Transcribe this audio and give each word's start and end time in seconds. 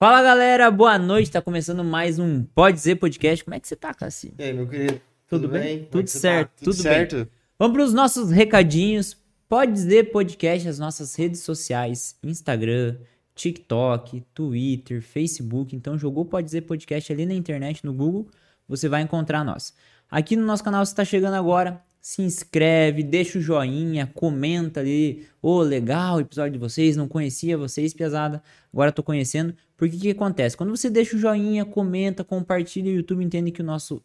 Fala 0.00 0.22
galera, 0.22 0.70
boa 0.70 0.96
noite. 0.96 1.28
Tá 1.28 1.42
começando 1.42 1.82
mais 1.82 2.20
um 2.20 2.44
Pode 2.44 2.76
Dizer 2.76 2.94
Podcast. 2.96 3.44
Como 3.44 3.56
é 3.56 3.58
que 3.58 3.66
você 3.66 3.74
tá, 3.74 3.92
Cassi? 3.92 4.32
E 4.38 4.42
aí, 4.44 4.52
meu 4.52 4.68
querido? 4.68 5.00
Tudo, 5.26 5.42
Tudo 5.42 5.48
bem? 5.48 5.62
bem? 5.62 5.76
É 5.82 5.86
Tudo 5.86 6.06
você 6.08 6.18
certo, 6.20 6.48
tá? 6.50 6.54
Tudo 6.58 6.64
tudo 6.72 6.82
certo? 6.82 7.16
bem. 7.16 7.28
Vamos 7.58 7.76
para 7.76 7.84
os 7.84 7.92
nossos 7.92 8.30
recadinhos. 8.30 9.16
Pode 9.48 9.72
Dizer 9.72 10.12
Podcast, 10.12 10.68
as 10.68 10.78
nossas 10.78 11.16
redes 11.16 11.40
sociais: 11.40 12.16
Instagram, 12.22 12.96
TikTok, 13.34 14.22
Twitter, 14.32 15.02
Facebook. 15.02 15.74
Então, 15.74 15.98
jogou 15.98 16.24
Pode 16.24 16.44
Dizer 16.44 16.60
Podcast 16.60 17.12
ali 17.12 17.26
na 17.26 17.34
internet, 17.34 17.84
no 17.84 17.92
Google, 17.92 18.28
você 18.68 18.88
vai 18.88 19.02
encontrar 19.02 19.42
nós. 19.44 19.74
Aqui 20.08 20.36
no 20.36 20.46
nosso 20.46 20.62
canal, 20.62 20.86
você 20.86 20.92
está 20.92 21.04
chegando 21.04 21.34
agora, 21.34 21.82
se 22.00 22.22
inscreve, 22.22 23.02
deixa 23.02 23.38
o 23.38 23.42
joinha, 23.42 24.10
comenta 24.14 24.80
ali. 24.80 25.26
Ô, 25.42 25.60
legal 25.60 26.16
o 26.16 26.20
episódio 26.20 26.52
de 26.52 26.58
vocês, 26.58 26.96
não 26.96 27.08
conhecia 27.08 27.58
vocês, 27.58 27.92
pesada. 27.92 28.42
Agora 28.72 28.92
tô 28.92 29.02
conhecendo. 29.02 29.54
Porque 29.76 29.96
o 29.96 30.00
que 30.00 30.10
acontece? 30.10 30.56
Quando 30.56 30.76
você 30.76 30.88
deixa 30.88 31.16
o 31.16 31.18
joinha, 31.18 31.64
comenta, 31.64 32.24
compartilha, 32.24 32.90
o 32.90 32.94
YouTube 32.94 33.24
entende 33.24 33.50
que 33.50 33.60
o 33.60 33.64
nosso, 33.64 34.02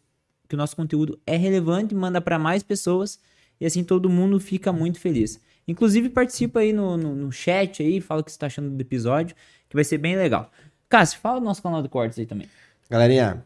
que 0.48 0.54
o 0.54 0.58
nosso 0.58 0.76
conteúdo 0.76 1.18
é 1.26 1.36
relevante, 1.36 1.94
manda 1.94 2.20
para 2.20 2.38
mais 2.38 2.62
pessoas 2.62 3.18
e 3.60 3.66
assim 3.66 3.82
todo 3.82 4.08
mundo 4.10 4.38
fica 4.38 4.72
muito 4.72 5.00
feliz. 5.00 5.40
Inclusive, 5.66 6.10
participa 6.10 6.60
aí 6.60 6.72
no, 6.72 6.96
no, 6.96 7.14
no 7.14 7.32
chat 7.32 7.82
aí, 7.82 8.00
fala 8.00 8.20
o 8.20 8.24
que 8.24 8.30
você 8.30 8.38
tá 8.38 8.46
achando 8.46 8.70
do 8.70 8.80
episódio, 8.80 9.34
que 9.68 9.74
vai 9.74 9.84
ser 9.84 9.98
bem 9.98 10.14
legal. 10.16 10.50
Cássio, 10.88 11.18
fala 11.18 11.40
do 11.40 11.44
nosso 11.44 11.62
canal 11.62 11.82
de 11.82 11.88
cortes 11.88 12.18
aí 12.18 12.26
também. 12.26 12.48
Galerinha, 12.90 13.44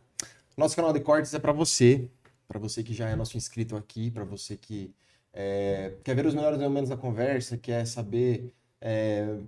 nosso 0.56 0.75
canal 0.75 0.92
de 0.92 1.01
cortes 1.01 1.33
é 1.33 1.39
pra 1.39 1.53
você, 1.53 2.09
pra 2.48 2.59
você 2.59 2.83
que 2.83 2.95
já 2.95 3.09
é 3.09 3.15
nosso 3.15 3.37
inscrito 3.37 3.77
aqui, 3.77 4.11
pra 4.11 4.25
você 4.25 4.56
que 4.56 4.95
é, 5.33 5.95
quer 6.02 6.16
ver 6.16 6.27
os 6.27 6.34
melhores 6.34 6.59
momentos 6.59 6.91
da 6.91 6.97
conversa, 6.97 7.59
quer 7.59 7.87
saber 7.87 8.52
é, 8.80 9.39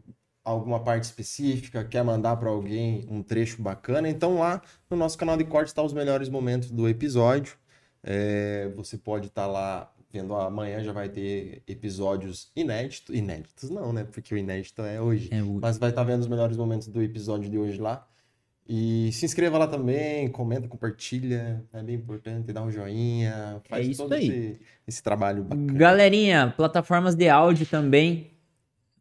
alguma 0.44 0.82
parte 0.82 1.04
específica, 1.04 1.84
quer 1.84 2.04
mandar 2.04 2.36
pra 2.36 2.50
alguém 2.50 3.06
um 3.08 3.22
trecho 3.22 3.62
bacana. 3.62 4.08
Então 4.08 4.38
lá 4.38 4.62
no 4.88 4.96
nosso 4.96 5.18
canal 5.18 5.36
de 5.36 5.44
cortes 5.44 5.72
tá 5.72 5.82
os 5.82 5.92
melhores 5.92 6.28
momentos 6.28 6.70
do 6.70 6.88
episódio. 6.88 7.56
É, 8.02 8.68
você 8.76 8.96
pode 8.96 9.28
estar 9.28 9.46
lá 9.46 9.92
vendo 10.12 10.34
amanhã 10.34 10.82
já 10.82 10.92
vai 10.92 11.08
ter 11.08 11.62
episódios 11.66 12.50
inéditos, 12.56 13.14
inéditos 13.14 13.70
não, 13.70 13.92
né? 13.92 14.04
Porque 14.04 14.34
o 14.34 14.38
inédito 14.38 14.82
é 14.82 15.00
hoje. 15.00 15.28
É 15.32 15.42
o... 15.42 15.60
Mas 15.60 15.78
vai 15.78 15.90
estar 15.90 16.02
vendo 16.02 16.20
os 16.20 16.28
melhores 16.28 16.56
momentos 16.56 16.88
do 16.88 17.02
episódio 17.02 17.48
de 17.48 17.56
hoje 17.56 17.80
lá. 17.80 18.06
E 18.68 19.10
se 19.12 19.24
inscreva 19.24 19.58
lá 19.58 19.66
também, 19.66 20.28
comenta, 20.28 20.68
compartilha, 20.68 21.64
é 21.72 21.82
bem 21.82 21.96
importante, 21.96 22.52
dá 22.52 22.62
um 22.62 22.70
joinha, 22.70 23.60
faz 23.68 23.86
É 23.86 23.90
isso 23.90 24.02
todo 24.02 24.12
aí. 24.12 24.28
esse, 24.28 24.60
esse 24.86 25.02
trabalho 25.02 25.42
bacana. 25.42 25.72
Galerinha, 25.72 26.54
plataformas 26.56 27.16
de 27.16 27.28
áudio 27.28 27.66
também. 27.66 28.30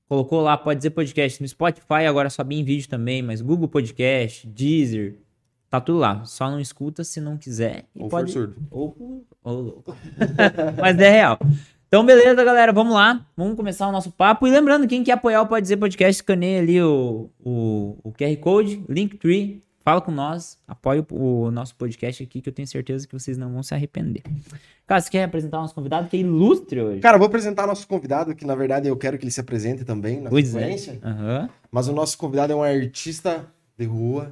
Colocou 0.08 0.42
lá, 0.42 0.58
pode 0.58 0.80
dizer 0.80 0.90
podcast 0.90 1.40
no 1.40 1.48
Spotify, 1.48 2.08
agora 2.08 2.32
sobe 2.32 2.56
em 2.56 2.64
vídeo 2.64 2.90
também, 2.90 3.22
mas 3.22 3.42
Google 3.42 3.68
Podcast, 3.68 4.48
Deezer, 4.48 5.20
tá 5.70 5.80
tudo 5.80 6.00
lá. 6.00 6.26
Só 6.26 6.50
não 6.50 6.60
escuta 6.60 7.04
se 7.04 7.22
não 7.22 7.38
quiser. 7.38 7.86
E 7.96 8.02
Ou 8.02 8.10
pode... 8.10 8.34
for 8.34 8.40
surdo. 8.40 8.56
Ou, 8.72 9.24
ou 9.44 9.62
louco. 9.62 9.96
mas 10.82 10.98
é 10.98 11.10
real. 11.12 11.38
Então, 11.90 12.06
beleza, 12.06 12.44
galera, 12.44 12.72
vamos 12.72 12.94
lá. 12.94 13.26
Vamos 13.36 13.56
começar 13.56 13.88
o 13.88 13.92
nosso 13.92 14.12
papo. 14.12 14.48
E 14.48 14.52
lembrando, 14.52 14.88
quem 14.88 15.04
quer 15.04 15.14
apoiar 15.14 15.42
o 15.42 15.48
Pode 15.48 15.64
Dizer 15.64 15.78
Podcast, 15.78 16.22
escaneia 16.22 16.60
ali 16.62 16.80
o, 16.80 17.32
o, 17.44 17.98
o 18.04 18.12
QR 18.12 18.38
Code, 18.38 18.86
Linktree, 18.88 19.64
fala 19.84 20.00
com 20.00 20.12
nós, 20.12 20.60
apoia 20.68 21.04
o, 21.10 21.46
o 21.46 21.52
nosso 21.52 21.76
podcast 21.76 22.22
aqui, 22.22 22.42
que 22.42 22.50
eu 22.50 22.54
tenho 22.54 22.68
certeza 22.68 23.08
que 23.08 23.14
vocês 23.14 23.40
não 23.40 23.52
vão 23.52 23.64
se 23.64 23.74
arrepender. 23.74 24.22
Cara, 24.86 25.02
você 25.02 25.10
quer 25.10 25.24
apresentar 25.24 25.58
o 25.58 25.62
nosso 25.62 25.74
convidado, 25.74 26.08
que 26.08 26.16
é 26.16 26.20
ilustre 26.20 26.80
hoje? 26.80 27.00
Cara, 27.00 27.16
eu 27.16 27.20
vou 27.20 27.26
apresentar 27.26 27.66
nosso 27.66 27.88
convidado, 27.88 28.36
que 28.36 28.46
na 28.46 28.54
verdade 28.54 28.88
eu 28.88 28.96
quero 28.96 29.18
que 29.18 29.24
ele 29.24 29.32
se 29.32 29.40
apresente 29.40 29.84
também 29.84 30.22
na 30.22 30.30
Pois 30.30 30.56
é. 30.56 30.60
sequência. 30.60 31.00
Aham. 31.04 31.50
Mas 31.72 31.88
o 31.88 31.92
nosso 31.92 32.16
convidado 32.20 32.54
é 32.54 32.56
um 32.56 32.62
artista 32.62 33.48
de 33.76 33.86
rua, 33.86 34.32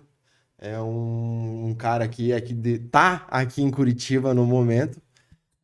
é 0.59 0.79
um, 0.79 1.69
um 1.69 1.73
cara 1.73 2.05
aqui, 2.05 2.31
aqui 2.33 2.53
de, 2.53 2.77
tá 2.77 3.25
aqui 3.31 3.63
em 3.63 3.71
Curitiba 3.71 4.31
no 4.35 4.45
momento. 4.45 5.01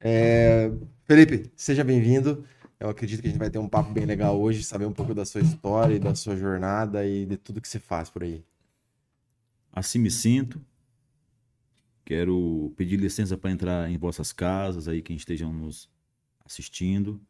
É, 0.02 0.72
Felipe, 1.06 1.52
seja 1.54 1.84
bem-vindo. 1.84 2.46
Eu 2.80 2.88
acredito 2.88 3.22
que 3.22 3.28
a 3.28 3.30
gente 3.30 3.40
vai 3.40 3.50
ter 3.50 3.60
um 3.60 3.68
papo 3.68 3.92
bem 3.92 4.06
legal 4.06 4.40
hoje, 4.40 4.64
saber 4.64 4.86
um 4.86 4.94
pouco 4.94 5.14
da 5.14 5.26
sua 5.26 5.42
história, 5.42 5.96
e 5.96 6.00
da 6.00 6.16
sua 6.16 6.38
jornada 6.38 7.06
e 7.06 7.26
de 7.26 7.36
tudo 7.36 7.60
que 7.60 7.68
você 7.68 7.78
faz 7.78 8.10
por 8.10 8.24
aí. 8.24 8.42
Assim 9.70 10.00
me 10.00 10.10
sinto. 10.10 10.62
Quero 12.06 12.74
pedir 12.78 12.96
licença 12.96 13.38
para 13.38 13.52
entrar 13.52 13.92
em 13.92 13.98
vossas 13.98 14.32
casas, 14.32 14.88
aí 14.88 15.02
quem 15.02 15.18
estejam 15.18 15.52
nos 15.52 15.90
assistindo, 16.46 17.22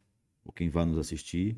ou 0.45 0.53
quem 0.53 0.69
vá 0.69 0.85
nos 0.85 0.99
assistir. 0.99 1.57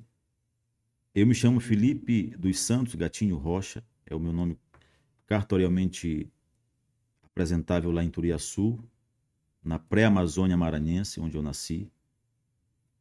Eu 1.14 1.28
me 1.28 1.36
chamo 1.36 1.60
Felipe 1.60 2.34
dos 2.38 2.60
Santos 2.60 2.96
Gatinho 2.96 3.36
Rocha, 3.36 3.84
é 4.06 4.16
o 4.16 4.20
meu 4.22 4.32
nome 4.32 4.58
cartorialmente 5.28 6.32
apresentável 7.24 7.92
lá 7.92 8.02
em 8.06 8.10
Turiaçu, 8.10 8.82
na 9.62 9.78
pré-Amazônia 9.78 10.56
Maranhense, 10.56 11.20
onde 11.20 11.36
eu 11.36 11.44
nasci, 11.44 11.92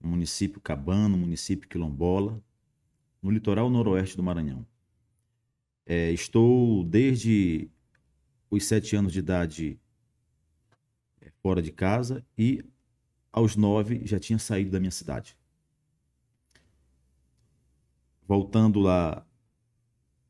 no 0.05 0.11
município 0.11 0.61
Cabano, 0.61 1.17
município 1.17 1.67
Quilombola, 1.67 2.41
no 3.23 3.31
litoral 3.31 3.71
noroeste 3.71 4.17
do 4.17 4.23
Maranhão. 4.23 4.67
É, 5.87 6.13
estou 6.13 6.85
desde 6.85 7.71
os 8.51 8.67
sete 8.67 8.95
anos 8.95 9.13
de 9.13 9.19
idade 9.19 9.81
é, 11.21 11.31
fora 11.43 11.63
de 11.63 11.73
casa 11.73 12.25
e 12.37 12.63
aos 13.33 13.57
nove 13.57 14.03
já 14.05 14.21
tinha 14.21 14.39
saído 14.39 14.71
da 14.71 14.79
minha 14.79 14.91
cidade. 14.91 15.37
Voltando 18.27 18.81
lá 18.81 19.27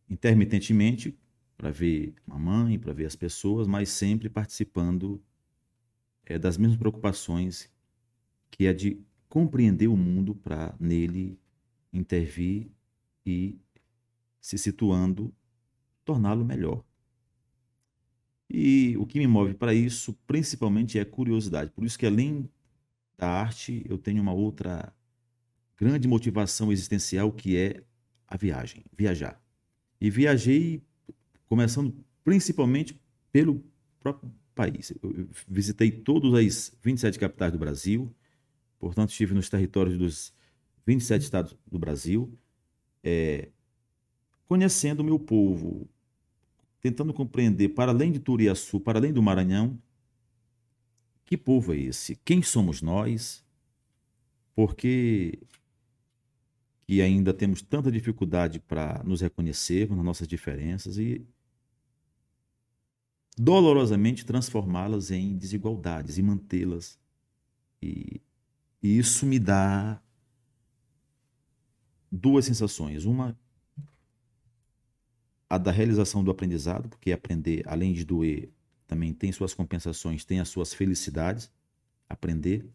intermitentemente 0.08 1.18
para 1.56 1.70
ver 1.70 2.14
mamãe, 2.24 2.78
para 2.78 2.92
ver 2.92 3.06
as 3.06 3.16
pessoas, 3.16 3.66
mas 3.66 3.88
sempre 3.88 4.28
participando 4.28 5.22
é, 6.24 6.38
das 6.38 6.56
mesmas 6.56 6.78
preocupações 6.78 7.70
que 8.50 8.66
é 8.66 8.72
de 8.72 9.04
compreender 9.34 9.88
o 9.88 9.96
mundo 9.96 10.32
para 10.32 10.76
nele 10.78 11.36
intervir 11.92 12.70
e 13.26 13.58
se 14.40 14.56
situando 14.56 15.34
torná-lo 16.04 16.44
melhor. 16.44 16.84
E 18.48 18.96
o 18.96 19.04
que 19.04 19.18
me 19.18 19.26
move 19.26 19.54
para 19.54 19.74
isso, 19.74 20.12
principalmente, 20.24 21.00
é 21.00 21.04
curiosidade. 21.04 21.72
Por 21.72 21.84
isso 21.84 21.98
que, 21.98 22.06
além 22.06 22.48
da 23.18 23.28
arte, 23.28 23.84
eu 23.88 23.98
tenho 23.98 24.22
uma 24.22 24.32
outra 24.32 24.94
grande 25.76 26.06
motivação 26.06 26.70
existencial, 26.70 27.32
que 27.32 27.56
é 27.56 27.82
a 28.28 28.36
viagem, 28.36 28.84
viajar. 28.96 29.42
E 30.00 30.10
viajei, 30.10 30.80
começando 31.46 31.92
principalmente 32.22 32.96
pelo 33.32 33.64
próprio 33.98 34.32
país. 34.54 34.92
Eu 35.02 35.28
visitei 35.48 35.90
todas 35.90 36.32
as 36.34 36.78
27 36.80 37.18
capitais 37.18 37.50
do 37.50 37.58
Brasil, 37.58 38.14
portanto, 38.84 39.10
estive 39.10 39.34
nos 39.34 39.48
territórios 39.48 39.96
dos 39.98 40.32
27 40.86 41.22
estados 41.22 41.56
do 41.66 41.78
Brasil, 41.78 42.38
é, 43.02 43.48
conhecendo 44.46 45.00
o 45.00 45.04
meu 45.04 45.18
povo, 45.18 45.88
tentando 46.80 47.12
compreender, 47.12 47.70
para 47.70 47.92
além 47.92 48.12
de 48.12 48.18
Turiaçu, 48.18 48.78
para 48.80 48.98
além 48.98 49.12
do 49.12 49.22
Maranhão, 49.22 49.78
que 51.24 51.36
povo 51.36 51.72
é 51.72 51.78
esse? 51.78 52.16
Quem 52.24 52.42
somos 52.42 52.82
nós? 52.82 53.42
Por 54.54 54.76
que, 54.76 55.38
que 56.86 57.00
ainda 57.00 57.32
temos 57.32 57.62
tanta 57.62 57.90
dificuldade 57.90 58.60
para 58.60 59.02
nos 59.02 59.20
reconhecermos 59.22 59.96
nas 59.96 60.04
nossas 60.04 60.28
diferenças 60.28 60.98
e 60.98 61.26
dolorosamente 63.36 64.24
transformá-las 64.24 65.10
em 65.10 65.36
desigualdades 65.36 66.18
e 66.18 66.22
mantê-las. 66.22 66.98
E 68.84 68.98
isso 68.98 69.24
me 69.24 69.38
dá 69.38 69.98
duas 72.12 72.44
sensações. 72.44 73.06
Uma 73.06 73.34
a 75.48 75.56
da 75.56 75.70
realização 75.70 76.22
do 76.22 76.30
aprendizado, 76.30 76.90
porque 76.90 77.10
aprender, 77.10 77.66
além 77.66 77.94
de 77.94 78.04
doer, 78.04 78.52
também 78.86 79.14
tem 79.14 79.32
suas 79.32 79.54
compensações, 79.54 80.26
tem 80.26 80.38
as 80.38 80.50
suas 80.50 80.74
felicidades, 80.74 81.50
aprender. 82.06 82.68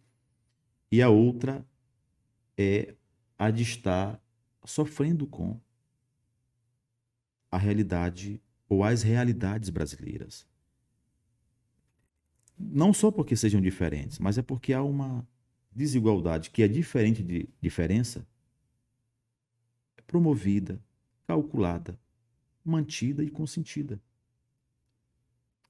E 0.91 0.99
a 0.99 1.09
outra 1.09 1.63
é 2.57 2.95
a 3.37 3.51
de 3.51 3.61
estar 3.61 4.19
sofrendo 4.65 5.27
com 5.27 5.61
a 7.51 7.57
realidade 7.59 8.41
ou 8.67 8.83
as 8.83 9.03
realidades 9.03 9.69
brasileiras. 9.69 10.47
Não 12.57 12.91
só 12.95 13.11
porque 13.11 13.35
sejam 13.35 13.61
diferentes, 13.61 14.17
mas 14.17 14.39
é 14.39 14.41
porque 14.41 14.73
há 14.73 14.81
uma 14.81 15.27
desigualdade 15.71 16.49
que 16.49 16.63
é 16.63 16.67
diferente 16.67 17.23
de 17.23 17.47
diferença, 17.61 18.27
promovida, 20.05 20.81
calculada, 21.27 21.99
mantida 22.63 23.23
e 23.23 23.29
consentida. 23.29 24.01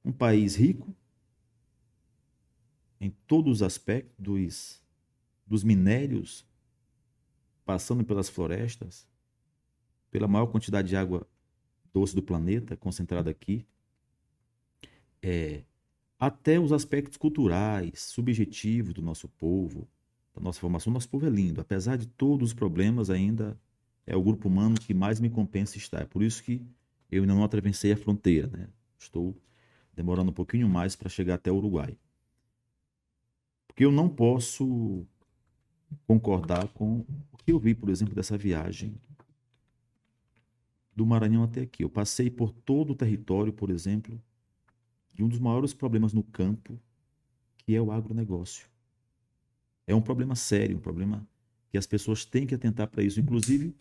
Um 0.03 0.11
país 0.11 0.55
rico 0.55 0.95
em 2.99 3.09
todos 3.27 3.57
os 3.57 3.63
aspectos 3.63 4.15
dos, 4.17 4.83
dos 5.45 5.63
minérios, 5.63 6.45
passando 7.65 8.03
pelas 8.03 8.29
florestas, 8.29 9.07
pela 10.09 10.27
maior 10.27 10.47
quantidade 10.47 10.89
de 10.89 10.95
água 10.95 11.27
doce 11.93 12.15
do 12.15 12.21
planeta, 12.21 12.75
concentrada 12.75 13.29
aqui, 13.29 13.65
é, 15.21 15.63
até 16.19 16.59
os 16.59 16.73
aspectos 16.73 17.17
culturais, 17.17 18.01
subjetivos 18.01 18.93
do 18.93 19.01
nosso 19.01 19.29
povo, 19.29 19.87
da 20.35 20.41
nossa 20.41 20.59
formação. 20.59 20.91
Nosso 20.91 21.09
povo 21.09 21.25
é 21.25 21.29
lindo, 21.29 21.61
apesar 21.61 21.97
de 21.97 22.07
todos 22.07 22.49
os 22.49 22.53
problemas, 22.53 23.09
ainda 23.09 23.57
é 24.05 24.15
o 24.15 24.21
grupo 24.21 24.49
humano 24.49 24.75
que 24.75 24.93
mais 24.93 25.19
me 25.19 25.29
compensa 25.29 25.77
estar. 25.77 26.01
É 26.01 26.05
por 26.05 26.21
isso 26.21 26.43
que 26.43 26.61
eu 27.09 27.21
ainda 27.21 27.33
não 27.33 27.43
atravessei 27.43 27.93
a 27.93 27.97
fronteira, 27.97 28.47
né? 28.47 28.67
Estou 28.99 29.35
demorando 29.95 30.31
um 30.31 30.33
pouquinho 30.33 30.67
mais 30.67 30.95
para 30.95 31.07
chegar 31.07 31.35
até 31.35 31.51
o 31.51 31.55
Uruguai. 31.55 31.97
Porque 33.67 33.85
eu 33.85 33.91
não 33.91 34.09
posso 34.09 35.05
concordar 36.05 36.67
com 36.69 37.05
o 37.31 37.37
que 37.37 37.51
eu 37.51 37.59
vi, 37.59 37.73
por 37.73 37.89
exemplo, 37.89 38.13
dessa 38.13 38.37
viagem 38.37 38.93
do 40.93 41.05
Maranhão 41.05 41.43
até 41.43 41.61
aqui. 41.61 41.83
Eu 41.83 41.89
passei 41.89 42.29
por 42.29 42.51
todo 42.51 42.91
o 42.91 42.95
território, 42.95 43.53
por 43.53 43.69
exemplo, 43.69 44.21
de 45.19 45.23
um 45.25 45.27
dos 45.27 45.39
maiores 45.39 45.73
problemas 45.73 46.13
no 46.13 46.23
campo, 46.23 46.79
que 47.57 47.75
é 47.75 47.81
o 47.81 47.91
agronegócio. 47.91 48.69
É 49.85 49.93
um 49.93 50.01
problema 50.01 50.33
sério, 50.33 50.77
um 50.77 50.79
problema 50.79 51.27
que 51.69 51.77
as 51.77 51.85
pessoas 51.85 52.23
têm 52.23 52.47
que 52.47 52.55
atentar 52.55 52.87
para 52.87 53.03
isso, 53.03 53.19
inclusive 53.19 53.75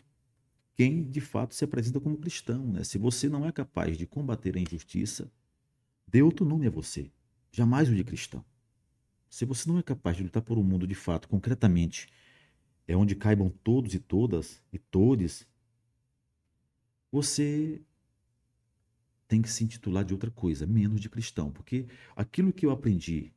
quem 0.75 1.01
de 1.01 1.21
fato 1.21 1.55
se 1.55 1.63
apresenta 1.63 1.97
como 1.97 2.17
cristão. 2.17 2.67
Né? 2.73 2.83
Se 2.83 2.97
você 2.97 3.29
não 3.29 3.45
é 3.45 3.53
capaz 3.53 3.97
de 3.97 4.05
combater 4.05 4.57
a 4.57 4.59
injustiça, 4.59 5.31
dê 6.05 6.21
outro 6.21 6.45
nome 6.45 6.67
a 6.67 6.69
você, 6.69 7.09
jamais 7.53 7.87
o 7.87 7.95
de 7.95 8.03
cristão. 8.03 8.43
Se 9.29 9.45
você 9.45 9.69
não 9.69 9.79
é 9.79 9.81
capaz 9.81 10.17
de 10.17 10.23
lutar 10.23 10.41
por 10.41 10.57
um 10.57 10.63
mundo 10.63 10.85
de 10.85 10.95
fato, 10.95 11.29
concretamente, 11.29 12.09
é 12.85 12.97
onde 12.97 13.15
caibam 13.15 13.49
todos 13.63 13.93
e 13.93 13.99
todas 13.99 14.61
e 14.73 14.77
todes 14.77 15.47
você 17.09 17.81
tem 19.29 19.43
que 19.43 19.49
se 19.49 19.63
intitular 19.63 20.03
de 20.03 20.11
outra 20.11 20.31
coisa, 20.31 20.65
menos 20.65 20.99
de 20.99 21.07
cristão, 21.07 21.51
porque 21.51 21.85
aquilo 22.15 22.51
que 22.51 22.65
eu 22.65 22.71
aprendi 22.71 23.31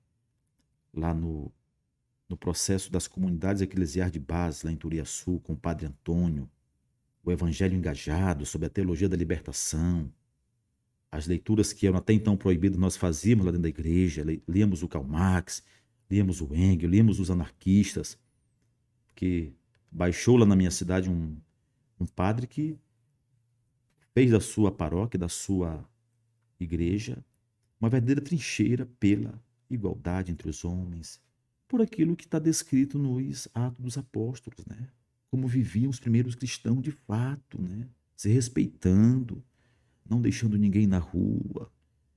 lá 0.92 1.12
no, 1.12 1.52
no 2.26 2.36
processo 2.36 2.90
das 2.90 3.06
comunidades 3.06 3.60
eclesiais 3.60 4.10
de 4.10 4.18
base, 4.18 4.64
lá 4.64 4.72
em 4.72 4.76
Turiaçu, 4.76 5.38
com 5.40 5.52
o 5.52 5.56
padre 5.56 5.86
Antônio, 5.86 6.50
o 7.22 7.30
evangelho 7.30 7.76
engajado 7.76 8.46
sobre 8.46 8.66
a 8.66 8.70
teologia 8.70 9.06
da 9.06 9.16
libertação, 9.16 10.10
as 11.10 11.26
leituras 11.26 11.74
que 11.74 11.86
eram 11.86 11.98
até 11.98 12.14
então 12.14 12.38
proibidas 12.38 12.78
nós 12.78 12.96
fazíamos 12.96 13.44
lá 13.44 13.52
dentro 13.52 13.64
da 13.64 13.68
igreja, 13.68 14.24
líamos 14.48 14.82
o 14.82 14.88
Karl 14.88 15.04
Marx, 15.04 15.62
líamos 16.10 16.40
o 16.40 16.54
Engel, 16.54 16.88
líamos 16.88 17.20
os 17.20 17.30
anarquistas, 17.30 18.18
que 19.14 19.52
baixou 19.90 20.38
lá 20.38 20.46
na 20.46 20.56
minha 20.56 20.70
cidade 20.70 21.10
um, 21.10 21.36
um 22.00 22.06
padre 22.06 22.46
que 22.46 22.78
fez 24.14 24.30
da 24.30 24.40
sua 24.40 24.70
paróquia, 24.70 25.18
da 25.18 25.28
sua 25.28 25.88
igreja, 26.60 27.24
uma 27.80 27.88
verdadeira 27.88 28.20
trincheira 28.20 28.86
pela 29.00 29.42
igualdade 29.68 30.30
entre 30.30 30.48
os 30.48 30.64
homens, 30.64 31.20
por 31.66 31.80
aquilo 31.80 32.14
que 32.14 32.24
está 32.24 32.38
descrito 32.38 32.98
nos 32.98 33.48
Atos 33.54 33.82
dos 33.82 33.98
Apóstolos, 33.98 34.64
né? 34.66 34.88
Como 35.30 35.48
viviam 35.48 35.90
os 35.90 35.98
primeiros 35.98 36.34
cristãos 36.34 36.82
de 36.82 36.90
fato, 36.90 37.60
né? 37.60 37.88
Se 38.14 38.28
respeitando, 38.28 39.42
não 40.08 40.20
deixando 40.20 40.58
ninguém 40.58 40.86
na 40.86 40.98
rua, 40.98 41.72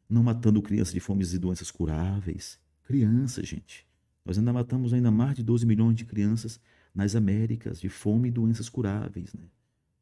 não 0.09 0.21
matando 0.21 0.61
crianças 0.61 0.93
de 0.93 0.99
fomes 0.99 1.33
e 1.33 1.39
doenças 1.39 1.71
curáveis. 1.71 2.59
Crianças, 2.83 3.47
gente. 3.47 3.87
Nós 4.25 4.37
ainda 4.37 4.51
matamos 4.51 4.93
ainda 4.93 5.09
mais 5.09 5.35
de 5.35 5.43
12 5.43 5.65
milhões 5.65 5.95
de 5.95 6.05
crianças 6.05 6.59
nas 6.93 7.15
Américas 7.15 7.79
de 7.79 7.89
fome 7.89 8.27
e 8.27 8.31
doenças 8.31 8.69
curáveis, 8.69 9.33
né? 9.33 9.43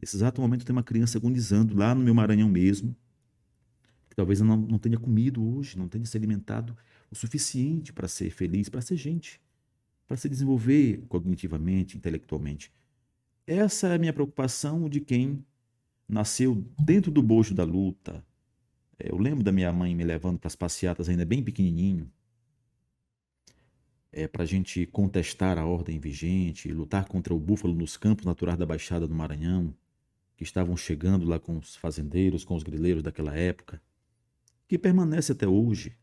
Nesse 0.04 0.18
exato 0.18 0.42
momento 0.42 0.66
tem 0.66 0.76
uma 0.76 0.84
criança 0.84 1.18
agonizando 1.18 1.74
lá 1.78 1.96
no 1.96 2.04
meu 2.04 2.14
Maranhão 2.14 2.50
mesmo, 2.50 2.94
que 4.10 4.16
talvez 4.18 4.42
não, 4.42 4.58
não 4.58 4.78
tenha 4.78 5.00
comido 5.00 5.42
hoje, 5.42 5.78
não 5.78 5.88
tenha 5.88 6.06
se 6.06 6.18
alimentado 6.18 6.76
o 7.10 7.16
suficiente 7.16 7.94
para 7.94 8.06
ser 8.10 8.30
feliz, 8.30 8.68
para 8.68 8.82
ser 8.82 8.98
gente, 8.98 9.40
para 10.06 10.18
se 10.18 10.28
desenvolver 10.28 11.06
cognitivamente, 11.08 11.96
intelectualmente. 11.96 12.70
Essa 13.48 13.88
é 13.88 13.96
a 13.96 13.98
minha 13.98 14.12
preocupação 14.12 14.90
de 14.90 15.00
quem 15.00 15.42
nasceu 16.06 16.54
dentro 16.78 17.10
do 17.10 17.24
bojo 17.24 17.56
da 17.56 17.64
luta. 17.64 18.22
É, 19.00 19.10
eu 19.10 19.18
lembro 19.18 19.42
da 19.42 19.54
minha 19.54 19.72
mãe 19.72 19.96
me 19.96 20.04
levando 20.04 20.38
para 20.38 20.48
as 20.48 20.56
passeatas 20.56 21.08
ainda 21.08 21.24
bem 21.24 21.42
pequenininho, 21.42 22.12
é, 24.12 24.28
para 24.28 24.44
a 24.44 24.46
gente 24.46 24.86
contestar 24.86 25.58
a 25.58 25.66
ordem 25.66 25.98
vigente, 25.98 26.74
lutar 26.74 27.08
contra 27.08 27.34
o 27.34 27.40
búfalo 27.40 27.74
nos 27.74 27.96
campos 27.96 28.26
naturais 28.26 28.60
da 28.60 28.66
Baixada 28.66 29.08
do 29.08 29.16
Maranhão, 29.16 29.74
que 30.35 30.44
estavam 30.44 30.75
chegando 30.75 31.25
lá 31.25 31.39
com 31.39 31.57
os 31.57 31.75
fazendeiros, 31.75 32.44
com 32.44 32.56
os 32.56 32.63
grileiros 32.63 33.03
daquela 33.03 33.35
época, 33.35 33.81
que 34.68 34.77
permanece 34.77 35.31
até 35.31 35.47
hoje. 35.47 35.95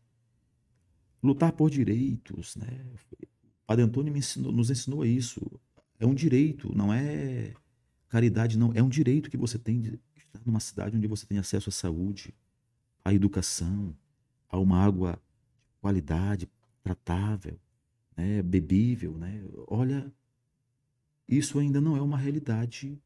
Lutar 1.21 1.51
por 1.51 1.69
direitos, 1.69 2.55
né? 2.55 2.85
O 3.21 3.65
Padre 3.67 3.85
Antônio 3.85 4.15
ensinou, 4.15 4.51
nos 4.51 4.69
ensinou 4.69 5.05
isso. 5.05 5.41
É 5.99 6.05
um 6.05 6.15
direito, 6.15 6.75
não 6.75 6.91
é 6.91 7.53
caridade, 8.09 8.57
não. 8.57 8.73
É 8.73 8.81
um 8.81 8.89
direito 8.89 9.29
que 9.29 9.37
você 9.37 9.59
tem 9.59 9.79
de 9.79 9.99
estar 10.15 10.41
numa 10.45 10.59
cidade 10.59 10.97
onde 10.97 11.07
você 11.07 11.25
tem 11.25 11.37
acesso 11.37 11.69
à 11.69 11.71
saúde, 11.71 12.33
à 13.03 13.13
educação, 13.13 13.95
a 14.49 14.57
uma 14.57 14.83
água 14.83 15.13
de 15.13 15.79
qualidade, 15.79 16.49
tratável, 16.83 17.59
né? 18.17 18.41
bebível. 18.41 19.17
Né? 19.17 19.43
Olha, 19.67 20.11
isso 21.27 21.59
ainda 21.59 21.79
não 21.79 21.95
é 21.95 22.01
uma 22.01 22.17
realidade 22.17 22.99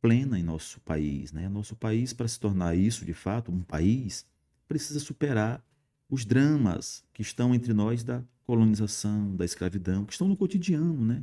plena 0.00 0.38
em 0.38 0.42
nosso 0.42 0.80
país. 0.80 1.32
Né? 1.32 1.48
Nosso 1.48 1.76
país, 1.76 2.12
para 2.12 2.26
se 2.26 2.38
tornar 2.38 2.76
isso 2.76 3.04
de 3.04 3.12
fato, 3.12 3.52
um 3.52 3.62
país, 3.62 4.26
precisa 4.66 5.00
superar 5.00 5.64
os 6.08 6.24
dramas 6.24 7.04
que 7.12 7.22
estão 7.22 7.54
entre 7.54 7.72
nós 7.72 8.02
da 8.02 8.22
colonização, 8.44 9.36
da 9.36 9.44
escravidão, 9.44 10.04
que 10.04 10.12
estão 10.12 10.28
no 10.28 10.36
cotidiano. 10.36 11.04
Né? 11.04 11.22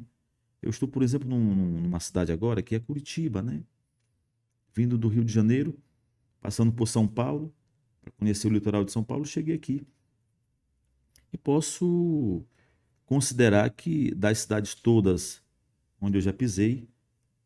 Eu 0.62 0.69
estou, 0.69 0.88
por 0.88 1.03
exemplo, 1.03 1.27
num, 1.27 1.81
numa 1.81 2.00
cidade 2.00 2.31
agora 2.31 2.62
que 2.62 2.75
é 2.75 2.79
Curitiba, 2.79 3.41
né? 3.41 3.63
vindo 4.74 4.97
do 4.97 5.07
Rio 5.07 5.25
de 5.25 5.33
Janeiro, 5.33 5.77
passando 6.39 6.71
por 6.71 6.88
São 6.88 7.07
Paulo, 7.07 7.51
para 8.00 8.12
conhecer 8.12 8.47
o 8.47 8.51
litoral 8.51 8.85
de 8.85 8.91
São 8.91 9.03
Paulo, 9.03 9.25
cheguei 9.25 9.56
aqui. 9.56 9.85
E 11.33 11.38
posso 11.38 12.44
considerar 13.06 13.69
que 13.71 14.13
das 14.13 14.39
cidades 14.39 14.75
todas 14.75 15.41
onde 16.00 16.18
eu 16.18 16.21
já 16.21 16.31
pisei, 16.31 16.88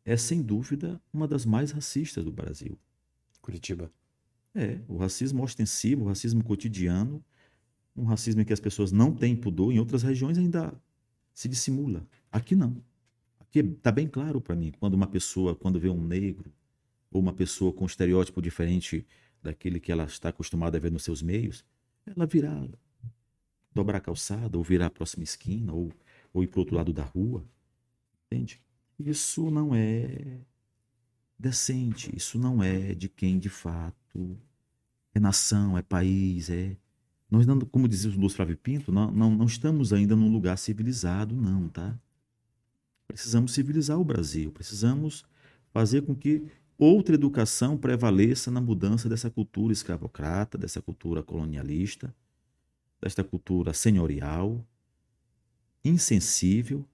é 0.04 0.16
sem 0.16 0.42
dúvida 0.42 1.00
uma 1.12 1.28
das 1.28 1.44
mais 1.44 1.70
racistas 1.70 2.24
do 2.24 2.32
Brasil. 2.32 2.78
Curitiba. 3.40 3.90
É, 4.54 4.80
o 4.86 4.96
racismo 4.96 5.42
ostensivo, 5.42 6.04
o 6.04 6.08
racismo 6.08 6.44
cotidiano, 6.44 7.24
um 7.96 8.04
racismo 8.04 8.40
em 8.40 8.44
que 8.44 8.52
as 8.52 8.60
pessoas 8.60 8.92
não 8.92 9.12
têm 9.12 9.34
pudor, 9.34 9.72
em 9.72 9.78
outras 9.78 10.02
regiões 10.02 10.38
ainda 10.38 10.74
se 11.32 11.48
dissimula. 11.48 12.06
Aqui 12.30 12.54
não. 12.54 12.76
Aqui 13.40 13.60
está 13.60 13.90
bem 13.90 14.06
claro 14.06 14.40
para 14.40 14.54
mim 14.54 14.72
quando 14.78 14.94
uma 14.94 15.06
pessoa, 15.06 15.54
quando 15.54 15.80
vê 15.80 15.88
um 15.88 16.02
negro, 16.02 16.52
ou 17.10 17.20
uma 17.20 17.32
pessoa 17.32 17.72
com 17.72 17.84
um 17.84 17.86
estereótipo 17.86 18.40
diferente 18.40 19.06
daquele 19.42 19.78
que 19.78 19.92
ela 19.92 20.04
está 20.04 20.30
acostumada 20.30 20.78
a 20.78 20.80
ver 20.80 20.90
nos 20.90 21.04
seus 21.04 21.20
meios, 21.20 21.64
ela 22.06 22.26
virá 22.26 22.66
dobrar 23.74 23.98
a 23.98 24.00
calçada, 24.00 24.56
ou 24.56 24.64
virar 24.64 24.86
a 24.86 24.90
próxima 24.90 25.24
esquina, 25.24 25.72
ou, 25.72 25.90
ou 26.32 26.42
ir 26.42 26.46
para 26.46 26.58
o 26.58 26.60
outro 26.60 26.76
lado 26.76 26.92
da 26.92 27.02
rua. 27.02 27.44
Entende? 28.26 28.60
Isso 28.98 29.50
não 29.50 29.74
é 29.74 30.40
decente, 31.38 32.10
isso 32.16 32.38
não 32.38 32.62
é 32.62 32.94
de 32.94 33.08
quem 33.08 33.38
de 33.38 33.48
fato 33.48 34.38
é 35.14 35.20
nação, 35.20 35.76
é 35.76 35.82
país, 35.82 36.48
é. 36.48 36.76
Nós, 37.30 37.46
não, 37.46 37.58
como 37.60 37.88
dizia 37.88 38.10
o 38.10 38.14
Lúcio 38.14 38.36
Flávio 38.36 38.56
Pinto, 38.56 38.92
não, 38.92 39.10
não, 39.10 39.30
não 39.34 39.46
estamos 39.46 39.92
ainda 39.92 40.14
num 40.14 40.30
lugar 40.30 40.56
civilizado, 40.58 41.34
não, 41.34 41.68
tá? 41.68 41.98
Precisamos 43.08 43.52
civilizar 43.52 43.98
o 43.98 44.04
Brasil, 44.04 44.52
precisamos 44.52 45.24
fazer 45.72 46.02
com 46.02 46.14
que 46.14 46.46
outra 46.78 47.14
educação 47.14 47.76
prevaleça 47.76 48.50
na 48.50 48.60
mudança 48.60 49.08
dessa 49.08 49.30
cultura 49.30 49.72
escravocrata, 49.72 50.58
dessa 50.58 50.80
cultura 50.80 51.22
colonialista, 51.22 52.14
desta 53.00 53.24
cultura 53.24 53.72
senhorial, 53.72 54.64
insensível, 55.84 56.86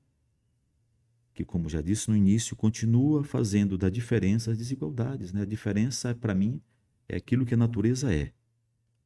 que, 1.38 1.44
como 1.44 1.68
já 1.68 1.80
disse 1.80 2.10
no 2.10 2.16
início, 2.16 2.56
continua 2.56 3.22
fazendo 3.22 3.78
da 3.78 3.88
diferença 3.88 4.50
as 4.50 4.58
desigualdades. 4.58 5.32
Né? 5.32 5.42
A 5.42 5.44
diferença, 5.44 6.12
para 6.12 6.34
mim, 6.34 6.60
é 7.08 7.14
aquilo 7.14 7.46
que 7.46 7.54
a 7.54 7.56
natureza 7.56 8.12
é. 8.12 8.32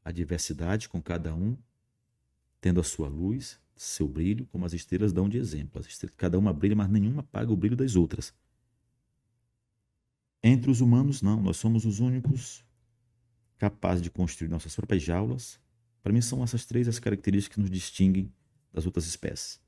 A 0.03 0.11
diversidade 0.11 0.89
com 0.89 1.03
cada 1.03 1.35
um 1.35 1.59
tendo 2.59 2.81
a 2.81 2.83
sua 2.83 3.07
luz, 3.07 3.61
seu 3.77 4.09
brilho, 4.09 4.47
como 4.47 4.65
as 4.65 4.73
estrelas 4.73 5.13
dão 5.13 5.29
de 5.29 5.37
exemplo. 5.37 5.79
Estrelas, 5.83 6.17
cada 6.17 6.39
uma 6.39 6.55
brilha, 6.55 6.75
mas 6.75 6.89
nenhuma 6.89 7.21
apaga 7.21 7.53
o 7.53 7.57
brilho 7.57 7.77
das 7.77 7.97
outras. 7.97 8.33
Entre 10.43 10.71
os 10.71 10.81
humanos, 10.81 11.21
não. 11.21 11.43
Nós 11.43 11.59
somos 11.59 11.85
os 11.85 12.01
únicos 12.01 12.65
capazes 13.59 14.03
de 14.03 14.11
construir 14.11 14.49
nossas 14.49 14.75
próprias 14.75 15.03
jaulas. 15.03 15.61
Para 16.03 16.15
mim, 16.15 16.23
são 16.23 16.43
essas 16.43 16.65
três 16.65 16.89
as 16.89 16.99
características 16.99 17.57
que 17.57 17.61
nos 17.61 17.71
distinguem 17.71 18.33
das 18.73 18.87
outras 18.87 19.05
espécies. 19.05 19.62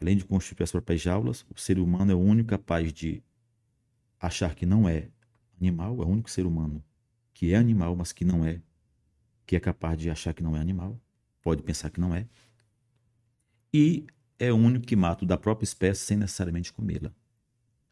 Além 0.00 0.16
de 0.16 0.24
constituir 0.24 0.64
as 0.64 0.72
próprias 0.72 1.00
jaulas, 1.00 1.44
o 1.54 1.58
ser 1.58 1.78
humano 1.78 2.12
é 2.12 2.14
o 2.14 2.18
único 2.18 2.48
capaz 2.48 2.92
de 2.92 3.22
achar 4.20 4.54
que 4.54 4.66
não 4.66 4.88
é 4.88 5.08
animal, 5.60 6.02
é 6.02 6.04
o 6.04 6.08
único 6.08 6.30
ser 6.30 6.46
humano 6.46 6.82
que 7.32 7.52
é 7.52 7.56
animal, 7.56 7.96
mas 7.96 8.12
que 8.12 8.24
não 8.24 8.44
é, 8.44 8.60
que 9.44 9.56
é 9.56 9.60
capaz 9.60 9.98
de 9.98 10.08
achar 10.08 10.32
que 10.32 10.42
não 10.42 10.56
é 10.56 10.60
animal, 10.60 10.98
pode 11.42 11.62
pensar 11.62 11.90
que 11.90 12.00
não 12.00 12.14
é, 12.14 12.26
e 13.72 14.06
é 14.38 14.52
o 14.52 14.56
único 14.56 14.86
que 14.86 14.94
mata 14.94 15.26
da 15.26 15.36
própria 15.36 15.64
espécie 15.64 16.02
sem 16.02 16.16
necessariamente 16.16 16.72
comê-la. 16.72 17.12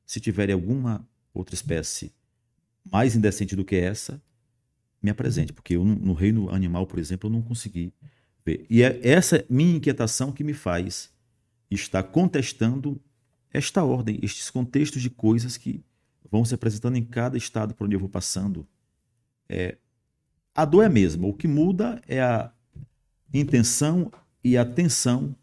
Se 0.06 0.20
tiver 0.20 0.50
alguma 0.50 1.06
outra 1.34 1.54
espécie 1.54 2.12
mais 2.84 3.16
indecente 3.16 3.56
do 3.56 3.64
que 3.64 3.76
essa, 3.76 4.22
me 5.02 5.10
apresente, 5.10 5.52
porque 5.52 5.74
eu, 5.74 5.84
no 5.84 6.12
reino 6.12 6.48
animal, 6.50 6.86
por 6.86 6.98
exemplo, 6.98 7.28
eu 7.28 7.32
não 7.32 7.42
consegui 7.42 7.92
ver. 8.44 8.64
E 8.70 8.82
é 8.82 9.00
essa 9.02 9.44
minha 9.50 9.76
inquietação 9.76 10.30
que 10.30 10.44
me 10.44 10.54
faz 10.54 11.12
estar 11.74 12.02
contestando 12.02 13.00
esta 13.52 13.84
ordem, 13.84 14.18
estes 14.22 14.50
contextos 14.50 15.02
de 15.02 15.10
coisas 15.10 15.56
que 15.56 15.84
vão 16.30 16.44
se 16.44 16.54
apresentando 16.54 16.96
em 16.96 17.04
cada 17.04 17.36
estado 17.36 17.74
por 17.74 17.84
onde 17.84 17.94
eu 17.94 18.00
vou 18.00 18.08
passando. 18.08 18.66
É, 19.48 19.76
a 20.54 20.64
dor 20.64 20.82
é 20.82 20.86
a 20.86 20.90
mesma, 20.90 21.26
o 21.26 21.34
que 21.34 21.46
muda 21.46 22.00
é 22.06 22.20
a 22.22 22.50
intenção 23.32 24.10
e 24.42 24.56
a 24.56 24.62
atenção 24.62 25.34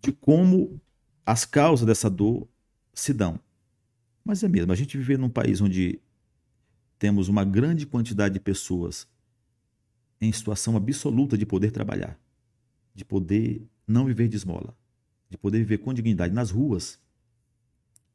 de 0.00 0.12
como 0.12 0.80
as 1.24 1.44
causas 1.44 1.86
dessa 1.86 2.08
dor 2.08 2.48
se 2.94 3.12
dão. 3.12 3.40
Mas 4.24 4.42
é 4.42 4.48
mesmo, 4.48 4.72
a 4.72 4.76
gente 4.76 4.96
vive 4.96 5.16
num 5.16 5.28
país 5.28 5.60
onde 5.60 6.00
temos 6.98 7.28
uma 7.28 7.44
grande 7.44 7.86
quantidade 7.86 8.34
de 8.34 8.40
pessoas 8.40 9.06
em 10.20 10.32
situação 10.32 10.76
absoluta 10.76 11.36
de 11.36 11.44
poder 11.44 11.70
trabalhar, 11.70 12.18
de 12.94 13.04
poder 13.04 13.66
não 13.86 14.06
viver 14.06 14.28
de 14.28 14.36
esmola, 14.36 14.74
de 15.28 15.36
poder 15.36 15.58
viver 15.58 15.78
com 15.78 15.92
dignidade 15.92 16.34
nas 16.34 16.50
ruas 16.50 17.00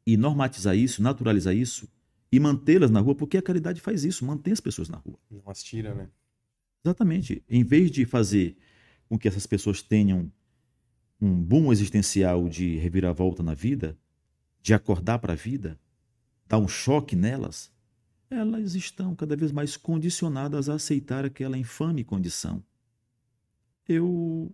e 0.05 0.17
normatizar 0.17 0.75
isso, 0.75 1.01
naturalizar 1.01 1.55
isso 1.55 1.87
e 2.31 2.39
mantê-las 2.39 2.89
na 2.89 2.99
rua, 2.99 3.15
porque 3.15 3.37
a 3.37 3.41
caridade 3.41 3.81
faz 3.81 4.03
isso, 4.03 4.25
mantém 4.25 4.53
as 4.53 4.59
pessoas 4.59 4.87
na 4.87 4.97
rua. 4.97 5.19
Não 5.29 5.43
as 5.47 5.61
tira, 5.61 5.93
né? 5.93 6.09
Exatamente. 6.83 7.43
Em 7.49 7.63
vez 7.63 7.91
de 7.91 8.05
fazer 8.05 8.57
com 9.07 9.17
que 9.17 9.27
essas 9.27 9.45
pessoas 9.45 9.81
tenham 9.81 10.31
um 11.19 11.41
boom 11.41 11.71
existencial 11.71 12.47
de 12.49 12.77
reviravolta 12.77 13.43
na 13.43 13.53
vida, 13.53 13.97
de 14.61 14.73
acordar 14.73 15.19
para 15.19 15.33
a 15.33 15.35
vida, 15.35 15.79
dar 16.47 16.57
um 16.57 16.67
choque 16.67 17.15
nelas, 17.15 17.71
elas 18.29 18.75
estão 18.75 19.13
cada 19.13 19.35
vez 19.35 19.51
mais 19.51 19.75
condicionadas 19.75 20.69
a 20.69 20.75
aceitar 20.75 21.25
aquela 21.25 21.57
infame 21.57 22.03
condição. 22.03 22.63
Eu, 23.87 24.51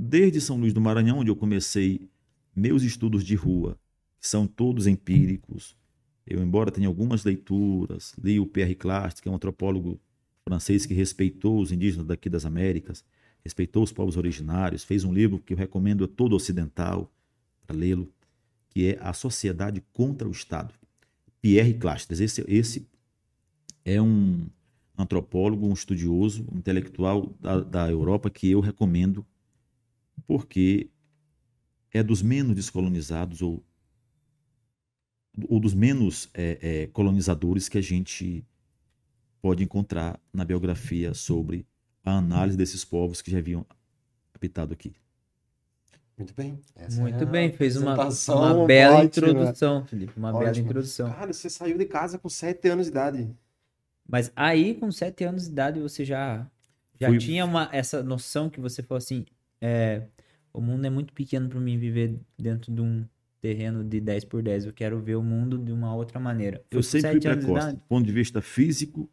desde 0.00 0.40
São 0.40 0.56
Luís 0.56 0.72
do 0.72 0.80
Maranhão, 0.80 1.18
onde 1.18 1.30
eu 1.30 1.36
comecei 1.36 2.08
meus 2.56 2.82
estudos 2.82 3.22
de 3.22 3.34
rua, 3.34 3.78
que 4.18 4.26
são 4.26 4.46
todos 4.46 4.86
empíricos, 4.86 5.76
eu, 6.26 6.42
embora 6.42 6.70
tenha 6.70 6.88
algumas 6.88 7.24
leituras, 7.24 8.14
li 8.22 8.40
o 8.40 8.46
Pierre 8.46 8.74
Clastre, 8.74 9.22
que 9.22 9.28
é 9.28 9.32
um 9.32 9.34
antropólogo 9.34 10.00
francês 10.42 10.86
que 10.86 10.94
respeitou 10.94 11.60
os 11.60 11.70
indígenas 11.70 12.06
daqui 12.06 12.30
das 12.30 12.46
Américas, 12.46 13.04
respeitou 13.44 13.82
os 13.82 13.92
povos 13.92 14.16
originários, 14.16 14.84
fez 14.84 15.04
um 15.04 15.12
livro 15.12 15.38
que 15.38 15.52
eu 15.52 15.56
recomendo 15.56 16.04
a 16.04 16.08
todo 16.08 16.34
ocidental 16.34 17.12
para 17.66 17.76
lê-lo, 17.76 18.10
que 18.70 18.86
é 18.86 18.98
A 19.00 19.12
Sociedade 19.12 19.82
contra 19.92 20.26
o 20.26 20.30
Estado. 20.30 20.72
Pierre 21.42 21.74
Clastres, 21.74 22.20
esse, 22.20 22.44
esse 22.48 22.86
é 23.84 24.00
um 24.00 24.46
antropólogo, 24.96 25.66
um 25.66 25.72
estudioso, 25.72 26.46
um 26.52 26.58
intelectual 26.58 27.34
da, 27.40 27.60
da 27.60 27.90
Europa 27.90 28.30
que 28.30 28.50
eu 28.50 28.60
recomendo 28.60 29.24
porque 30.26 30.90
é 31.92 32.02
dos 32.02 32.22
menos 32.22 32.54
descolonizados 32.54 33.42
ou, 33.42 33.64
ou 35.48 35.60
dos 35.60 35.74
menos 35.74 36.28
é, 36.34 36.58
é, 36.60 36.86
colonizadores 36.88 37.68
que 37.68 37.78
a 37.78 37.82
gente 37.82 38.44
pode 39.40 39.62
encontrar 39.62 40.20
na 40.32 40.44
biografia 40.44 41.14
sobre 41.14 41.66
a 42.04 42.16
análise 42.16 42.56
desses 42.56 42.84
povos 42.84 43.20
que 43.22 43.30
já 43.30 43.38
haviam 43.38 43.66
habitado 44.34 44.72
aqui. 44.72 44.94
Muito 46.20 46.34
bem. 46.34 46.60
Essa 46.76 47.00
Muito 47.00 47.22
é 47.22 47.26
bem, 47.26 47.50
fez 47.50 47.76
uma, 47.78 47.94
uma 47.94 48.66
bela 48.66 48.96
ótima. 48.96 49.28
introdução, 49.28 49.86
Felipe. 49.86 50.12
Uma 50.18 50.28
Ótimo. 50.28 50.44
bela 50.44 50.58
introdução. 50.58 51.10
Cara, 51.10 51.32
você 51.32 51.48
saiu 51.48 51.78
de 51.78 51.86
casa 51.86 52.18
com 52.18 52.28
sete 52.28 52.68
anos 52.68 52.86
de 52.86 52.90
idade. 52.90 53.30
Mas 54.06 54.30
aí, 54.36 54.74
com 54.74 54.92
sete 54.92 55.24
anos 55.24 55.44
de 55.44 55.50
idade, 55.50 55.80
você 55.80 56.04
já, 56.04 56.46
já 57.00 57.08
Fui... 57.08 57.16
tinha 57.16 57.42
uma, 57.42 57.70
essa 57.72 58.02
noção 58.02 58.50
que 58.50 58.60
você 58.60 58.82
falou 58.82 58.98
assim: 58.98 59.24
é, 59.60 60.06
o 60.52 60.60
mundo 60.60 60.84
é 60.84 60.90
muito 60.90 61.12
pequeno 61.12 61.48
para 61.48 61.60
mim 61.60 61.78
viver 61.78 62.18
dentro 62.38 62.72
de 62.72 62.80
um 62.80 63.04
terreno 63.40 63.82
de 63.82 64.00
10 64.00 64.24
por 64.24 64.42
10. 64.42 64.66
Eu 64.66 64.72
quero 64.72 65.00
ver 65.00 65.16
o 65.16 65.22
mundo 65.22 65.58
de 65.58 65.72
uma 65.72 65.94
outra 65.94 66.20
maneira. 66.20 66.62
Eu, 66.70 66.78
eu 66.78 66.82
sempre 66.82 67.12
fui 67.12 67.20
precoce, 67.20 67.72
do 67.72 67.80
ponto 67.80 68.06
de 68.06 68.12
vista 68.12 68.42
físico 68.42 69.08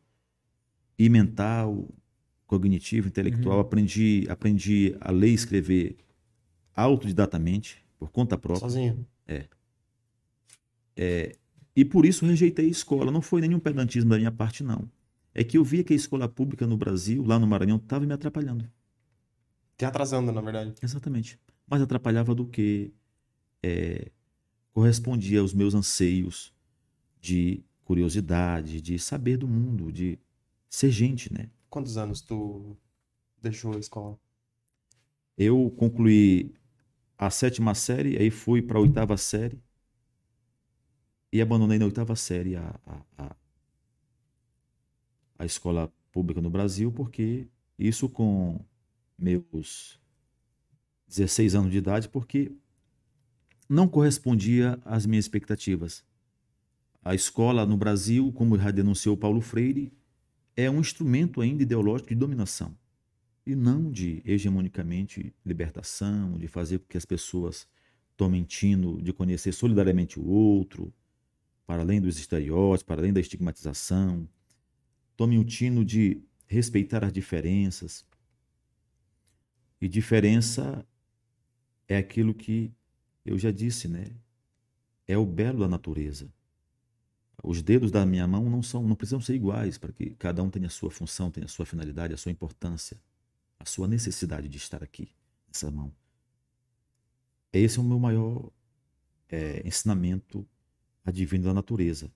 e 0.98 1.10
mental, 1.10 1.88
cognitivo, 2.46 3.08
intelectual. 3.08 3.56
Uhum. 3.56 3.62
Aprendi, 3.62 4.26
aprendi 4.30 4.96
a 5.00 5.12
ler 5.12 5.30
e 5.30 5.34
escrever 5.34 5.98
autodidatamente, 6.76 7.84
por 7.98 8.12
conta 8.12 8.38
própria. 8.38 8.62
Sozinho. 8.62 9.06
É. 9.28 9.46
é. 10.96 11.36
E 11.76 11.86
por 11.86 12.06
isso 12.06 12.26
rejeitei 12.26 12.66
a 12.66 12.70
escola. 12.70 13.12
Não 13.12 13.22
foi 13.22 13.42
nenhum 13.42 13.60
pedantismo 13.60 14.10
da 14.10 14.18
minha 14.18 14.32
parte, 14.32 14.64
não. 14.64 14.90
É 15.34 15.44
que 15.44 15.58
eu 15.58 15.64
via 15.64 15.84
que 15.84 15.94
a 15.94 15.96
escola 15.96 16.28
pública 16.28 16.66
no 16.66 16.76
Brasil, 16.76 17.24
lá 17.24 17.38
no 17.38 17.46
Maranhão, 17.46 17.78
estava 17.78 18.06
me 18.06 18.14
atrapalhando. 18.14 18.68
Te 19.78 19.86
atrasando, 19.86 20.32
na 20.32 20.42
verdade. 20.42 20.74
Exatamente. 20.82 21.40
Mais 21.68 21.82
atrapalhava 21.82 22.34
do 22.34 22.48
que 22.48 22.92
é, 23.62 24.12
correspondia 24.74 25.40
aos 25.40 25.54
meus 25.54 25.74
anseios 25.74 26.54
de 27.22 27.64
curiosidade, 27.86 28.82
de 28.82 28.98
saber 29.00 29.38
do 29.38 29.48
mundo, 29.48 29.92
de 29.92 30.20
ser 30.70 30.90
gente, 30.92 31.32
né? 31.32 31.50
Quantos 31.70 31.98
anos 31.98 32.22
tu 32.22 32.76
deixou 33.42 33.76
a 33.76 33.80
escola? 33.80 34.20
Eu 35.38 35.72
concluí 35.78 36.54
a 37.18 37.30
sétima 37.30 37.76
série, 37.76 38.18
aí 38.18 38.32
fui 38.32 38.62
para 38.62 38.78
a 38.78 38.82
oitava 38.82 39.16
série 39.18 39.62
e 41.32 41.42
abandonei 41.42 41.78
na 41.78 41.86
oitava 41.86 42.16
série 42.16 42.56
a, 42.56 42.80
a, 42.86 43.02
a, 43.18 43.36
a 45.40 45.46
escola 45.46 45.92
pública 46.12 46.42
no 46.42 46.50
Brasil, 46.50 46.92
porque 46.92 47.48
isso 47.78 48.10
com 48.10 48.60
meus 49.18 50.00
16 51.08 51.56
anos 51.56 51.72
de 51.72 51.78
idade, 51.78 52.10
porque 52.10 52.52
não 53.70 53.88
correspondia 53.88 54.80
às 54.86 55.06
minhas 55.06 55.26
expectativas. 55.26 56.04
A 57.04 57.16
escola 57.16 57.66
no 57.66 57.78
Brasil, 57.78 58.32
como 58.34 58.58
já 58.58 58.72
denunciou 58.72 59.16
Paulo 59.16 59.42
Freire, 59.42 59.92
é 60.56 60.70
um 60.70 60.80
instrumento 60.80 61.42
ainda 61.42 61.64
ideológico 61.64 62.10
de 62.10 62.16
dominação 62.16 62.76
e 63.46 63.56
não 63.56 63.90
de 63.90 64.22
hegemonicamente 64.26 65.34
libertação, 65.46 66.38
de 66.38 66.48
fazer 66.48 66.80
com 66.80 66.88
que 66.88 66.98
as 66.98 67.06
pessoas 67.06 67.68
tomem 68.18 68.44
tino 68.44 69.02
de 69.02 69.14
conhecer 69.14 69.54
solidariamente 69.54 70.20
o 70.20 70.26
outro, 70.26 70.94
para 71.66 71.82
além 71.82 72.02
dos 72.02 72.18
estereótipos, 72.18 72.84
para 72.84 73.02
além 73.02 73.14
da 73.14 73.20
estigmatização, 73.20 74.28
tomem 75.16 75.38
o 75.38 75.46
tino 75.46 75.86
de 75.86 76.22
respeitar 76.48 77.04
as 77.04 77.14
diferenças. 77.14 78.06
E 79.80 79.88
diferença 79.88 80.86
é 81.88 81.98
aquilo 81.98 82.34
que 82.34 82.74
eu 83.26 83.38
já 83.38 83.52
disse, 83.52 83.88
né? 83.88 84.06
É 85.08 85.18
o 85.18 85.26
belo 85.26 85.60
da 85.60 85.68
natureza. 85.68 86.32
Os 87.44 87.62
dedos 87.62 87.92
da 87.92 88.06
minha 88.06 88.28
mão 88.28 88.50
não 88.50 88.64
são, 88.64 88.84
não 88.84 88.96
precisam 88.96 89.22
ser 89.22 89.36
iguais 89.36 89.78
para 89.78 89.92
que 89.92 90.12
cada 90.16 90.42
um 90.42 90.50
tenha 90.50 90.68
a 90.68 90.72
sua 90.72 90.90
função, 90.90 91.30
tenha 91.30 91.46
a 91.46 91.50
sua 91.50 91.66
finalidade, 91.66 92.14
a 92.14 92.18
sua 92.18 92.32
importância, 92.32 93.00
a 93.60 93.66
sua 93.66 93.88
necessidade 93.88 94.50
de 94.50 94.58
estar 94.58 94.84
aqui 94.84 95.10
nessa 95.48 95.70
mão. 95.70 95.94
Esse 97.54 97.78
é 97.78 97.82
o 97.82 97.86
meu 97.86 98.00
maior 98.00 98.52
é, 99.30 99.66
ensinamento 99.66 100.48
advindo 101.06 101.46
da 101.46 101.54
natureza. 101.54 102.12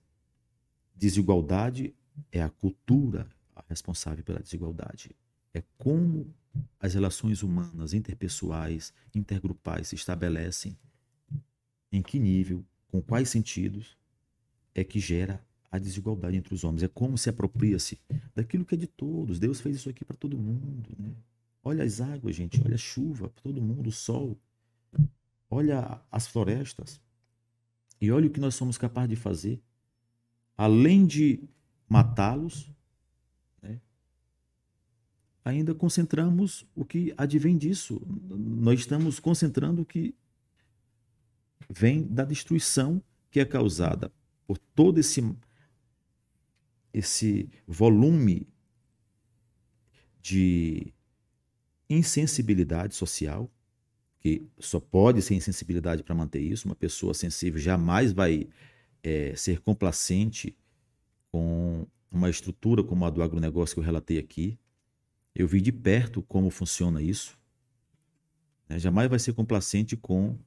Desigualdade 0.94 1.94
é 2.30 2.42
a 2.42 2.50
cultura 2.50 3.28
responsável 3.68 4.22
pela 4.22 4.40
desigualdade. 4.40 5.16
É 5.54 5.62
como 5.78 6.32
as 6.78 6.94
relações 6.94 7.42
humanas, 7.42 7.94
interpessoais, 7.94 8.92
intergrupais 9.14 9.88
se 9.88 9.94
estabelecem, 9.94 10.76
em 11.90 12.02
que 12.02 12.18
nível, 12.18 12.64
com 12.88 13.00
quais 13.00 13.28
sentidos, 13.28 13.96
é 14.74 14.82
que 14.82 14.98
gera 14.98 15.44
a 15.70 15.78
desigualdade 15.78 16.36
entre 16.36 16.54
os 16.54 16.64
homens. 16.64 16.82
É 16.82 16.88
como 16.88 17.16
se 17.16 17.30
apropria-se 17.30 17.98
daquilo 18.34 18.64
que 18.64 18.74
é 18.74 18.78
de 18.78 18.86
todos. 18.86 19.38
Deus 19.38 19.60
fez 19.60 19.76
isso 19.76 19.88
aqui 19.88 20.04
para 20.04 20.16
todo 20.16 20.36
mundo. 20.36 20.90
Né? 20.98 21.14
Olha 21.64 21.84
as 21.84 22.00
águas, 22.00 22.36
gente. 22.36 22.60
Olha 22.64 22.74
a 22.74 22.78
chuva 22.78 23.28
para 23.30 23.42
todo 23.42 23.62
mundo, 23.62 23.88
o 23.88 23.92
sol. 23.92 24.38
Olha 25.48 26.00
as 26.10 26.26
florestas. 26.26 27.00
E 28.00 28.10
olha 28.10 28.26
o 28.26 28.30
que 28.30 28.40
nós 28.40 28.54
somos 28.54 28.76
capazes 28.76 29.10
de 29.10 29.16
fazer. 29.16 29.62
Além 30.56 31.06
de 31.06 31.42
matá-los? 31.88 32.70
Ainda 35.44 35.74
concentramos 35.74 36.66
o 36.74 36.84
que 36.84 37.12
advém 37.16 37.56
disso. 37.56 38.00
Nós 38.06 38.80
estamos 38.80 39.18
concentrando 39.18 39.82
o 39.82 39.84
que 39.86 40.14
vem 41.68 42.02
da 42.02 42.24
destruição 42.24 43.02
que 43.30 43.40
é 43.40 43.44
causada 43.44 44.12
por 44.46 44.58
todo 44.58 44.98
esse 44.98 45.22
esse 46.92 47.48
volume 47.66 48.46
de 50.20 50.92
insensibilidade 51.88 52.94
social, 52.94 53.50
que 54.20 54.46
só 54.58 54.78
pode 54.78 55.22
ser 55.22 55.34
insensibilidade 55.34 56.02
para 56.02 56.14
manter 56.14 56.40
isso. 56.40 56.68
Uma 56.68 56.74
pessoa 56.74 57.14
sensível 57.14 57.58
jamais 57.58 58.12
vai 58.12 58.46
é, 59.02 59.34
ser 59.34 59.60
complacente 59.60 60.54
com 61.30 61.86
uma 62.10 62.28
estrutura 62.28 62.84
como 62.84 63.04
a 63.04 63.10
do 63.10 63.22
agronegócio 63.22 63.74
que 63.74 63.80
eu 63.80 63.84
relatei 63.84 64.18
aqui. 64.18 64.58
Eu 65.34 65.48
vi 65.48 65.60
de 65.60 65.72
perto 65.72 66.22
como 66.22 66.50
funciona 66.50 67.00
isso. 67.00 67.38
Né? 68.68 68.78
Jamais 68.78 69.08
vai 69.08 69.18
ser 69.18 69.32
complacente 69.32 69.96
com 69.96 70.38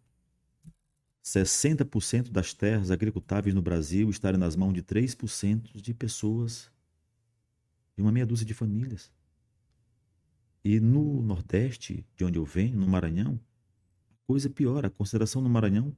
60% 1.24 2.30
das 2.30 2.54
terras 2.54 2.92
agricultáveis 2.92 3.56
no 3.56 3.62
Brasil 3.62 4.10
estarem 4.10 4.40
nas 4.40 4.56
mãos 4.56 4.74
de 4.74 4.84
3% 4.84 5.82
de 5.82 5.94
pessoas, 5.94 6.72
de 7.96 8.04
uma 8.04 8.12
meia 8.12 8.26
dúzia 8.26 8.46
de 8.46 8.54
famílias. 8.54 9.12
E 10.64 10.80
no 10.80 11.22
Nordeste, 11.22 12.06
de 12.16 12.26
onde 12.26 12.38
eu 12.38 12.46
venho, 12.46 12.78
no 12.78 12.88
Maranhão, 12.88 13.40
a 14.10 14.28
coisa 14.28 14.48
é 14.48 14.52
pior. 14.52 14.86
A 14.86 14.90
consideração 14.90 15.42
no 15.42 15.50
Maranhão, 15.50 15.96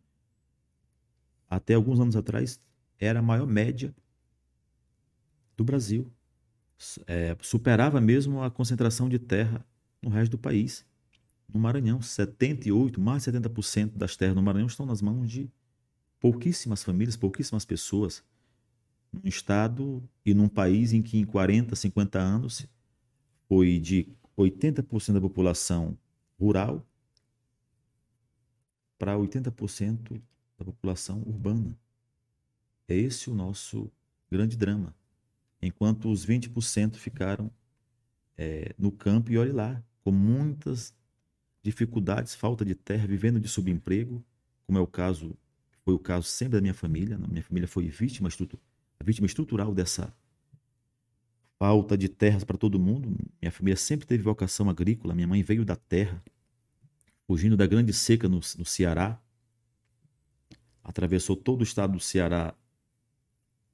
até 1.50 1.74
alguns 1.74 2.00
anos 2.00 2.16
atrás, 2.16 2.60
era 3.00 3.20
a 3.20 3.22
maior 3.22 3.48
média 3.48 3.94
do 5.56 5.64
Brasil. 5.64 6.12
É, 7.08 7.36
superava 7.42 8.00
mesmo 8.00 8.44
a 8.44 8.52
concentração 8.52 9.10
de 9.10 9.18
terra 9.18 9.66
no 10.02 10.10
resto 10.10 10.32
do 10.32 10.38
país 10.38 10.86
no 11.52 11.60
Maranhão. 11.60 12.02
78, 12.02 13.00
mais 13.00 13.24
de 13.24 13.32
70% 13.32 13.94
das 13.96 14.16
terras 14.16 14.36
no 14.36 14.42
Maranhão 14.42 14.68
estão 14.68 14.86
nas 14.86 15.02
mãos 15.02 15.30
de 15.30 15.50
pouquíssimas 16.20 16.84
famílias, 16.84 17.16
pouquíssimas 17.16 17.66
pessoas. 17.66 18.24
Num 19.12 19.28
estado 19.28 20.04
e 20.26 20.34
num 20.34 20.50
país 20.50 20.94
em 20.94 21.02
que 21.02 21.18
em 21.18 21.26
40, 21.26 21.76
50 21.76 22.20
anos 22.20 22.68
foi 23.48 23.80
de 23.80 24.08
80% 24.38 25.14
da 25.14 25.22
população 25.22 25.98
rural 26.38 26.86
para 28.98 29.16
80% 29.16 30.22
da 30.58 30.66
população 30.66 31.22
urbana. 31.26 31.78
É 32.88 32.96
esse 32.96 33.30
o 33.30 33.36
nosso 33.36 33.92
grande 34.30 34.58
drama. 34.58 34.94
Enquanto 35.62 36.10
os 36.10 36.26
20% 36.26 36.96
ficaram 36.96 37.52
é, 38.38 38.74
no 38.78 38.92
campo 38.92 39.32
e 39.32 39.38
olhe 39.38 39.52
lá, 39.52 39.84
com 40.04 40.12
muitas 40.12 40.94
dificuldades, 41.64 42.36
falta 42.36 42.64
de 42.64 42.76
terra, 42.76 43.08
vivendo 43.08 43.40
de 43.40 43.48
subemprego, 43.48 44.24
como 44.66 44.78
é 44.78 44.82
o 44.82 44.88
caso, 44.88 45.36
foi 45.84 45.94
o 45.94 46.00
caso 46.00 46.28
sempre 46.28 46.54
da 46.54 46.62
minha 46.62 46.74
família. 46.74 47.18
Minha 47.18 47.44
família 47.44 47.68
foi 47.68 47.88
vítima, 47.88 48.30
vítima 49.04 49.26
estrutural 49.26 49.74
dessa 49.74 50.14
falta 51.58 51.98
de 51.98 52.08
terras 52.08 52.44
para 52.44 52.58
todo 52.58 52.80
mundo. 52.80 53.18
Minha 53.42 53.52
família 53.52 53.76
sempre 53.76 54.06
teve 54.06 54.24
vocação 54.24 54.70
agrícola. 54.70 55.16
Minha 55.16 55.28
mãe 55.28 55.42
veio 55.42 55.66
da 55.66 55.76
terra, 55.76 56.24
fugindo 57.26 57.58
da 57.58 57.66
grande 57.66 57.94
seca 57.94 58.30
no, 58.30 58.40
no 58.58 58.66
Ceará. 58.66 59.20
Atravessou 60.84 61.36
todo 61.36 61.62
o 61.62 61.64
estado 61.64 61.94
do 61.94 62.00
Ceará 62.00 62.54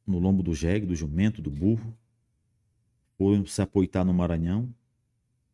no 0.05 0.19
lombo 0.19 0.43
do 0.43 0.53
jegue, 0.53 0.85
do 0.85 0.95
jumento, 0.95 1.41
do 1.41 1.49
burro. 1.49 1.97
Foram 3.17 3.45
se 3.45 3.61
apoitar 3.61 4.03
no 4.03 4.13
Maranhão, 4.13 4.73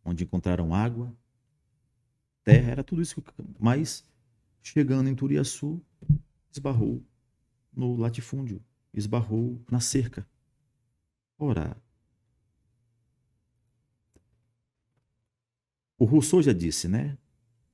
onde 0.03 0.23
encontraram 0.23 0.73
água, 0.73 1.15
terra, 2.43 2.71
era 2.71 2.83
tudo 2.83 3.01
isso. 3.01 3.23
Mas, 3.59 4.03
chegando 4.63 5.09
em 5.09 5.15
Turiaçu, 5.15 5.81
esbarrou 6.51 7.03
no 7.71 7.95
latifúndio, 7.95 8.63
esbarrou 8.93 9.61
na 9.69 9.79
cerca. 9.79 10.27
Ora, 11.37 11.77
o 15.97 16.05
Rousseau 16.05 16.41
já 16.41 16.53
disse, 16.53 16.87
né? 16.87 17.17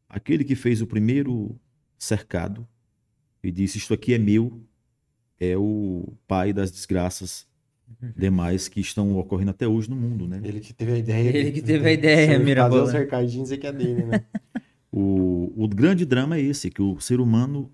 Aquele 0.10 0.44
que 0.44 0.56
fez 0.56 0.82
o 0.82 0.88
primeiro 0.88 1.60
cercado 1.98 2.68
e 3.42 3.52
disse: 3.52 3.78
Isto 3.78 3.94
aqui 3.94 4.14
é 4.14 4.18
meu, 4.18 4.64
é 5.40 5.58
o 5.58 6.14
pai 6.28 6.54
das 6.54 6.72
desgraças 6.72 7.48
demais 8.16 8.68
que 8.68 8.80
estão 8.80 9.18
ocorrendo 9.18 9.52
até 9.52 9.68
hoje 9.68 9.90
no 9.90 9.96
mundo, 9.96 10.28
né? 10.28 10.42
Ele 10.44 10.60
que 10.60 10.74
teve 10.74 10.94
a 10.94 10.98
ideia. 10.98 11.30
Ele 11.30 11.52
que 11.52 11.62
teve 11.62 11.88
a 11.88 11.92
ideia, 11.92 12.40
Mirabola. 12.40 12.86
Fazer 12.86 12.98
o 12.98 13.00
cercadinho 13.00 13.42
e 13.42 13.44
dizer 13.44 13.58
que 13.58 13.68
é 13.68 13.72
dele, 13.72 14.06
né? 14.06 14.26
O, 14.98 15.52
o 15.58 15.68
grande 15.68 16.06
drama 16.06 16.38
é 16.38 16.42
esse, 16.42 16.72
que 16.72 16.82
o 16.82 17.02
ser 17.02 17.20
humano 17.20 17.70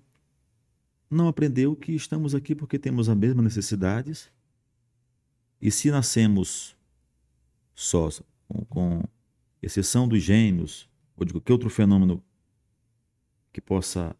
não 1.08 1.28
aprendeu 1.28 1.76
que 1.76 1.92
estamos 1.92 2.34
aqui 2.34 2.52
porque 2.52 2.80
temos 2.80 3.08
as 3.08 3.16
mesmas 3.16 3.44
necessidades. 3.44 4.28
E 5.60 5.70
se 5.70 5.88
nascemos 5.92 6.76
sós, 7.76 8.20
com, 8.48 8.64
com 8.64 9.04
exceção 9.62 10.08
dos 10.08 10.20
gêmeos, 10.20 10.90
ou 11.16 11.24
de 11.24 11.32
qualquer 11.32 11.52
outro 11.52 11.70
fenômeno 11.70 12.20
que 13.52 13.60
possa 13.60 14.16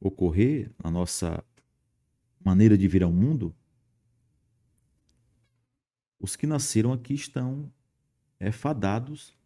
ocorrer 0.00 0.70
na 0.82 0.90
nossa 0.90 1.44
maneira 2.44 2.76
de 2.76 2.86
vir 2.88 3.02
ao 3.02 3.12
mundo, 3.12 3.54
os 6.18 6.36
que 6.36 6.46
nasceram 6.46 6.92
aqui 6.92 7.14
estão 7.14 7.72
é, 8.40 8.50
fadados 8.50 9.36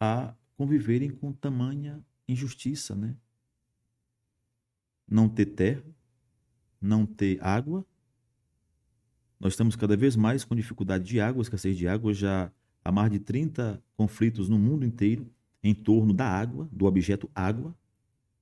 a 0.00 0.34
conviverem 0.56 1.10
com 1.10 1.32
tamanha 1.32 2.04
injustiça, 2.26 2.94
né? 2.94 3.16
Não 5.06 5.28
ter 5.28 5.46
terra, 5.46 5.84
não 6.80 7.04
ter 7.04 7.42
água. 7.42 7.84
Nós 9.38 9.52
estamos 9.52 9.76
cada 9.76 9.96
vez 9.96 10.16
mais 10.16 10.44
com 10.44 10.54
dificuldade 10.54 11.04
de 11.04 11.20
água, 11.20 11.42
escassez 11.42 11.76
de 11.76 11.86
água. 11.86 12.14
Já 12.14 12.50
há 12.84 12.90
mais 12.90 13.10
de 13.10 13.18
30 13.18 13.82
conflitos 13.96 14.48
no 14.48 14.58
mundo 14.58 14.84
inteiro 14.84 15.30
em 15.62 15.74
torno 15.74 16.12
da 16.12 16.26
água, 16.26 16.68
do 16.72 16.86
objeto 16.86 17.30
água. 17.34 17.76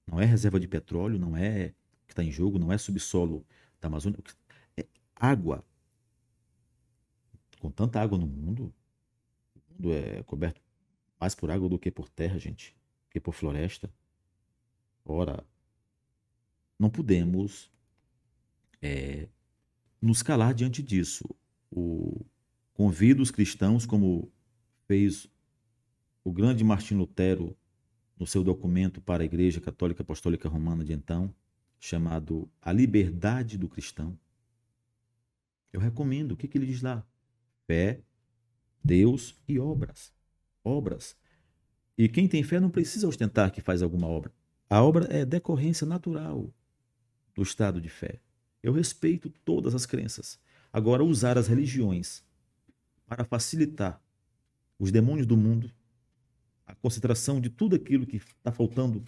Não 0.06 0.20
é 0.20 0.24
reserva 0.24 0.60
de 0.60 0.68
petróleo, 0.68 1.18
não 1.18 1.36
é 1.36 1.74
que 2.11 2.12
está 2.12 2.25
em 2.25 2.33
jogo, 2.33 2.59
não 2.59 2.73
é 2.73 2.77
subsolo 2.77 3.46
da 3.81 3.87
Amazônia. 3.87 4.18
É 4.77 4.85
água. 5.14 5.64
Com 7.61 7.70
tanta 7.70 8.01
água 8.01 8.18
no 8.18 8.27
mundo, 8.27 8.75
o 9.55 9.73
mundo 9.73 9.92
é 9.94 10.23
coberto 10.25 10.61
mais 11.20 11.35
por 11.35 11.51
água 11.51 11.68
do 11.68 11.79
que 11.79 11.90
por 11.90 12.09
terra, 12.09 12.38
gente, 12.38 12.75
que 13.11 13.20
por 13.20 13.33
floresta. 13.33 13.92
Ora, 15.05 15.44
não 16.79 16.90
podemos 16.90 17.70
é, 18.83 19.29
nos 20.01 20.23
calar 20.23 20.55
diante 20.55 20.83
disso. 20.83 21.25
O, 21.70 22.25
convido 22.73 23.23
os 23.23 23.31
cristãos, 23.31 23.87
como 23.87 24.33
fez 24.88 25.29
o 26.25 26.33
grande 26.33 26.64
Martim 26.64 26.94
Lutero 26.94 27.57
no 28.18 28.27
seu 28.27 28.42
documento 28.42 29.01
para 29.01 29.23
a 29.23 29.27
Igreja 29.27 29.61
Católica 29.61 30.03
Apostólica 30.03 30.49
Romana 30.49 30.85
de 30.85 30.92
então, 30.92 31.33
chamado 31.80 32.48
A 32.62 32.72
Liberdade 32.72 33.58
do 33.58 33.68
Cristão. 33.68 34.16
Eu 35.72 35.80
recomendo, 35.80 36.32
o 36.32 36.36
que, 36.36 36.46
que 36.46 36.56
ele 36.56 36.66
diz 36.66 36.82
lá? 36.82 37.04
Fé, 37.66 38.00
Deus 38.84 39.36
e 39.48 39.58
obras 39.58 40.12
obras. 40.64 41.16
E 41.96 42.08
quem 42.08 42.28
tem 42.28 42.42
fé 42.42 42.60
não 42.60 42.70
precisa 42.70 43.08
ostentar 43.08 43.50
que 43.50 43.60
faz 43.60 43.82
alguma 43.82 44.06
obra. 44.06 44.32
A 44.68 44.82
obra 44.82 45.06
é 45.10 45.24
decorrência 45.24 45.86
natural 45.86 46.52
do 47.34 47.42
estado 47.42 47.80
de 47.80 47.88
fé. 47.88 48.20
Eu 48.62 48.72
respeito 48.72 49.30
todas 49.44 49.74
as 49.74 49.86
crenças. 49.86 50.38
Agora, 50.72 51.04
usar 51.04 51.36
as 51.36 51.48
religiões 51.48 52.24
para 53.06 53.24
facilitar 53.24 54.00
os 54.78 54.92
demônios 54.92 55.26
do 55.26 55.36
mundo, 55.36 55.70
a 56.66 56.74
concentração 56.74 57.40
de 57.40 57.50
tudo 57.50 57.74
aquilo 57.74 58.06
que 58.06 58.16
está 58.16 58.52
faltando 58.52 59.04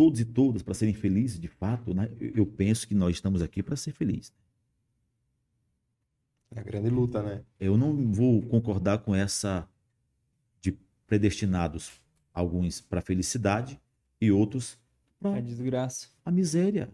todos 0.00 0.18
e 0.18 0.24
todas 0.24 0.62
para 0.62 0.72
serem 0.72 0.94
felizes, 0.94 1.38
de 1.38 1.46
fato, 1.46 1.92
né? 1.92 2.10
eu 2.18 2.46
penso 2.46 2.88
que 2.88 2.94
nós 2.94 3.16
estamos 3.16 3.42
aqui 3.42 3.62
para 3.62 3.76
ser 3.76 3.92
felizes. 3.92 4.32
É 6.50 6.58
a 6.58 6.62
grande 6.62 6.88
luta, 6.88 7.22
né? 7.22 7.44
Eu 7.60 7.76
não 7.76 8.10
vou 8.10 8.40
concordar 8.40 9.00
com 9.00 9.14
essa 9.14 9.68
predestinados, 11.06 12.00
alguns 12.32 12.80
para 12.80 13.00
a 13.00 13.02
felicidade 13.02 13.78
e 14.18 14.32
outros 14.32 14.78
para 15.20 15.36
a 15.36 15.40
desgraça, 15.40 16.08
a 16.24 16.30
miséria, 16.30 16.88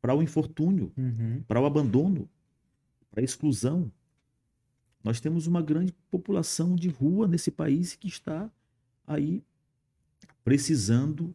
para 0.00 0.14
o 0.14 0.22
infortúnio, 0.22 0.92
uhum. 0.96 1.42
para 1.48 1.60
o 1.60 1.66
abandono, 1.66 2.30
para 3.10 3.20
a 3.20 3.24
exclusão. 3.24 3.90
Nós 5.02 5.18
temos 5.18 5.48
uma 5.48 5.60
grande 5.60 5.92
população 6.08 6.76
de 6.76 6.88
rua 6.88 7.26
nesse 7.26 7.50
país 7.50 7.96
que 7.96 8.06
está 8.06 8.48
aí 9.04 9.42
precisando 10.44 11.34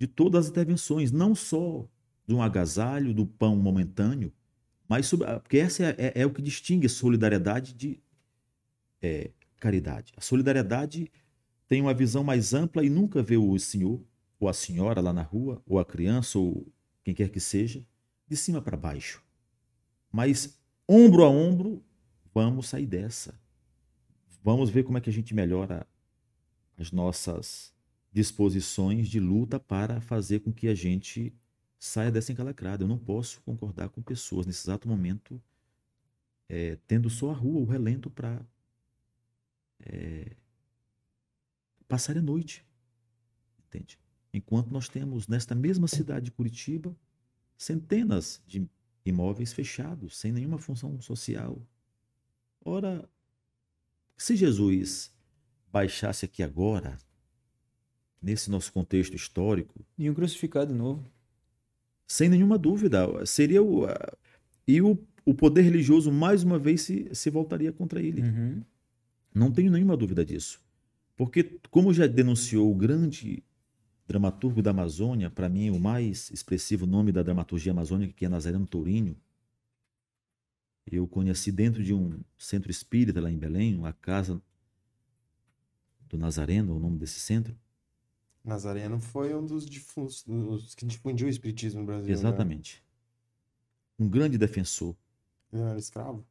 de 0.00 0.08
todas 0.08 0.46
as 0.46 0.50
intervenções, 0.50 1.12
não 1.12 1.32
só 1.32 1.86
de 2.26 2.34
um 2.34 2.42
agasalho, 2.42 3.14
do 3.14 3.24
pão 3.24 3.54
momentâneo, 3.54 4.32
mas 4.88 5.06
sobre, 5.06 5.28
porque 5.38 5.58
essa 5.58 5.84
é, 5.84 5.94
é, 5.98 6.22
é 6.22 6.26
o 6.26 6.32
que 6.32 6.42
distingue 6.42 6.86
a 6.86 6.90
solidariedade 6.90 7.72
de 7.72 8.00
é, 9.00 9.30
caridade. 9.60 10.12
A 10.16 10.20
solidariedade 10.20 11.08
tem 11.68 11.80
uma 11.80 11.94
visão 11.94 12.24
mais 12.24 12.52
ampla 12.52 12.84
e 12.84 12.90
nunca 12.90 13.22
vê 13.22 13.36
o 13.36 13.56
senhor 13.58 14.02
ou 14.40 14.48
a 14.48 14.52
senhora 14.52 15.00
lá 15.00 15.12
na 15.12 15.22
rua, 15.22 15.62
ou 15.66 15.78
a 15.78 15.84
criança, 15.84 16.38
ou 16.38 16.66
quem 17.04 17.14
quer 17.14 17.28
que 17.28 17.38
seja, 17.38 17.84
de 18.26 18.36
cima 18.36 18.60
para 18.60 18.76
baixo. 18.76 19.22
Mas 20.10 20.58
ombro 20.88 21.22
a 21.22 21.28
ombro, 21.28 21.84
Vamos 22.32 22.68
sair 22.68 22.86
dessa. 22.86 23.34
Vamos 24.42 24.70
ver 24.70 24.84
como 24.84 24.96
é 24.96 25.00
que 25.00 25.10
a 25.10 25.12
gente 25.12 25.34
melhora 25.34 25.86
as 26.78 26.92
nossas 26.92 27.74
disposições 28.12 29.08
de 29.08 29.20
luta 29.20 29.58
para 29.60 30.00
fazer 30.00 30.40
com 30.40 30.52
que 30.52 30.68
a 30.68 30.74
gente 30.74 31.32
saia 31.78 32.10
dessa 32.10 32.32
encalacrada. 32.32 32.84
Eu 32.84 32.88
não 32.88 32.98
posso 32.98 33.40
concordar 33.42 33.88
com 33.88 34.02
pessoas 34.02 34.46
nesse 34.46 34.64
exato 34.64 34.88
momento 34.88 35.40
é, 36.48 36.76
tendo 36.88 37.08
só 37.08 37.30
a 37.30 37.34
rua, 37.34 37.60
o 37.60 37.64
relento 37.64 38.10
para 38.10 38.44
é, 39.78 40.36
passar 41.86 42.18
a 42.18 42.22
noite. 42.22 42.66
Entende? 43.66 43.98
Enquanto 44.34 44.70
nós 44.70 44.88
temos 44.88 45.28
nesta 45.28 45.54
mesma 45.54 45.86
cidade 45.86 46.26
de 46.26 46.32
Curitiba 46.32 46.94
centenas 47.56 48.42
de 48.46 48.68
imóveis 49.04 49.52
fechados, 49.52 50.16
sem 50.16 50.32
nenhuma 50.32 50.58
função 50.58 51.00
social. 51.00 51.60
Ora, 52.64 53.08
se 54.16 54.36
Jesus 54.36 55.12
baixasse 55.70 56.24
aqui 56.24 56.42
agora, 56.42 56.98
nesse 58.20 58.50
nosso 58.50 58.72
contexto 58.72 59.14
histórico. 59.14 59.84
E 59.96 60.08
um 60.10 60.14
crucificado 60.14 60.74
novo. 60.74 61.10
Sem 62.06 62.28
nenhuma 62.28 62.58
dúvida. 62.58 63.24
Seria 63.24 63.62
o. 63.62 63.86
E 64.66 64.82
o, 64.82 64.98
o 65.24 65.34
poder 65.34 65.62
religioso, 65.62 66.12
mais 66.12 66.42
uma 66.42 66.58
vez, 66.58 66.82
se, 66.82 67.08
se 67.12 67.30
voltaria 67.30 67.72
contra 67.72 68.00
ele. 68.00 68.22
Uhum. 68.22 68.62
Não 69.34 69.50
tenho 69.50 69.70
nenhuma 69.70 69.96
dúvida 69.96 70.24
disso. 70.24 70.60
Porque, 71.16 71.58
como 71.70 71.92
já 71.92 72.06
denunciou 72.06 72.70
o 72.70 72.74
grande 72.74 73.42
dramaturgo 74.06 74.60
da 74.60 74.70
Amazônia, 74.70 75.30
para 75.30 75.48
mim, 75.48 75.70
o 75.70 75.78
mais 75.78 76.30
expressivo 76.30 76.86
nome 76.86 77.12
da 77.12 77.22
dramaturgia 77.22 77.72
amazônica, 77.72 78.12
que 78.12 78.24
é 78.24 78.28
Nazareno 78.28 78.66
Tourinho, 78.66 79.16
eu 80.90 81.06
conheci 81.06 81.52
dentro 81.52 81.82
de 81.82 81.94
um 81.94 82.20
centro 82.36 82.70
espírita 82.70 83.20
lá 83.20 83.30
em 83.30 83.38
Belém, 83.38 83.80
a 83.84 83.92
casa 83.92 84.42
do 86.08 86.18
Nazareno, 86.18 86.74
o 86.74 86.80
nome 86.80 86.98
desse 86.98 87.20
centro. 87.20 87.56
Nazareno 88.44 88.98
foi 88.98 89.34
um 89.34 89.44
dos, 89.44 89.66
dos 89.66 90.74
que 90.74 90.86
difundiu 90.86 91.26
o 91.26 91.30
espiritismo 91.30 91.80
no 91.80 91.86
Brasil. 91.86 92.06
Né? 92.06 92.12
Exatamente. 92.12 92.82
Né? 93.98 94.06
Um 94.06 94.08
grande 94.08 94.38
defensor. 94.38 94.96
Ele 95.52 95.62
era 95.62 95.78
escravo? 95.78 96.24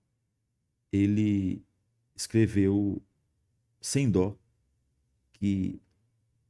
Ele 0.91 1.63
escreveu 2.15 3.01
sem 3.79 4.09
dó 4.09 4.37
que 5.33 5.81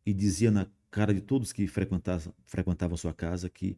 e 0.05 0.13
dizia 0.13 0.49
na 0.49 0.67
cara 0.89 1.13
de 1.13 1.21
todos 1.21 1.53
que 1.53 1.67
frequentavam, 1.67 2.33
frequentavam 2.45 2.97
sua 2.97 3.13
casa 3.13 3.49
que 3.49 3.77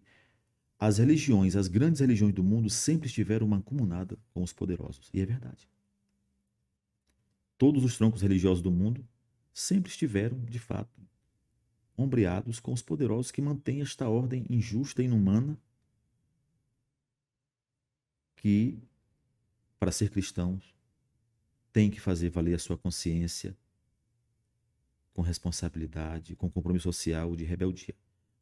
as 0.80 0.98
religiões, 0.98 1.56
as 1.56 1.67
grandes 1.67 2.00
religiões 2.00 2.34
do 2.34 2.44
mundo 2.44 2.70
sempre 2.70 3.08
estiveram 3.08 3.48
mancomunadas 3.48 4.17
com 4.34 4.41
os 4.41 4.54
poderosos. 4.54 5.10
E 5.13 5.20
é 5.20 5.26
verdade. 5.26 5.70
Todos 7.58 7.84
os 7.84 7.98
troncos 7.98 8.22
religiosos 8.22 8.63
do 8.63 8.72
mundo 8.72 9.06
sempre 9.54 9.91
estiveram, 9.91 10.39
de 10.46 10.58
fato, 10.58 11.01
ombreados 12.02 12.60
com 12.60 12.74
os 12.74 12.82
poderosos 12.82 13.32
que 13.32 13.42
mantêm 13.42 13.82
esta 13.82 14.10
ordem 14.10 14.46
injusta 14.50 15.02
e 15.02 15.06
inumana 15.06 15.58
que, 18.36 18.80
para 19.80 19.92
ser 19.92 20.10
cristãos, 20.10 20.74
tem 21.72 21.90
que 21.90 22.00
fazer 22.00 22.30
valer 22.30 22.56
a 22.56 22.60
sua 22.60 22.78
consciência 22.78 23.56
com 25.14 25.22
responsabilidade, 25.22 26.36
com 26.36 26.50
compromisso 26.50 26.92
social 26.92 27.36
de 27.36 27.44
rebeldia. 27.44 27.96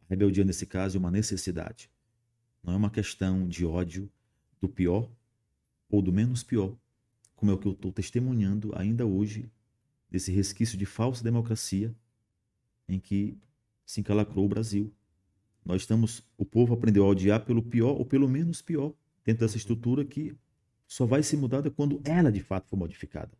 A 0.04 0.10
rebeldia, 0.10 0.44
nesse 0.44 0.66
caso, 0.66 0.98
é 0.98 1.00
uma 1.00 1.12
necessidade. 1.12 1.90
Não 2.64 2.74
é 2.74 2.78
uma 2.78 2.90
questão 2.90 3.48
de 3.48 3.66
ódio 3.66 4.12
do 4.60 4.70
pior 4.70 5.10
ou 5.90 6.02
do 6.02 6.14
menos 6.14 6.44
pior, 6.44 6.76
como 7.36 7.52
é 7.52 7.54
o 7.54 7.58
que 7.58 7.68
eu 7.68 7.72
estou 7.72 7.92
testemunhando 7.92 8.72
ainda 8.76 9.06
hoje, 9.06 9.52
desse 10.10 10.32
resquício 10.32 10.78
de 10.78 10.86
falsa 10.86 11.24
democracia 11.24 11.96
em 12.88 13.00
que 13.00 13.38
se 13.90 14.02
encalacrou 14.02 14.46
o 14.46 14.48
Brasil. 14.48 14.94
Nós 15.66 15.82
estamos, 15.82 16.24
o 16.38 16.46
povo 16.46 16.76
aprendeu 16.76 17.04
a 17.04 17.08
odiar 17.08 17.44
pelo 17.44 17.64
pior 17.64 17.98
ou 17.98 18.06
pelo 18.06 18.30
menos 18.30 18.62
pior, 18.62 18.94
dentro 19.26 19.44
dessa 19.44 19.58
estrutura 19.58 20.06
que 20.06 20.36
só 20.86 21.08
vai 21.08 21.24
ser 21.24 21.38
mudada 21.38 21.72
quando 21.72 22.00
ela 22.04 22.32
de 22.32 22.40
fato 22.40 22.70
for 22.70 22.78
modificada. 22.78 23.36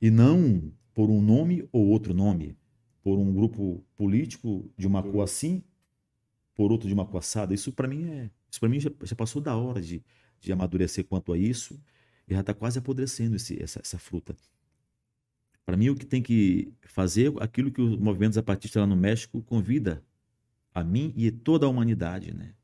E 0.00 0.08
não 0.08 0.72
por 0.94 1.10
um 1.10 1.20
nome 1.20 1.68
ou 1.72 1.88
outro 1.88 2.14
nome, 2.14 2.56
por 3.02 3.18
um 3.18 3.34
grupo 3.34 3.84
político 3.96 4.70
de 4.78 4.86
uma 4.86 5.02
cor 5.02 5.24
assim, 5.24 5.64
por 6.54 6.70
outro 6.70 6.86
de 6.86 6.94
uma 6.94 7.04
cor 7.04 7.18
assada. 7.18 7.52
Isso 7.52 7.72
para 7.72 7.88
mim 7.88 8.08
é, 8.08 8.30
isso 8.48 8.60
para 8.60 8.68
mim 8.68 8.78
já, 8.78 8.90
já, 9.02 9.16
passou 9.16 9.42
da 9.42 9.56
hora 9.56 9.82
de, 9.82 10.00
de 10.38 10.52
amadurecer 10.52 11.04
quanto 11.04 11.32
a 11.32 11.38
isso 11.38 11.76
e 12.28 12.34
já 12.34 12.40
está 12.40 12.54
quase 12.54 12.78
apodrecendo 12.78 13.34
esse, 13.34 13.60
essa, 13.60 13.80
essa 13.80 13.98
fruta. 13.98 14.36
Para 15.64 15.76
mim 15.76 15.90
o 15.90 15.94
que 15.94 16.04
tem 16.04 16.22
que 16.22 16.72
fazer 16.82 17.32
aquilo 17.40 17.70
que 17.70 17.80
os 17.80 17.96
movimentos 17.98 18.34
zapatistas 18.34 18.80
lá 18.80 18.86
no 18.86 18.96
México 18.96 19.42
convida 19.42 20.02
a 20.74 20.82
mim 20.82 21.12
e 21.16 21.30
toda 21.30 21.66
a 21.66 21.68
humanidade, 21.68 22.34
né? 22.34 22.54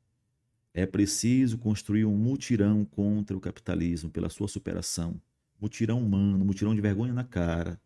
É 0.74 0.87
preciso 0.87 1.58
construir 1.58 2.04
um 2.04 2.16
mutirão 2.16 2.84
contra 2.84 3.37
o 3.37 3.40
capitalismo 3.40 4.11
pela 4.11 4.28
sua 4.28 4.48
superação, 4.48 5.20
mutirão 5.61 6.00
humano, 6.00 6.44
mutirão 6.44 6.74
de 6.74 6.80
vergonha 6.80 7.12
na 7.12 7.24
cara, 7.24 7.80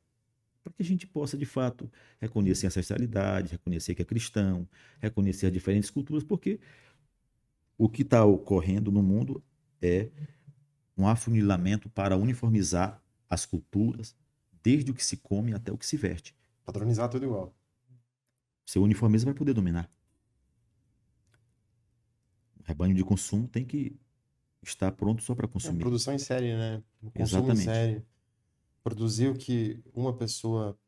para 0.63 0.73
que 0.73 0.83
a 0.83 0.85
gente 0.85 1.07
possa, 1.07 1.37
de 1.37 1.45
fato, 1.45 1.91
reconhecer 2.21 2.67
a 2.67 2.69
ancestralidade, 2.69 3.53
reconhecer 3.53 3.95
que 3.95 4.03
é 4.03 4.05
cristão, 4.05 4.69
reconhecer 5.01 5.47
as 5.47 5.53
diferentes 5.53 5.91
culturas, 5.91 6.23
porque 6.23 6.61
o 7.77 7.89
que 7.89 8.03
está 8.03 8.25
ocorrendo 8.25 8.93
no 8.93 9.03
mundo 9.03 9.43
é 9.81 10.09
um 10.97 11.09
afunilamento 11.09 11.89
para 11.89 12.17
uniformizar 12.17 13.03
as 13.29 13.45
culturas, 13.45 14.15
desde 14.63 14.91
o 14.91 14.95
que 14.95 15.05
se 15.05 15.17
come 15.17 15.53
até 15.53 15.73
o 15.73 15.79
que 15.79 15.87
se 15.87 15.97
veste. 15.97 16.35
Padronizar 16.65 17.09
tudo 17.09 17.25
igual. 17.25 17.55
Seu 18.65 18.83
uniformismo 18.83 19.27
vai 19.27 19.35
poder 19.35 19.53
dominar. 19.53 19.91
O 22.59 22.63
rebanho 22.65 22.95
de 22.95 23.03
consumo 23.03 23.49
tem 23.49 23.65
que 23.65 23.97
estar 24.63 24.93
pronto 24.93 25.23
só 25.23 25.35
para 25.35 25.49
consumir. 25.49 25.79
É, 25.79 25.81
produção 25.81 26.15
em 26.15 26.19
série, 26.19 26.57
né? 26.57 26.83
Consumo 27.15 27.23
Exatamente. 27.23 27.61
em 27.61 27.65
série 27.65 28.07
produzir 28.83 29.29
o 29.29 29.35
que 29.35 29.81
uma 29.95 30.13
pessoa 30.13 30.79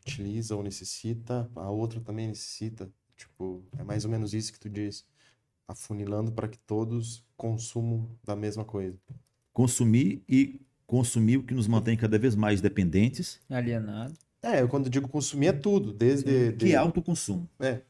utiliza 0.00 0.56
ou 0.56 0.62
necessita, 0.62 1.50
a 1.54 1.70
outra 1.70 2.00
também 2.00 2.28
necessita. 2.28 2.90
Tipo, 3.16 3.64
é 3.78 3.82
mais 3.82 4.04
ou 4.04 4.10
menos 4.10 4.34
isso 4.34 4.52
que 4.52 4.58
tu 4.60 4.68
diz. 4.68 5.06
Afunilando 5.68 6.32
para 6.32 6.48
que 6.48 6.58
todos 6.58 7.24
consumam 7.36 8.08
da 8.22 8.36
mesma 8.36 8.64
coisa. 8.64 8.98
Consumir 9.52 10.22
e 10.28 10.60
consumir 10.86 11.38
o 11.38 11.42
que 11.42 11.54
nos 11.54 11.66
mantém 11.66 11.96
cada 11.96 12.18
vez 12.18 12.34
mais 12.34 12.60
dependentes. 12.60 13.40
Alienado. 13.48 14.14
É, 14.42 14.62
eu 14.62 14.68
quando 14.68 14.88
digo 14.88 15.08
consumir 15.08 15.48
é 15.48 15.52
tudo, 15.52 15.92
desde... 15.92 16.52
Que 16.52 16.72
é 16.72 16.76
autoconsumo. 16.76 17.48
É. 17.58 17.80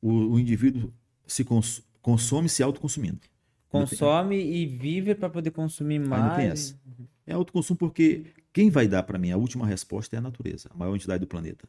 O, 0.00 0.34
o 0.34 0.40
indivíduo 0.40 0.92
se 1.26 1.44
cons 1.44 1.82
consome 2.02 2.48
se 2.48 2.62
autoconsumindo. 2.62 3.20
Consome 3.68 4.42
e 4.42 4.66
vive 4.66 5.14
para 5.14 5.28
poder 5.28 5.50
consumir 5.50 6.00
mais. 6.00 6.22
Ainda 6.22 6.36
tem 6.36 6.46
essa. 6.46 6.80
É 7.26 7.34
autoconsumo 7.34 7.78
porque 7.78 8.26
quem 8.52 8.70
vai 8.70 8.88
dar 8.88 9.02
para 9.04 9.18
mim 9.18 9.30
a 9.30 9.36
última 9.36 9.66
resposta 9.66 10.16
é 10.16 10.18
a 10.18 10.22
natureza, 10.22 10.68
a 10.72 10.76
maior 10.76 10.94
entidade 10.94 11.20
do 11.20 11.26
planeta. 11.26 11.68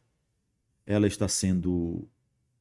Ela 0.86 1.06
está 1.06 1.28
sendo 1.28 2.08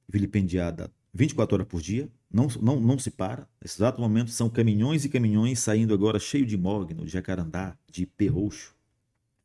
vilipendiada 0.06 0.90
24 1.14 1.54
horas 1.54 1.66
por 1.66 1.80
dia, 1.80 2.10
não, 2.32 2.46
não, 2.60 2.78
não 2.78 2.98
se 2.98 3.10
para. 3.10 3.48
Nesse 3.60 3.76
exato 3.78 4.00
momento 4.00 4.30
são 4.30 4.48
caminhões 4.48 5.04
e 5.04 5.08
caminhões 5.08 5.58
saindo 5.58 5.92
agora 5.92 6.18
cheio 6.18 6.46
de 6.46 6.56
mogno, 6.56 7.04
de 7.04 7.10
jacarandá, 7.10 7.76
de 7.90 8.06
perroxo, 8.06 8.74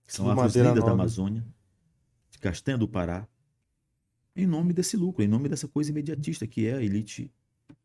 que 0.05 0.13
são 0.13 0.29
árvores 0.29 0.55
lindas 0.55 0.83
da 0.83 0.91
Amazônia, 0.91 1.43
de 2.29 2.37
castanha 2.37 2.77
do 2.77 2.87
Pará, 2.87 3.27
em 4.35 4.45
nome 4.45 4.73
desse 4.73 4.95
lucro, 4.97 5.23
em 5.23 5.27
nome 5.27 5.49
dessa 5.49 5.67
coisa 5.67 5.89
imediatista 5.89 6.45
que 6.45 6.67
é 6.67 6.75
a 6.75 6.81
elite 6.81 7.31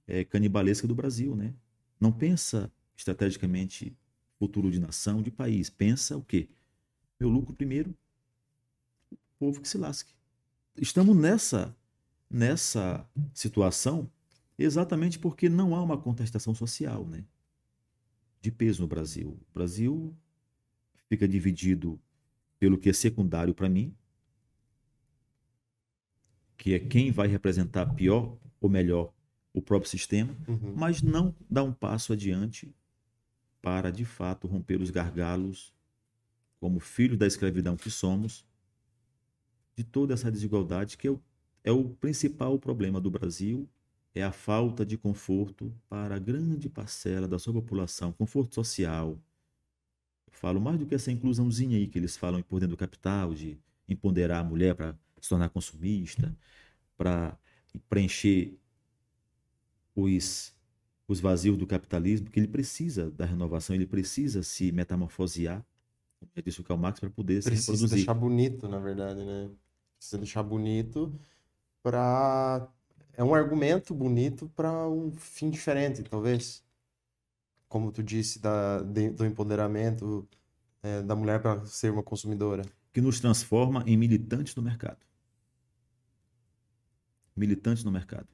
é, 0.06 0.24
canibalesca 0.24 0.86
do 0.86 0.94
Brasil, 0.94 1.36
né? 1.36 1.54
Não 1.98 2.10
pensa 2.10 2.70
estrategicamente 2.96 3.96
futuro 4.38 4.70
de 4.70 4.80
nação, 4.80 5.22
de 5.22 5.30
país. 5.30 5.70
Pensa 5.70 6.16
o 6.16 6.22
quê? 6.22 6.48
Meu 7.18 7.28
lucro 7.28 7.54
primeiro, 7.54 7.94
o 9.12 9.16
povo 9.38 9.60
que 9.60 9.68
se 9.68 9.78
lasque. 9.78 10.12
Estamos 10.76 11.16
nessa, 11.16 11.76
nessa 12.28 13.06
situação 13.32 14.10
exatamente 14.64 15.18
porque 15.18 15.48
não 15.48 15.74
há 15.74 15.82
uma 15.82 15.96
contestação 15.96 16.54
social 16.54 17.06
né, 17.06 17.24
de 18.40 18.50
peso 18.50 18.82
no 18.82 18.88
Brasil. 18.88 19.38
O 19.50 19.54
Brasil 19.54 20.14
fica 21.08 21.26
dividido 21.26 22.00
pelo 22.58 22.78
que 22.78 22.90
é 22.90 22.92
secundário 22.92 23.54
para 23.54 23.68
mim, 23.68 23.94
que 26.56 26.74
é 26.74 26.78
quem 26.78 27.10
vai 27.10 27.26
representar 27.26 27.94
pior 27.94 28.36
ou 28.60 28.68
melhor 28.68 29.12
o 29.52 29.62
próprio 29.62 29.90
sistema, 29.90 30.36
uhum. 30.46 30.74
mas 30.76 31.02
não 31.02 31.34
dá 31.48 31.62
um 31.62 31.72
passo 31.72 32.12
adiante 32.12 32.72
para 33.60 33.90
de 33.90 34.04
fato 34.04 34.46
romper 34.46 34.80
os 34.80 34.90
gargalos 34.90 35.74
como 36.60 36.78
filhos 36.78 37.18
da 37.18 37.26
escravidão 37.26 37.76
que 37.76 37.90
somos, 37.90 38.46
de 39.74 39.82
toda 39.82 40.12
essa 40.12 40.30
desigualdade 40.30 40.98
que 40.98 41.08
é 41.08 41.10
o, 41.10 41.20
é 41.64 41.72
o 41.72 41.88
principal 41.88 42.58
problema 42.58 43.00
do 43.00 43.10
Brasil, 43.10 43.66
é 44.14 44.22
a 44.22 44.32
falta 44.32 44.84
de 44.86 44.96
conforto 44.98 45.74
para 45.88 46.16
a 46.16 46.18
grande 46.18 46.68
parcela 46.68 47.28
da 47.28 47.38
sua 47.38 47.52
população, 47.52 48.12
conforto 48.12 48.54
social, 48.54 49.18
Eu 50.26 50.32
falo 50.32 50.60
mais 50.60 50.78
do 50.78 50.86
que 50.86 50.94
essa 50.94 51.10
inclusãozinha 51.12 51.76
aí 51.76 51.86
que 51.86 51.98
eles 51.98 52.16
falam 52.16 52.42
por 52.42 52.60
dentro 52.60 52.76
do 52.76 52.78
capital, 52.78 53.34
de 53.34 53.58
empoderar 53.88 54.40
a 54.40 54.44
mulher 54.44 54.74
para 54.74 54.96
se 55.20 55.28
tornar 55.28 55.50
consumista, 55.50 56.36
para 56.96 57.38
preencher 57.88 58.58
os, 59.94 60.54
os 61.08 61.20
vazios 61.20 61.56
do 61.56 61.66
capitalismo, 61.66 62.30
que 62.30 62.38
ele 62.40 62.48
precisa 62.48 63.10
da 63.10 63.24
renovação, 63.24 63.74
ele 63.76 63.86
precisa 63.86 64.42
se 64.42 64.72
metamorfosear, 64.72 65.64
como 66.20 66.30
já 66.34 66.42
disse 66.42 66.60
o 66.60 66.64
Karl 66.64 66.80
Marx, 66.80 67.00
para 67.00 67.10
poder 67.10 67.42
Precisa 67.42 67.76
se 67.86 67.88
reproduzir. 67.88 67.88
deixar 67.88 68.14
bonito, 68.14 68.68
na 68.68 68.78
verdade, 68.78 69.24
né? 69.24 69.50
Precisa 69.98 70.18
deixar 70.18 70.42
bonito 70.42 71.18
para 71.82 72.68
é 73.20 73.22
um 73.22 73.34
argumento 73.34 73.94
bonito 73.94 74.48
para 74.56 74.88
um 74.88 75.12
fim 75.12 75.50
diferente, 75.50 76.02
talvez. 76.02 76.64
Como 77.68 77.92
tu 77.92 78.02
disse 78.02 78.38
da, 78.38 78.80
de- 78.80 79.10
do 79.10 79.26
empoderamento 79.26 80.26
é, 80.82 81.02
da 81.02 81.14
mulher 81.14 81.42
para 81.42 81.62
ser 81.66 81.92
uma 81.92 82.02
consumidora. 82.02 82.62
que 82.94 83.00
nos 83.02 83.20
transforma 83.20 83.84
em 83.86 83.94
militantes 83.94 84.54
no 84.56 84.62
mercado. 84.62 85.04
Militantes 87.36 87.84
no 87.84 87.92
mercado. 87.92 88.26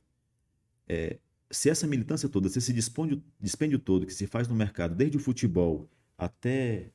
É, 0.86 1.18
se 1.50 1.68
essa 1.68 1.84
militância 1.88 2.28
toda, 2.28 2.48
se 2.48 2.58
esse 2.58 2.72
dispôndio, 2.72 3.20
dispêndio 3.40 3.80
todo 3.80 4.06
que 4.06 4.14
se 4.14 4.28
faz 4.28 4.46
no 4.46 4.54
mercado, 4.54 4.94
desde 4.94 5.16
o 5.16 5.20
futebol 5.20 5.90
até 6.16 6.92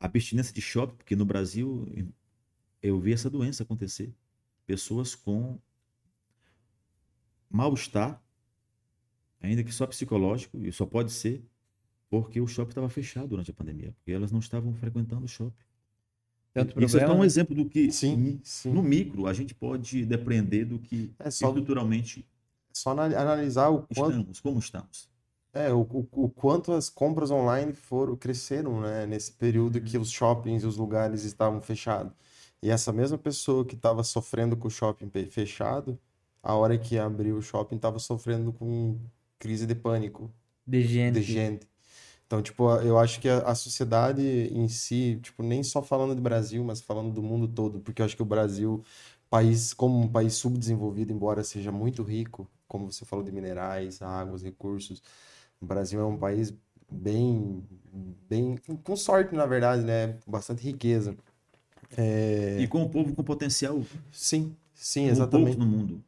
a 0.00 0.06
abstinência 0.06 0.52
de 0.52 0.60
shopping, 0.60 0.96
porque 0.96 1.14
no 1.14 1.24
Brasil 1.24 1.86
eu 2.82 2.98
vi 2.98 3.12
essa 3.12 3.30
doença 3.30 3.62
acontecer. 3.62 4.12
Pessoas 4.66 5.14
com 5.14 5.56
mal-estar, 7.50 8.22
ainda 9.40 9.62
que 9.62 9.72
só 9.72 9.86
psicológico, 9.86 10.58
e 10.58 10.72
só 10.72 10.86
pode 10.86 11.12
ser 11.12 11.44
porque 12.10 12.40
o 12.40 12.46
shopping 12.46 12.70
estava 12.70 12.88
fechado 12.88 13.28
durante 13.28 13.50
a 13.50 13.54
pandemia, 13.54 13.92
porque 13.92 14.12
elas 14.12 14.30
não 14.32 14.38
estavam 14.40 14.72
frequentando 14.74 15.24
o 15.24 15.28
shopping. 15.28 15.64
Tanto 16.52 16.80
Isso 16.80 16.96
é 16.98 17.06
só 17.06 17.14
um 17.14 17.20
né? 17.20 17.26
exemplo 17.26 17.54
do 17.54 17.68
que 17.68 17.90
Sim, 17.90 18.40
sim. 18.44 18.70
no 18.72 18.82
micro 18.82 19.26
a 19.26 19.32
gente 19.32 19.54
pode 19.54 20.04
depreender 20.06 20.64
do 20.66 20.78
que 20.78 21.12
É 21.18 21.30
só, 21.30 21.48
estruturalmente 21.48 22.24
só 22.72 22.92
ana- 22.92 23.18
analisar 23.18 23.70
o 23.70 23.82
quanto, 23.82 24.10
estamos, 24.12 24.40
como 24.40 24.58
estamos. 24.60 25.10
é, 25.52 25.72
o, 25.72 25.80
o, 25.82 26.08
o 26.12 26.28
quanto 26.30 26.72
as 26.72 26.88
compras 26.88 27.30
online 27.30 27.72
foram 27.72 28.16
cresceram, 28.16 28.80
né? 28.80 29.06
Nesse 29.06 29.32
período 29.32 29.80
que 29.80 29.98
os 29.98 30.10
shoppings 30.10 30.62
e 30.62 30.66
os 30.66 30.76
lugares 30.76 31.24
estavam 31.24 31.60
fechados. 31.60 32.12
E 32.62 32.70
essa 32.70 32.92
mesma 32.92 33.18
pessoa 33.18 33.64
que 33.64 33.74
estava 33.74 34.02
sofrendo 34.02 34.56
com 34.56 34.68
o 34.68 34.70
shopping 34.70 35.10
fechado, 35.30 35.98
a 36.44 36.54
hora 36.54 36.78
que 36.78 36.98
abriu 36.98 37.36
o 37.38 37.42
shopping 37.42 37.76
estava 37.76 37.98
sofrendo 37.98 38.52
com 38.52 38.98
crise 39.38 39.66
de 39.66 39.74
pânico. 39.74 40.30
de 40.66 40.82
gente. 40.82 41.14
de 41.14 41.22
gente. 41.22 41.68
Então, 42.26 42.42
tipo, 42.42 42.70
eu 42.80 42.98
acho 42.98 43.20
que 43.20 43.28
a, 43.28 43.38
a 43.40 43.54
sociedade 43.54 44.22
em 44.22 44.68
si, 44.68 45.18
tipo, 45.22 45.42
nem 45.42 45.62
só 45.62 45.82
falando 45.82 46.14
de 46.14 46.20
Brasil, 46.22 46.64
mas 46.64 46.80
falando 46.80 47.12
do 47.12 47.22
mundo 47.22 47.48
todo, 47.48 47.80
porque 47.80 48.02
eu 48.02 48.06
acho 48.06 48.16
que 48.16 48.22
o 48.22 48.26
Brasil, 48.26 48.82
país, 49.30 49.74
como 49.74 50.00
um 50.00 50.08
país 50.08 50.34
subdesenvolvido, 50.34 51.12
embora 51.12 51.44
seja 51.44 51.72
muito 51.72 52.02
rico, 52.02 52.48
como 52.68 52.90
você 52.90 53.04
falou 53.04 53.24
de 53.24 53.32
minerais, 53.32 54.02
águas, 54.02 54.42
recursos, 54.42 55.02
o 55.60 55.66
Brasil 55.66 56.00
é 56.00 56.04
um 56.04 56.16
país 56.18 56.54
bem, 56.90 57.62
bem, 58.28 58.56
com 58.82 58.96
sorte, 58.96 59.34
na 59.34 59.46
verdade, 59.46 59.84
né? 59.84 60.18
Bastante 60.26 60.62
riqueza. 60.64 61.16
É, 61.96 62.56
E 62.60 62.66
com 62.66 62.82
um 62.82 62.88
povo 62.88 63.14
com 63.14 63.22
potencial 63.22 63.82
sim, 64.10 64.56
sim, 64.74 65.06
exatamente. 65.08 65.56
poucos 65.56 65.64
no 65.64 65.66
mundo. 65.66 66.04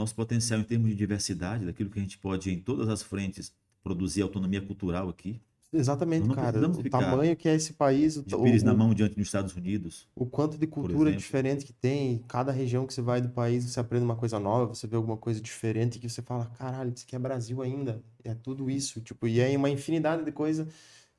Nosso 0.00 0.14
potencial 0.14 0.60
em 0.60 0.64
termos 0.64 0.88
de 0.90 0.96
diversidade, 0.96 1.66
daquilo 1.66 1.90
que 1.90 1.98
a 1.98 2.02
gente 2.02 2.18
pode 2.18 2.50
em 2.50 2.58
todas 2.60 2.88
as 2.88 3.02
frentes 3.02 3.52
produzir 3.82 4.22
autonomia 4.22 4.60
cultural 4.60 5.08
aqui. 5.08 5.40
Exatamente, 5.72 6.28
cara. 6.30 6.58
O 6.68 6.82
tamanho 6.90 7.36
que 7.36 7.48
é 7.48 7.54
esse 7.54 7.74
país, 7.74 8.16
o, 8.16 8.24
De 8.26 8.34
o- 8.34 8.44
pires 8.44 8.62
na 8.64 8.74
mão 8.74 8.92
diante 8.92 9.14
dos 9.14 9.26
Estados 9.26 9.54
Unidos. 9.54 10.08
O 10.16 10.26
quanto 10.26 10.58
de 10.58 10.66
cultura 10.66 11.12
diferente 11.12 11.64
que 11.64 11.72
tem, 11.72 12.18
cada 12.26 12.50
região 12.50 12.86
que 12.86 12.92
você 12.92 13.00
vai 13.00 13.20
do 13.20 13.28
país, 13.28 13.64
você 13.64 13.78
aprende 13.78 14.04
uma 14.04 14.16
coisa 14.16 14.38
nova, 14.40 14.74
você 14.74 14.86
vê 14.86 14.96
alguma 14.96 15.16
coisa 15.16 15.40
diferente 15.40 15.98
que 15.98 16.08
você 16.08 16.22
fala, 16.22 16.46
caralho, 16.58 16.92
isso 16.94 17.04
aqui 17.04 17.14
é 17.14 17.18
Brasil 17.18 17.62
ainda. 17.62 18.02
É 18.24 18.34
tudo 18.34 18.68
isso, 18.70 19.00
tipo, 19.00 19.28
e 19.28 19.38
é 19.40 19.56
uma 19.56 19.70
infinidade 19.70 20.24
de 20.24 20.32
coisa 20.32 20.66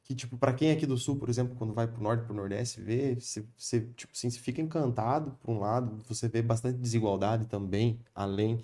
que, 0.03 0.15
tipo, 0.15 0.37
para 0.37 0.53
quem 0.53 0.69
é 0.69 0.73
aqui 0.73 0.85
do 0.85 0.97
sul, 0.97 1.15
por 1.17 1.29
exemplo, 1.29 1.55
quando 1.55 1.73
vai 1.73 1.87
pro 1.87 2.01
norte, 2.01 2.25
pro 2.25 2.33
nordeste, 2.33 2.81
vê, 2.81 3.15
você, 3.15 3.45
você, 3.57 3.81
tipo 3.95 4.11
assim, 4.13 4.29
você 4.29 4.39
fica 4.39 4.61
encantado 4.61 5.37
por 5.41 5.51
um 5.51 5.59
lado, 5.59 6.03
você 6.07 6.27
vê 6.27 6.41
bastante 6.41 6.77
desigualdade 6.79 7.47
também, 7.47 7.99
além 8.13 8.63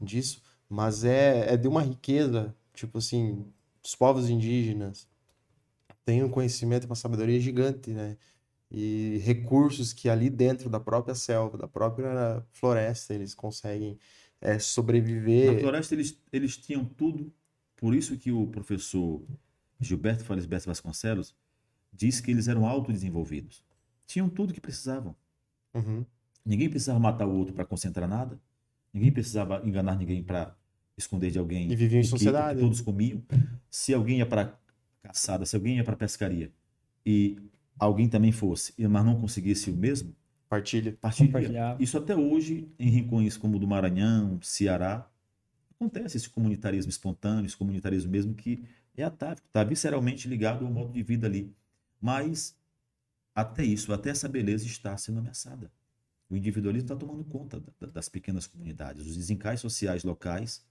disso, 0.00 0.42
mas 0.68 1.04
é, 1.04 1.54
é 1.54 1.56
de 1.56 1.68
uma 1.68 1.82
riqueza, 1.82 2.54
tipo 2.74 2.98
assim, 2.98 3.44
os 3.82 3.94
povos 3.94 4.28
indígenas 4.28 5.08
têm 6.04 6.22
um 6.22 6.28
conhecimento 6.28 6.86
uma 6.86 6.96
sabedoria 6.96 7.40
gigante, 7.40 7.90
né? 7.90 8.16
e 8.76 9.18
recursos 9.18 9.92
que 9.92 10.08
ali 10.08 10.28
dentro 10.28 10.68
da 10.68 10.80
própria 10.80 11.14
selva, 11.14 11.56
da 11.56 11.68
própria 11.68 12.44
floresta, 12.50 13.14
eles 13.14 13.32
conseguem 13.32 13.96
é, 14.40 14.54
Na 14.54 14.58
sobreviver. 14.58 15.60
floresta 15.60 15.94
eles, 15.94 16.18
eles 16.32 16.56
tinham 16.56 16.84
tudo. 16.84 17.32
Por 17.76 17.94
isso 17.94 18.16
que 18.18 18.32
o 18.32 18.48
professor 18.48 19.22
Gilberto 19.80 20.24
Felisberto 20.24 20.66
Vasconcelos 20.66 21.34
disse 21.92 22.22
que 22.22 22.30
eles 22.30 22.48
eram 22.48 22.66
autodesenvolvidos. 22.66 23.64
Tinham 24.06 24.28
tudo 24.28 24.52
que 24.54 24.60
precisavam. 24.60 25.14
Uhum. 25.72 26.04
Ninguém 26.44 26.68
precisava 26.68 26.98
matar 26.98 27.26
o 27.26 27.34
outro 27.34 27.54
para 27.54 27.64
concentrar 27.64 28.08
nada. 28.08 28.38
Ninguém 28.92 29.10
precisava 29.12 29.60
enganar 29.66 29.96
ninguém 29.96 30.22
para 30.22 30.54
esconder 30.96 31.30
de 31.30 31.38
alguém 31.38 31.70
E 31.72 31.76
viviam 31.76 32.00
em 32.00 32.04
sociedade. 32.04 32.58
que 32.58 32.64
todos 32.64 32.80
comiam. 32.80 33.22
Se 33.70 33.92
alguém 33.92 34.18
ia 34.18 34.26
para 34.26 34.56
caçada, 35.02 35.44
se 35.46 35.56
alguém 35.56 35.76
ia 35.76 35.84
para 35.84 35.96
pescaria 35.96 36.52
e 37.04 37.36
alguém 37.78 38.08
também 38.08 38.30
fosse, 38.32 38.72
e- 38.78 38.86
mas 38.86 39.04
não 39.04 39.20
conseguisse 39.20 39.70
o 39.70 39.74
mesmo, 39.74 40.14
Partilha. 40.48 40.96
partilha. 41.00 41.76
Isso 41.80 41.98
até 41.98 42.14
hoje, 42.14 42.68
em 42.78 42.88
rincões 42.88 43.36
como 43.36 43.56
o 43.56 43.60
do 43.60 43.66
Maranhão, 43.66 44.38
Ceará, 44.40 45.10
acontece 45.84 46.16
esse 46.16 46.28
comunitarismo 46.30 46.90
espontâneo, 46.90 47.46
esse 47.46 47.56
comunitarismo 47.56 48.10
mesmo 48.10 48.34
que 48.34 48.64
é 48.96 49.02
atávico, 49.02 49.46
está 49.46 49.62
visceralmente 49.64 50.28
ligado 50.28 50.64
ao 50.64 50.72
modo 50.72 50.92
de 50.92 51.02
vida 51.02 51.26
ali. 51.26 51.52
Mas 52.00 52.56
até 53.34 53.64
isso, 53.64 53.92
até 53.92 54.10
essa 54.10 54.28
beleza 54.28 54.64
está 54.66 54.96
sendo 54.96 55.18
ameaçada. 55.18 55.70
O 56.30 56.36
individualismo 56.36 56.86
está 56.86 56.96
tomando 56.96 57.24
conta 57.24 57.60
da- 57.80 57.86
das 57.88 58.08
pequenas 58.08 58.46
comunidades, 58.46 59.06
os 59.06 59.16
desencais 59.16 59.60
sociais 59.60 60.04
locais 60.04 60.64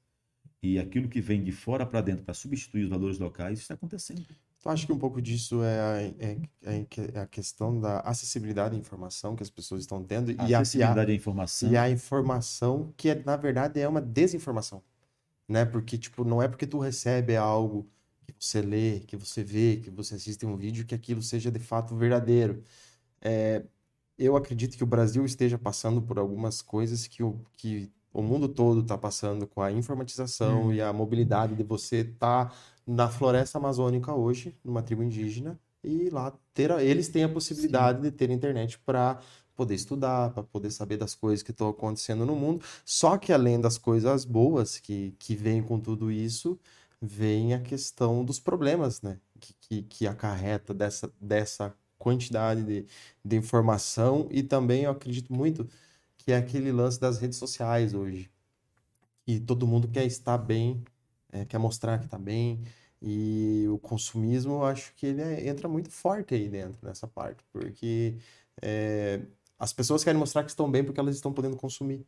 e 0.61 0.79
aquilo 0.79 1.07
que 1.07 1.21
vem 1.21 1.43
de 1.43 1.51
fora 1.51 1.85
para 1.85 2.01
dentro 2.01 2.23
para 2.23 2.33
substituir 2.33 2.83
os 2.83 2.89
valores 2.89 3.19
locais 3.19 3.59
está 3.59 3.73
acontecendo. 3.73 4.25
Tu 4.61 4.69
acha 4.69 4.85
que 4.85 4.93
um 4.93 4.97
pouco 4.97 5.21
disso 5.21 5.61
é 5.61 5.79
a, 5.81 6.01
é, 6.01 6.37
é 6.63 6.87
é 7.13 7.19
a 7.19 7.27
questão 7.27 7.81
da 7.81 7.99
acessibilidade 7.99 8.73
à 8.75 8.79
informação 8.79 9.35
que 9.35 9.43
as 9.43 9.49
pessoas 9.49 9.81
estão 9.81 10.01
tendo 10.01 10.31
A 10.31 10.33
e 10.33 10.37
a, 10.39 10.49
e 10.49 10.53
a, 10.55 10.59
acessibilidade 10.61 11.11
à 11.11 11.15
informação, 11.15 11.71
e 11.71 11.77
a 11.77 11.89
informação 11.89 12.93
que, 12.95 13.09
é, 13.09 13.23
na 13.25 13.35
verdade, 13.35 13.79
é 13.81 13.87
uma 13.87 14.01
desinformação, 14.01 14.81
né? 15.53 15.65
Porque, 15.65 15.97
tipo, 15.97 16.25
não 16.25 16.41
é 16.43 16.49
porque 16.49 16.67
tu 16.67 16.79
recebe 16.79 17.37
algo 17.37 17.89
que 18.27 18.45
você 18.45 18.61
lê, 18.61 19.01
que 19.01 19.17
você 19.17 19.43
vê, 19.43 19.77
que 19.77 19.91
você 19.91 20.15
assiste 20.15 20.45
um 20.45 20.57
vídeo, 20.57 20.85
que 20.85 20.95
aquilo 20.95 21.21
seja 21.23 21.51
de 21.51 21.59
fato 21.59 21.95
verdadeiro. 21.97 22.63
É, 23.21 23.65
eu 24.17 24.35
acredito 24.35 24.77
que 24.77 24.83
o 24.83 24.87
Brasil 24.87 25.25
esteja 25.25 25.57
passando 25.57 26.01
por 26.01 26.19
algumas 26.19 26.61
coisas 26.61 27.07
que 27.07 27.23
o, 27.23 27.39
que 27.57 27.91
o 28.13 28.21
mundo 28.21 28.47
todo 28.49 28.81
está 28.81 28.97
passando 28.97 29.47
com 29.47 29.61
a 29.61 29.71
informatização 29.71 30.73
e 30.73 30.81
a 30.81 30.93
mobilidade 30.93 31.55
de 31.55 31.63
você 31.63 31.97
estar 32.01 32.55
na 32.85 33.09
floresta 33.09 33.57
amazônica 33.57 34.13
hoje, 34.13 34.57
numa 34.63 34.83
tribo 34.83 35.03
indígena, 35.03 35.59
e 35.83 36.09
lá 36.09 36.31
ter, 36.53 36.71
a- 36.71 36.83
eles 36.83 37.09
têm 37.09 37.23
a 37.23 37.29
possibilidade 37.29 38.01
de 38.01 38.11
ter 38.11 38.29
internet 38.29 38.79
para 38.79 39.19
poder 39.55 39.75
estudar, 39.75 40.31
para 40.31 40.43
poder 40.43 40.71
saber 40.71 40.97
das 40.97 41.15
coisas 41.15 41.43
que 41.43 41.51
estão 41.51 41.69
acontecendo 41.69 42.25
no 42.25 42.35
mundo. 42.35 42.63
Só 42.85 43.17
que 43.17 43.31
além 43.33 43.59
das 43.61 43.77
coisas 43.77 44.25
boas 44.25 44.79
que, 44.79 45.15
que 45.19 45.35
vêm 45.35 45.61
com 45.63 45.79
tudo 45.79 46.11
isso, 46.11 46.59
vem 47.01 47.53
a 47.53 47.59
questão 47.61 48.23
dos 48.25 48.39
problemas, 48.39 49.01
né? 49.01 49.19
Que, 49.39 49.53
que, 49.61 49.81
que 49.83 50.07
acarreta 50.07 50.73
dessa, 50.73 51.11
dessa 51.19 51.75
quantidade 51.99 52.63
de, 52.63 52.85
de 53.23 53.35
informação 53.37 54.27
e 54.31 54.43
também 54.43 54.83
eu 54.83 54.91
acredito 54.91 55.33
muito 55.33 55.67
que 56.17 56.31
é 56.31 56.37
aquele 56.37 56.71
lance 56.71 56.99
das 56.99 57.17
redes 57.19 57.37
sociais 57.37 57.93
hoje. 57.93 58.29
E 59.25 59.39
todo 59.39 59.67
mundo 59.67 59.87
quer 59.87 60.05
estar 60.05 60.37
bem, 60.37 60.83
é, 61.31 61.45
quer 61.45 61.57
mostrar 61.57 61.99
que 61.99 62.05
está 62.05 62.17
bem. 62.17 62.61
E 63.01 63.65
o 63.69 63.77
consumismo, 63.79 64.53
eu 64.53 64.65
acho 64.65 64.93
que 64.95 65.05
ele 65.07 65.21
é- 65.21 65.47
entra 65.47 65.67
muito 65.67 65.89
forte 65.91 66.33
aí 66.35 66.47
dentro 66.49 66.79
nessa 66.85 67.07
parte, 67.07 67.43
porque 67.51 68.15
é, 68.61 69.21
as 69.63 69.71
pessoas 69.71 70.03
querem 70.03 70.19
mostrar 70.19 70.43
que 70.43 70.49
estão 70.49 70.69
bem 70.69 70.83
porque 70.83 70.99
elas 70.99 71.15
estão 71.15 71.31
podendo 71.31 71.55
consumir. 71.55 72.05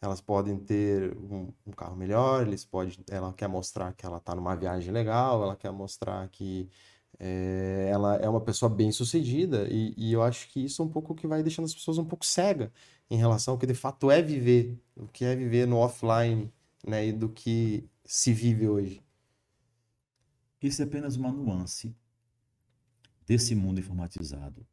Elas 0.00 0.20
podem 0.20 0.58
ter 0.58 1.16
um, 1.16 1.52
um 1.64 1.70
carro 1.70 1.94
melhor, 1.94 2.44
eles 2.44 2.64
podem, 2.64 2.92
ela 3.08 3.32
quer 3.32 3.48
mostrar 3.48 3.92
que 3.92 4.04
ela 4.04 4.18
está 4.18 4.34
numa 4.34 4.56
viagem 4.56 4.92
legal, 4.92 5.40
ela 5.40 5.54
quer 5.54 5.70
mostrar 5.70 6.28
que 6.30 6.68
é, 7.18 7.88
ela 7.92 8.16
é 8.16 8.28
uma 8.28 8.40
pessoa 8.40 8.68
bem-sucedida, 8.68 9.68
e, 9.70 9.94
e 9.96 10.12
eu 10.12 10.22
acho 10.22 10.48
que 10.48 10.64
isso 10.64 10.82
é 10.82 10.84
um 10.84 10.88
pouco 10.88 11.14
que 11.14 11.28
vai 11.28 11.42
deixando 11.44 11.66
as 11.66 11.74
pessoas 11.74 11.96
um 11.96 12.04
pouco 12.04 12.26
cega 12.26 12.72
em 13.08 13.16
relação 13.16 13.54
ao 13.54 13.58
que 13.58 13.66
de 13.66 13.74
fato 13.74 14.10
é 14.10 14.20
viver, 14.20 14.76
o 14.96 15.06
que 15.06 15.24
é 15.24 15.36
viver 15.36 15.66
no 15.66 15.76
offline, 15.76 16.52
né, 16.84 17.06
e 17.06 17.12
do 17.12 17.28
que 17.28 17.88
se 18.04 18.32
vive 18.32 18.68
hoje. 18.68 19.00
Isso 20.60 20.82
é 20.82 20.84
apenas 20.84 21.14
uma 21.14 21.30
nuance 21.30 21.94
desse 23.24 23.54
mundo 23.54 23.78
informatizado. 23.78 24.66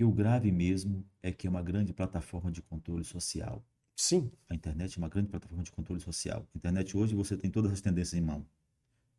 Que 0.00 0.04
o 0.04 0.10
grave 0.10 0.50
mesmo 0.50 1.04
é 1.22 1.30
que 1.30 1.46
é 1.46 1.50
uma 1.50 1.60
grande 1.60 1.92
plataforma 1.92 2.50
de 2.50 2.62
controle 2.62 3.04
social. 3.04 3.62
Sim. 3.94 4.30
A 4.48 4.54
internet 4.54 4.94
é 4.94 4.98
uma 4.98 5.10
grande 5.10 5.28
plataforma 5.28 5.62
de 5.62 5.70
controle 5.70 6.00
social. 6.00 6.48
A 6.54 6.56
internet 6.56 6.96
hoje 6.96 7.14
você 7.14 7.36
tem 7.36 7.50
todas 7.50 7.70
as 7.70 7.82
tendências 7.82 8.14
em 8.14 8.24
mão. 8.24 8.46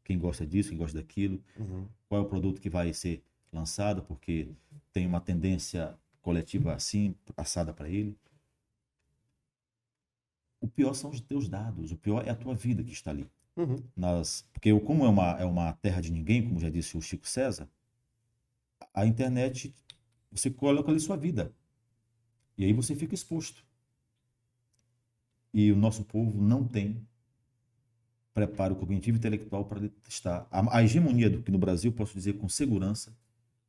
Quem 0.04 0.18
gosta 0.18 0.44
disso, 0.44 0.70
quem 0.70 0.80
gosta 0.80 0.98
daquilo, 0.98 1.40
Uhum. 1.56 1.86
qual 2.10 2.20
é 2.20 2.26
o 2.26 2.28
produto 2.28 2.60
que 2.60 2.68
vai 2.68 2.92
ser 2.94 3.24
lançado, 3.54 4.02
porque 4.02 4.48
tem 4.92 5.06
uma 5.06 5.22
tendência 5.22 5.96
coletiva 6.20 6.74
assim, 6.74 7.14
passada 7.36 7.72
para 7.72 7.88
ele. 7.88 8.18
O 10.60 10.68
pior 10.68 10.96
são 10.96 11.12
os 11.12 11.22
teus 11.22 11.48
dados, 11.48 11.92
o 11.92 11.96
pior 11.96 12.28
é 12.28 12.32
a 12.32 12.36
tua 12.36 12.56
vida 12.56 12.84
que 12.84 12.92
está 12.92 13.12
ali. 13.12 13.30
Uhum. 13.56 13.84
Nas, 13.96 14.48
porque 14.52 14.74
como 14.80 15.06
é 15.06 15.10
uma, 15.10 15.30
é 15.40 15.46
uma 15.46 15.74
terra 15.74 16.02
de 16.02 16.12
ninguém, 16.12 16.42
como 16.44 16.60
já 16.60 16.72
disse 16.72 16.98
o 16.98 17.02
Chico 17.04 17.28
César, 17.28 17.70
a 18.92 19.06
internet, 19.06 19.72
você 20.32 20.50
coloca 20.50 20.90
ali 20.90 21.00
sua 21.00 21.18
vida. 21.18 21.54
E 22.58 22.64
aí 22.64 22.74
você 22.74 22.96
fica 22.96 23.14
exposto. 23.14 23.64
E 25.54 25.72
o 25.72 25.76
nosso 25.76 26.04
povo 26.06 26.42
não 26.42 26.66
tem 26.66 27.06
preparo 28.34 28.76
cognitivo 28.76 29.18
e 29.18 29.20
intelectual 29.20 29.66
para 29.66 29.90
estar. 30.08 30.48
A, 30.50 30.82
hegemonia 30.82 31.30
do 31.30 31.44
que 31.44 31.52
no 31.52 31.58
Brasil, 31.58 31.92
posso 31.92 32.14
dizer 32.14 32.34
com 32.34 32.48
segurança, 32.48 33.14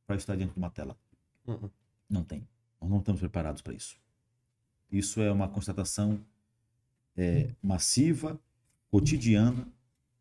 para 0.07 0.15
estar 0.15 0.35
diante 0.35 0.53
de 0.53 0.57
uma 0.57 0.69
tela. 0.69 0.97
Uhum. 1.45 1.69
Não 2.09 2.23
tem. 2.23 2.47
Nós 2.79 2.89
não 2.89 2.99
estamos 2.99 3.19
preparados 3.19 3.61
para 3.61 3.73
isso. 3.73 3.97
Isso 4.91 5.21
é 5.21 5.31
uma 5.31 5.49
constatação 5.49 6.23
é, 7.17 7.49
massiva, 7.61 8.39
cotidiana. 8.89 9.67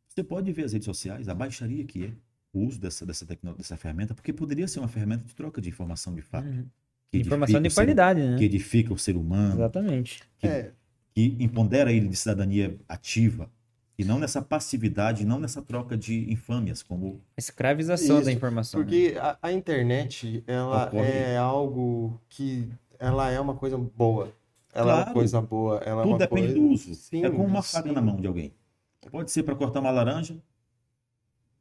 Você 0.08 0.24
pode 0.24 0.50
ver 0.52 0.64
as 0.64 0.72
redes 0.72 0.86
sociais, 0.86 1.28
a 1.28 1.34
baixaria 1.34 1.84
que 1.84 2.06
é 2.06 2.12
o 2.52 2.60
uso 2.66 2.78
dessa, 2.80 3.04
dessa, 3.06 3.24
tecno, 3.26 3.54
dessa 3.54 3.76
ferramenta, 3.76 4.14
porque 4.14 4.32
poderia 4.32 4.68
ser 4.68 4.78
uma 4.78 4.88
ferramenta 4.88 5.24
de 5.24 5.34
troca 5.34 5.60
de 5.60 5.68
informação 5.68 6.14
de 6.14 6.22
fato. 6.22 6.46
Uhum. 6.46 6.66
que 7.10 7.18
Informação 7.18 7.60
de 7.60 7.68
o 7.68 7.70
ser- 7.70 7.74
qualidade, 7.74 8.20
né? 8.20 8.36
Que 8.38 8.44
edifica 8.44 8.92
o 8.92 8.98
ser 8.98 9.16
humano, 9.16 9.54
Exatamente. 9.56 10.22
que, 10.38 10.46
É, 10.46 10.72
que 11.14 11.36
empodera 11.40 11.92
ele 11.92 12.08
de 12.08 12.16
cidadania 12.16 12.76
ativa. 12.88 13.50
E 13.98 14.04
não 14.04 14.18
nessa 14.18 14.40
passividade, 14.40 15.24
não 15.24 15.38
nessa 15.38 15.60
troca 15.62 15.96
de 15.96 16.30
infâmias, 16.32 16.82
como 16.82 17.20
escravização 17.36 18.16
Isso, 18.16 18.24
da 18.24 18.32
informação. 18.32 18.80
né? 18.80 18.86
porque 18.86 19.14
a, 19.18 19.36
a 19.42 19.52
internet, 19.52 20.42
ela 20.46 20.86
Ocorre. 20.86 21.08
é 21.08 21.36
algo 21.36 22.18
que 22.28 22.68
ela 22.98 23.30
é 23.30 23.38
uma 23.38 23.54
coisa 23.54 23.76
boa. 23.76 24.32
Ela 24.74 24.92
é 24.92 24.94
uma 24.94 25.02
Claro. 25.02 25.12
coisa 25.12 25.40
boa. 25.42 25.76
Ela 25.84 26.00
é 26.00 26.04
tudo 26.04 26.12
uma 26.12 26.18
depende 26.18 26.46
coisa... 26.54 26.58
do 26.60 26.66
uso. 26.68 26.94
Sim, 26.94 27.24
é 27.24 27.30
como 27.30 27.44
uma 27.44 27.62
faca 27.62 27.92
na 27.92 28.00
mão 28.00 28.16
de 28.16 28.26
alguém. 28.26 28.52
Pode 29.10 29.30
ser 29.30 29.42
para 29.42 29.54
cortar 29.54 29.80
uma 29.80 29.90
laranja 29.90 30.34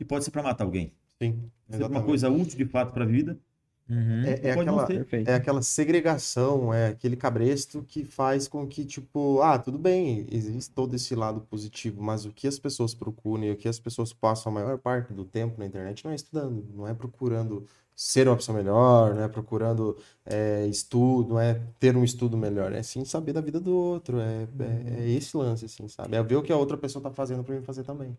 e 0.01 0.05
pode 0.05 0.25
ser 0.25 0.31
para 0.31 0.41
matar 0.41 0.63
alguém. 0.63 0.91
Sim, 1.21 1.39
ser 1.69 1.83
uma 1.83 2.01
coisa 2.01 2.29
útil 2.29 2.57
de 2.57 2.65
fato 2.65 2.91
para 2.91 3.03
a 3.03 3.07
vida. 3.07 3.37
Uhum. 3.87 4.23
É, 4.23 4.47
é 4.47 4.51
aquela, 4.53 4.87
é 5.27 5.33
aquela 5.33 5.61
segregação, 5.61 6.73
é 6.73 6.87
aquele 6.87 7.15
cabresto 7.15 7.83
que 7.83 8.05
faz 8.05 8.47
com 8.47 8.65
que, 8.65 8.85
tipo, 8.85 9.41
ah, 9.41 9.59
tudo 9.59 9.77
bem, 9.77 10.25
existe 10.31 10.71
todo 10.71 10.95
esse 10.95 11.13
lado 11.13 11.41
positivo, 11.41 12.01
mas 12.01 12.25
o 12.25 12.31
que 12.31 12.47
as 12.47 12.57
pessoas 12.57 12.95
procuram 12.95 13.43
e 13.43 13.51
o 13.51 13.57
que 13.57 13.67
as 13.67 13.79
pessoas 13.79 14.13
passam 14.13 14.51
a 14.51 14.55
maior 14.55 14.77
parte 14.77 15.13
do 15.13 15.25
tempo 15.25 15.59
na 15.59 15.65
internet 15.65 16.05
não 16.05 16.11
é 16.11 16.15
estudando, 16.15 16.65
não 16.73 16.87
é 16.87 16.93
procurando 16.93 17.67
ser 17.93 18.27
uma 18.29 18.37
pessoa 18.37 18.57
melhor, 18.57 19.13
não 19.13 19.23
é 19.23 19.27
procurando 19.27 19.97
é, 20.25 20.65
estudo, 20.67 21.33
não 21.33 21.39
é 21.39 21.61
ter 21.77 21.95
um 21.97 22.03
estudo 22.03 22.37
melhor, 22.37 22.71
é 22.71 22.81
sim 22.81 23.03
saber 23.03 23.33
da 23.33 23.41
vida 23.41 23.59
do 23.59 23.75
outro, 23.75 24.19
é, 24.19 24.47
é, 24.59 25.03
é 25.03 25.09
esse 25.09 25.35
lance, 25.35 25.65
assim, 25.65 25.87
sabe? 25.89 26.15
É 26.15 26.23
ver 26.23 26.37
o 26.37 26.41
que 26.41 26.53
a 26.53 26.57
outra 26.57 26.77
pessoa 26.77 27.03
tá 27.03 27.11
fazendo 27.11 27.43
pra 27.43 27.53
mim 27.53 27.61
fazer 27.61 27.83
também. 27.83 28.17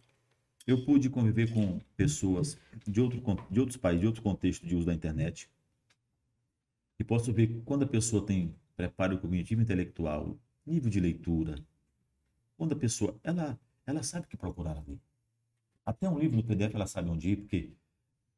Eu 0.66 0.85
pude 0.85 1.11
conviver 1.11 1.53
com 1.53 1.81
pessoas 1.96 2.57
de, 2.87 3.01
outro, 3.01 3.20
de 3.51 3.61
outros 3.61 3.77
países, 3.77 4.01
de 4.01 4.07
outro 4.07 4.22
contexto 4.22 4.66
de 4.66 4.77
uso 4.77 4.87
da 4.87 4.94
internet. 4.94 5.51
E 6.98 7.05
posso 7.05 7.33
ver 7.33 7.48
que 7.48 7.61
quando 7.62 7.83
a 7.83 7.87
pessoa 7.87 8.25
tem 8.25 8.55
preparo 8.77 9.18
cognitivo 9.18 9.61
intelectual, 9.61 10.38
nível 10.64 10.88
de 10.88 11.01
leitura, 11.01 11.59
quando 12.57 12.72
a 12.72 12.77
pessoa, 12.77 13.18
ela, 13.25 13.59
ela 13.85 14.03
sabe 14.03 14.27
o 14.27 14.29
que 14.29 14.37
procurar 14.37 14.79
ali. 14.79 15.01
Até 15.85 16.09
um 16.09 16.18
livro 16.18 16.37
no 16.37 16.44
PDF 16.44 16.75
ela 16.75 16.87
sabe 16.87 17.11
onde 17.11 17.31
ir, 17.31 17.37
porque 17.37 17.72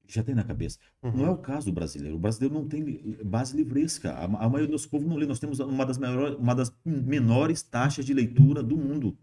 já 0.07 0.23
tem 0.23 0.35
na 0.35 0.45
cabeça. 0.45 0.79
Não 1.03 1.27
é 1.27 1.31
o 1.31 1.37
caso 1.37 1.67
do 1.67 1.73
brasileiro. 1.73 2.17
O 2.17 2.19
brasileiro 2.19 2.55
não 2.55 2.67
tem 2.67 3.17
base 3.25 3.57
livresca. 3.57 4.13
A, 4.13 4.25
a 4.25 4.29
maioria 4.49 4.67
do 4.67 4.73
nosso 4.73 4.89
povo 4.89 5.07
não 5.07 5.17
lê. 5.17 5.27
Nós 5.27 5.39
temos 5.39 5.61
uma 5.61 5.85
das, 5.85 5.99
maiores, 5.99 6.39
uma 6.39 6.55
das 6.55 6.75
menores 6.85 7.63
taxas 7.63 8.05
de 8.05 8.13
leitura 8.13 8.63
do 8.63 8.77
mundo. 8.77 9.17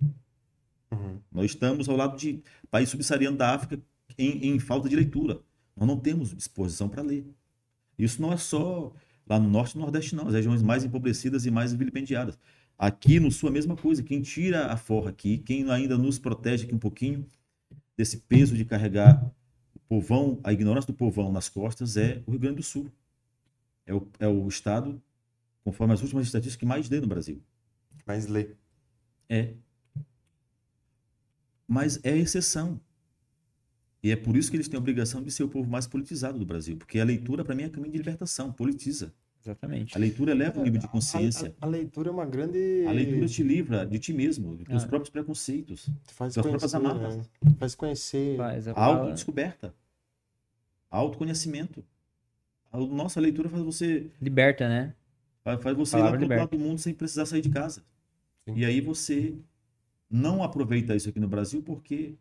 Uhum. 0.91 1.19
Nós 1.31 1.51
estamos 1.51 1.87
ao 1.87 1.95
lado 1.95 2.17
de 2.17 2.43
país 2.69 2.89
subsaariano 2.89 3.37
da 3.37 3.53
África 3.53 3.81
em, 4.17 4.47
em 4.47 4.59
falta 4.59 4.89
de 4.89 4.95
leitura. 4.95 5.41
Nós 5.75 5.87
não 5.87 5.97
temos 5.97 6.35
disposição 6.35 6.89
para 6.89 7.01
ler. 7.01 7.25
Isso 7.97 8.21
não 8.21 8.33
é 8.33 8.37
só 8.37 8.93
lá 9.27 9.39
no 9.39 9.49
norte 9.49 9.73
e 9.73 9.75
no 9.77 9.83
nordeste, 9.83 10.15
não. 10.15 10.27
As 10.27 10.33
regiões 10.33 10.61
mais 10.61 10.83
empobrecidas 10.83 11.45
e 11.45 11.51
mais 11.51 11.73
vilipendiadas. 11.73 12.37
Aqui 12.77 13.19
no 13.19 13.31
sul, 13.31 13.49
a 13.49 13.51
mesma 13.51 13.75
coisa. 13.75 14.03
Quem 14.03 14.21
tira 14.21 14.67
a 14.67 14.77
forra 14.77 15.11
aqui, 15.11 15.37
quem 15.37 15.69
ainda 15.69 15.97
nos 15.97 16.19
protege 16.19 16.65
aqui 16.65 16.75
um 16.75 16.79
pouquinho 16.79 17.25
desse 17.95 18.17
peso 18.17 18.55
de 18.55 18.65
carregar 18.65 19.23
o 19.75 19.79
povão, 19.79 20.39
a 20.43 20.51
ignorância 20.51 20.87
do 20.87 20.97
povão 20.97 21.31
nas 21.31 21.47
costas 21.47 21.95
é 21.95 22.23
o 22.25 22.31
Rio 22.31 22.39
Grande 22.39 22.57
do 22.57 22.63
Sul. 22.63 22.91
É 23.85 23.93
o, 23.93 24.07
é 24.19 24.27
o 24.27 24.47
estado, 24.47 25.01
conforme 25.63 25.93
as 25.93 26.01
últimas 26.01 26.25
estatísticas, 26.25 26.59
que 26.59 26.65
mais 26.65 26.89
lê 26.89 26.99
no 26.99 27.07
Brasil. 27.07 27.41
Mas 28.05 28.27
lê. 28.27 28.55
É. 29.29 29.53
Mas 31.73 31.99
é 32.03 32.17
exceção. 32.17 32.77
E 34.03 34.11
é 34.11 34.15
por 34.17 34.35
isso 34.35 34.49
que 34.51 34.57
eles 34.57 34.67
têm 34.67 34.77
a 34.77 34.81
obrigação 34.81 35.21
de 35.23 35.31
ser 35.31 35.43
o 35.43 35.47
povo 35.47 35.69
mais 35.69 35.87
politizado 35.87 36.37
do 36.37 36.45
Brasil. 36.45 36.75
Porque 36.75 36.99
a 36.99 37.05
leitura, 37.05 37.45
para 37.45 37.55
mim, 37.55 37.63
é 37.63 37.69
caminho 37.69 37.91
de 37.93 37.97
libertação, 37.97 38.51
politiza. 38.51 39.13
Exatamente. 39.41 39.95
A 39.95 39.99
leitura 39.99 40.31
eleva 40.31 40.59
o 40.59 40.63
nível 40.63 40.81
de 40.81 40.87
consciência. 40.87 41.55
A, 41.61 41.65
a- 41.65 41.67
a 41.67 41.71
leitura 41.71 42.09
é 42.09 42.11
uma 42.11 42.25
grande. 42.25 42.83
A 42.87 42.91
leitura 42.91 43.25
te 43.25 43.41
livra 43.41 43.85
de 43.85 43.97
ti 43.99 44.11
mesmo, 44.11 44.55
dos 44.57 44.67
teus 44.67 44.83
Ah. 44.83 44.87
próprios 44.87 45.09
preconceitos, 45.09 45.87
faz 46.07 46.33
das 46.35 46.43
próprias 46.45 46.71
conhecer, 46.71 46.77
amarras. 46.91 47.17
né? 47.17 47.23
Faz 47.57 47.73
conhecer. 47.75 48.37
Faz 48.37 48.67
a 48.67 48.73
autodescoberta, 48.83 49.73
a 50.91 50.97
autoconhecimento. 50.97 51.83
A 52.71 52.77
nossa 52.79 53.19
leitura 53.21 53.47
faz 53.49 53.63
você 53.63 54.11
Liberta, 54.21 54.67
né? 54.67 54.93
Faz 55.43 55.61
faz 55.61 55.77
você 55.77 55.97
ir 55.97 56.01
lá 56.01 56.11
pro 56.11 56.21
outro 56.21 56.37
lado 56.37 56.49
do 56.51 56.59
mundo 56.59 56.79
sem 56.79 56.93
precisar 56.93 57.25
sair 57.25 57.41
de 57.41 57.49
casa. 57.49 57.81
Sim. 58.45 58.55
E 58.57 58.65
aí 58.65 58.79
você 58.81 59.33
não 60.11 60.43
aproveita 60.43 60.95
isso 60.95 61.09
aqui 61.09 61.19
no 61.19 61.27
Brasil 61.27 61.61
porque 61.63 62.15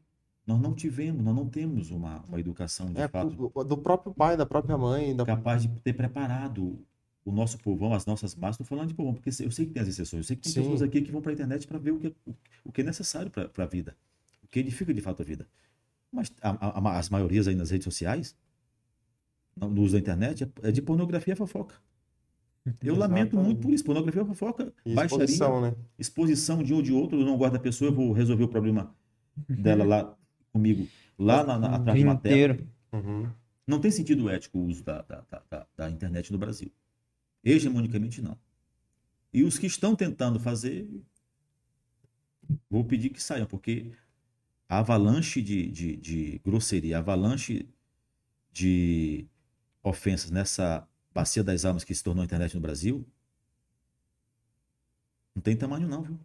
nós 0.46 0.60
não 0.60 0.74
tivemos, 0.74 1.22
nós 1.24 1.34
não 1.34 1.48
temos 1.48 1.90
uma, 1.90 2.22
uma 2.28 2.40
educação 2.40 2.92
de 2.92 3.00
É, 3.00 3.08
fato 3.08 3.30
do, 3.64 3.78
próprio 3.78 4.14
pai, 4.14 4.36
da 4.36 4.46
própria 4.46 4.76
mãe, 4.78 5.14
da... 5.14 5.24
capaz 5.24 5.62
de 5.62 5.68
ter 5.80 5.92
preparado 5.92 6.78
o 7.24 7.32
nosso 7.32 7.58
povão, 7.58 7.92
as 7.92 8.06
nossas 8.06 8.34
massas. 8.34 8.54
Estou 8.60 8.66
falando 8.66 8.88
de 8.88 8.94
povão, 8.94 9.14
porque 9.14 9.28
eu 9.28 9.50
sei 9.50 9.66
que 9.66 9.72
tem 9.72 9.82
as 9.82 9.88
exceções. 9.88 10.20
Eu 10.20 10.24
sei 10.24 10.36
que 10.36 10.42
tem 10.42 10.52
Sim. 10.52 10.60
pessoas 10.62 10.82
aqui 10.82 11.02
que 11.02 11.12
vão 11.12 11.20
para 11.20 11.32
a 11.32 11.34
internet 11.34 11.66
para 11.66 11.78
ver 11.78 11.92
o 11.92 11.98
que, 11.98 12.08
é, 12.08 12.12
o, 12.64 12.72
que 12.72 12.80
é 12.80 12.84
necessário 12.84 13.30
para 13.30 13.64
a 13.64 13.66
vida, 13.66 13.96
o 14.42 14.48
que 14.48 14.60
edifica 14.60 14.92
de 14.94 15.00
fato 15.00 15.22
a 15.22 15.24
vida. 15.24 15.46
Mas 16.12 16.32
a- 16.42 16.78
a- 16.78 16.98
as 16.98 17.10
maiorias 17.10 17.48
aí 17.48 17.54
nas 17.54 17.70
redes 17.70 17.84
sociais, 17.84 18.36
no 19.56 19.82
uso 19.82 19.92
da 19.94 19.98
internet, 20.00 20.44
é- 20.44 20.68
é 20.68 20.72
de 20.72 20.82
pornografia 20.82 21.36
fofoca. 21.36 21.76
Eu 22.82 22.96
lamento 22.96 23.36
muito 23.36 23.60
por 23.60 23.72
isso. 23.72 23.84
Pornografia 23.84 24.24
fofoca, 24.24 24.72
e 24.84 24.94
baixaria, 24.94 25.24
exposição, 25.24 25.60
né? 25.60 25.74
exposição 25.98 26.62
de 26.62 26.72
um 26.72 26.76
ou 26.76 26.82
de 26.82 26.92
outro, 26.92 27.20
eu 27.20 27.24
não 27.26 27.36
gosto 27.36 27.52
da 27.54 27.58
pessoa, 27.58 27.90
eu 27.90 27.94
vou 27.94 28.12
resolver 28.12 28.44
o 28.44 28.48
problema 28.48 28.94
dela 29.48 29.84
lá 29.84 30.16
comigo, 30.52 30.86
lá 31.18 31.44
na, 31.44 31.58
na, 31.58 31.76
atrás 31.76 31.98
de 31.98 32.04
uma 32.04 32.16
tela. 32.16 32.34
inteiro. 32.34 32.68
Uhum. 32.92 33.28
Não 33.66 33.80
tem 33.80 33.90
sentido 33.90 34.28
ético 34.28 34.58
o 34.58 34.66
uso 34.66 34.82
da, 34.82 35.02
da, 35.02 35.24
da- 35.30 35.42
da- 35.48 35.66
da 35.76 35.90
internet 35.90 36.32
no 36.32 36.38
Brasil. 36.38 36.70
Hegemonicamente, 37.44 38.20
não. 38.20 38.36
E 39.32 39.44
os 39.44 39.58
que 39.58 39.66
estão 39.66 39.94
tentando 39.94 40.40
fazer, 40.40 40.88
vou 42.68 42.84
pedir 42.84 43.10
que 43.10 43.22
saiam, 43.22 43.46
porque 43.46 43.92
a 44.68 44.78
avalanche 44.78 45.40
de, 45.40 45.70
de, 45.70 45.96
de 45.96 46.40
grosseria, 46.44 46.96
a 46.96 47.00
avalanche 47.00 47.68
de 48.52 49.26
ofensas 49.82 50.30
nessa 50.30 50.86
bacia 51.12 51.42
das 51.42 51.64
almas 51.64 51.84
que 51.84 51.94
se 51.94 52.02
tornou 52.02 52.22
a 52.22 52.24
internet 52.24 52.54
no 52.54 52.60
Brasil, 52.60 53.06
não 55.34 55.42
tem 55.42 55.56
tamanho 55.56 55.88
não, 55.88 56.02
viu? 56.02 56.18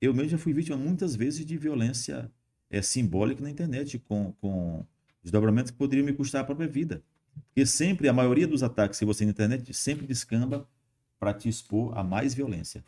Eu 0.00 0.14
mesmo 0.14 0.30
já 0.30 0.38
fui 0.38 0.52
vítima 0.52 0.76
muitas 0.76 1.16
vezes 1.16 1.44
de 1.44 1.56
violência 1.56 2.30
é, 2.70 2.82
simbólica 2.82 3.42
na 3.42 3.50
internet, 3.50 3.98
com, 3.98 4.32
com 4.40 4.84
desdobramentos 5.22 5.70
que 5.70 5.76
poderiam 5.76 6.04
me 6.04 6.12
custar 6.12 6.42
a 6.42 6.44
própria 6.44 6.68
vida. 6.68 7.02
Porque 7.46 7.66
sempre, 7.66 8.08
a 8.08 8.12
maioria 8.12 8.46
dos 8.46 8.62
ataques 8.62 8.98
que 8.98 9.04
você 9.04 9.24
na 9.24 9.30
internet 9.30 9.72
sempre 9.74 10.06
descamba 10.06 10.68
para 11.18 11.34
te 11.34 11.48
expor 11.48 11.96
a 11.96 12.04
mais 12.04 12.34
violência, 12.34 12.84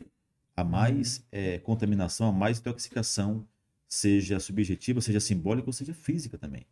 a 0.55 0.63
mais 0.63 1.25
eh, 1.31 1.59
contaminação, 1.59 2.29
a 2.29 2.31
mais 2.31 2.59
intoxicação, 2.59 3.45
seja 3.87 4.39
subjetiva, 4.39 5.01
seja 5.01 5.19
simbólica 5.19 5.67
ou 5.67 5.73
seja 5.73 5.93
física 5.93 6.37
também. 6.37 6.65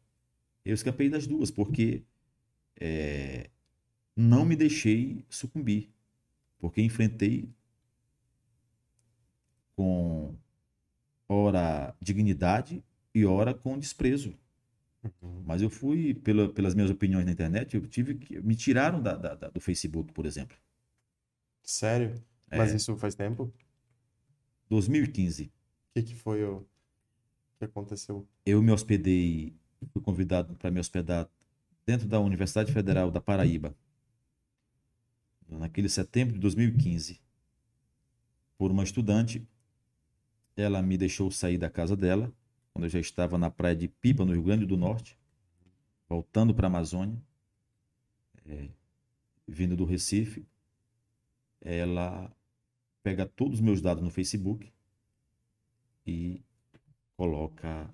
Eu 0.64 0.74
escapei 0.74 1.10
das 1.10 1.28
duas, 1.28 1.52
porque 1.52 2.04
eh, 2.80 3.50
não 4.22 4.46
me 4.46 4.56
deixei 4.56 5.24
sucumbir, 5.30 5.90
porque 6.60 6.82
enfrentei 6.82 7.50
com 9.76 10.36
ora 11.28 11.96
dignidade 12.02 12.84
e 13.14 13.26
ora 13.26 13.54
com 13.54 13.78
desprezo. 13.78 14.34
Uhum. 15.04 15.44
Mas 15.46 15.62
eu 15.62 15.70
fui, 15.70 16.14
pela- 16.14 16.50
pelas 16.52 16.76
minhas 16.76 16.90
opiniões 16.92 17.26
na 17.26 17.32
internet, 17.32 17.76
eu 17.76 17.88
tive 17.88 18.16
que. 18.16 18.40
Me 18.42 18.56
tiraram 18.56 19.02
da- 19.02 19.16
da- 19.16 19.36
da- 19.36 19.50
do 19.50 19.62
Facebook, 19.62 20.12
por 20.12 20.26
exemplo. 20.26 20.58
Sério? 21.64 22.22
É. 22.52 22.58
Mas 22.58 22.74
isso 22.74 22.98
faz 22.98 23.16
tempo? 23.16 23.44
O 23.44 23.54
2015. 24.70 25.52
que 25.94 26.04
que 26.04 26.16
foi 26.16 26.44
o 26.44 26.66
que 27.58 27.66
aconteceu? 27.66 28.28
eu 28.46 28.62
me 28.62 28.72
hospedei, 28.72 29.56
fui 29.94 30.02
convidado 30.02 30.56
para 30.56 30.70
me 30.72 30.80
hospedar 30.80 31.30
dentro 31.86 32.08
da 32.08 32.20
Universidade 32.20 32.72
Federal 32.72 33.10
da 33.12 33.20
Paraíba, 33.22 33.76
naquele 35.58 35.90
setembro 35.90 36.34
de 36.34 36.40
2015, 36.40 37.20
por 38.58 38.72
uma 38.72 38.84
estudante. 38.84 39.48
Ela 40.56 40.82
me 40.82 40.98
deixou 40.98 41.32
sair 41.32 41.58
da 41.58 41.70
casa 41.70 41.96
dela, 41.96 42.34
quando 42.74 42.86
eu 42.86 42.90
já 42.90 43.00
estava 43.00 43.38
na 43.38 43.50
praia 43.50 43.76
de 43.76 43.88
Pipa, 43.88 44.26
no 44.26 44.34
Rio 44.34 44.44
Grande 44.44 44.66
do 44.66 44.76
Norte, 44.76 45.18
voltando 46.08 46.54
para 46.54 46.68
a 46.68 46.70
Amazônia, 46.70 47.22
eh, 48.46 48.70
vindo 49.48 49.76
do 49.76 49.86
Recife. 49.86 50.46
Ela 51.62 52.32
pega 53.02 53.26
todos 53.26 53.56
os 53.56 53.62
meus 53.62 53.82
dados 53.82 54.04
no 54.04 54.10
Facebook 54.10 54.72
e 56.06 56.44
coloca 57.16 57.94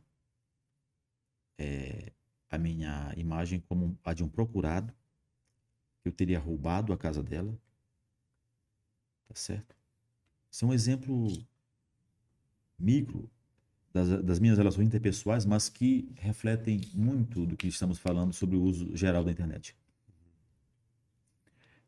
eh, 1.58 2.12
a 2.50 2.58
minha 2.58 3.14
imagem 3.18 3.60
como 3.60 3.98
a 4.04 4.14
de 4.14 4.24
um 4.24 4.30
procurado, 4.30 4.94
eu 6.08 6.12
teria 6.12 6.40
roubado 6.40 6.94
a 6.94 6.98
casa 6.98 7.22
dela. 7.22 7.58
Tá 9.28 9.36
certo? 9.36 9.76
Isso 10.52 10.64
é 10.64 10.68
um 10.68 10.74
exemplo 10.74 11.28
micro 12.78 13.30
das, 13.92 14.10
das 14.24 14.40
minhas 14.40 14.58
relações 14.58 14.88
interpessoais, 14.88 15.46
mas 15.46 15.70
que 15.70 16.10
refletem 16.16 16.82
muito 16.94 17.46
do 17.46 17.58
que 17.58 17.68
estamos 17.68 17.98
falando 17.98 18.34
sobre 18.34 18.56
o 18.56 18.62
uso 18.62 18.96
geral 18.96 19.24
da 19.24 19.32
internet. 19.32 19.76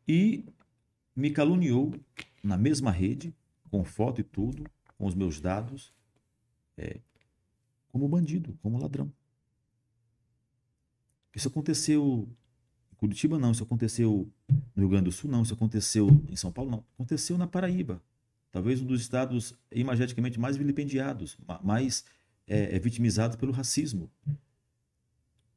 E 0.06 0.44
me 1.14 1.30
caluniou 1.30 1.94
na 2.42 2.56
mesma 2.56 2.90
rede, 2.90 3.34
com 3.70 3.84
foto 3.84 4.20
e 4.20 4.24
tudo, 4.24 4.64
com 4.96 5.06
os 5.06 5.14
meus 5.14 5.40
dados, 5.40 5.92
é, 6.76 6.98
como 7.88 8.08
bandido, 8.08 8.58
como 8.62 8.78
ladrão. 8.78 9.12
Isso 11.34 11.48
aconteceu 11.48 12.28
Curitiba, 12.98 13.38
não. 13.38 13.52
Isso 13.52 13.62
aconteceu 13.62 14.30
no 14.74 14.82
Rio 14.82 14.88
Grande 14.90 15.06
do 15.06 15.12
Sul, 15.12 15.30
não. 15.30 15.42
Isso 15.42 15.54
aconteceu 15.54 16.08
em 16.28 16.36
São 16.36 16.52
Paulo, 16.52 16.70
não. 16.70 16.84
Aconteceu 16.94 17.38
na 17.38 17.46
Paraíba. 17.46 18.02
Talvez 18.50 18.80
um 18.80 18.86
dos 18.86 19.00
estados 19.00 19.54
imageticamente 19.70 20.38
mais 20.38 20.56
vilipendiados, 20.56 21.38
ma- 21.46 21.60
mais 21.62 22.04
é, 22.46 22.74
é, 22.74 22.78
vitimizados 22.78 23.36
pelo 23.36 23.52
racismo 23.52 24.10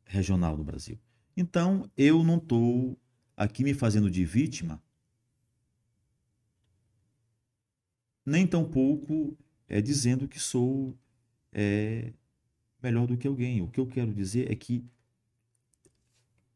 regional 0.05 0.55
no 0.57 0.63
Brasil. 0.63 0.99
Então, 1.35 1.89
eu 1.97 2.23
não 2.23 2.37
estou 2.37 2.97
aqui 3.35 3.63
me 3.63 3.73
fazendo 3.73 4.11
de 4.11 4.25
vítima, 4.25 4.81
nem 8.25 8.45
tampouco 8.45 9.35
é, 9.67 9.81
dizendo 9.81 10.27
que 10.27 10.39
sou 10.39 10.95
é, 11.51 12.11
melhor 12.83 13.07
do 13.07 13.17
que 13.17 13.27
alguém. 13.27 13.61
O 13.61 13.67
que 13.69 13.79
eu 13.79 13.87
quero 13.87 14.13
dizer 14.13 14.51
é 14.51 14.55
que 14.55 14.83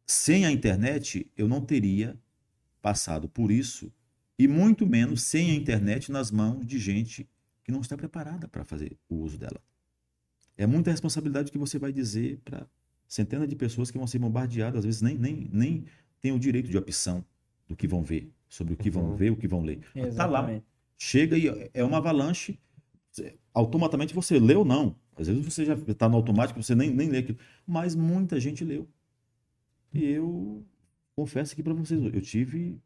sem 0.06 0.46
a 0.46 0.52
internet 0.52 1.30
eu 1.38 1.48
não 1.48 1.62
teria 1.62 2.18
passado 2.82 3.28
por 3.28 3.52
isso 3.52 3.92
e 4.38 4.48
muito 4.48 4.86
menos 4.86 5.22
sem 5.22 5.52
a 5.52 5.56
internet 5.56 6.12
nas 6.12 6.30
mãos 6.32 6.66
de 6.66 6.78
gente 6.78 7.28
que 7.64 7.72
não 7.72 7.82
está 7.82 7.98
preparada 7.98 8.48
para 8.48 8.64
fazer 8.64 8.98
o 9.10 9.16
uso 9.16 9.38
dela. 9.38 9.60
É 10.58 10.66
muita 10.68 10.92
responsabilidade 10.92 11.52
que 11.52 11.58
você 11.58 11.80
vai 11.80 11.92
dizer 11.92 12.40
para 12.46 12.68
centenas 13.08 13.48
de 13.48 13.56
pessoas 13.56 13.90
que 13.92 13.98
vão 13.98 14.08
ser 14.08 14.20
bombardeadas, 14.20 14.80
às 14.80 14.86
vezes 14.86 15.02
nem, 15.02 15.18
nem, 15.18 15.50
nem 15.52 15.86
têm 16.22 16.32
o 16.32 16.40
direito 16.40 16.70
de 16.70 16.78
opção 16.78 17.26
do 17.68 17.76
que 17.76 17.88
vão 17.88 18.04
ver, 18.04 18.32
sobre 18.48 18.74
o 18.74 18.78
que 18.78 18.90
vão 18.90 19.10
Uhum. 19.10 19.16
ver, 19.16 19.32
o 19.32 19.36
que 19.36 19.48
vão 19.48 19.62
ler. 19.62 19.80
Tá 20.16 20.26
lá, 20.26 20.62
chega 20.98 21.38
e 21.38 21.70
é 21.74 21.84
uma 21.84 21.98
avalanche, 21.98 22.60
automaticamente 23.54 24.14
você 24.14 24.40
lê 24.40 24.56
ou 24.56 24.66
não. 24.66 24.96
Às 25.16 25.28
vezes 25.28 25.44
você 25.46 25.66
já 25.66 25.74
está 25.74 26.10
no 26.10 26.18
automático, 26.18 26.62
você 26.62 26.76
nem, 26.76 26.90
nem 26.90 27.10
lê 27.10 27.20
aquilo. 27.20 27.38
Mas 27.66 27.96
muita 27.96 28.40
gente 28.40 28.64
leu. 28.64 28.88
E 29.96 30.04
eu 30.04 30.66
confesso 31.16 31.54
aqui 31.54 31.64
para 31.64 31.74
vocês, 31.74 32.02
eu 32.04 32.22
tive 32.22 32.80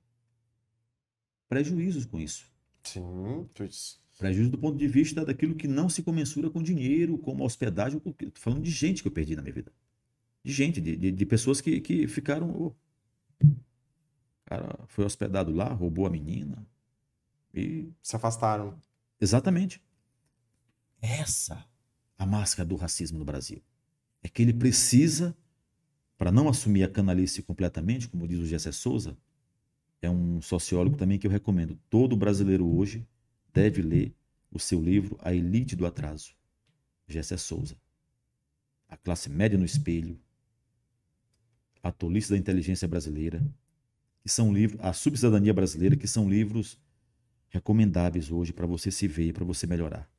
prejuízos 1.47 2.05
com 2.05 2.19
isso. 2.19 2.45
Sim, 2.83 3.47
pois- 3.53 3.99
Prejuízo 4.17 4.51
do 4.51 4.57
ponto 4.57 4.77
de 4.77 4.87
vista 4.87 5.23
daquilo 5.25 5.55
que 5.55 5.65
não 5.67 5.87
se 5.87 6.03
comensura 6.03 6.49
com 6.49 6.61
dinheiro, 6.61 7.17
como 7.17 7.43
hospedagem. 7.45 7.99
com- 7.99 8.11
Tô 8.11 8.29
falando 8.35 8.61
de 8.61 8.69
gente 8.69 9.01
que 9.01 9.07
eu 9.07 9.11
perdi 9.13 9.33
na 9.35 9.41
minha 9.41 9.53
vida. 9.53 9.71
De 10.43 10.51
gente, 10.51 10.81
de, 10.81 10.95
de, 10.97 11.11
de 11.11 11.25
pessoas 11.25 11.61
que, 11.61 11.79
que 11.79 12.05
ficaram. 12.07 12.49
"Ô, 12.51 12.67
o 13.41 13.55
cara 14.45 14.77
foi 14.87 15.05
hospedado 15.05 15.51
lá, 15.53 15.71
roubou 15.73 16.05
a 16.05 16.09
menina. 16.09 16.67
E 17.53 17.89
se 18.03 18.13
afastaram. 18.15 18.77
Exatamente. 19.21 19.81
Essa 21.01 21.65
a 22.17 22.25
máscara 22.25 22.67
do 22.67 22.75
racismo 22.75 23.17
no 23.17 23.23
Brasil. 23.25 23.63
É 24.21 24.27
que 24.27 24.41
ele 24.41 24.53
precisa, 24.53 25.35
para 26.19 26.33
não 26.33 26.49
assumir 26.49 26.83
a 26.83 26.89
canalice 26.89 27.41
completamente, 27.41 28.09
como 28.09 28.27
diz 28.27 28.39
o 28.39 28.45
Gessé 28.45 28.73
Souza, 28.73 29.17
é 30.01 30.09
um 30.09 30.41
sociólogo 30.41 30.97
também 30.97 31.17
que 31.17 31.25
eu 31.25 31.31
recomendo. 31.31 31.79
Todo 31.89 32.17
brasileiro 32.17 32.67
hoje 32.67 33.07
deve 33.53 33.81
ler 33.81 34.13
o 34.51 34.59
seu 34.59 34.81
livro 34.81 35.17
A 35.21 35.33
Elite 35.33 35.77
do 35.77 35.85
Atraso, 35.85 36.35
Gessé 37.07 37.37
Souza. 37.37 37.77
A 38.89 38.97
classe 38.97 39.29
média 39.29 39.57
no 39.57 39.63
espelho, 39.63 40.19
A 41.81 41.89
Tolice 41.89 42.31
da 42.31 42.37
Inteligência 42.37 42.85
Brasileira, 42.85 43.41
que 44.21 44.27
são 44.27 44.53
livros, 44.53 44.77
A 44.81 44.91
Subcidadania 44.91 45.53
Brasileira, 45.53 45.95
que 45.95 46.07
são 46.07 46.29
livros 46.29 46.77
recomendáveis 47.47 48.29
hoje 48.29 48.51
para 48.51 48.67
você 48.67 48.91
se 48.91 49.07
ver, 49.07 49.31
para 49.31 49.45
você 49.45 49.65
melhorar. 49.65 50.11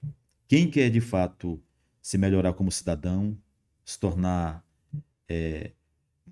Quem 0.49 0.71
quer 0.71 0.89
de 0.89 1.01
fato 1.03 1.63
se 2.01 2.17
melhorar 2.17 2.55
como 2.55 2.73
cidadão, 2.73 3.37
se 3.85 4.01
tornar 4.01 4.65
é, 5.29 5.73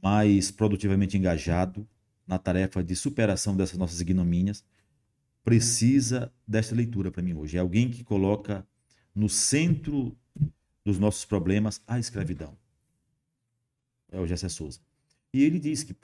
mais 0.02 0.50
produtivamente 0.50 1.16
engajado 1.16 1.88
na 2.26 2.38
tarefa 2.38 2.82
de 2.82 2.94
superação 2.94 3.56
dessas 3.56 3.78
nossas 3.78 4.00
ignomínias, 4.00 4.64
precisa 5.42 6.32
desta 6.46 6.74
leitura 6.74 7.10
para 7.10 7.22
mim 7.22 7.32
hoje. 7.32 7.56
É 7.56 7.60
alguém 7.60 7.90
que 7.90 8.04
coloca 8.04 8.66
no 9.14 9.28
centro 9.28 10.16
dos 10.84 10.98
nossos 10.98 11.24
problemas 11.24 11.82
a 11.86 11.98
escravidão. 11.98 12.56
É 14.10 14.20
o 14.20 14.26
Gessé 14.26 14.48
Souza. 14.48 14.80
E 15.32 15.42
ele 15.42 15.58
diz 15.58 15.82
que 15.82 15.96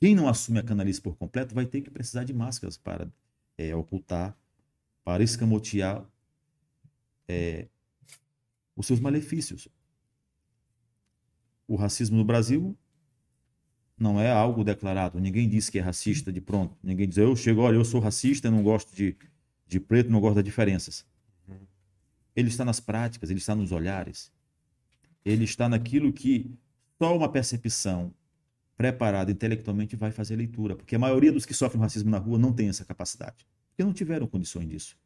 quem 0.00 0.14
não 0.14 0.28
assume 0.28 0.58
a 0.58 0.62
canalice 0.62 1.00
por 1.00 1.16
completo 1.16 1.54
vai 1.54 1.66
ter 1.66 1.80
que 1.80 1.90
precisar 1.90 2.24
de 2.24 2.32
máscaras 2.32 2.76
para 2.76 3.10
é, 3.56 3.74
ocultar, 3.74 4.36
para 5.04 5.22
escamotear 5.22 6.04
é, 7.28 7.68
os 8.76 8.86
seus 8.86 9.00
malefícios. 9.00 9.68
O 11.66 11.76
racismo 11.76 12.16
no 12.16 12.24
Brasil 12.24 12.76
não 13.98 14.20
é 14.20 14.30
algo 14.30 14.64
declarado. 14.64 15.20
Ninguém 15.20 15.48
diz 15.48 15.70
que 15.70 15.78
é 15.78 15.82
racista 15.82 16.32
de 16.32 16.40
pronto. 16.40 16.76
Ninguém 16.82 17.08
diz, 17.08 17.18
eu 17.18 17.34
chego, 17.36 17.60
olha, 17.60 17.76
eu 17.76 17.84
sou 17.84 18.00
racista, 18.00 18.50
não 18.50 18.62
gosto 18.62 18.94
de, 18.94 19.16
de 19.66 19.80
preto, 19.80 20.10
não 20.10 20.20
gosto 20.20 20.36
das 20.36 20.44
diferenças. 20.44 21.06
Ele 22.34 22.48
está 22.48 22.64
nas 22.64 22.80
práticas, 22.80 23.30
ele 23.30 23.38
está 23.38 23.54
nos 23.54 23.70
olhares. 23.70 24.32
Ele 25.24 25.44
está 25.44 25.68
naquilo 25.68 26.12
que 26.12 26.50
só 27.00 27.16
uma 27.16 27.28
percepção 27.28 28.12
preparada 28.76 29.30
intelectualmente 29.30 29.94
vai 29.94 30.10
fazer 30.10 30.36
leitura. 30.36 30.74
Porque 30.74 30.96
a 30.96 30.98
maioria 30.98 31.30
dos 31.30 31.46
que 31.46 31.54
sofrem 31.54 31.80
racismo 31.80 32.10
na 32.10 32.18
rua 32.18 32.38
não 32.38 32.52
tem 32.52 32.68
essa 32.68 32.84
capacidade. 32.84 33.46
Porque 33.68 33.84
não 33.84 33.92
tiveram 33.92 34.26
condições 34.26 34.68
disso. 34.68 34.96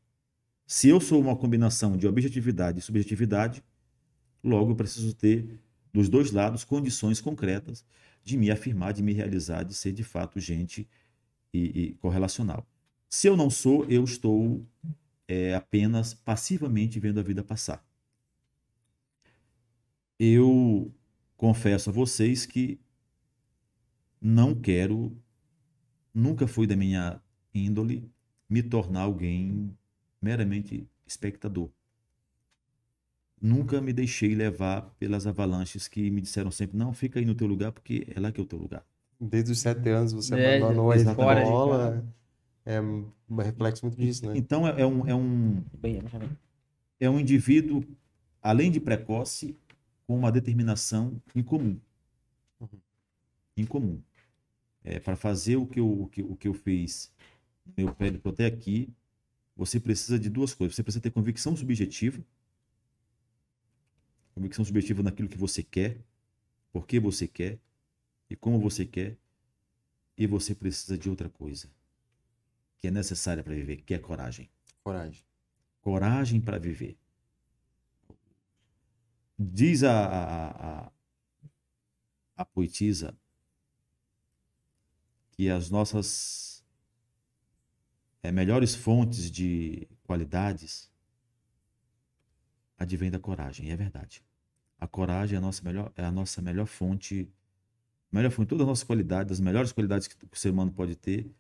Se 0.67 0.89
eu 0.89 1.01
sou 1.01 1.21
uma 1.21 1.37
combinação 1.37 1.97
de 1.97 2.07
objetividade 2.07 2.79
e 2.79 2.83
subjetividade, 2.83 3.63
logo 4.43 4.73
eu 4.73 4.77
preciso 4.77 5.15
ter 5.15 5.59
dos 5.93 6.09
dois 6.09 6.31
lados 6.31 6.65
condições 6.65 7.21
concretas 7.21 7.85
de 8.29 8.37
me 8.37 8.51
afirmar, 8.51 8.93
de 8.93 9.03
me 9.03 9.15
realizar, 9.15 9.63
de 9.63 9.73
ser 9.73 9.91
de 9.91 10.05
fato 10.05 10.39
gente 10.39 10.87
e, 11.53 11.81
e 11.81 11.95
correlacional. 11.95 12.67
Se 13.09 13.27
eu 13.27 13.35
não 13.35 13.49
sou, 13.49 13.87
eu 13.87 14.05
estou 14.05 14.67
é, 15.27 15.55
apenas 15.55 16.13
passivamente 16.13 17.01
vendo 17.01 17.19
a 17.19 17.23
vida 17.23 17.43
passar. 17.43 17.83
Eu 20.19 20.93
confesso 21.39 21.89
a 21.89 21.93
vocês 21.93 22.45
que 22.45 22.79
não 24.21 24.55
quero, 24.55 25.17
nunca 26.13 26.47
foi 26.47 26.67
da 26.67 26.77
minha 26.77 27.23
índole 27.55 28.11
me 28.47 28.63
tornar 28.63 29.03
alguém 29.03 29.75
meramente 30.21 30.87
espectador. 31.07 31.71
Nunca 33.41 33.81
me 33.81 33.93
deixei 33.93 34.35
levar 34.35 34.83
pelas 34.99 35.27
avalanches 35.27 35.87
que 35.87 36.11
me 36.11 36.21
disseram 36.21 36.51
sempre: 36.51 36.77
não, 36.77 36.93
fica 36.93 37.19
aí 37.19 37.25
no 37.25 37.35
teu 37.35 37.47
lugar 37.47 37.73
porque 37.73 38.07
é 38.15 38.19
lá 38.19 38.33
que 38.33 38.41
é 38.41 38.43
o 38.43 38.47
teu 38.47 38.59
lugar. 38.59 38.85
Desde 39.21 39.53
os 39.53 39.61
sete 39.61 39.89
anos 39.89 40.13
você 40.13 40.35
É, 40.35 40.59
abandonou 40.59 40.91
a 40.91 40.97
escola. 40.97 42.05
É 42.65 42.81
um 42.81 43.11
reflexo 43.39 43.87
muito 43.87 43.99
disso, 43.99 44.27
né? 44.27 44.35
Então 44.37 44.67
é, 44.69 44.83
é 44.83 44.87
um, 44.87 45.07
é, 45.07 45.15
um, 45.15 45.65
ver. 45.81 46.05
é 47.01 47.09
um 47.09 47.19
indivíduo, 47.19 47.83
além 48.43 48.71
de 48.71 48.79
precoce, 48.79 49.57
com 50.07 50.19
uma 50.19 50.31
determinação 50.31 51.21
em 51.35 51.43
comum. 51.43 51.79
Uhum. 52.61 52.69
Em 53.57 53.65
comum. 53.65 54.01
É, 54.85 55.01
para 55.01 55.17
fazer 55.17 55.57
o 55.57 55.67
que, 55.67 55.81
eu, 55.81 56.03
o, 56.03 56.07
que, 56.09 56.23
o 56.23 56.37
que 56.37 56.49
eu 56.49 56.55
fiz 56.55 57.11
no 57.67 57.73
meu 57.85 57.95
périplo 57.95 58.33
até 58.33 58.47
aqui, 58.47 58.89
você 59.57 59.81
precisa 59.81 60.19
de 60.19 60.29
duas 60.29 60.55
coisas. 60.55 60.77
Você 60.77 60.83
precisa 60.83 61.03
ter 61.03 61.11
convicção 61.11 61.57
subjetiva. 61.57 62.23
Convicção 64.39 64.65
subjetiva 64.65 65.03
naquilo 65.03 65.29
que 65.29 65.37
você 65.37 65.65
quer, 65.65 65.99
por 66.71 66.87
que 66.87 67.01
você 67.01 67.27
quer 67.27 67.59
e 68.31 68.37
como 68.37 68.61
você 68.61 68.87
quer. 68.87 69.19
E 70.17 70.29
você 70.29 70.55
precisa 70.55 70.97
de 70.97 71.11
outra 71.11 71.29
coisa 71.29 71.69
que 72.79 72.87
é 72.87 72.91
necessária 72.93 73.43
para 73.43 73.53
viver, 73.53 73.79
que 73.83 73.95
é 73.95 73.99
coragem. 73.99 74.49
Coragem. 74.85 75.25
Coragem 75.81 76.41
para 76.41 76.57
viver. 76.57 76.97
Diz 79.37 79.83
a, 79.83 80.07
a, 80.07 80.85
a, 80.87 80.93
a 82.37 82.45
poetisa 82.45 83.19
que 85.33 85.51
as 85.51 85.69
nossas 85.69 86.65
é, 88.23 88.31
melhores 88.31 88.77
fontes 88.77 89.33
de 89.33 89.89
qualidades 90.05 90.89
advêm 92.79 93.11
da 93.11 93.19
coragem, 93.19 93.67
e 93.67 93.71
é 93.73 93.77
verdade. 93.77 94.28
A 94.79 94.87
coragem 94.87 95.37
é 95.37 95.39
a 95.39 95.41
nossa 95.41 95.63
melhor, 95.65 95.93
é 95.97 96.05
a 96.05 96.11
nossa 96.11 96.41
melhor 96.41 96.67
fonte, 96.67 97.29
melhor 98.13 98.31
fonte, 98.31 98.49
todas 98.49 98.63
as 98.63 98.69
nossas 98.69 98.85
qualidades, 98.85 99.33
as 99.33 99.41
melhores 99.41 99.73
qualidades 99.73 100.07
que 100.07 100.17
o 100.25 100.37
ser 100.37 100.51
humano 100.51 100.73
pode 100.73 100.95
ter, 100.95 101.31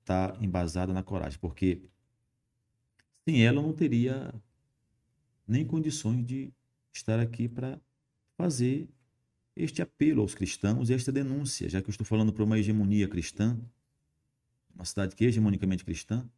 está 0.00 0.36
embasada 0.40 0.92
na 0.92 1.02
coragem, 1.02 1.38
porque 1.38 1.80
sem 3.26 3.44
ela 3.44 3.58
eu 3.58 3.62
não 3.62 3.72
teria 3.72 4.34
nem 5.48 5.66
condições 5.66 6.24
de 6.24 6.52
estar 6.92 7.18
aqui 7.18 7.48
para 7.48 7.80
fazer 8.36 8.88
este 9.56 9.80
apelo 9.80 10.20
aos 10.20 10.34
cristãos 10.34 10.90
e 10.90 10.94
esta 10.94 11.10
denúncia, 11.10 11.68
já 11.68 11.80
que 11.80 11.88
eu 11.88 11.92
estou 11.92 12.06
falando 12.06 12.32
para 12.32 12.44
uma 12.44 12.58
hegemonia 12.58 13.08
cristã, 13.08 13.58
uma 14.74 14.84
cidade 14.84 15.14
que 15.14 15.24
é 15.24 15.28
hegemonicamente 15.28 15.84
cristã, 15.84 16.28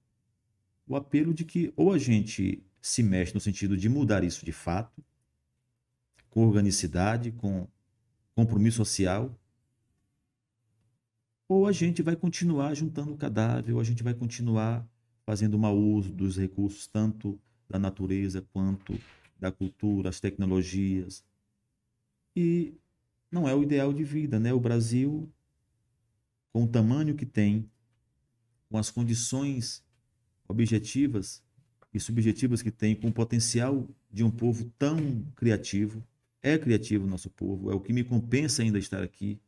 o 0.87 0.95
apelo 0.95 1.35
de 1.35 1.45
que 1.45 1.73
ou 1.75 1.93
a 1.93 1.99
gente 1.99 2.63
se 2.81 3.03
mexe 3.03 3.35
no 3.35 3.41
sentido 3.41 3.77
de 3.77 3.89
mudar 3.89 4.23
isso 4.23 4.45
de 4.45 4.53
fato, 4.53 5.03
com 6.37 6.47
organicidade, 6.47 7.33
com 7.33 7.67
compromisso 8.35 8.77
social, 8.77 9.35
ou 11.49 11.67
a 11.67 11.73
gente 11.73 12.03
vai 12.03 12.15
continuar 12.15 12.75
juntando 12.75 13.17
cadáver, 13.17 13.73
ou 13.73 13.81
a 13.81 13.83
gente 13.83 14.03
vai 14.03 14.13
continuar 14.13 14.87
fazendo 15.25 15.59
mau 15.59 15.75
uso 15.75 16.13
dos 16.13 16.37
recursos, 16.37 16.87
tanto 16.89 17.41
da 17.67 17.79
natureza 17.79 18.47
quanto 18.53 19.01
da 19.41 19.51
cultura, 19.51 20.11
as 20.11 20.21
tecnologias. 20.21 21.25
E 22.37 22.75
não 23.31 23.49
é 23.49 23.55
o 23.55 23.63
ideal 23.63 23.91
de 23.91 24.05
vida, 24.05 24.39
né? 24.39 24.53
O 24.53 24.61
Brasil, 24.61 25.33
com 26.53 26.65
o 26.65 26.69
tamanho 26.69 27.15
que 27.15 27.25
tem, 27.25 27.67
com 28.69 28.77
as 28.77 28.91
condições 28.91 29.83
objetivas 30.47 31.43
e 31.95 31.99
subjetivas 31.99 32.61
que 32.61 32.71
tem, 32.71 32.95
com 32.95 33.09
o 33.09 33.13
potencial 33.13 33.89
de 34.13 34.23
um 34.23 34.31
povo 34.31 34.71
tão 34.79 35.25
criativo, 35.35 36.05
é 36.47 36.57
criativo 36.57 37.07
o 37.07 37.09
nosso 37.09 37.29
povo, 37.29 37.73
é 37.73 37.75
o 37.75 37.81
que 37.81 37.93
me 37.93 38.05
compensa 38.05 38.63
ainda 38.63 38.79
estar 38.79 39.03
aqui. 39.03 39.41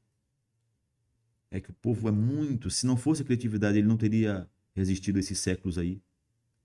É 1.49 1.61
que 1.61 1.71
o 1.71 1.75
povo 1.75 2.09
é 2.09 2.11
muito, 2.11 2.71
se 2.71 2.87
não 2.87 2.97
fosse 2.97 3.23
a 3.23 3.25
criatividade, 3.25 3.79
ele 3.79 3.87
não 3.87 3.97
teria 3.97 4.51
resistido 4.75 5.17
esses 5.17 5.39
séculos 5.39 5.79
aí, 5.79 6.03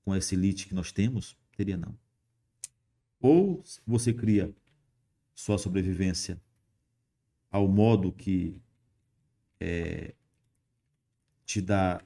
com 0.03 0.13
essa 0.13 0.33
elite 0.33 0.67
que 0.67 0.73
nós 0.73 0.91
temos, 0.91 1.37
teria 1.55 1.77
não. 1.77 1.95
Ou 3.21 3.63
você 3.85 4.11
cria 4.11 4.51
sua 5.35 5.59
sobrevivência 5.59 6.41
ao 7.51 7.67
modo 7.67 8.11
que 8.11 8.59
é, 9.59 10.15
te 11.45 11.61
dá 11.61 12.03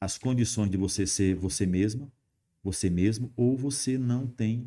as 0.00 0.16
condições 0.16 0.70
de 0.70 0.78
você 0.78 1.06
ser 1.06 1.36
você 1.36 1.66
mesma, 1.66 2.10
você 2.64 2.88
mesmo, 2.88 3.30
ou 3.36 3.58
você 3.58 3.98
não 3.98 4.26
tem 4.26 4.66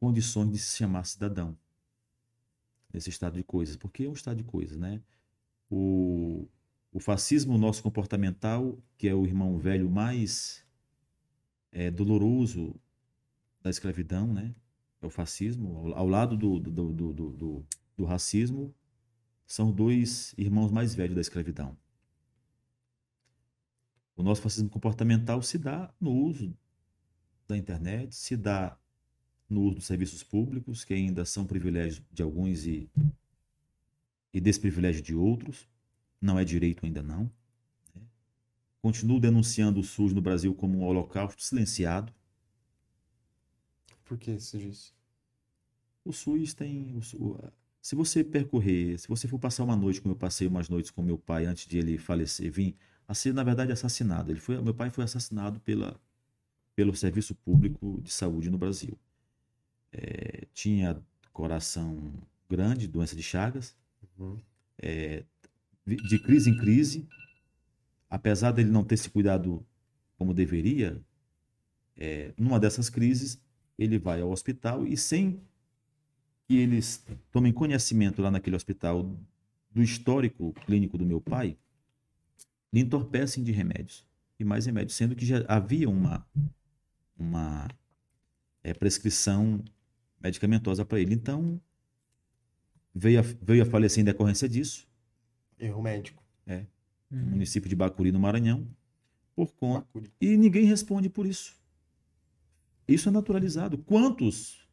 condições 0.00 0.50
de 0.50 0.58
se 0.58 0.76
chamar 0.76 1.04
cidadão 1.04 1.56
nesse 2.94 3.10
estado 3.10 3.34
de 3.34 3.42
coisas, 3.42 3.76
porque 3.76 4.04
é 4.04 4.08
um 4.08 4.12
estado 4.12 4.36
de 4.36 4.44
coisas, 4.44 4.78
né? 4.78 5.02
O, 5.68 6.48
o 6.92 7.00
fascismo 7.00 7.58
nosso 7.58 7.82
comportamental, 7.82 8.78
que 8.96 9.08
é 9.08 9.14
o 9.14 9.26
irmão 9.26 9.58
velho 9.58 9.90
mais 9.90 10.64
é, 11.72 11.90
doloroso 11.90 12.74
da 13.60 13.68
escravidão, 13.68 14.32
né? 14.32 14.54
É 15.02 15.06
o 15.06 15.10
fascismo, 15.10 15.76
ao, 15.76 15.98
ao 15.98 16.06
lado 16.06 16.36
do, 16.36 16.60
do, 16.60 16.92
do, 16.92 17.12
do, 17.12 17.66
do 17.96 18.04
racismo, 18.04 18.72
são 19.44 19.72
dois 19.72 20.32
irmãos 20.38 20.70
mais 20.70 20.94
velhos 20.94 21.16
da 21.16 21.20
escravidão. 21.20 21.76
O 24.16 24.22
nosso 24.22 24.40
fascismo 24.40 24.70
comportamental 24.70 25.42
se 25.42 25.58
dá 25.58 25.92
no 26.00 26.12
uso 26.12 26.56
da 27.48 27.56
internet, 27.56 28.14
se 28.14 28.36
dá 28.36 28.78
no 29.48 29.62
uso 29.62 29.76
dos 29.76 29.86
serviços 29.86 30.22
públicos, 30.22 30.84
que 30.84 30.94
ainda 30.94 31.24
são 31.24 31.46
privilégios 31.46 32.02
de 32.12 32.22
alguns 32.22 32.66
e, 32.66 32.88
e 34.32 34.40
desprivilégio 34.40 35.02
de 35.02 35.14
outros. 35.14 35.68
Não 36.20 36.38
é 36.38 36.44
direito 36.44 36.84
ainda 36.84 37.02
não. 37.02 37.30
Né? 37.94 38.02
Continuo 38.80 39.20
denunciando 39.20 39.80
o 39.80 39.84
SUS 39.84 40.12
no 40.12 40.22
Brasil 40.22 40.54
como 40.54 40.78
um 40.78 40.84
holocausto 40.84 41.42
silenciado. 41.42 42.12
Por 44.04 44.18
que 44.18 44.38
você 44.38 44.58
disse? 44.58 44.92
O 46.04 46.12
SUS 46.12 46.54
tem. 46.54 46.96
O, 46.96 47.38
se 47.80 47.94
você 47.94 48.24
percorrer, 48.24 48.98
se 48.98 49.08
você 49.08 49.28
for 49.28 49.38
passar 49.38 49.64
uma 49.64 49.76
noite, 49.76 50.00
como 50.00 50.14
eu 50.14 50.18
passei 50.18 50.46
umas 50.46 50.68
noites 50.68 50.90
com 50.90 51.02
meu 51.02 51.18
pai 51.18 51.44
antes 51.44 51.66
de 51.66 51.78
ele 51.78 51.98
falecer, 51.98 52.50
vim 52.50 52.74
a 53.06 53.14
ser, 53.14 53.34
na 53.34 53.42
verdade, 53.42 53.72
assassinado. 53.72 54.32
Ele 54.32 54.40
foi, 54.40 54.60
meu 54.60 54.74
pai 54.74 54.90
foi 54.90 55.04
assassinado 55.04 55.60
pela, 55.60 56.00
pelo 56.74 56.94
Serviço 56.94 57.34
Público 57.34 58.00
de 58.02 58.10
Saúde 58.10 58.50
no 58.50 58.58
Brasil. 58.58 58.98
É, 59.96 60.46
tinha 60.52 61.00
coração 61.32 62.12
grande, 62.50 62.88
doença 62.88 63.14
de 63.14 63.22
Chagas, 63.22 63.76
uhum. 64.18 64.36
é, 64.78 65.22
de 65.86 66.18
crise 66.18 66.50
em 66.50 66.56
crise, 66.56 67.06
apesar 68.10 68.50
dele 68.50 68.70
não 68.70 68.82
ter 68.82 68.96
se 68.96 69.08
cuidado 69.08 69.64
como 70.18 70.34
deveria, 70.34 71.00
é, 71.96 72.32
numa 72.36 72.58
dessas 72.58 72.90
crises, 72.90 73.40
ele 73.78 73.98
vai 73.98 74.20
ao 74.20 74.30
hospital 74.30 74.86
e 74.86 74.96
sem 74.96 75.40
que 76.46 76.56
eles 76.56 77.04
tomem 77.30 77.52
conhecimento 77.52 78.20
lá 78.20 78.30
naquele 78.30 78.56
hospital 78.56 79.16
do 79.70 79.82
histórico 79.82 80.52
clínico 80.66 80.98
do 80.98 81.06
meu 81.06 81.20
pai, 81.20 81.56
lhe 82.72 82.80
entorpecem 82.80 83.42
de 83.42 83.52
remédios. 83.52 84.04
E 84.38 84.44
mais 84.44 84.66
remédios, 84.66 84.96
sendo 84.96 85.14
que 85.14 85.24
já 85.24 85.44
havia 85.48 85.88
uma, 85.88 86.26
uma 87.16 87.68
é, 88.62 88.74
prescrição 88.74 89.62
medicamentosa 90.24 90.84
para 90.84 91.00
ele. 91.00 91.14
Então, 91.14 91.60
veio 92.94 93.20
a, 93.20 93.22
veio 93.22 93.62
a 93.62 93.66
falecer 93.66 94.00
em 94.02 94.04
decorrência 94.04 94.48
disso. 94.48 94.88
Erro 95.58 95.82
médico. 95.82 96.22
É. 96.46 96.66
Uhum. 97.10 97.20
No 97.20 97.26
município 97.30 97.68
de 97.68 97.76
Bacuri, 97.76 98.10
no 98.10 98.18
Maranhão. 98.18 98.66
Por 99.34 99.52
conta. 99.54 99.80
Bacuri. 99.80 100.12
E 100.20 100.36
ninguém 100.36 100.64
responde 100.64 101.08
por 101.08 101.26
isso. 101.26 101.56
Isso 102.86 103.08
é 103.08 103.12
naturalizado. 103.12 103.78
Quantos 103.78 104.68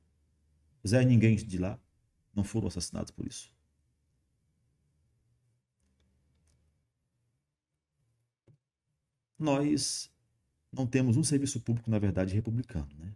Zé 0.87 1.05
Ninguém 1.05 1.35
de 1.35 1.57
lá 1.57 1.79
não 2.33 2.43
foram 2.43 2.67
assassinados 2.67 3.11
por 3.11 3.27
isso? 3.27 3.53
nós 9.41 10.09
não 10.71 10.85
temos 10.85 11.17
um 11.17 11.23
serviço 11.23 11.59
público, 11.59 11.89
na 11.89 11.99
verdade, 11.99 12.33
republicano. 12.33 12.87
Né? 12.97 13.13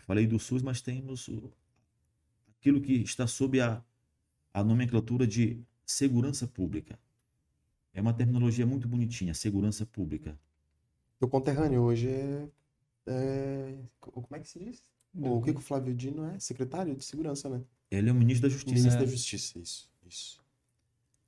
Eu 0.00 0.04
falei 0.06 0.26
do 0.26 0.38
SUS, 0.38 0.62
mas 0.62 0.80
temos 0.80 1.28
aquilo 2.58 2.80
que 2.80 2.94
está 2.94 3.26
sob 3.26 3.60
a, 3.60 3.82
a 4.52 4.64
nomenclatura 4.64 5.26
de 5.26 5.62
segurança 5.84 6.46
pública. 6.46 6.98
É 7.92 8.00
uma 8.00 8.14
terminologia 8.14 8.66
muito 8.66 8.88
bonitinha, 8.88 9.34
segurança 9.34 9.84
pública. 9.84 10.38
O 11.20 11.28
conterrâneo 11.28 11.82
hoje 11.82 12.08
é, 12.08 12.48
é, 13.06 13.78
Como 14.00 14.26
é 14.32 14.38
que 14.38 14.48
se 14.48 14.58
diz? 14.58 14.82
O 15.14 15.42
que 15.42 15.50
o 15.50 15.60
Flávio 15.60 15.94
Dino 15.94 16.24
é? 16.24 16.38
Secretário 16.38 16.94
de 16.94 17.04
Segurança, 17.04 17.48
né? 17.48 17.62
Ele 17.90 18.08
é 18.08 18.12
o 18.12 18.14
ministro 18.14 18.48
da 18.48 18.52
Justiça. 18.52 18.74
Ministro 18.74 19.00
da 19.00 19.10
Justiça, 19.10 19.58
isso. 19.58 19.90
isso. 20.06 20.40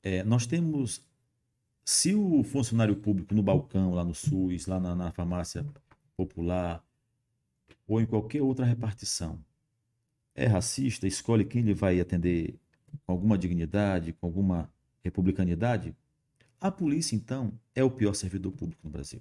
É, 0.03 0.23
nós 0.23 0.47
temos 0.47 1.05
se 1.85 2.14
o 2.14 2.45
funcionário 2.45 2.97
público 2.97 3.35
no 3.35 3.43
balcão, 3.43 3.93
lá 3.93 4.05
no 4.05 4.14
SUS, 4.14 4.66
lá 4.66 4.79
na, 4.79 4.95
na 4.95 5.11
farmácia 5.11 5.66
popular, 6.16 6.83
ou 7.87 8.01
em 8.01 8.07
qualquer 8.07 8.43
outra 8.43 8.64
repartição, 8.64 9.43
é 10.35 10.47
racista, 10.47 11.07
escolhe 11.07 11.45
quem 11.45 11.62
ele 11.62 11.74
vai 11.74 12.01
atender 12.01 12.59
com 13.05 13.12
alguma 13.12 13.37
dignidade, 13.37 14.12
com 14.12 14.26
alguma 14.26 14.72
republicanidade, 15.03 15.95
a 16.61 16.70
polícia, 16.70 17.16
então, 17.16 17.59
é 17.74 17.83
o 17.83 17.91
pior 17.91 18.14
servidor 18.14 18.53
público 18.53 18.80
no 18.85 18.91
Brasil. 18.91 19.20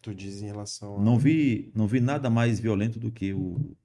Tu 0.00 0.14
diz 0.14 0.40
em 0.40 0.46
relação 0.46 0.96
a... 0.96 1.02
Não 1.02 1.18
vi, 1.18 1.72
não 1.74 1.86
vi 1.86 2.00
nada 2.00 2.30
mais 2.30 2.60
violento 2.60 2.98
do 3.00 3.10
que 3.10 3.34
o, 3.34 3.76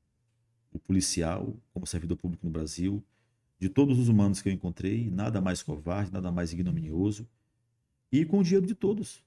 o 0.71 0.79
policial, 0.79 1.57
como 1.73 1.87
servidor 1.87 2.17
público 2.17 2.45
no 2.45 2.51
Brasil, 2.51 3.03
de 3.59 3.67
todos 3.67 3.97
os 3.97 4.07
humanos 4.07 4.41
que 4.41 4.49
eu 4.49 4.53
encontrei, 4.53 5.09
nada 5.09 5.41
mais 5.41 5.63
covarde, 5.63 6.11
nada 6.11 6.31
mais 6.31 6.53
ignominioso, 6.53 7.27
e 8.11 8.23
com 8.25 8.39
o 8.39 8.43
dinheiro 8.43 8.65
de 8.65 8.75
todos. 8.75 9.23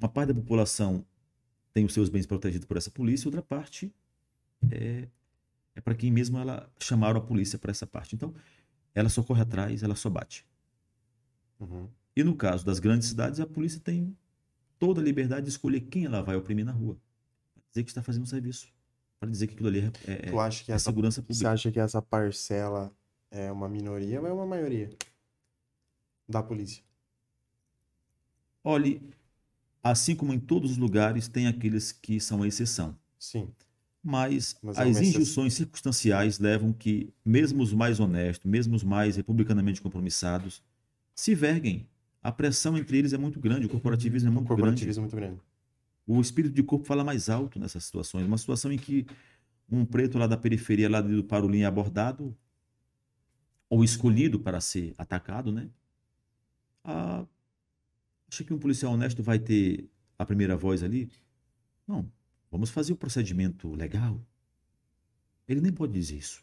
Uma 0.00 0.08
parte 0.08 0.28
da 0.28 0.34
população 0.34 1.04
tem 1.72 1.84
os 1.84 1.92
seus 1.92 2.08
bens 2.08 2.26
protegidos 2.26 2.66
por 2.66 2.76
essa 2.76 2.90
polícia, 2.90 3.28
outra 3.28 3.42
parte 3.42 3.94
é, 4.70 5.06
é 5.74 5.80
para 5.80 5.94
quem 5.94 6.10
mesmo 6.10 6.38
ela 6.38 6.70
chamaram 6.78 7.20
a 7.20 7.22
polícia 7.22 7.58
para 7.58 7.70
essa 7.70 7.86
parte. 7.86 8.14
Então, 8.14 8.34
ela 8.94 9.08
só 9.08 9.22
corre 9.22 9.42
atrás, 9.42 9.82
ela 9.82 9.94
só 9.94 10.08
bate. 10.08 10.46
Uhum. 11.60 11.88
E 12.16 12.24
no 12.24 12.34
caso 12.34 12.64
das 12.64 12.78
grandes 12.78 13.08
cidades, 13.08 13.38
a 13.40 13.46
polícia 13.46 13.78
tem 13.78 14.16
toda 14.78 15.00
a 15.00 15.04
liberdade 15.04 15.42
de 15.42 15.50
escolher 15.50 15.82
quem 15.82 16.06
ela 16.06 16.22
vai 16.22 16.34
oprimir 16.34 16.64
na 16.64 16.72
rua. 16.72 16.96
Dizer 17.68 17.84
que 17.84 17.90
está 17.90 18.02
fazendo 18.02 18.22
um 18.22 18.26
serviço. 18.26 18.72
Para 19.20 19.28
dizer 19.28 19.46
que 19.46 19.54
aquilo 19.54 19.68
ali 19.68 19.80
é, 19.80 20.12
é, 20.12 20.30
Tu 20.30 20.40
acha 20.40 20.64
que 20.64 20.72
é 20.72 20.74
essa, 20.74 20.90
segurança 20.90 21.20
você 21.20 21.26
pública. 21.26 21.50
acha 21.52 21.70
que 21.70 21.78
essa 21.78 22.00
parcela 22.00 22.90
é 23.30 23.52
uma 23.52 23.68
minoria 23.68 24.20
ou 24.20 24.26
é 24.26 24.32
uma 24.32 24.46
maioria 24.46 24.90
da 26.26 26.42
polícia? 26.42 26.82
Olhe, 28.64 29.02
assim 29.82 30.14
como 30.14 30.32
em 30.34 30.38
todos 30.38 30.72
os 30.72 30.76
lugares, 30.76 31.28
tem 31.28 31.46
aqueles 31.46 31.92
que 31.92 32.20
são 32.20 32.42
a 32.42 32.48
exceção. 32.48 32.96
Sim. 33.18 33.48
Mas, 34.02 34.56
Mas 34.62 34.78
é 34.78 34.82
as 34.82 34.88
exceção. 34.90 35.08
injunções 35.08 35.54
circunstanciais 35.54 36.38
levam 36.38 36.72
que, 36.72 37.12
mesmo 37.24 37.62
os 37.62 37.72
mais 37.72 38.00
honestos, 38.00 38.50
mesmo 38.50 38.74
os 38.74 38.82
mais 38.82 39.16
republicanamente 39.16 39.80
compromissados, 39.82 40.62
se 41.14 41.34
verguem. 41.34 41.86
A 42.22 42.30
pressão 42.32 42.76
entre 42.76 42.98
eles 42.98 43.12
é 43.12 43.18
muito 43.18 43.38
grande, 43.40 43.66
o 43.66 43.68
corporativismo 43.68 44.28
é 44.28 44.30
O 44.30 44.34
muito 44.34 44.46
grande. 44.48 44.62
corporativismo 44.62 45.00
é 45.00 45.04
muito 45.04 45.16
grande. 45.16 45.40
O 46.06 46.20
espírito 46.20 46.54
de 46.54 46.62
corpo 46.62 46.86
fala 46.86 47.04
mais 47.04 47.28
alto 47.28 47.58
nessas 47.58 47.84
situações. 47.84 48.26
Uma 48.26 48.38
situação 48.38 48.72
em 48.72 48.78
que 48.78 49.06
um 49.70 49.84
preto 49.84 50.18
lá 50.18 50.26
da 50.26 50.36
periferia, 50.36 50.88
lá 50.90 51.00
do 51.00 51.22
Parolim, 51.24 51.60
é 51.60 51.64
abordado 51.66 52.36
ou 53.68 53.84
escolhido 53.84 54.40
para 54.40 54.60
ser 54.60 54.94
atacado, 54.98 55.52
né? 55.52 55.68
Ah, 56.84 57.24
acha 58.30 58.44
que 58.44 58.54
um 58.54 58.58
policial 58.58 58.92
honesto 58.92 59.22
vai 59.22 59.38
ter 59.38 59.88
a 60.18 60.24
primeira 60.24 60.56
voz 60.56 60.82
ali? 60.82 61.10
Não. 61.86 62.10
Vamos 62.50 62.70
fazer 62.70 62.92
o 62.92 62.96
procedimento 62.96 63.72
legal. 63.74 64.20
Ele 65.48 65.60
nem 65.60 65.72
pode 65.72 65.92
dizer 65.92 66.16
isso. 66.16 66.42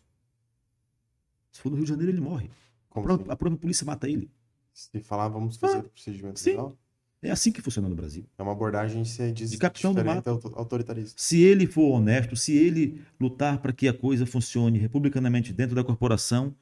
Se 1.51 1.61
for 1.61 1.69
no 1.69 1.75
Rio 1.75 1.85
de 1.85 1.89
Janeiro, 1.89 2.11
ele 2.11 2.21
morre. 2.21 2.49
A 2.89 2.93
Como 2.93 3.05
própria, 3.05 3.23
assim? 3.25 3.31
a 3.31 3.35
própria 3.35 3.59
polícia 3.59 3.85
mata 3.85 4.07
ele. 4.09 4.29
Se 4.73 4.99
falar, 4.99 5.27
vamos 5.29 5.57
fazer 5.57 5.77
Ah, 5.77 5.79
o 5.79 5.83
procedimento 5.89 6.39
sim. 6.39 6.51
legal, 6.51 6.77
É 7.21 7.31
assim 7.31 7.51
que 7.51 7.61
funciona 7.61 7.89
no 7.89 7.95
Brasil. 7.95 8.25
é 8.37 8.43
uma 8.43 8.51
abordagem 8.51 9.03
se 9.03 9.31
diz 9.31 9.49
De 9.49 9.57
capitão 9.57 9.93
do 9.93 10.03
mato. 10.05 10.29
autoritarista. 10.55 11.15
Se 11.19 11.39
ele 11.41 11.65
for 11.65 11.93
honesto, 11.95 12.35
se 12.35 12.55
ele 12.55 13.01
lutar 13.19 13.59
para 13.59 13.73
que 13.73 13.87
a 13.87 13.93
coisa 13.93 14.25
funcione 14.25 14.77
republicanamente 14.77 15.51
dentro 15.51 15.73
da 15.75 15.83
corporação, 15.83 16.53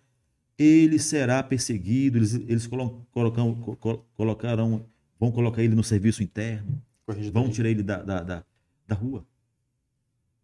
ele 0.57 0.97
será 0.97 1.43
perseguido, 1.43 2.17
eles, 2.17 2.33
eles 2.35 2.65
colo- 2.67 3.05
colocam- 3.11 3.53
co- 3.55 3.75
co- 3.75 4.05
colocarão, 4.15 4.85
vão 5.19 5.31
colocar 5.31 5.61
ele 5.63 5.75
no 5.75 5.83
serviço 5.83 6.21
interno, 6.23 6.81
Corregedoria. 7.05 7.41
vão 7.41 7.51
tirar 7.51 7.69
ele 7.69 7.83
da, 7.83 8.01
da, 8.01 8.23
da, 8.23 8.45
da 8.87 8.95
rua. 8.95 9.25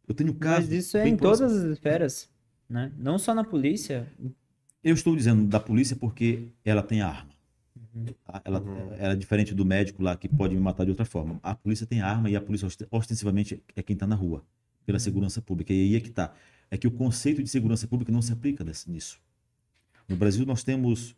Eu 0.07 0.13
tenho 0.13 0.33
casos. 0.33 0.69
Mas 0.69 0.73
isso 0.85 0.97
é 0.97 1.07
em 1.07 1.15
próximos. 1.15 1.51
todas 1.51 1.65
as 1.65 1.71
esferas, 1.71 2.29
né? 2.69 2.91
Não 2.97 3.17
só 3.17 3.33
na 3.33 3.43
polícia. 3.43 4.11
Eu 4.83 4.93
estou 4.95 5.15
dizendo 5.15 5.45
da 5.47 5.59
polícia 5.59 5.95
porque 5.95 6.47
ela 6.65 6.81
tem 6.83 7.01
arma. 7.01 7.29
tá? 8.25 8.41
Ela, 8.43 8.59
Uhum. 8.61 8.93
ela 8.93 9.13
é 9.13 9.15
diferente 9.15 9.53
do 9.53 9.65
médico 9.65 10.01
lá 10.01 10.15
que 10.17 10.27
pode 10.27 10.55
me 10.55 10.61
matar 10.61 10.83
de 10.85 10.89
outra 10.91 11.05
forma. 11.05 11.39
A 11.43 11.53
polícia 11.55 11.85
tem 11.85 12.01
arma 12.01 12.29
e 12.29 12.35
a 12.35 12.41
polícia 12.41 12.65
ost- 12.65 12.87
ostensivamente 12.89 13.61
é 13.75 13.83
quem 13.83 13.93
está 13.93 14.07
na 14.07 14.15
rua, 14.15 14.43
pela 14.85 14.99
segurança 14.99 15.41
pública. 15.41 15.71
E 15.73 15.81
aí 15.81 15.95
é 15.95 15.99
que 15.99 16.09
está. 16.09 16.33
É 16.69 16.77
que 16.77 16.87
o 16.87 16.91
conceito 16.91 17.43
de 17.43 17.49
segurança 17.49 17.87
pública 17.87 18.11
não 18.11 18.21
se 18.21 18.31
aplica 18.33 18.63
nisso. 18.87 19.19
No 20.07 20.15
Brasil 20.15 20.45
nós 20.45 20.63
temos 20.63 21.15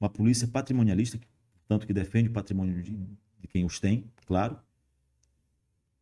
uma 0.00 0.08
polícia 0.10 0.48
patrimonialista, 0.48 1.18
tanto 1.68 1.86
que 1.86 1.92
defende 1.92 2.28
o 2.28 2.32
patrimônio 2.32 2.82
de, 2.82 2.92
de 3.40 3.46
quem 3.48 3.64
os 3.64 3.80
tem, 3.80 4.04
claro. 4.26 4.58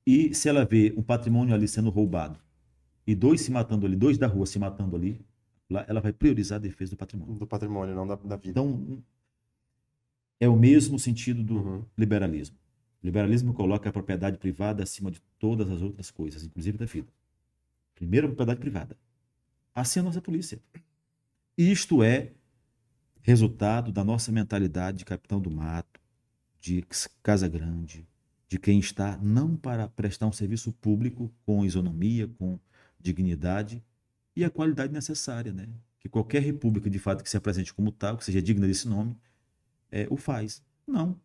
E 0.06 0.34
se 0.34 0.48
ela 0.48 0.64
vê 0.64 0.92
um 0.96 1.02
patrimônio 1.02 1.54
ali 1.54 1.66
sendo 1.66 1.90
roubado 1.90 2.38
e 3.06 3.14
dois 3.14 3.40
se 3.40 3.50
matando 3.50 3.86
ali, 3.86 3.96
dois 3.96 4.18
da 4.18 4.26
rua 4.26 4.46
se 4.46 4.58
matando 4.58 4.96
ali, 4.96 5.20
lá 5.68 5.84
ela 5.88 6.00
vai 6.00 6.12
priorizar 6.12 6.56
a 6.56 6.60
defesa 6.60 6.90
do 6.92 6.96
patrimônio. 6.98 7.34
Do 7.34 7.46
patrimônio, 7.46 7.94
não 7.94 8.06
da, 8.06 8.14
da 8.16 8.36
vida. 8.36 8.50
Então, 8.50 9.02
é 10.38 10.48
o 10.48 10.56
mesmo 10.56 10.98
sentido 10.98 11.42
do 11.42 11.54
Uhum. 11.56 11.84
liberalismo. 11.96 12.56
O 13.02 13.06
liberalismo 13.06 13.54
coloca 13.54 13.88
a 13.88 13.92
propriedade 13.92 14.38
privada 14.38 14.82
acima 14.82 15.10
de 15.10 15.20
todas 15.38 15.70
as 15.70 15.80
outras 15.82 16.10
coisas, 16.10 16.42
inclusive 16.42 16.76
da 16.76 16.86
vida. 16.86 17.08
Primeiro, 17.94 18.26
a 18.26 18.28
propriedade 18.30 18.60
privada. 18.60 18.96
Assim 19.74 20.00
é 20.00 20.02
a 20.02 20.04
nossa 20.04 20.20
polícia. 20.20 20.58
Isto 21.56 22.02
é 22.02 22.32
resultado 23.24 23.90
da 23.90 24.04
nossa 24.04 24.30
mentalidade 24.30 24.98
de 24.98 25.04
capitão 25.06 25.40
do 25.40 25.50
mato, 25.50 25.98
de 26.60 26.84
casa 27.22 27.48
grande, 27.48 28.06
de 28.46 28.58
quem 28.58 28.78
está 28.78 29.16
não 29.16 29.56
para 29.56 29.88
prestar 29.88 30.26
um 30.26 30.32
serviço 30.32 30.70
público 30.74 31.32
com 31.46 31.64
isonomia, 31.64 32.28
com 32.38 32.60
dignidade 33.00 33.82
e 34.36 34.44
a 34.44 34.50
qualidade 34.50 34.92
necessária, 34.92 35.54
né? 35.54 35.66
Que 35.98 36.06
qualquer 36.06 36.42
república, 36.42 36.90
de 36.90 36.98
fato, 36.98 37.24
que 37.24 37.30
se 37.30 37.36
apresente 37.38 37.72
como 37.72 37.90
tal, 37.90 38.18
que 38.18 38.24
seja 38.26 38.42
digna 38.42 38.66
desse 38.66 38.86
nome, 38.86 39.16
é, 39.90 40.06
o 40.10 40.18
faz. 40.18 40.62
Não. 40.86 41.18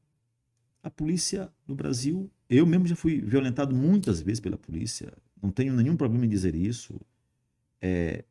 A 0.81 0.89
polícia 0.89 1.51
no 1.67 1.75
Brasil, 1.75 2.31
eu 2.49 2.65
mesmo 2.65 2.87
já 2.87 2.95
fui 2.95 3.19
violentado 3.19 3.75
muitas 3.75 4.21
vezes 4.21 4.39
pela 4.39 4.57
polícia, 4.57 5.11
não 5.41 5.51
tenho 5.51 5.73
nenhum 5.73 5.97
problema 5.97 6.25
em 6.25 6.29
dizer 6.29 6.55
isso. 6.55 6.97
É, 7.81 8.23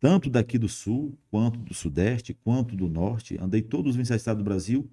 tanto 0.00 0.30
daqui 0.30 0.58
do 0.58 0.68
sul, 0.68 1.18
quanto 1.30 1.58
do 1.58 1.74
sudeste, 1.74 2.34
quanto 2.34 2.76
do 2.76 2.88
norte, 2.88 3.36
andei 3.40 3.62
todos 3.62 3.90
os 3.90 3.96
27 3.96 4.18
estados 4.18 4.42
do 4.42 4.44
Brasil, 4.44 4.88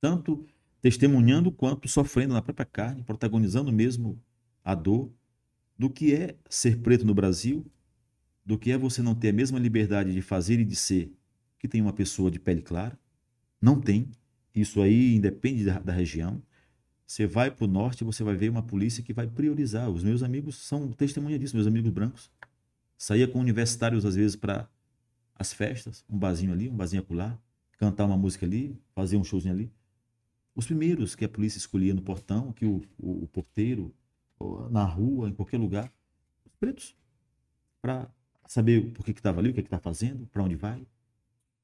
tanto 0.00 0.46
testemunhando 0.80 1.52
quanto 1.52 1.86
sofrendo 1.88 2.32
na 2.32 2.40
própria 2.40 2.64
carne, 2.64 3.02
protagonizando 3.02 3.70
mesmo 3.70 4.18
a 4.64 4.74
dor 4.74 5.12
do 5.78 5.90
que 5.90 6.14
é 6.14 6.36
ser 6.48 6.78
preto 6.78 7.06
no 7.06 7.14
Brasil, 7.14 7.66
do 8.44 8.58
que 8.58 8.70
é 8.70 8.78
você 8.78 9.02
não 9.02 9.14
ter 9.14 9.28
a 9.28 9.32
mesma 9.32 9.58
liberdade 9.58 10.12
de 10.12 10.22
fazer 10.22 10.58
e 10.58 10.64
de 10.64 10.76
ser 10.76 11.12
que 11.58 11.68
tem 11.68 11.82
uma 11.82 11.92
pessoa 11.92 12.30
de 12.30 12.38
pele 12.38 12.62
clara. 12.62 12.98
Não 13.60 13.78
tem. 13.78 14.10
Isso 14.54 14.80
aí 14.80 15.14
independe 15.14 15.64
da, 15.64 15.78
da 15.78 15.92
região. 15.92 16.42
Você 17.06 17.26
vai 17.26 17.50
para 17.50 17.64
o 17.64 17.68
norte, 17.68 18.02
você 18.02 18.24
vai 18.24 18.34
ver 18.34 18.48
uma 18.48 18.62
polícia 18.62 19.02
que 19.02 19.12
vai 19.12 19.26
priorizar. 19.26 19.90
Os 19.90 20.02
meus 20.02 20.22
amigos 20.22 20.56
são 20.56 20.90
testemunha 20.92 21.38
disso, 21.38 21.54
meus 21.54 21.66
amigos 21.66 21.90
brancos. 21.90 22.30
Saía 23.00 23.26
com 23.26 23.40
universitários, 23.40 24.04
às 24.04 24.14
vezes, 24.14 24.36
para 24.36 24.68
as 25.34 25.54
festas, 25.54 26.04
um 26.06 26.18
barzinho 26.18 26.52
ali, 26.52 26.68
um 26.68 26.76
barzinho 26.76 27.00
acolá, 27.00 27.38
cantar 27.78 28.04
uma 28.04 28.18
música 28.18 28.44
ali, 28.44 28.78
fazer 28.94 29.16
um 29.16 29.24
showzinho 29.24 29.54
ali. 29.54 29.72
Os 30.54 30.66
primeiros 30.66 31.14
que 31.14 31.24
a 31.24 31.28
polícia 31.28 31.56
escolhia 31.56 31.94
no 31.94 32.02
portão, 32.02 32.52
que 32.52 32.66
o, 32.66 32.82
o, 32.98 33.24
o 33.24 33.28
porteiro, 33.28 33.90
na 34.70 34.84
rua, 34.84 35.30
em 35.30 35.32
qualquer 35.32 35.56
lugar, 35.56 35.90
os 36.44 36.54
pretos, 36.56 36.94
para 37.80 38.06
saber 38.46 38.92
por 38.92 39.02
que 39.02 39.12
estava 39.12 39.40
ali, 39.40 39.48
o 39.48 39.54
que 39.54 39.60
está 39.60 39.78
fazendo, 39.78 40.26
para 40.26 40.42
onde 40.42 40.56
vai. 40.56 40.86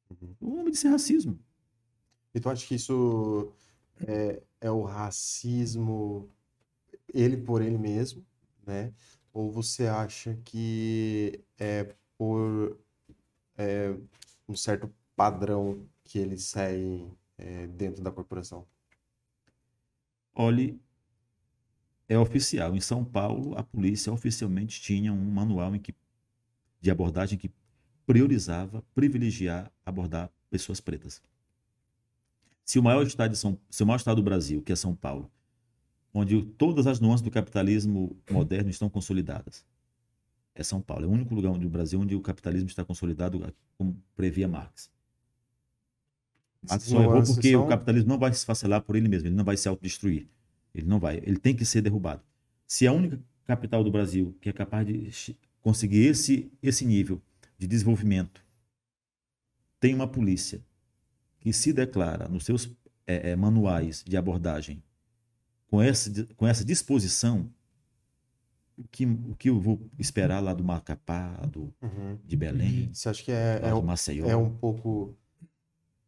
Uhum. 0.08 0.34
O 0.40 0.54
homem 0.54 0.70
de 0.70 0.78
sem 0.78 0.90
racismo. 0.90 1.38
E 2.34 2.40
tu 2.40 2.48
acha 2.48 2.66
que 2.66 2.76
isso 2.76 3.52
é, 4.06 4.42
é 4.58 4.70
o 4.70 4.84
racismo 4.84 6.30
ele 7.12 7.36
por 7.36 7.60
ele 7.60 7.76
mesmo, 7.76 8.24
né? 8.66 8.90
Ou 9.36 9.50
você 9.50 9.86
acha 9.86 10.34
que 10.46 11.44
é 11.58 11.94
por 12.16 12.80
é, 13.58 13.94
um 14.48 14.56
certo 14.56 14.90
padrão 15.14 15.86
que 16.02 16.18
eles 16.18 16.44
seguem 16.44 17.14
é, 17.36 17.66
dentro 17.66 18.02
da 18.02 18.10
corporação? 18.10 18.66
Olhe, 20.34 20.80
é 22.08 22.18
oficial. 22.18 22.74
Em 22.74 22.80
São 22.80 23.04
Paulo, 23.04 23.54
a 23.58 23.62
polícia 23.62 24.10
oficialmente 24.10 24.80
tinha 24.80 25.12
um 25.12 25.30
manual 25.30 25.70
que, 25.80 25.94
de 26.80 26.90
abordagem 26.90 27.38
que 27.38 27.52
priorizava, 28.06 28.82
privilegiar 28.94 29.70
abordar 29.84 30.32
pessoas 30.48 30.80
pretas. 30.80 31.20
Se 32.64 32.78
o 32.78 32.82
maior 32.82 33.06
estado, 33.06 33.32
de 33.32 33.36
São, 33.36 33.60
se 33.68 33.82
o 33.82 33.86
maior 33.86 33.98
estado 33.98 34.16
do 34.16 34.22
Brasil, 34.22 34.62
que 34.62 34.72
é 34.72 34.76
São 34.76 34.96
Paulo, 34.96 35.30
onde 36.12 36.42
todas 36.42 36.86
as 36.86 37.00
nuances 37.00 37.22
do 37.22 37.30
capitalismo 37.30 38.16
moderno 38.30 38.70
estão 38.70 38.88
consolidadas, 38.88 39.64
é 40.54 40.62
São 40.62 40.80
Paulo. 40.80 41.04
É 41.04 41.06
o 41.06 41.10
único 41.10 41.34
lugar 41.34 41.52
do 41.58 41.68
Brasil 41.68 42.00
onde 42.00 42.14
o 42.14 42.20
capitalismo 42.20 42.68
está 42.68 42.84
consolidado, 42.84 43.52
como 43.76 43.96
previa 44.16 44.48
Marx. 44.48 44.90
Marx 46.68 46.84
só 46.84 46.96
errou 47.02 47.22
porque 47.34 47.52
são- 47.52 47.64
o 47.64 47.68
capitalismo 47.68 48.08
não 48.08 48.18
vai 48.18 48.32
se 48.32 48.38
esfacelar 48.38 48.82
por 48.82 48.96
ele 48.96 49.08
mesmo, 49.08 49.28
ele 49.28 49.34
não 49.36 49.44
vai 49.44 49.56
se 49.56 49.68
autodestruir. 49.68 50.26
Ele 50.74 50.86
não 50.86 50.98
vai, 50.98 51.18
ele 51.18 51.38
tem 51.38 51.54
que 51.54 51.64
ser 51.64 51.80
derrubado. 51.82 52.22
Se 52.66 52.86
a 52.86 52.92
única 52.92 53.18
capital 53.46 53.82
do 53.84 53.90
Brasil 53.90 54.36
que 54.40 54.48
é 54.48 54.52
capaz 54.52 54.86
de 54.86 55.36
conseguir 55.62 56.06
esse, 56.06 56.50
esse 56.62 56.84
nível 56.84 57.20
de 57.58 57.66
desenvolvimento 57.66 58.44
tem 59.80 59.94
uma 59.94 60.08
polícia 60.08 60.60
que 61.40 61.52
se 61.52 61.72
declara 61.72 62.28
nos 62.28 62.44
seus 62.44 62.66
eh, 63.06 63.30
eh, 63.30 63.36
manuais 63.36 64.02
de 64.04 64.16
abordagem 64.16 64.82
com 65.70 65.80
essa, 65.82 66.10
com 66.36 66.46
essa 66.46 66.64
disposição, 66.64 67.48
o 68.78 68.84
que, 68.88 69.06
o 69.06 69.34
que 69.38 69.48
eu 69.48 69.58
vou 69.60 69.80
esperar 69.98 70.40
lá 70.40 70.52
do 70.54 70.62
Macapá, 70.62 71.32
do, 71.50 71.72
Uhum. 71.82 72.18
de 72.24 72.36
Belém, 72.36 72.90
Você 72.92 73.08
acha 73.08 73.22
que 73.22 73.32
é, 73.32 73.60
é, 73.62 73.70
do 73.70 73.76
um- 73.78 73.82
Maceió? 73.82 74.26
é 74.28 74.36
um 74.36 74.50
pouco 74.50 75.14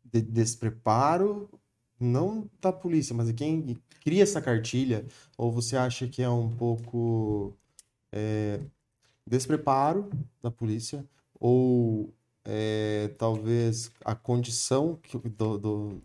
de 0.04 0.20
despreparo, 0.20 1.48
não 1.98 2.48
da 2.61 2.72
polícia, 2.72 3.14
mas 3.14 3.26
de 3.28 3.34
quem 3.34 3.76
cria 4.02 4.22
essa 4.22 4.40
cartilha? 4.40 5.04
Ou 5.36 5.50
você 5.50 5.76
acha 5.76 6.06
que 6.06 6.22
é 6.22 6.28
um 6.30 6.48
pouco 6.54 7.54
é, 8.12 8.61
despreparo 9.26 10.09
da 10.42 10.50
polícia? 10.50 11.04
Ou 11.40 12.12
é, 12.44 13.09
talvez 13.18 13.90
a 14.04 14.14
condição 14.14 14.96
que- 15.02 15.18
do, 15.18 15.59
do- 15.59 16.02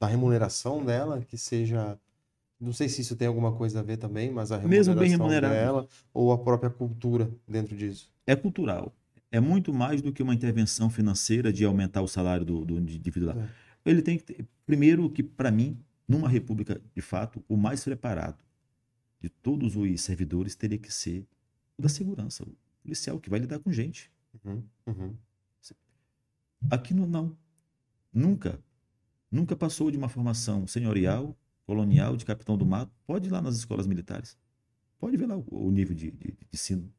da 0.00 0.06
remuneração 0.06 0.84
dela, 0.84 1.20
que 1.22 1.36
seja. 1.38 1.98
Não 2.62 2.72
sei 2.72 2.88
se 2.88 3.00
isso 3.00 3.16
tem 3.16 3.26
alguma 3.26 3.52
coisa 3.52 3.80
a 3.80 3.82
ver 3.82 3.96
também, 3.96 4.30
mas 4.30 4.52
a 4.52 4.58
Mesmo 4.58 4.94
bem 4.94 5.10
remuneração 5.10 5.48
remunerado. 5.48 5.54
dela 5.54 5.88
ou 6.14 6.30
a 6.32 6.38
própria 6.38 6.70
cultura 6.70 7.28
dentro 7.46 7.76
disso. 7.76 8.08
é 8.26 8.36
cultural. 8.36 8.94
É 9.32 9.40
muito 9.40 9.72
mais 9.72 10.00
do 10.00 10.12
que 10.12 10.22
uma 10.22 10.34
intervenção 10.34 10.88
financeira 10.90 11.52
de 11.52 11.64
aumentar 11.64 12.02
o 12.02 12.06
salário 12.06 12.44
do, 12.44 12.64
do 12.64 12.78
indivíduo 12.78 13.30
lá. 13.34 13.42
É. 13.84 13.90
Ele 13.90 14.00
tem 14.02 14.16
que 14.18 14.22
ter, 14.24 14.46
primeiro 14.64 15.10
que 15.10 15.22
para 15.22 15.50
mim, 15.50 15.76
numa 16.06 16.28
república 16.28 16.80
de 16.94 17.02
fato, 17.02 17.42
o 17.48 17.56
mais 17.56 17.82
preparado 17.82 18.38
de 19.20 19.28
todos 19.28 19.74
os 19.74 20.00
servidores 20.00 20.54
teria 20.54 20.78
que 20.78 20.92
ser 20.92 21.26
o 21.78 21.82
da 21.82 21.88
segurança, 21.88 22.44
o 22.44 22.54
policial 22.82 23.18
que 23.18 23.30
vai 23.30 23.40
lidar 23.40 23.58
com 23.58 23.72
gente. 23.72 24.10
Uhum, 24.44 24.62
uhum. 24.86 25.14
Aqui 26.70 26.94
não, 26.94 27.06
não. 27.06 27.36
Nunca. 28.12 28.58
Nunca 29.30 29.56
passou 29.56 29.90
de 29.90 29.96
uma 29.96 30.08
formação 30.08 30.66
senhorial, 30.66 31.34
colonial, 31.66 32.16
de 32.16 32.24
capitão 32.24 32.56
do 32.56 32.66
mato. 32.66 32.92
Pode 33.06 33.28
ir 33.28 33.30
lá 33.30 33.40
nas 33.40 33.56
escolas 33.56 33.86
militares. 33.86 34.36
Pode 34.98 35.16
ver 35.16 35.26
lá 35.26 35.36
o, 35.36 35.44
o 35.50 35.70
nível 35.70 35.94
de, 35.94 36.10
de, 36.10 36.32
de 36.32 36.46
ensino. 36.52 36.92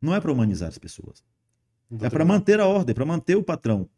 Não 0.00 0.14
é 0.14 0.20
para 0.20 0.32
humanizar 0.32 0.68
as 0.68 0.78
pessoas. 0.78 1.22
É 2.00 2.10
para 2.10 2.24
manter 2.24 2.60
a 2.60 2.66
ordem, 2.66 2.94
para 2.94 3.04
manter 3.04 3.36
o 3.36 3.42
patrão 3.42 3.88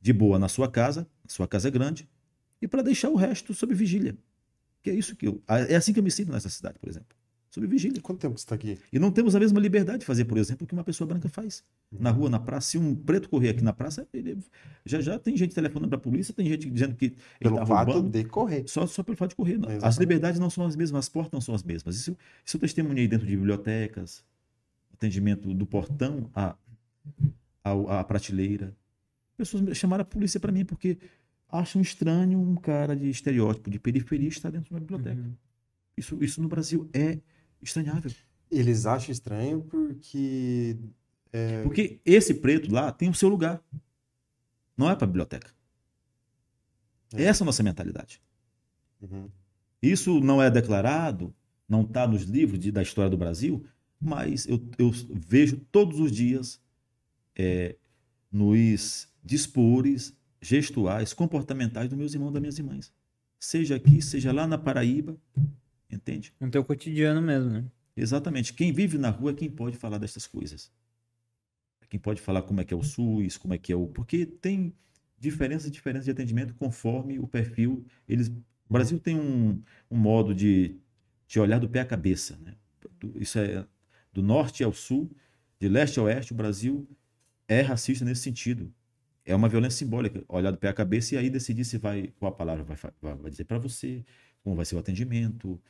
de 0.00 0.12
boa 0.12 0.38
na 0.38 0.48
sua 0.48 0.70
casa, 0.70 1.08
sua 1.26 1.48
casa 1.48 1.68
é 1.68 1.70
grande, 1.70 2.08
e 2.60 2.68
para 2.68 2.82
deixar 2.82 3.08
o 3.08 3.16
resto 3.16 3.54
sob 3.54 3.74
vigília. 3.74 4.16
Que 4.82 4.90
é 4.90 4.94
isso 4.94 5.16
que 5.16 5.26
eu. 5.26 5.42
É 5.48 5.74
assim 5.76 5.92
que 5.92 5.98
eu 5.98 6.04
me 6.04 6.10
sinto 6.10 6.30
nessa 6.30 6.48
cidade, 6.48 6.78
por 6.78 6.88
exemplo. 6.88 7.15
Sob 7.56 7.66
vigília. 7.66 8.02
Quanto 8.02 8.18
tempo 8.20 8.36
você 8.36 8.42
está 8.44 8.54
aqui? 8.54 8.78
E 8.92 8.98
não 8.98 9.10
temos 9.10 9.34
a 9.34 9.40
mesma 9.40 9.58
liberdade 9.58 10.00
de 10.00 10.04
fazer, 10.04 10.26
por 10.26 10.36
exemplo, 10.36 10.64
o 10.64 10.66
que 10.66 10.74
uma 10.74 10.84
pessoa 10.84 11.08
branca 11.08 11.26
faz. 11.26 11.64
Na 11.90 12.10
rua, 12.10 12.28
na 12.28 12.38
praça. 12.38 12.68
Se 12.72 12.76
um 12.78 12.94
preto 12.94 13.30
correr 13.30 13.48
aqui 13.48 13.64
na 13.64 13.72
praça, 13.72 14.06
ele- 14.12 14.36
já 14.84 15.00
já 15.00 15.18
tem 15.18 15.34
gente 15.38 15.54
telefonando 15.54 15.88
para 15.88 15.96
a 15.96 16.00
polícia, 16.02 16.34
tem 16.34 16.46
gente 16.46 16.68
dizendo 16.68 16.94
que 16.94 17.06
ele 17.06 17.16
Pelo 17.40 17.54
está 17.54 17.64
fato 17.66 17.92
roubando. 17.92 18.10
de 18.10 18.24
correr. 18.24 18.64
Só, 18.68 18.86
só 18.86 19.02
pelo 19.02 19.16
fato 19.16 19.30
de 19.30 19.36
correr. 19.36 19.58
As 19.82 19.96
liberdades 19.96 20.38
não 20.38 20.50
são 20.50 20.66
as 20.66 20.76
mesmas, 20.76 20.98
as 21.06 21.08
portas 21.08 21.32
não 21.32 21.40
são 21.40 21.54
as 21.54 21.62
mesmas. 21.62 21.96
Isso, 21.96 22.14
isso 22.44 22.56
eu 22.58 22.60
testemunhei 22.60 23.08
dentro 23.08 23.26
de 23.26 23.34
bibliotecas, 23.34 24.22
atendimento 24.92 25.54
do 25.54 25.64
portão 25.64 26.30
à, 26.34 26.54
ao- 27.64 27.90
à 27.90 28.04
prateleira. 28.04 28.76
Pessoas 29.34 29.74
chamaram 29.78 30.02
a 30.02 30.04
polícia 30.04 30.38
para 30.38 30.52
mim 30.52 30.62
porque 30.66 30.98
acham 31.48 31.80
estranho 31.80 32.38
um 32.38 32.54
cara 32.54 32.94
de 32.94 33.08
estereótipo 33.08 33.70
de 33.70 33.78
periferia 33.78 34.28
estar 34.28 34.50
dentro 34.50 34.68
de 34.68 34.74
uma 34.74 34.80
biblioteca. 34.80 35.16
Uhum. 35.22 35.32
Isso, 35.96 36.18
isso 36.22 36.42
no 36.42 36.48
Brasil 36.48 36.86
é 36.92 37.18
estranhável. 37.62 38.10
Eles 38.50 38.86
acham 38.86 39.10
estranho 39.12 39.62
porque. 39.62 40.76
é, 41.32 41.62
Porque 41.62 42.00
esse 42.04 42.34
preto 42.34 42.72
lá 42.72 42.92
tem 42.92 43.08
o 43.08 43.14
seu 43.14 43.28
lugar. 43.28 43.62
Não 44.76 44.90
é 44.90 44.94
para 44.94 45.06
biblioteca. 45.06 45.50
É. 47.14 47.24
Essa 47.24 47.42
é 47.42 47.44
a 47.44 47.46
nossa 47.46 47.62
mentalidade. 47.62 48.20
Uhum. 49.00 49.28
Isso 49.82 50.20
não 50.20 50.42
é 50.42 50.50
declarado, 50.50 51.34
não 51.68 51.82
está 51.82 52.06
nos 52.06 52.22
livros 52.22 52.58
de- 52.58 52.72
da 52.72 52.82
história 52.82 53.10
do 53.10 53.16
Brasil, 53.16 53.64
mas 54.00 54.46
eu, 54.46 54.60
eu 54.78 54.90
vejo 55.10 55.58
todos 55.70 55.98
os 56.00 56.10
dias 56.12 56.60
é, 57.34 57.76
nos 58.30 59.08
dispores 59.24 60.14
gestuais, 60.40 61.12
comportamentais 61.12 61.88
dos 61.88 61.98
meus 61.98 62.12
irmãos 62.14 62.30
e 62.30 62.32
das 62.34 62.40
minhas 62.40 62.58
irmãs. 62.58 62.92
Seja 63.38 63.76
aqui, 63.76 64.00
seja 64.02 64.32
lá 64.32 64.46
na 64.46 64.56
Paraíba, 64.58 65.16
entende? 65.90 66.32
No 66.40 66.50
teu 66.50 66.64
cotidiano 66.64 67.20
mesmo, 67.22 67.50
né? 67.50 67.64
Exatamente. 67.96 68.52
Quem 68.52 68.72
vive 68.72 68.98
na 68.98 69.10
rua 69.10 69.30
é 69.30 69.34
quem 69.34 69.50
pode 69.50 69.76
falar 69.76 69.98
dessas 69.98 70.26
coisas. 70.26 70.70
É 71.80 71.86
quem 71.86 71.98
pode 71.98 72.20
falar 72.20 72.42
como 72.42 72.60
é 72.60 72.64
que 72.64 72.74
é 72.74 72.76
o 72.76 72.82
SUS, 72.82 73.36
como 73.36 73.54
é 73.54 73.58
que 73.58 73.72
é 73.72 73.76
o. 73.76 73.86
Porque 73.86 74.26
tem 74.26 74.74
diferenças 75.18 75.70
diferenças 75.70 76.04
de 76.04 76.10
atendimento 76.10 76.54
conforme 76.54 77.18
o 77.18 77.26
perfil. 77.26 77.84
Eles... 78.08 78.28
O 78.28 78.72
Brasil 78.72 78.98
tem 78.98 79.16
um, 79.16 79.62
um 79.90 79.96
modo 79.96 80.34
de, 80.34 80.76
de 81.26 81.40
olhar 81.40 81.58
do 81.58 81.68
pé 81.68 81.80
à 81.80 81.84
cabeça. 81.84 82.36
Né? 82.36 82.54
Isso 83.14 83.38
é 83.38 83.64
do 84.12 84.22
norte 84.22 84.64
ao 84.64 84.72
sul, 84.72 85.10
de 85.60 85.68
leste 85.68 86.00
a 86.00 86.02
oeste, 86.02 86.32
o 86.32 86.36
Brasil 86.36 86.88
é 87.46 87.60
racista 87.60 88.04
nesse 88.04 88.22
sentido. 88.22 88.72
É 89.24 89.34
uma 89.34 89.48
violência 89.48 89.78
simbólica, 89.78 90.24
olhar 90.28 90.50
do 90.50 90.58
pé 90.58 90.68
à 90.68 90.72
cabeça 90.72 91.14
e 91.14 91.18
aí 91.18 91.28
decidir 91.28 91.64
se 91.64 91.78
vai, 91.78 92.12
qual 92.18 92.32
a 92.32 92.34
palavra 92.34 92.64
vai 92.64 92.76
vai 93.16 93.30
dizer 93.30 93.44
para 93.44 93.58
você, 93.58 94.04
como 94.46 94.54
vai 94.54 94.64
ser 94.64 94.76
o 94.76 94.78
atendimento, 94.78 95.60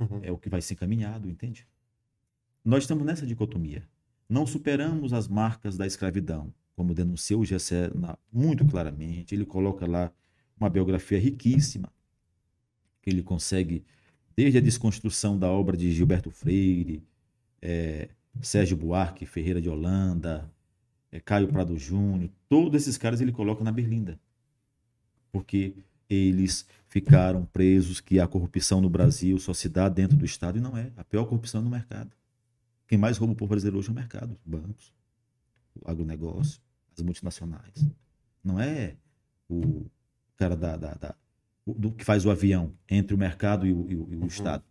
Uhum. 0.00 0.20
é 0.22 0.32
o 0.32 0.38
que 0.38 0.48
vai 0.48 0.62
ser 0.62 0.72
encaminhado, 0.72 1.28
entende? 1.28 1.66
Nós 2.64 2.84
estamos 2.84 3.04
nessa 3.04 3.26
dicotomia. 3.26 3.86
Não 4.26 4.46
superamos 4.46 5.12
as 5.12 5.28
marcas 5.28 5.76
da 5.76 5.86
escravidão, 5.86 6.50
como 6.74 6.94
denunciou 6.94 7.42
o 7.42 7.44
Gessé 7.44 7.90
muito 8.32 8.64
claramente. 8.66 9.34
Ele 9.34 9.44
coloca 9.44 9.86
lá 9.86 10.10
uma 10.58 10.70
biografia 10.70 11.18
riquíssima, 11.18 11.92
que 13.02 13.10
ele 13.10 13.22
consegue, 13.22 13.84
desde 14.34 14.56
a 14.56 14.62
desconstrução 14.62 15.38
da 15.38 15.50
obra 15.50 15.76
de 15.76 15.92
Gilberto 15.92 16.30
Freire, 16.30 17.02
eh, 17.60 18.08
Sérgio 18.40 18.78
Buarque 18.78 19.26
Ferreira 19.26 19.60
de 19.60 19.68
Holanda, 19.68 20.50
eh, 21.12 21.20
Caio 21.20 21.48
Prado 21.48 21.76
Júnior, 21.78 22.30
todos 22.48 22.82
esses 22.82 22.96
caras 22.96 23.20
ele 23.20 23.32
coloca 23.32 23.62
na 23.62 23.72
berlinda. 23.72 24.18
Porque 25.30 25.74
eles 26.08 26.66
ficaram 26.88 27.44
presos 27.46 28.00
que 28.00 28.18
a 28.20 28.26
corrupção 28.26 28.80
no 28.80 28.88
Brasil 28.88 29.38
só 29.38 29.52
se 29.52 29.68
dá 29.68 29.88
dentro 29.88 30.16
do 30.16 30.24
Estado 30.24 30.58
e 30.58 30.60
não 30.60 30.76
é. 30.76 30.90
A 30.96 31.04
pior 31.04 31.24
corrupção 31.26 31.60
é 31.60 31.64
no 31.64 31.70
mercado. 31.70 32.10
Quem 32.86 32.96
mais 32.98 33.18
rouba 33.18 33.32
o 33.32 33.36
povo 33.36 33.50
brasileiro 33.50 33.78
hoje 33.78 33.88
é 33.88 33.92
o 33.92 33.94
mercado, 33.94 34.32
os 34.32 34.44
bancos, 34.44 34.92
o 35.74 35.90
agronegócio, 35.90 36.60
as 36.96 37.02
multinacionais. 37.02 37.84
Não 38.42 38.60
é 38.60 38.94
o 39.48 39.86
cara 40.36 40.56
da, 40.56 40.76
da- 40.76 40.94
da- 40.94 41.14
do 41.66 41.90
que 41.90 42.04
faz 42.04 42.24
o 42.24 42.30
avião 42.30 42.72
entre 42.88 43.14
o 43.14 43.18
mercado 43.18 43.66
e 43.66 43.72
o, 43.72 43.90
e 43.90 43.96
o- 43.96 44.08
e 44.12 44.16
o 44.16 44.26
Estado. 44.26 44.64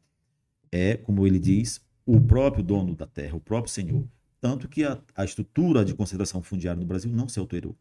É, 0.72 0.96
como 0.96 1.28
ele 1.28 1.40
diz, 1.40 1.82
o 2.06 2.20
próprio 2.22 2.64
dono 2.64 2.96
da 2.96 3.06
terra, 3.06 3.36
o 3.36 3.40
próprio 3.42 3.72
senhor. 3.74 4.08
Tanto 4.40 4.68
que 4.70 4.84
a, 4.84 5.02
a 5.16 5.26
estrutura 5.26 5.84
de 5.84 5.94
concentração 5.94 6.42
fundiária 6.42 6.80
no 6.80 6.86
Brasil 6.86 7.12
não 7.12 7.28
se 7.28 7.38
alterou. 7.40 7.76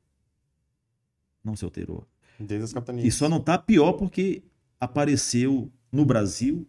Não 1.45 1.55
se 1.55 1.65
alterou. 1.65 2.07
Desde 2.39 2.65
as 2.65 2.73
capitanias. 2.73 3.07
E 3.07 3.11
só 3.11 3.29
não 3.29 3.39
está 3.39 3.59
pior 3.59 3.93
porque 3.93 4.43
apareceu 4.81 5.71
no 5.91 6.05
Brasil 6.05 6.67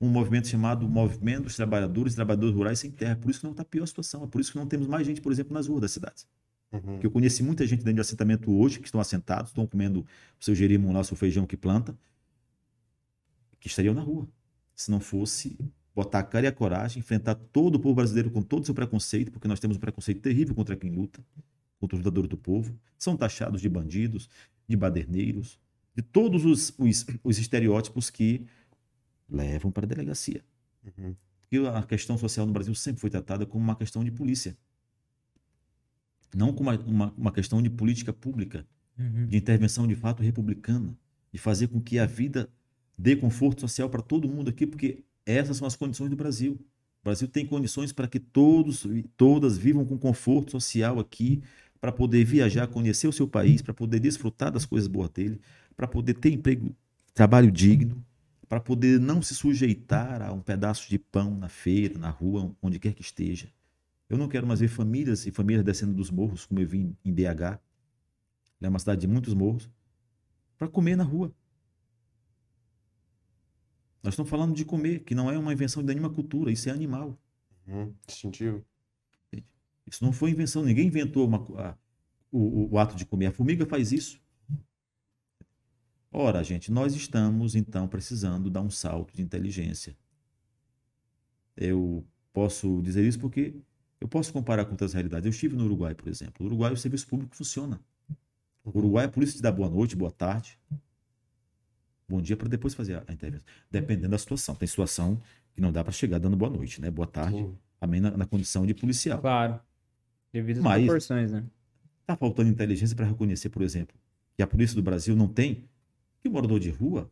um 0.00 0.08
movimento 0.08 0.48
chamado 0.48 0.88
Movimento 0.88 1.44
dos 1.44 1.56
Trabalhadores 1.56 2.12
e 2.12 2.16
Trabalhadores 2.16 2.54
Rurais 2.54 2.78
Sem 2.78 2.90
Terra. 2.90 3.16
Por 3.16 3.30
isso 3.30 3.40
que 3.40 3.46
não 3.46 3.52
está 3.52 3.64
pior 3.64 3.84
a 3.84 3.86
situação. 3.86 4.24
É 4.24 4.26
por 4.26 4.40
isso 4.40 4.52
que 4.52 4.58
não 4.58 4.66
temos 4.66 4.86
mais 4.86 5.06
gente, 5.06 5.20
por 5.20 5.32
exemplo, 5.32 5.54
nas 5.54 5.66
ruas 5.66 5.80
das 5.80 5.92
cidades. 5.92 6.26
Uhum. 6.72 6.80
Porque 6.80 7.06
eu 7.06 7.10
conheci 7.10 7.42
muita 7.42 7.66
gente 7.66 7.80
dentro 7.80 7.94
de 7.94 8.00
assentamento 8.00 8.52
hoje 8.52 8.80
que 8.80 8.86
estão 8.86 9.00
assentados, 9.00 9.50
estão 9.50 9.66
comendo 9.66 10.00
o 10.00 10.44
seu 10.44 10.54
jerimum 10.54 10.92
lá, 10.92 11.00
o 11.00 11.04
seu 11.04 11.16
feijão 11.16 11.46
que 11.46 11.56
planta, 11.56 11.96
que 13.60 13.68
estariam 13.68 13.94
na 13.94 14.02
rua. 14.02 14.28
Se 14.74 14.90
não 14.90 15.00
fosse 15.00 15.56
botar 15.94 16.18
a 16.18 16.22
cara 16.24 16.46
e 16.46 16.48
a 16.48 16.52
coragem, 16.52 16.98
enfrentar 16.98 17.36
todo 17.36 17.76
o 17.76 17.78
povo 17.78 17.94
brasileiro 17.94 18.30
com 18.30 18.42
todo 18.42 18.62
o 18.62 18.66
seu 18.66 18.74
preconceito, 18.74 19.30
porque 19.30 19.46
nós 19.46 19.60
temos 19.60 19.76
um 19.76 19.80
preconceito 19.80 20.20
terrível 20.20 20.54
contra 20.54 20.74
quem 20.74 20.90
luta, 20.90 21.24
contra 21.78 21.96
os 21.96 22.00
lutadores 22.00 22.28
do 22.28 22.36
povo. 22.36 22.76
São 22.98 23.16
taxados 23.16 23.60
de 23.60 23.68
bandidos, 23.68 24.28
de 24.68 24.76
baderneiros, 24.76 25.58
de 25.94 26.02
todos 26.02 26.44
os, 26.44 26.74
os, 26.78 27.06
os 27.22 27.38
estereótipos 27.38 28.10
que 28.10 28.46
levam 29.28 29.70
para 29.70 29.84
a 29.86 29.88
delegacia. 29.88 30.44
Uhum. 30.84 31.14
Porque 31.40 31.58
a 31.58 31.82
questão 31.82 32.18
social 32.18 32.46
no 32.46 32.52
Brasil 32.52 32.74
sempre 32.74 33.00
foi 33.00 33.10
tratada 33.10 33.46
como 33.46 33.62
uma 33.62 33.76
questão 33.76 34.02
de 34.02 34.10
polícia. 34.10 34.56
Não 36.34 36.52
como 36.52 36.70
uma, 36.70 36.78
uma, 36.80 37.14
uma 37.16 37.32
questão 37.32 37.62
de 37.62 37.70
política 37.70 38.12
pública, 38.12 38.66
Uhum. 38.98 39.26
de 39.26 39.36
intervenção 39.36 39.88
de 39.88 39.96
fato 39.96 40.22
republicana, 40.22 40.96
de 41.32 41.38
fazer 41.38 41.66
com 41.66 41.80
que 41.80 41.98
a 41.98 42.06
vida 42.06 42.48
dê 42.96 43.16
conforto 43.16 43.60
social 43.62 43.90
para 43.90 44.00
todo 44.00 44.28
mundo 44.28 44.50
aqui, 44.50 44.66
porque 44.66 45.02
essas 45.26 45.56
são 45.56 45.66
as 45.66 45.74
condições 45.74 46.10
do 46.10 46.16
Brasil. 46.16 46.52
O 46.52 47.04
Brasil 47.04 47.26
tem 47.26 47.44
condições 47.44 47.92
para 47.92 48.06
que 48.06 48.20
todos 48.20 48.84
e 48.84 49.02
todas 49.16 49.58
vivam 49.58 49.84
com 49.84 49.98
conforto 49.98 50.52
social 50.52 51.00
aqui, 51.00 51.42
para 51.84 51.92
poder 51.92 52.24
viajar, 52.24 52.66
conhecer 52.66 53.06
o 53.06 53.12
seu 53.12 53.28
país, 53.28 53.60
para 53.60 53.74
poder 53.74 54.00
desfrutar 54.00 54.50
das 54.50 54.64
coisas 54.64 54.88
boas 54.88 55.10
dele, 55.10 55.38
para 55.76 55.86
poder 55.86 56.14
ter 56.14 56.32
emprego, 56.32 56.74
trabalho 57.12 57.52
digno, 57.52 58.02
para 58.48 58.58
poder 58.58 58.98
não 58.98 59.20
se 59.20 59.34
sujeitar 59.34 60.22
a 60.22 60.32
um 60.32 60.40
pedaço 60.40 60.88
de 60.88 60.98
pão 60.98 61.36
na 61.36 61.50
feira, 61.50 61.98
na 61.98 62.08
rua, 62.08 62.56
onde 62.62 62.78
quer 62.78 62.94
que 62.94 63.02
esteja. 63.02 63.52
Eu 64.08 64.16
não 64.16 64.28
quero 64.28 64.46
mais 64.46 64.60
ver 64.60 64.68
famílias 64.68 65.26
e 65.26 65.30
famílias 65.30 65.62
descendo 65.62 65.92
dos 65.92 66.10
morros, 66.10 66.46
como 66.46 66.58
eu 66.58 66.66
vi 66.66 66.90
em 67.04 67.12
BH, 67.12 67.60
é 68.62 68.68
uma 68.70 68.78
cidade 68.78 69.02
de 69.02 69.06
muitos 69.06 69.34
morros, 69.34 69.68
para 70.56 70.68
comer 70.68 70.96
na 70.96 71.04
rua. 71.04 71.30
Nós 74.02 74.14
estamos 74.14 74.30
falando 74.30 74.54
de 74.54 74.64
comer, 74.64 75.00
que 75.00 75.14
não 75.14 75.30
é 75.30 75.36
uma 75.36 75.52
invenção 75.52 75.82
de 75.82 75.88
nenhuma 75.88 76.08
cultura, 76.08 76.50
isso 76.50 76.66
é 76.66 76.72
animal. 76.72 77.14
Uhum. 77.68 77.92
Distintivo. 78.06 78.64
Isso 79.86 80.04
não 80.04 80.12
foi 80.12 80.30
invenção, 80.30 80.62
ninguém 80.64 80.86
inventou 80.86 81.26
uma, 81.26 81.38
a, 81.60 81.76
o, 82.30 82.72
o 82.72 82.78
ato 82.78 82.96
de 82.96 83.04
comer. 83.04 83.26
A 83.26 83.32
formiga 83.32 83.66
faz 83.66 83.92
isso. 83.92 84.20
Ora, 86.10 86.42
gente, 86.44 86.70
nós 86.70 86.94
estamos 86.94 87.54
então 87.54 87.88
precisando 87.88 88.48
dar 88.48 88.62
um 88.62 88.70
salto 88.70 89.14
de 89.14 89.20
inteligência. 89.22 89.96
Eu 91.56 92.06
posso 92.32 92.80
dizer 92.82 93.04
isso 93.06 93.18
porque 93.18 93.54
eu 94.00 94.08
posso 94.08 94.32
comparar 94.32 94.64
com 94.64 94.72
outras 94.72 94.92
realidades. 94.92 95.26
Eu 95.26 95.30
estive 95.30 95.56
no 95.56 95.64
Uruguai, 95.64 95.94
por 95.94 96.08
exemplo. 96.08 96.34
No 96.40 96.46
Uruguai 96.46 96.72
o 96.72 96.76
serviço 96.76 97.06
público 97.06 97.34
funciona. 97.34 97.80
O 98.64 98.78
Uruguai 98.78 99.06
a 99.06 99.08
polícia 99.08 99.36
te 99.36 99.42
dá 99.42 99.50
boa 99.50 99.68
noite, 99.68 99.96
boa 99.96 100.10
tarde, 100.10 100.58
bom 102.08 102.20
dia 102.20 102.36
para 102.36 102.48
depois 102.48 102.74
fazer 102.74 103.02
a, 103.06 103.12
intervenção. 103.12 103.46
Dependendo 103.70 104.10
da 104.10 104.18
situação. 104.18 104.54
Tem 104.54 104.68
situação 104.68 105.20
que 105.52 105.60
não 105.60 105.72
dá 105.72 105.82
para 105.82 105.92
chegar 105.92 106.18
dando 106.18 106.36
boa 106.36 106.50
noite, 106.50 106.80
né? 106.80 106.90
Boa 106.90 107.06
tarde, 107.06 107.48
também 107.78 108.00
na, 108.00 108.16
na 108.16 108.26
condição 108.26 108.64
de 108.66 108.74
policial. 108.74 109.20
Claro. 109.20 109.60
Devido 110.34 110.56
às 110.58 110.64
Mas- 110.64 110.84
proporções, 110.84 111.30
né? 111.30 111.44
Está 112.00 112.16
faltando 112.16 112.50
inteligência 112.50 112.96
para 112.96 113.06
reconhecer, 113.06 113.48
por 113.50 113.62
exemplo, 113.62 113.96
que 114.36 114.42
a 114.42 114.46
polícia 114.48 114.74
do 114.74 114.82
Brasil 114.82 115.14
não 115.14 115.28
tem 115.28 115.64
que 116.20 116.28
o 116.28 116.32
morador 116.32 116.58
de 116.58 116.70
rua. 116.70 117.08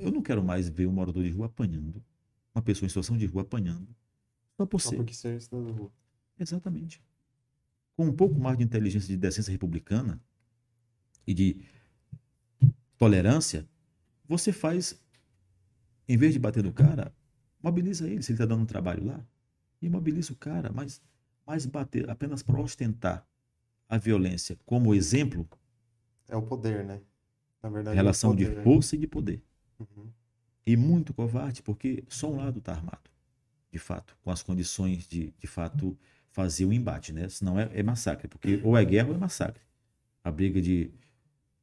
Eu 0.00 0.10
não 0.10 0.20
quero 0.20 0.42
mais 0.42 0.68
ver 0.68 0.88
um 0.88 0.92
morador 0.92 1.22
de 1.22 1.30
rua 1.30 1.46
apanhando, 1.46 2.02
uma 2.52 2.60
pessoa 2.60 2.86
em 2.86 2.88
situação 2.88 3.16
de 3.16 3.24
rua 3.24 3.42
apanhando, 3.42 3.86
só 4.56 4.66
por 4.66 4.80
Só 4.80 4.90
ser. 4.90 4.96
porque 4.96 5.14
ser 5.14 5.40
cidadão 5.40 5.66
da 5.66 5.72
rua. 5.72 5.92
Exatamente. 6.40 7.00
Com 7.96 8.06
um 8.06 8.12
pouco 8.12 8.34
mais 8.38 8.58
de 8.58 8.64
inteligência 8.64 9.06
de 9.06 9.16
decência 9.16 9.52
republicana 9.52 10.20
e 11.24 11.32
de 11.32 11.64
tolerância, 12.98 13.64
você 14.26 14.52
faz, 14.52 15.00
em 16.08 16.16
vez 16.16 16.32
de 16.32 16.40
bater 16.40 16.64
no 16.64 16.72
cara, 16.72 17.14
mobiliza 17.62 18.08
ele, 18.08 18.22
se 18.24 18.32
ele 18.32 18.36
está 18.36 18.44
dando 18.46 18.62
um 18.62 18.66
trabalho 18.66 19.04
lá, 19.06 19.24
e 19.80 19.88
mobiliza 19.88 20.32
o 20.32 20.36
cara, 20.36 20.70
mas, 20.72 21.00
mas 21.46 21.66
bater 21.66 22.08
apenas 22.10 22.42
para 22.42 22.60
ostentar 22.60 23.26
a 23.88 23.98
violência 23.98 24.56
como 24.64 24.94
exemplo, 24.94 25.48
É 26.28 26.36
o 26.36 26.42
poder, 26.42 26.84
né? 26.84 27.00
Na 27.62 27.68
verdade, 27.68 27.96
relação 27.96 28.32
é 28.32 28.36
de 28.36 28.48
né? 28.48 28.62
força 28.62 28.96
e 28.96 28.98
de 28.98 29.06
poder. 29.06 29.42
Uhum. 29.78 30.10
E 30.66 30.76
muito 30.76 31.12
covarde, 31.12 31.62
porque 31.62 32.04
só 32.08 32.30
um 32.30 32.36
lado 32.36 32.58
está 32.58 32.72
armado, 32.72 33.10
de 33.70 33.78
fato, 33.78 34.16
com 34.22 34.30
as 34.30 34.42
condições 34.42 35.06
de, 35.06 35.32
de 35.38 35.46
fato, 35.46 35.96
fazer 36.30 36.64
o 36.64 36.72
embate, 36.72 37.12
né? 37.12 37.28
Senão 37.28 37.58
é, 37.58 37.68
é 37.74 37.82
massacre, 37.82 38.28
porque 38.28 38.60
ou 38.64 38.76
é 38.76 38.84
guerra 38.84 39.08
ou 39.10 39.14
é 39.14 39.18
massacre. 39.18 39.62
A 40.24 40.30
briga 40.30 40.60
de, 40.60 40.90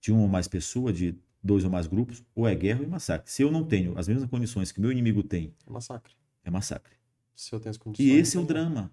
de 0.02 0.12
uma 0.12 0.22
ou 0.24 0.28
mais 0.28 0.48
pessoas, 0.48 0.96
de 0.98 1.18
dois 1.42 1.64
ou 1.64 1.70
mais 1.72 1.88
grupos, 1.88 2.24
ou 2.36 2.48
é 2.48 2.54
guerra 2.56 2.80
ou 2.82 2.86
é 2.86 2.90
massacre. 2.90 3.32
Se 3.32 3.42
eu 3.42 3.50
não 3.52 3.64
tenho 3.66 3.98
as 3.98 4.08
mesmas 4.08 4.30
condições 4.30 4.72
que 4.72 4.80
meu 4.82 4.92
inimigo 4.92 5.24
tem, 5.24 5.54
É 5.66 5.72
massacre. 5.72 6.14
é 6.44 6.52
massacre. 6.52 6.94
Se 7.36 7.54
eu 7.54 7.60
tenho 7.60 7.72
as 7.72 7.78
condições. 7.78 8.06
E 8.08 8.12
esse 8.12 8.36
é 8.36 8.40
o 8.40 8.44
né? 8.44 8.48
drama. 8.50 8.92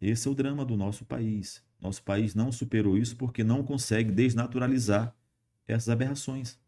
Esse 0.00 0.28
é 0.28 0.30
o 0.30 0.34
drama 0.34 0.64
do 0.64 0.76
nosso 0.76 1.04
país. 1.04 1.62
Nosso 1.80 2.02
país 2.02 2.34
não 2.34 2.50
superou 2.52 2.96
isso 2.96 3.16
porque 3.16 3.42
não 3.44 3.62
consegue 3.62 4.10
desnaturalizar 4.12 5.14
essas 5.66 5.88
aberrações. 5.88 6.58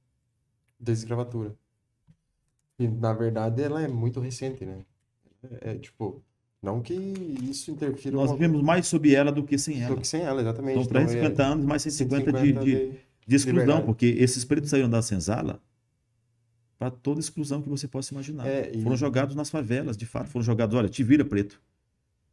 Desescravatura. 0.78 1.54
E, 2.78 2.88
na 2.88 3.12
verdade, 3.12 3.62
ela 3.62 3.82
é 3.82 3.88
muito 3.88 4.20
recente, 4.20 4.64
né? 4.64 4.84
É, 5.60 5.72
é, 5.72 5.78
tipo, 5.78 6.22
não 6.62 6.80
que 6.80 6.94
isso 6.94 7.70
interfira 7.70 8.14
Nós 8.16 8.30
uma- 8.30 8.36
vivemos 8.36 8.62
mais 8.62 8.86
sob 8.86 9.12
ela 9.14 9.30
do 9.30 9.44
que 9.44 9.58
sem 9.58 9.76
do 9.78 9.82
ela. 9.82 9.96
que 9.96 10.06
sem 10.06 10.22
ela, 10.22 10.40
exatamente. 10.40 10.74
São 10.74 10.82
Então, 10.82 10.92
350 10.92 11.42
é 11.42 11.46
anos, 11.46 11.64
mais 11.66 11.82
150 11.82 12.32
de, 12.32 12.38
150 12.38 12.64
de, 12.64 12.92
de 13.26 13.36
exclusão, 13.36 13.84
porque 13.84 14.06
esses 14.06 14.44
pretos 14.44 14.70
saíram 14.70 14.88
da 14.90 15.02
senzala 15.02 15.60
para 16.78 16.90
toda 16.90 17.20
exclusão 17.20 17.60
que 17.60 17.68
você 17.68 17.86
possa 17.86 18.14
imaginar. 18.14 18.46
É, 18.46 18.70
e- 18.74 18.82
Foram 18.82 18.96
jogados 18.96 19.34
nas 19.34 19.50
favelas, 19.50 19.96
de 19.96 20.06
fato, 20.06 20.28
foram 20.28 20.42
jogados, 20.44 20.74
olha, 20.76 20.88
te 20.88 21.02
vira 21.02 21.24
preto, 21.24 21.60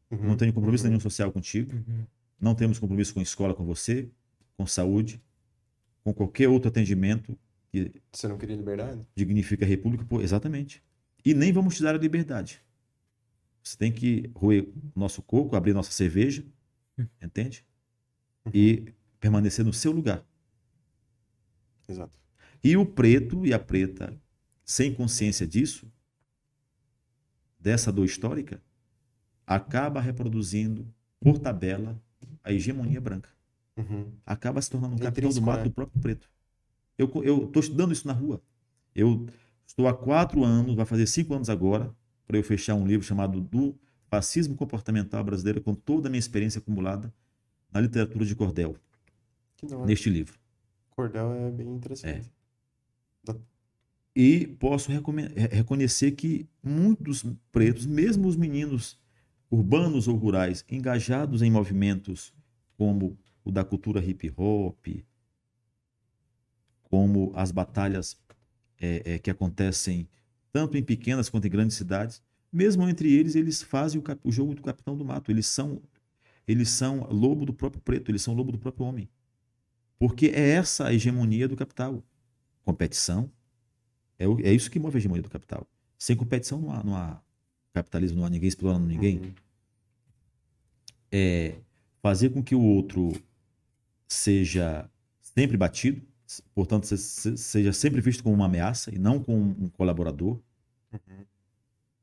Uhum, 0.10 0.24
não 0.24 0.38
tenho 0.38 0.54
compromisso 0.54 0.84
uhum. 0.86 0.92
nenhum 0.92 1.00
social 1.00 1.32
contigo, 1.32 1.74
não 2.40 2.56
temos 2.56 2.80
compromisso 2.80 3.14
com 3.14 3.22
escola 3.22 3.54
com 3.54 3.66
você, 3.66 4.10
com 4.56 4.66
saúde, 4.66 5.22
com 6.04 6.14
qualquer 6.14 6.48
outro 6.48 6.70
atendimento 6.70 7.38
que 7.72 7.92
Você 8.12 8.28
não 8.28 8.38
queria 8.38 8.56
liberdade? 8.56 9.06
dignifica 9.16 9.66
a 9.66 9.68
república, 9.68 10.06
pô, 10.06 10.22
exatamente. 10.22 10.82
E 11.26 11.34
nem 11.34 11.52
vamos 11.52 11.76
te 11.76 11.84
dar 11.84 11.96
a 11.96 11.98
liberdade. 11.98 12.62
Você 13.62 13.76
tem 13.76 13.92
que 13.92 14.32
roer 14.34 14.64
o 14.96 15.00
nosso 15.00 15.22
coco, 15.22 15.56
abrir 15.56 15.74
nossa 15.74 15.92
cerveja, 15.92 16.46
entende? 17.22 17.66
E 18.54 18.94
permanecer 19.20 19.66
no 19.66 19.74
seu 19.74 19.92
lugar. 19.92 20.26
Exato. 21.88 22.18
E 22.64 22.78
o 22.78 22.86
preto 22.86 23.46
e 23.46 23.54
a 23.54 23.60
preta, 23.60 24.18
sem 24.64 24.94
consciência 24.94 25.46
disso, 25.46 25.92
dessa 27.60 27.92
dor 27.92 28.06
histórica, 28.06 28.62
acaba 29.48 30.02
reproduzindo, 30.02 30.86
por 31.22 31.40
tabela, 31.40 32.00
a 32.44 32.52
hegemonia 32.52 33.00
branca. 33.00 33.30
Uhum. 33.78 34.12
Acaba 34.26 34.62
se 34.62 34.70
tornando 34.70 34.96
um 34.96 35.00
É 35.00 35.04
capitão 35.04 35.30
do 35.30 35.42
mato 35.42 35.60
né? 35.60 35.64
do 35.64 35.72
próprio 35.72 36.02
preto. 36.02 36.30
Eu 36.98 37.06
estou 37.46 37.62
estudando 37.62 37.94
isso 37.94 38.06
na 38.06 38.14
rua. 38.14 38.42
Eu 38.94 39.26
estou 39.66 39.88
há 39.88 39.94
quatro 39.94 40.44
anos, 40.44 40.76
vai 40.76 40.86
fazer 40.86 41.08
cinco 41.08 41.34
anos 41.34 41.50
agora, 41.50 41.96
para 42.26 42.38
eu 42.38 42.44
fechar 42.44 42.76
um 42.76 42.86
livro 42.86 43.06
chamado 43.06 43.40
Do 43.40 43.76
Fascismo 44.10 44.56
Comportamental 44.56 45.24
Brasileiro, 45.24 45.62
com 45.62 45.74
toda 45.74 46.10
a 46.10 46.12
minha 46.12 46.20
experiência 46.20 46.60
acumulada 46.60 47.14
na 47.72 47.80
literatura 47.80 48.26
de 48.26 48.36
cordel, 48.36 48.76
neste 49.86 50.10
livro. 50.10 50.38
Cordel 50.90 51.34
é 51.34 51.52
bem 51.52 51.68
interessante. 51.70 52.32
E 54.16 54.48
posso 54.60 54.90
reconhecer 54.92 56.12
que 56.14 56.50
muitos 56.64 57.24
pretos, 57.52 57.86
mesmo 57.86 58.28
os 58.28 58.36
meninos 58.36 58.98
urbanos 59.50 60.08
ou 60.08 60.16
rurais, 60.16 60.64
engajados 60.70 61.42
em 61.42 61.52
movimentos 61.52 62.34
como 62.78 63.18
o 63.44 63.52
da 63.52 63.64
cultura 63.64 64.04
hip 64.04 64.32
hop, 64.38 64.88
como 66.84 67.32
as 67.36 67.52
batalhas 67.52 68.18
é, 68.80 69.16
é, 69.16 69.20
que 69.20 69.30
acontecem 69.30 70.08
tanto 70.52 70.78
em 70.78 70.84
pequenas 70.84 71.30
quanto 71.30 71.46
em 71.48 71.50
grandes 71.50 71.76
cidades, 71.78 72.22
mesmo 72.52 72.88
entre 72.88 73.12
eles, 73.14 73.36
eles 73.36 73.62
fazem 73.62 74.02
o, 74.02 74.04
o 74.24 74.32
jogo 74.32 74.56
do 74.56 74.62
capitão 74.62 74.98
do 74.98 75.06
mato. 75.06 75.30
Eles 75.32 75.46
são, 75.48 75.82
eles 76.48 76.70
são 76.70 77.02
lobo 77.12 77.46
do 77.46 77.54
próprio 77.54 77.82
preto, 77.82 78.10
eles 78.12 78.22
são 78.22 78.34
lobo 78.34 78.52
do 78.52 78.58
próprio 78.58 78.86
homem. 78.86 79.10
Porque 80.00 80.28
é 80.28 80.52
essa 80.52 80.88
a 80.88 80.94
hegemonia 80.94 81.48
do 81.48 81.56
capital. 81.56 82.04
Competição, 82.64 83.32
é, 84.20 84.28
o- 84.28 84.40
é 84.42 84.54
isso 84.54 84.72
que 84.72 84.80
move 84.80 84.98
a 84.98 85.00
hegemonia 85.00 85.24
do 85.24 85.30
capital. 85.30 85.68
Sem 85.98 86.16
competição 86.16 86.62
não 86.62 86.72
há, 86.72 86.84
não 86.84 86.96
há 86.96 87.22
capitalismo, 87.78 88.18
não 88.20 88.26
há 88.26 88.30
ninguém 88.30 88.48
explorando 88.48 88.86
ninguém. 88.88 89.18
Uhum. 89.20 89.34
É 91.12 91.56
fazer 92.02 92.30
com 92.30 92.44
que 92.44 92.56
o 92.56 92.62
outro 92.62 93.12
seja 94.08 94.90
sempre 95.22 95.58
batido, 95.58 96.02
portanto, 96.54 96.86
se- 96.86 96.98
se- 96.98 97.38
seja 97.38 97.74
sempre 97.74 98.02
visto 98.02 98.24
como 98.24 98.36
uma 98.36 98.46
ameaça 98.46 98.94
e 98.94 98.98
não 98.98 99.22
como 99.22 99.42
um 99.60 99.70
colaborador. 99.70 100.40
Uhum. 100.92 101.26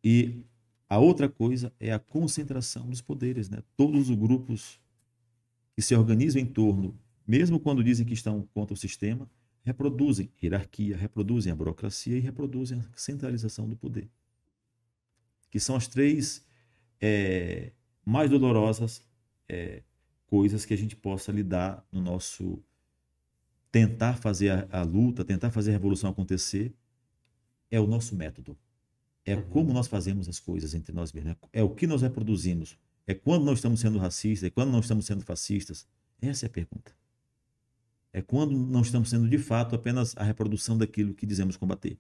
E 0.03 0.43
a 0.89 0.99
outra 0.99 1.29
coisa 1.29 1.73
é 1.81 1.93
a 1.93 1.99
concentração 1.99 2.89
dos 2.89 3.01
poderes. 3.01 3.49
Né? 3.49 3.59
Todos 3.77 4.09
os 4.11 4.17
grupos 4.17 4.81
que 5.75 5.83
se 5.83 5.95
organizam 5.95 6.41
em 6.41 6.47
torno, 6.47 6.97
mesmo 7.27 7.59
quando 7.59 7.83
dizem 7.83 8.07
que 8.07 8.15
estão 8.15 8.47
contra 8.55 8.75
o 8.75 8.77
sistema, 8.77 9.29
reproduzem 9.65 10.31
hierarquia, 10.43 10.97
reproduzem 10.97 11.51
a 11.51 11.57
burocracia 11.57 12.17
e 12.17 12.21
reproduzem 12.21 12.79
a 12.81 12.85
centralização 12.97 13.67
do 13.69 13.75
poder. 13.77 14.09
Que 15.55 15.61
são 15.61 15.77
as 15.77 15.87
três 15.87 16.45
eh, 17.01 17.71
mais 18.05 18.29
dolorosas 18.29 19.07
eh, 19.49 19.85
coisas 20.27 20.65
que 20.65 20.75
a 20.75 20.77
gente 20.77 20.97
possa 20.97 21.31
lidar 21.31 21.87
no 21.93 22.01
nosso 22.03 22.61
tentar 23.71 24.17
fazer 24.17 24.51
a, 24.51 24.81
a 24.81 24.83
luta, 24.83 25.25
tentar 25.25 25.53
fazer 25.53 25.71
a 25.71 25.75
revolução 25.75 26.11
acontecer, 26.11 26.75
é 27.71 27.79
o 27.79 27.87
nosso 27.87 28.17
método. 28.17 28.59
É 29.25 29.37
Uhum. 29.37 29.49
como 29.49 29.73
nós 29.73 29.87
fazemos 29.87 30.29
as 30.29 30.41
coisas 30.41 30.75
entre 30.75 30.93
nós 30.93 31.13
mesmos. 31.13 31.37
É 31.53 31.63
o 31.63 31.71
que 31.71 31.87
nós 31.87 32.03
reproduzimos. 32.03 32.77
É 33.07 33.15
quando 33.15 33.45
nós 33.45 33.59
estamos 33.59 33.79
sendo 33.79 33.97
racistas, 33.97 34.49
é 34.49 34.51
quando 34.51 34.73
nós 34.73 34.87
estamos 34.87 35.07
sendo 35.07 35.23
fascistas. 35.23 35.87
Essa 36.21 36.47
é 36.47 36.49
a 36.49 36.51
pergunta. 36.51 36.93
É 38.13 38.21
quando 38.21 38.59
não 38.59 38.81
estamos 38.81 39.09
sendo 39.09 39.29
de 39.29 39.39
fato 39.39 39.77
apenas 39.77 40.17
a 40.17 40.25
reprodução 40.25 40.77
daquilo 40.77 41.15
que 41.15 41.25
dizemos 41.25 41.57
combater. 41.57 41.97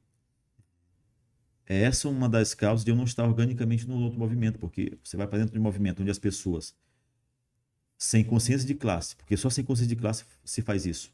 É 1.66 1.82
essa 1.82 2.08
uma 2.08 2.28
das 2.28 2.54
causas 2.54 2.84
de 2.84 2.90
eu 2.90 2.96
não 2.96 3.04
estar 3.04 3.24
organicamente 3.24 3.88
no 3.88 3.98
outro 4.00 4.18
movimento, 4.18 4.58
porque 4.58 4.98
você 5.02 5.16
vai 5.16 5.26
para 5.26 5.38
dentro 5.38 5.54
de 5.54 5.58
um 5.58 5.62
movimento 5.62 6.02
onde 6.02 6.10
as 6.10 6.18
pessoas, 6.18 6.74
sem 7.96 8.22
consciência 8.22 8.66
de 8.66 8.74
classe, 8.74 9.16
porque 9.16 9.36
só 9.36 9.48
sem 9.48 9.64
consciência 9.64 9.94
de 9.94 10.00
classe 10.00 10.24
se 10.44 10.60
faz 10.60 10.84
isso, 10.84 11.12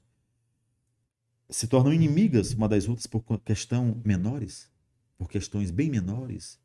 se 1.49 1.67
tornam 1.67 1.93
inimigas 1.93 2.53
uma 2.53 2.69
das 2.69 2.89
outras 2.89 3.07
por 3.07 3.23
questão 3.41 4.01
menores, 4.05 4.71
por 5.19 5.29
questões 5.29 5.71
bem 5.71 5.91
menores, 5.91 6.59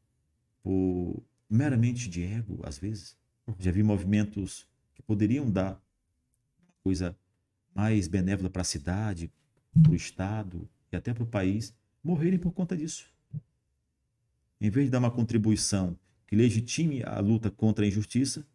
por 0.64 1.24
meramente 1.50 2.10
de 2.10 2.24
ego, 2.24 2.60
às 2.64 2.78
vezes. 2.78 3.18
Já 3.60 3.72
vi 3.72 3.84
movimentos 3.84 4.68
que 4.94 5.02
poderiam 5.02 5.50
dar 5.50 5.80
coisa 6.84 7.18
mais 7.74 8.08
benévola 8.08 8.50
para 8.50 8.62
a 8.62 8.66
cidade, 8.66 9.32
para 9.82 9.92
o 9.92 9.96
Estado 9.96 10.70
e 10.92 10.96
até 10.96 11.14
para 11.14 11.24
o 11.24 11.28
país, 11.28 11.76
morrerem 12.04 12.40
por 12.40 12.54
conta 12.54 12.78
disso. 12.78 13.15
Em 14.60 14.70
vez 14.70 14.88
de 14.88 14.92
dar 14.92 15.00
uma 15.00 15.12
contribuição 15.12 15.98
que 16.28 16.36
legitime 16.36 17.04
a 17.04 17.20
luta 17.20 17.52
contra 17.52 17.86
a 17.86 17.88
injustiça, 17.88 18.46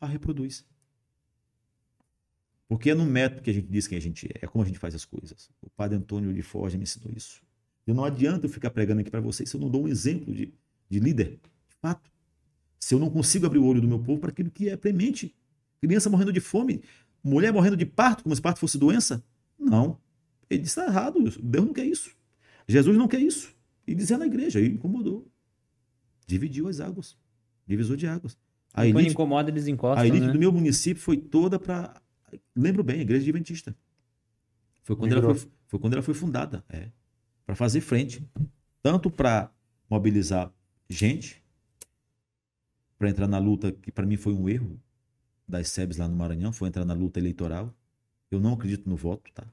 a 0.00 0.06
reproduz. 0.06 0.64
Porque 2.68 2.90
é 2.90 2.94
no 2.94 3.04
método 3.04 3.42
que 3.42 3.50
a 3.50 3.52
gente 3.52 3.66
diz 3.68 3.88
quem 3.88 3.98
a 3.98 4.00
gente 4.00 4.26
é, 4.26 4.44
é 4.44 4.46
como 4.46 4.62
a 4.62 4.66
gente 4.66 4.78
faz 4.78 4.94
as 4.94 5.04
coisas. 5.04 5.50
O 5.60 5.68
padre 5.70 5.96
Antônio 5.98 6.32
de 6.32 6.40
Forja 6.40 6.78
me 6.78 6.84
ensinou 6.84 7.12
isso. 7.16 7.42
E 7.86 7.92
não 7.92 8.04
adianta 8.04 8.46
eu 8.46 8.50
ficar 8.50 8.70
pregando 8.70 9.00
aqui 9.00 9.10
para 9.10 9.20
vocês 9.20 9.50
se 9.50 9.56
eu 9.56 9.60
não 9.60 9.68
dou 9.68 9.84
um 9.84 9.88
exemplo 9.88 10.32
de, 10.32 10.52
de 10.88 11.00
líder, 11.00 11.40
de 11.68 11.74
fato. 11.80 12.08
Se 12.78 12.94
eu 12.94 12.98
não 12.98 13.10
consigo 13.10 13.44
abrir 13.44 13.58
o 13.58 13.64
olho 13.64 13.80
do 13.80 13.88
meu 13.88 13.98
povo 13.98 14.20
para 14.20 14.30
aquilo 14.30 14.50
que 14.50 14.68
é 14.68 14.76
premente. 14.76 15.34
Criança 15.80 16.08
morrendo 16.08 16.32
de 16.32 16.40
fome, 16.40 16.82
mulher 17.24 17.52
morrendo 17.52 17.76
de 17.76 17.86
parto, 17.86 18.22
como 18.22 18.36
se 18.36 18.40
parto 18.40 18.60
fosse 18.60 18.78
doença. 18.78 19.24
Não. 19.58 19.98
Ele 20.48 20.62
está 20.62 20.86
errado. 20.86 21.18
Deus 21.42 21.66
não 21.66 21.72
quer 21.72 21.84
isso. 21.84 22.14
Jesus 22.68 22.96
não 22.96 23.08
quer 23.08 23.20
isso. 23.20 23.52
E 23.86 23.94
dizia 23.94 24.18
na 24.18 24.26
igreja, 24.26 24.60
e 24.60 24.66
incomodou. 24.66 25.30
Dividiu 26.26 26.68
as 26.68 26.80
águas. 26.80 27.16
Divisor 27.66 27.96
de 27.96 28.06
águas. 28.06 28.38
A 28.72 28.84
elite, 28.84 28.94
Quando 28.94 29.10
incomoda, 29.10 29.50
eles 29.50 29.66
encostam. 29.66 30.02
A 30.02 30.06
elite 30.06 30.26
né? 30.26 30.32
do 30.32 30.38
meu 30.38 30.52
município 30.52 31.02
foi 31.02 31.16
toda 31.16 31.58
para. 31.58 32.00
Lembro 32.54 32.84
bem, 32.84 33.00
a 33.00 33.02
igreja 33.02 33.22
adventista. 33.22 33.76
Foi 34.82 34.96
quando, 34.96 35.12
ela 35.12 35.34
foi, 35.34 35.50
foi 35.66 35.78
quando 35.80 35.92
ela 35.94 36.02
foi 36.02 36.14
fundada. 36.14 36.64
É. 36.68 36.88
Para 37.44 37.54
fazer 37.54 37.80
frente. 37.80 38.24
Tanto 38.82 39.10
para 39.10 39.52
mobilizar 39.88 40.52
gente, 40.88 41.44
para 42.98 43.10
entrar 43.10 43.26
na 43.26 43.38
luta, 43.38 43.72
que 43.72 43.92
para 43.92 44.06
mim 44.06 44.16
foi 44.16 44.32
um 44.32 44.48
erro 44.48 44.80
das 45.46 45.68
SEBs 45.68 45.96
lá 45.96 46.08
no 46.08 46.16
Maranhão, 46.16 46.52
foi 46.52 46.68
entrar 46.68 46.84
na 46.84 46.94
luta 46.94 47.18
eleitoral. 47.18 47.74
Eu 48.30 48.40
não 48.40 48.54
acredito 48.54 48.88
no 48.88 48.96
voto, 48.96 49.30
tá? 49.32 49.46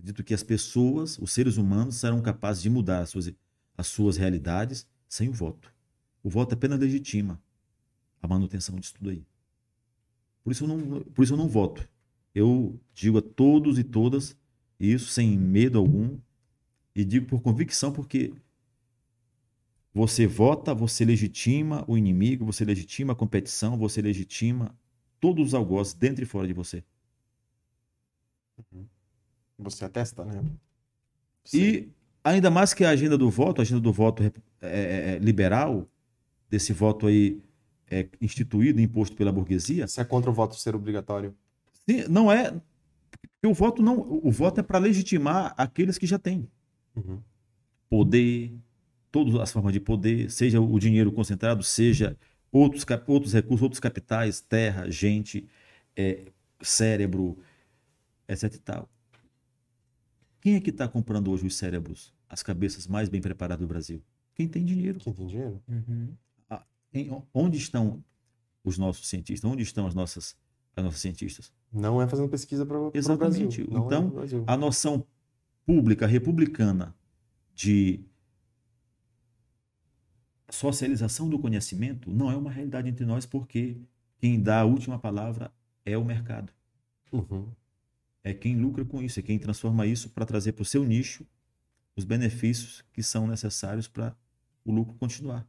Acredito 0.00 0.24
que 0.24 0.32
as 0.32 0.42
pessoas, 0.42 1.18
os 1.18 1.30
seres 1.30 1.58
humanos, 1.58 1.96
serão 1.96 2.22
capazes 2.22 2.62
de 2.62 2.70
mudar 2.70 3.00
as 3.00 3.10
suas, 3.10 3.30
as 3.76 3.86
suas 3.86 4.16
realidades 4.16 4.88
sem 5.06 5.28
o 5.28 5.32
voto. 5.32 5.70
O 6.22 6.30
voto 6.30 6.54
apenas 6.54 6.80
legitima 6.80 7.38
a 8.22 8.26
manutenção 8.26 8.76
disso 8.76 8.94
tudo 8.94 9.10
aí. 9.10 9.22
Por 10.42 10.52
isso 10.52 10.64
eu 10.64 10.68
não, 10.68 11.00
por 11.02 11.22
isso 11.22 11.34
eu 11.34 11.36
não 11.36 11.48
voto. 11.48 11.86
Eu 12.34 12.80
digo 12.94 13.18
a 13.18 13.22
todos 13.22 13.78
e 13.78 13.84
todas 13.84 14.34
isso 14.78 15.10
sem 15.10 15.36
medo 15.36 15.76
algum 15.76 16.18
e 16.94 17.04
digo 17.04 17.26
por 17.26 17.42
convicção 17.42 17.92
porque 17.92 18.32
você 19.92 20.26
vota, 20.26 20.74
você 20.74 21.04
legitima 21.04 21.84
o 21.86 21.98
inimigo, 21.98 22.46
você 22.46 22.64
legitima 22.64 23.12
a 23.12 23.16
competição, 23.16 23.76
você 23.76 24.00
legitima 24.00 24.74
todos 25.20 25.48
os 25.48 25.54
algozes 25.54 25.92
dentro 25.92 26.22
e 26.24 26.26
fora 26.26 26.46
de 26.46 26.54
você. 26.54 26.82
Uhum. 28.72 28.86
Você 29.62 29.84
atesta, 29.84 30.24
né? 30.24 30.42
Sim. 31.44 31.58
E 31.58 31.88
ainda 32.24 32.50
mais 32.50 32.74
que 32.74 32.84
a 32.84 32.90
agenda 32.90 33.16
do 33.16 33.30
voto, 33.30 33.60
a 33.60 33.62
agenda 33.62 33.80
do 33.80 33.92
voto 33.92 34.22
é, 34.22 34.32
é, 34.60 35.14
é 35.14 35.18
liberal, 35.18 35.86
desse 36.48 36.72
voto 36.72 37.06
aí 37.06 37.40
é, 37.90 38.08
instituído, 38.20 38.80
imposto 38.80 39.16
pela 39.16 39.32
burguesia. 39.32 39.86
Você 39.86 40.00
é 40.00 40.04
contra 40.04 40.30
o 40.30 40.34
voto 40.34 40.54
ser 40.56 40.74
obrigatório? 40.74 41.34
Sim, 41.88 42.04
não 42.08 42.30
é. 42.30 42.54
O 43.44 43.54
voto 43.54 43.82
não, 43.82 43.98
o 43.98 44.30
voto 44.30 44.60
é 44.60 44.62
para 44.62 44.78
legitimar 44.78 45.54
aqueles 45.56 45.96
que 45.96 46.06
já 46.06 46.18
têm 46.18 46.48
uhum. 46.94 47.20
poder, 47.88 48.52
todas 49.10 49.34
as 49.36 49.50
formas 49.50 49.72
de 49.72 49.80
poder, 49.80 50.30
seja 50.30 50.60
o 50.60 50.78
dinheiro 50.78 51.10
concentrado, 51.10 51.62
seja 51.62 52.16
outros, 52.52 52.84
outros 53.06 53.32
recursos, 53.32 53.62
outros 53.62 53.80
capitais, 53.80 54.40
terra, 54.40 54.90
gente, 54.90 55.48
é, 55.96 56.26
cérebro, 56.60 57.38
etc. 58.28 58.54
E 58.54 58.58
tal. 58.58 58.88
Quem 60.40 60.54
é 60.54 60.60
que 60.60 60.70
está 60.70 60.88
comprando 60.88 61.30
hoje 61.30 61.46
os 61.46 61.56
cérebros, 61.56 62.14
as 62.28 62.42
cabeças 62.42 62.86
mais 62.86 63.08
bem 63.08 63.20
preparadas 63.20 63.60
do 63.60 63.68
Brasil? 63.68 64.02
Quem 64.34 64.48
tem 64.48 64.64
dinheiro. 64.64 64.98
Quem 64.98 65.12
tem 65.12 65.26
dinheiro. 65.26 65.62
Uhum. 65.68 66.14
Ah, 66.48 66.64
em, 66.94 67.10
onde 67.34 67.58
estão 67.58 68.02
os 68.64 68.78
nossos 68.78 69.06
cientistas? 69.06 69.50
Onde 69.50 69.62
estão 69.62 69.86
as 69.86 69.94
nossas, 69.94 70.36
as 70.74 70.82
nossas 70.82 71.00
cientistas? 71.00 71.52
Não 71.70 72.00
é 72.00 72.08
fazendo 72.08 72.28
pesquisa 72.28 72.64
para 72.64 72.78
o 72.78 72.90
Brasil. 72.90 72.98
Exatamente. 72.98 73.62
Então, 73.62 74.12
é 74.18 74.52
a 74.52 74.56
noção 74.56 75.06
pública 75.66 76.06
republicana 76.06 76.94
de 77.54 78.00
socialização 80.48 81.28
do 81.28 81.38
conhecimento 81.38 82.10
não 82.10 82.30
é 82.30 82.36
uma 82.36 82.50
realidade 82.50 82.88
entre 82.88 83.04
nós 83.04 83.24
porque 83.24 83.76
quem 84.18 84.42
dá 84.42 84.60
a 84.60 84.64
última 84.64 84.98
palavra 84.98 85.52
é 85.84 85.96
o 85.98 86.04
mercado. 86.04 86.50
Uhum 87.12 87.46
é 88.22 88.34
quem 88.34 88.56
lucra 88.56 88.84
com 88.84 89.02
isso, 89.02 89.18
é 89.20 89.22
quem 89.22 89.38
transforma 89.38 89.86
isso 89.86 90.10
para 90.10 90.26
trazer 90.26 90.52
para 90.52 90.62
o 90.62 90.66
seu 90.66 90.84
nicho 90.84 91.26
os 91.96 92.04
benefícios 92.04 92.84
que 92.92 93.02
são 93.02 93.26
necessários 93.26 93.88
para 93.88 94.16
o 94.64 94.72
lucro 94.72 94.94
continuar. 94.94 95.46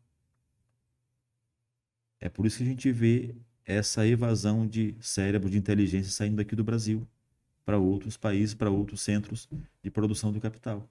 É 2.20 2.30
por 2.30 2.46
isso 2.46 2.58
que 2.58 2.64
a 2.64 2.68
gente 2.68 2.92
vê 2.92 3.36
essa 3.66 4.06
evasão 4.06 4.68
de 4.68 4.96
cérebro, 5.02 5.50
de 5.50 5.58
inteligência 5.58 6.12
saindo 6.12 6.38
daqui 6.38 6.56
do 6.56 6.64
Brasil 6.64 7.08
para 7.66 7.78
outros 7.78 8.18
países, 8.18 8.54
para 8.54 8.70
outros 8.70 9.02
centros 9.02 9.50
de 9.82 9.90
produção 9.90 10.32
do 10.32 10.40
capital. 10.40 10.88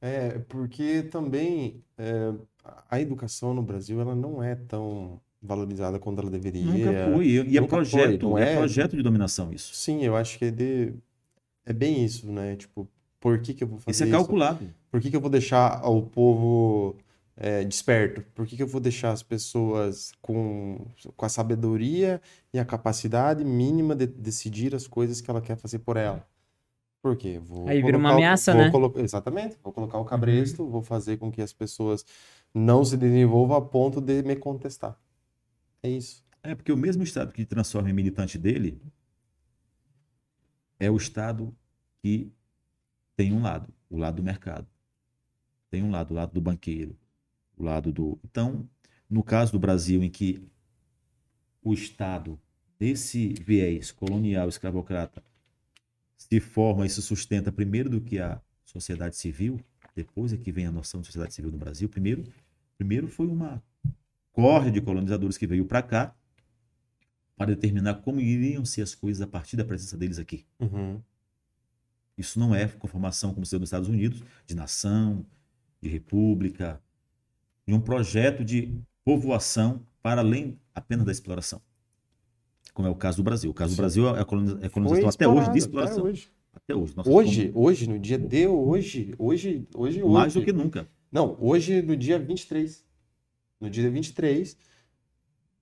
É, 0.00 0.38
porque 0.40 1.02
também 1.04 1.82
é, 1.96 2.34
a 2.90 3.00
educação 3.00 3.54
no 3.54 3.62
Brasil 3.62 4.00
ela 4.00 4.14
não 4.14 4.42
é 4.42 4.54
tão 4.54 5.20
valorizada 5.44 5.98
quando 5.98 6.20
ela 6.20 6.30
deveria. 6.30 6.64
Nunca 6.64 7.12
foi. 7.12 7.26
E 7.26 7.58
é 7.58 7.62
projeto, 7.62 8.30
foi, 8.30 8.42
é... 8.42 8.52
é 8.52 8.56
projeto 8.56 8.96
de 8.96 9.02
dominação 9.02 9.52
isso. 9.52 9.74
Sim, 9.74 10.02
eu 10.02 10.16
acho 10.16 10.38
que 10.38 10.46
é 10.46 10.50
de... 10.50 10.94
é 11.66 11.72
bem 11.72 12.04
isso, 12.04 12.30
né? 12.30 12.56
Tipo, 12.56 12.88
por 13.20 13.38
que, 13.38 13.54
que 13.54 13.62
eu 13.64 13.68
vou 13.68 13.78
fazer 13.78 13.90
isso? 13.90 14.04
Isso 14.04 14.14
é 14.14 14.16
calculado. 14.16 14.68
Por 14.90 15.00
que, 15.00 15.10
que 15.10 15.16
eu 15.16 15.20
vou 15.20 15.30
deixar 15.30 15.84
o 15.88 16.02
povo 16.02 16.96
é, 17.36 17.64
desperto? 17.64 18.22
Por 18.34 18.46
que, 18.46 18.56
que 18.56 18.62
eu 18.62 18.66
vou 18.66 18.80
deixar 18.80 19.12
as 19.12 19.22
pessoas 19.22 20.12
com, 20.22 20.86
com 21.16 21.26
a 21.26 21.28
sabedoria 21.28 22.20
e 22.52 22.58
a 22.58 22.64
capacidade 22.64 23.44
mínima 23.44 23.94
de 23.94 24.06
decidir 24.06 24.74
as 24.74 24.86
coisas 24.86 25.20
que 25.20 25.30
ela 25.30 25.40
quer 25.40 25.56
fazer 25.56 25.80
por 25.80 25.96
ela? 25.96 26.26
Por 27.02 27.16
quê? 27.16 27.38
Vou 27.38 27.68
Aí 27.68 27.82
vira 27.82 27.98
uma 27.98 28.12
ameaça, 28.12 28.54
né? 28.54 28.70
Colo... 28.70 28.94
Exatamente. 28.96 29.58
Vou 29.62 29.72
colocar 29.74 29.98
o 29.98 30.06
cabresto, 30.06 30.62
uhum. 30.62 30.70
vou 30.70 30.82
fazer 30.82 31.18
com 31.18 31.30
que 31.30 31.42
as 31.42 31.52
pessoas 31.52 32.02
não 32.54 32.82
se 32.82 32.96
desenvolvam 32.96 33.58
a 33.58 33.60
ponto 33.60 34.00
de 34.00 34.22
me 34.22 34.36
contestar. 34.36 34.96
É 35.84 35.90
isso. 35.90 36.24
É 36.42 36.54
porque 36.54 36.72
o 36.72 36.78
mesmo 36.78 37.02
Estado 37.02 37.30
que 37.30 37.44
transforma 37.44 37.90
em 37.90 37.92
militante 37.92 38.38
dele 38.38 38.80
é 40.80 40.90
o 40.90 40.96
Estado 40.96 41.54
que 41.98 42.32
tem 43.14 43.34
um 43.34 43.42
lado, 43.42 43.70
o 43.90 43.98
lado 43.98 44.16
do 44.16 44.22
mercado. 44.22 44.66
Tem 45.70 45.82
um 45.82 45.90
lado, 45.90 46.12
o 46.12 46.14
lado 46.14 46.32
do 46.32 46.40
banqueiro, 46.40 46.96
o 47.54 47.64
lado 47.64 47.92
do. 47.92 48.18
Então, 48.24 48.66
no 49.10 49.22
caso 49.22 49.52
do 49.52 49.58
Brasil, 49.58 50.02
em 50.02 50.08
que 50.08 50.42
o 51.62 51.74
Estado 51.74 52.40
desse 52.78 53.34
viés 53.34 53.92
colonial 53.92 54.48
escravocrata 54.48 55.22
se 56.16 56.40
forma 56.40 56.86
e 56.86 56.88
se 56.88 57.02
sustenta 57.02 57.52
primeiro 57.52 57.90
do 57.90 58.00
que 58.00 58.18
a 58.18 58.40
sociedade 58.64 59.16
civil, 59.16 59.60
depois 59.94 60.32
é 60.32 60.38
que 60.38 60.50
vem 60.50 60.64
a 60.64 60.72
noção 60.72 61.02
de 61.02 61.08
sociedade 61.08 61.34
civil 61.34 61.50
no 61.50 61.58
Brasil. 61.58 61.90
Primeiro, 61.90 62.24
primeiro 62.78 63.06
foi 63.06 63.26
uma 63.26 63.62
corte 64.34 64.70
de 64.70 64.80
colonizadores 64.80 65.38
que 65.38 65.46
veio 65.46 65.64
para 65.64 65.80
cá 65.80 66.14
para 67.36 67.46
determinar 67.46 67.94
como 67.94 68.20
iriam 68.20 68.64
ser 68.64 68.82
as 68.82 68.94
coisas 68.94 69.22
a 69.22 69.26
partir 69.26 69.56
da 69.56 69.64
presença 69.64 69.96
deles 69.96 70.18
aqui. 70.18 70.44
Uhum. 70.60 71.00
Isso 72.18 72.38
não 72.38 72.54
é 72.54 72.66
conformação 72.68 73.32
como 73.32 73.46
se 73.46 73.52
deu 73.52 73.60
nos 73.60 73.68
Estados 73.68 73.88
Unidos, 73.88 74.22
de 74.46 74.54
nação, 74.54 75.24
de 75.80 75.88
república, 75.88 76.80
de 77.66 77.72
um 77.74 77.80
projeto 77.80 78.44
de 78.44 78.76
povoação 79.04 79.84
para 80.02 80.20
além 80.20 80.58
apenas 80.74 81.06
da 81.06 81.12
exploração. 81.12 81.60
Como 82.72 82.86
é 82.86 82.90
o 82.90 82.94
caso 82.94 83.18
do 83.18 83.22
Brasil. 83.22 83.50
O 83.50 83.54
caso 83.54 83.70
Sim. 83.70 83.76
do 83.76 83.80
Brasil 83.80 84.08
é 84.08 84.18
a 84.18 84.20
é 84.20 84.68
colonização 84.68 85.08
até 85.08 85.28
hoje 85.28 85.52
de 85.52 85.58
exploração. 85.58 85.98
Até 85.98 86.08
hoje. 86.08 86.32
Até 86.52 86.74
hoje, 86.74 86.94
hoje, 87.06 87.48
como... 87.48 87.66
hoje, 87.66 87.88
no 87.88 87.98
dia 87.98 88.18
de 88.18 88.46
hoje, 88.46 89.14
hoje, 89.18 89.66
hoje, 89.74 90.02
hoje. 90.02 90.04
Mais 90.04 90.34
do 90.34 90.44
que 90.44 90.52
nunca. 90.52 90.88
Não, 91.10 91.36
hoje, 91.40 91.82
no 91.82 91.96
dia 91.96 92.18
23 92.18 92.83
no 93.60 93.70
dia 93.70 93.90
23, 93.90 94.56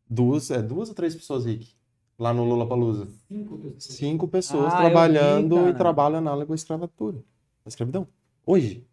duas, 0.08 0.50
é, 0.50 0.62
duas 0.62 0.88
ou 0.88 0.94
três 0.94 1.14
pessoas, 1.14 1.44
Rick, 1.44 1.74
lá 2.18 2.32
no 2.32 2.44
Lollapalooza. 2.44 3.08
Cinco 3.28 3.58
pessoas. 3.58 3.84
Cinco 3.84 4.28
pessoas 4.28 4.74
ah, 4.74 4.78
trabalhando 4.78 5.64
vi, 5.64 5.70
e 5.70 5.74
trabalho 5.74 6.16
análogo 6.16 6.52
à 6.52 6.54
escravatura, 6.54 7.18
à 7.64 7.68
escravidão. 7.68 8.06
Hoje. 8.46 8.86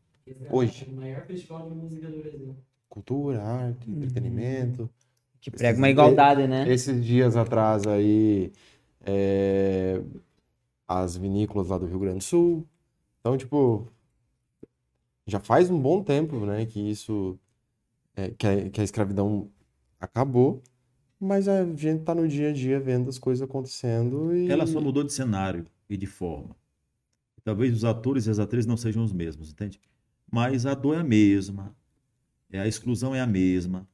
Hoje. 0.52 0.88
O 0.92 0.96
maior 0.96 1.26
festival 1.26 1.70
de 1.70 1.76
música 1.76 2.08
do 2.08 2.18
Brasil. 2.18 2.56
Cultura, 2.88 3.42
arte, 3.42 3.90
uhum. 3.90 3.98
entretenimento. 3.98 4.90
Que 5.42 5.50
prega 5.50 5.78
uma 5.78 5.90
igualdade, 5.90 6.48
né? 6.48 6.72
Esses 6.72 7.04
dias 7.04 7.38
atrás 7.38 7.88
aí, 7.88 8.52
é, 9.06 10.02
as 10.88 11.16
vinícolas 11.16 11.70
lá 11.70 11.78
do 11.78 11.86
Rio 11.86 12.00
Grande 12.00 12.18
do 12.18 12.24
Sul. 12.24 12.68
Então, 13.20 13.38
tipo, 13.38 13.88
já 15.26 15.40
faz 15.40 15.70
um 15.70 15.80
bom 15.80 16.04
tempo, 16.04 16.46
né, 16.46 16.66
que 16.66 16.80
isso 16.80 17.40
é, 18.20 18.32
que, 18.32 18.46
a, 18.46 18.70
que 18.70 18.82
a 18.82 18.84
escravidão 18.84 19.50
acabou, 20.00 20.62
mas 21.20 21.48
a 21.48 21.66
gente 21.66 22.02
está 22.02 22.14
no 22.14 22.28
dia 22.28 22.50
a 22.50 22.54
dia 22.54 22.80
vendo 22.80 23.10
as 23.10 23.18
coisas 23.18 23.42
acontecendo 23.42 24.36
e... 24.36 24.50
Ela 24.50 24.68
só 24.68 24.82
mudou 24.82 25.04
de 25.04 25.14
cenário 25.14 25.66
e 25.90 25.96
de 25.96 26.06
forma. 26.06 26.56
Talvez 27.44 27.74
os 27.74 27.86
atores 27.86 28.26
e 28.26 28.30
as 28.30 28.40
atrizes 28.40 28.66
não 28.66 28.78
sejam 28.78 29.04
os 29.04 29.14
mesmos, 29.14 29.52
entende? 29.52 29.80
Mas 30.32 30.66
a 30.66 30.74
dor 30.74 30.96
é 30.96 31.00
a 31.00 31.04
mesma, 31.04 31.76
é, 32.52 32.60
a 32.60 32.68
exclusão 32.68 33.16
é 33.16 33.22
a 33.22 33.28
mesma. 33.28 33.88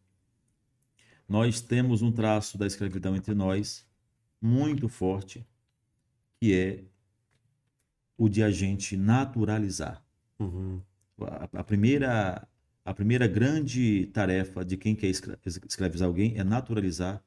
Nós 1.28 1.62
temos 1.62 2.02
um 2.02 2.12
traço 2.12 2.58
da 2.58 2.68
escravidão 2.68 3.16
entre 3.16 3.34
nós 3.34 3.88
muito 4.42 4.88
forte, 4.90 5.48
que 6.40 6.54
é 6.54 6.84
o 8.18 8.28
de 8.30 8.44
a 8.44 8.52
gente 8.52 8.98
naturalizar. 8.98 10.04
Uhum. 10.40 10.82
A, 11.22 11.60
a 11.60 11.64
primeira, 11.64 12.48
a 12.86 12.94
primeira 12.94 13.28
grande 13.28 14.06
tarefa 14.14 14.64
de 14.64 14.78
quem 14.78 14.96
quer 14.96 15.08
escra- 15.08 15.38
escravizar 15.44 16.08
alguém 16.08 16.38
é 16.38 16.44
naturalizar 16.44 17.22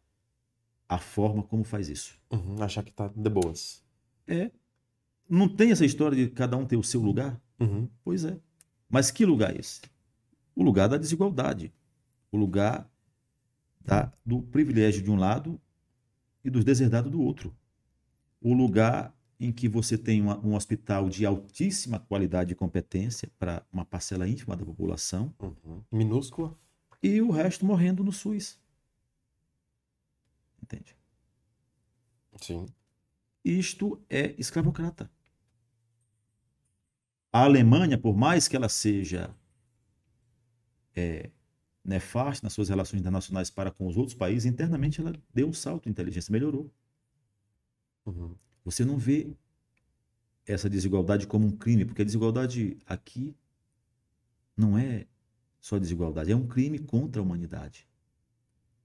a 0.89 0.99
forma 0.99 1.43
como 1.43 1.65
faz 1.65 1.89
isso. 1.89 2.17
Uhum. 2.31 2.63
Achar 2.63 2.83
que 2.85 2.93
tá 2.93 3.09
de 3.15 3.29
boas. 3.29 3.85
É. 4.27 4.51
Não 5.29 5.49
tem 5.49 5.71
essa 5.73 5.85
história 5.85 6.17
de 6.17 6.31
cada 6.31 6.57
um 6.57 6.65
ter 6.65 6.77
o 6.77 6.83
seu 6.83 7.01
lugar? 7.03 7.39
Uhum. 7.61 7.89
Pois 8.05 8.25
é. 8.25 8.39
Mas 8.89 9.11
que 9.11 9.27
lugar 9.27 9.55
é 9.55 9.59
esse? 9.59 9.83
O 10.55 10.63
lugar 10.63 10.89
da 10.89 10.97
desigualdade. 10.97 11.73
O 12.33 12.37
lugar 12.39 12.89
da- 13.85 14.13
do 14.25 14.41
privilégio 14.43 15.03
de 15.03 15.11
um 15.11 15.17
lado 15.17 15.61
e 16.45 16.49
dos 16.49 16.65
deserdados 16.65 17.11
do 17.11 17.21
outro. 17.21 17.55
O 18.41 18.55
lugar 18.55 19.13
em 19.41 19.53
que 19.53 19.69
você 19.69 19.97
tem 19.97 20.21
uma- 20.21 20.39
um 20.45 20.55
hospital 20.55 21.09
de 21.09 21.25
altíssima 21.25 22.01
qualidade 22.01 22.53
e 22.53 22.57
competência 22.57 23.31
para 23.39 23.65
uma 23.73 23.85
parcela 23.85 24.29
ínfima 24.29 24.57
da 24.57 24.65
população 24.65 25.33
Uhum. 25.41 25.83
Minúscula. 25.93 26.57
e 27.03 27.21
o 27.23 27.31
resto 27.31 27.65
morrendo 27.65 28.03
no 28.03 28.11
SUS. 28.13 28.59
Entende? 30.63 30.97
Sim. 32.41 32.67
Isto 33.45 34.03
é 34.11 34.35
escravocrata. 34.39 35.11
A 37.33 37.45
Alemanha, 37.45 37.97
por 37.97 38.17
mais 38.17 38.49
que 38.49 38.57
ela 38.57 38.69
seja 38.69 39.35
é, 40.97 41.31
nefasta 41.85 42.45
nas 42.45 42.53
suas 42.53 42.69
relações 42.69 43.01
internacionais 43.01 43.51
para 43.51 43.71
com 43.71 43.87
os 43.87 43.97
outros 43.97 44.15
países, 44.17 44.45
internamente 44.47 45.01
ela 45.01 45.13
deu 45.33 45.49
um 45.49 45.53
salto 45.53 45.85
de 45.85 45.91
inteligência, 45.91 46.33
melhorou. 46.33 46.73
Uhum. 48.05 48.35
Você 48.71 48.85
não 48.85 48.99
vê 48.99 49.27
essa 50.47 50.69
desigualdade 50.69 51.27
como 51.27 51.47
um 51.47 51.57
crime, 51.57 51.87
porque 51.87 52.03
a 52.03 52.05
desigualdade 52.05 52.77
aqui 52.87 53.35
não 54.55 54.77
é 54.77 55.07
só 55.59 55.79
desigualdade, 55.79 56.31
é 56.31 56.37
um 56.37 56.47
crime 56.47 56.79
contra 56.79 57.23
a 57.23 57.25
humanidade. 57.25 57.89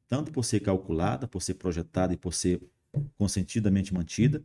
Tanto 0.07 0.31
por 0.31 0.45
ser 0.45 0.61
calculada, 0.61 1.27
por 1.27 1.41
ser 1.41 1.55
projetada 1.55 2.13
e 2.13 2.17
por 2.17 2.33
ser 2.33 2.61
consentidamente 3.17 3.93
mantida, 3.93 4.41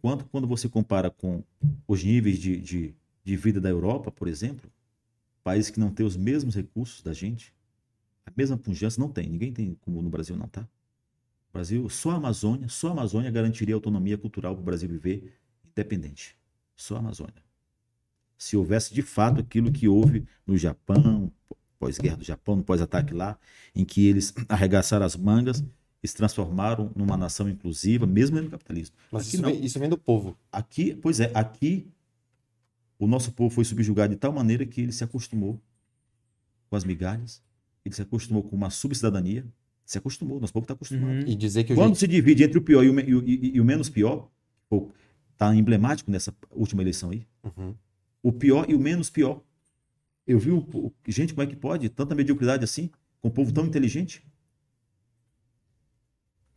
quanto 0.00 0.24
quando 0.26 0.46
você 0.46 0.68
compara 0.68 1.10
com 1.10 1.42
os 1.88 2.04
níveis 2.04 2.38
de, 2.38 2.60
de, 2.60 2.94
de 3.24 3.36
vida 3.36 3.60
da 3.60 3.68
Europa, 3.68 4.12
por 4.12 4.28
exemplo, 4.28 4.70
países 5.42 5.68
que 5.68 5.80
não 5.80 5.92
têm 5.92 6.06
os 6.06 6.16
mesmos 6.16 6.54
recursos 6.54 7.02
da 7.02 7.12
gente, 7.12 7.52
a 8.24 8.30
mesma 8.36 8.56
pujança, 8.56 9.00
não 9.00 9.10
tem, 9.10 9.28
ninguém 9.28 9.52
tem 9.52 9.74
como 9.80 10.00
no 10.00 10.08
Brasil 10.08 10.36
não, 10.36 10.46
tá? 10.46 10.68
Brasil, 11.52 11.88
só 11.88 12.10
a 12.10 12.14
Amazônia, 12.14 12.68
só 12.68 12.88
a 12.88 12.92
Amazônia 12.92 13.30
garantiria 13.30 13.74
autonomia 13.74 14.18
cultural 14.18 14.54
para 14.54 14.62
o 14.62 14.64
Brasil 14.64 14.88
viver 14.88 15.38
independente. 15.64 16.36
Só 16.76 16.96
a 16.96 16.98
Amazônia. 16.98 17.42
Se 18.36 18.56
houvesse 18.56 18.94
de 18.94 19.02
fato 19.02 19.40
aquilo 19.40 19.72
que 19.72 19.88
houve 19.88 20.26
no 20.46 20.56
Japão, 20.56 21.32
pós-guerra 21.78 22.16
do 22.16 22.24
Japão, 22.24 22.56
no 22.56 22.62
pós-ataque 22.62 23.14
lá, 23.14 23.38
em 23.74 23.84
que 23.84 24.06
eles 24.06 24.32
arregaçaram 24.48 25.04
as 25.04 25.16
mangas 25.16 25.64
e 26.02 26.08
se 26.08 26.14
transformaram 26.14 26.92
numa 26.94 27.16
nação 27.16 27.48
inclusiva, 27.48 28.06
mesmo 28.06 28.40
no 28.40 28.50
capitalismo. 28.50 28.94
Mas 29.10 29.22
Aqui 29.22 29.34
isso 29.34 29.42
não. 29.42 29.50
vem, 29.50 29.64
isso 29.64 29.78
vem 29.78 29.88
do 29.88 29.98
povo. 29.98 30.38
Aqui, 30.52 30.94
pois 30.94 31.18
é, 31.18 31.30
aqui 31.34 31.90
o 32.98 33.06
nosso 33.06 33.32
povo 33.32 33.54
foi 33.54 33.64
subjugado 33.64 34.12
de 34.12 34.18
tal 34.18 34.32
maneira 34.32 34.66
que 34.66 34.80
ele 34.80 34.92
se 34.92 35.04
acostumou 35.04 35.60
com 36.68 36.76
as 36.76 36.84
migalhas, 36.84 37.42
ele 37.84 37.94
se 37.94 38.02
acostumou 38.02 38.42
com 38.42 38.54
uma 38.54 38.70
subcidadania, 38.70 39.46
se 39.88 39.96
acostumou, 39.96 40.38
nosso 40.38 40.52
povo 40.52 40.64
está 40.64 40.74
acostumado. 40.74 41.22
Uhum. 41.22 41.26
E 41.26 41.34
dizer 41.34 41.64
que 41.64 41.72
o 41.72 41.76
Quando 41.76 41.94
jeito... 41.94 42.00
se 42.00 42.06
divide 42.08 42.44
entre 42.44 42.58
o 42.58 42.62
pior 42.62 42.84
e 42.84 42.90
o, 42.90 43.00
e 43.00 43.34
e- 43.34 43.56
e 43.56 43.60
o 43.60 43.64
menos 43.64 43.88
pior, 43.88 44.30
está 45.32 45.54
emblemático 45.56 46.10
nessa 46.10 46.34
última 46.50 46.82
eleição 46.82 47.08
aí, 47.10 47.26
Uhum. 47.42 47.74
o 48.22 48.30
pior 48.30 48.68
e 48.68 48.74
o 48.74 48.78
menos 48.78 49.08
pior. 49.08 49.42
Eu 50.26 50.38
vi, 50.38 50.50
o, 50.50 50.58
o- 50.58 50.92
gente, 51.06 51.32
como 51.32 51.42
é 51.42 51.46
que 51.46 51.56
pode 51.56 51.88
tanta 51.88 52.14
mediocridade 52.14 52.62
assim, 52.62 52.90
com 53.18 53.28
um 53.28 53.30
povo 53.30 53.50
tão 53.50 53.64
inteligente? 53.64 54.22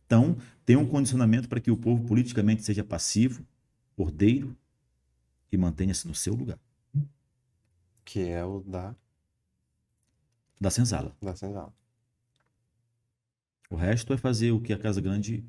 Então, 0.04 0.36
tem 0.66 0.76
um 0.76 0.86
condicionamento 0.86 1.48
para 1.48 1.58
que 1.58 1.70
o 1.70 1.76
povo 1.76 2.04
politicamente 2.04 2.62
seja 2.62 2.84
passivo, 2.84 3.46
ordeiro 3.96 4.54
e 5.50 5.56
mantenha-se 5.56 6.06
no 6.06 6.14
seu 6.14 6.34
lugar, 6.34 6.58
Que 8.04 8.20
é 8.28 8.44
o 8.44 8.60
da, 8.60 8.94
da 10.60 10.68
senzala. 10.70 11.16
da 11.22 11.34
senzala. 11.34 11.72
O 13.72 13.74
resto 13.74 14.12
é 14.12 14.18
fazer 14.18 14.52
o 14.52 14.60
que 14.60 14.70
a 14.70 14.78
Casa 14.78 15.00
Grande 15.00 15.42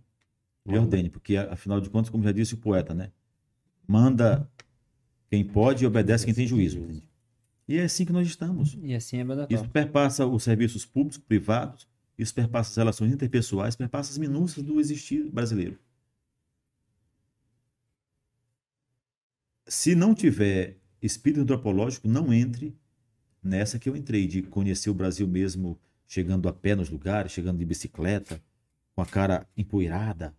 lhe 0.66 0.78
ordene, 0.78 1.10
porque 1.10 1.36
afinal 1.36 1.82
de 1.82 1.90
contas, 1.90 2.10
como 2.10 2.24
já 2.24 2.32
disse 2.32 2.54
o 2.54 2.58
poeta, 2.58 2.94
né? 2.94 3.12
Manda 3.86 4.50
quem 5.30 5.44
pode 5.44 5.84
e 5.84 5.88
obedece 5.88 6.24
quem 6.24 6.34
tem 6.34 6.48
juízo. 6.48 6.80
entende? 6.80 7.10
E 7.68 7.78
é 7.78 7.84
assim 7.84 8.06
que 8.06 8.14
nós 8.14 8.26
estamos. 8.26 8.78
E 8.82 8.96
assim 8.96 9.18
é 9.18 9.26
banda 9.26 9.46
Isso 9.50 9.68
perpassa 9.68 10.26
os 10.26 10.42
serviços 10.42 10.86
públicos, 10.86 11.18
privados, 11.18 11.86
isso 12.18 12.34
perpassa 12.34 12.70
as 12.70 12.78
relações 12.78 13.12
interpessoais, 13.12 13.76
perpassa 13.76 14.12
as 14.12 14.18
minúcias 14.18 14.66
do 14.66 14.80
existir 14.80 15.30
brasileiro. 15.30 15.78
Se 19.68 19.96
não 19.96 20.16
tiver 20.16 20.78
espírito 21.02 21.42
antropológico, 21.42 22.08
não 22.08 22.34
entre 22.34 22.74
nessa 23.44 23.78
que 23.78 23.90
eu 23.90 23.98
entrei, 23.98 24.28
de 24.28 24.44
conhecer 24.44 24.90
o 24.90 24.94
Brasil 24.94 25.28
mesmo 25.28 25.78
chegando 26.14 26.48
a 26.48 26.54
pé 26.54 26.76
nos 26.76 26.92
lugares, 26.92 27.32
chegando 27.32 27.58
de 27.58 27.66
bicicleta, 27.66 28.40
com 28.96 29.02
a 29.02 29.06
cara 29.06 29.48
empoeirada, 29.58 30.32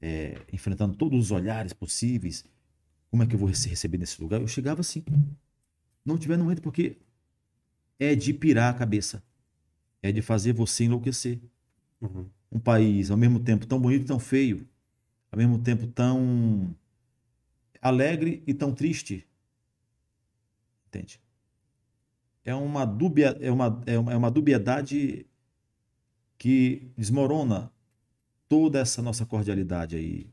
é, 0.00 0.40
enfrentando 0.52 0.94
todos 0.96 1.18
os 1.18 1.30
olhares 1.32 1.72
possíveis. 1.72 2.44
Como 3.10 3.24
é 3.24 3.26
que 3.26 3.34
eu 3.34 3.38
vou 3.38 3.52
ser 3.52 3.70
recebido 3.70 4.00
nesse 4.00 4.22
lugar? 4.22 4.40
Eu 4.40 4.46
chegava 4.46 4.80
assim. 4.80 5.04
Não 6.04 6.16
tiver, 6.16 6.36
não 6.36 6.52
entre, 6.52 6.62
porque 6.62 6.98
é 7.98 8.14
de 8.14 8.32
pirar 8.32 8.72
a 8.72 8.78
cabeça. 8.78 9.20
É 10.00 10.12
de 10.12 10.22
fazer 10.22 10.52
você 10.52 10.84
enlouquecer. 10.84 11.40
Uhum. 12.00 12.26
Um 12.52 12.60
país, 12.60 13.10
ao 13.10 13.16
mesmo 13.16 13.40
tempo, 13.40 13.66
tão 13.66 13.80
bonito 13.80 14.02
e 14.02 14.06
tão 14.06 14.20
feio. 14.20 14.68
Ao 15.32 15.38
mesmo 15.38 15.58
tempo, 15.58 15.84
tão 15.88 16.72
alegre 17.80 18.40
e 18.46 18.54
tão 18.54 18.72
triste. 18.72 19.26
Entende? 20.86 21.20
É 22.44 22.54
uma, 22.54 22.84
dúbia, 22.84 23.36
é 23.40 23.50
uma, 23.50 23.82
é 23.86 23.98
uma, 23.98 24.12
é 24.12 24.16
uma 24.16 24.30
dubiedade 24.30 25.26
que 26.36 26.90
desmorona 26.96 27.70
toda 28.48 28.80
essa 28.80 29.00
nossa 29.00 29.24
cordialidade 29.24 29.96
aí, 29.96 30.26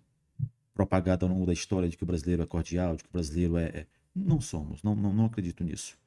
propagada 0.74 1.26
ao 1.26 1.32
longo 1.32 1.46
da 1.46 1.54
história 1.54 1.88
de 1.88 1.96
que 1.96 2.04
o 2.04 2.08
brasileiro 2.08 2.42
é 2.42 2.46
cordial, 2.46 2.96
de 2.96 3.04
que 3.04 3.10
o 3.10 3.14
brasileiro 3.14 3.58
é. 3.58 3.66
é- 3.66 3.88
Não 4.16 4.42
somos, 4.42 4.82
não, 4.82 4.96
não, 4.96 5.14
não 5.14 5.26
acredito 5.26 5.64
nisso. 5.64 5.98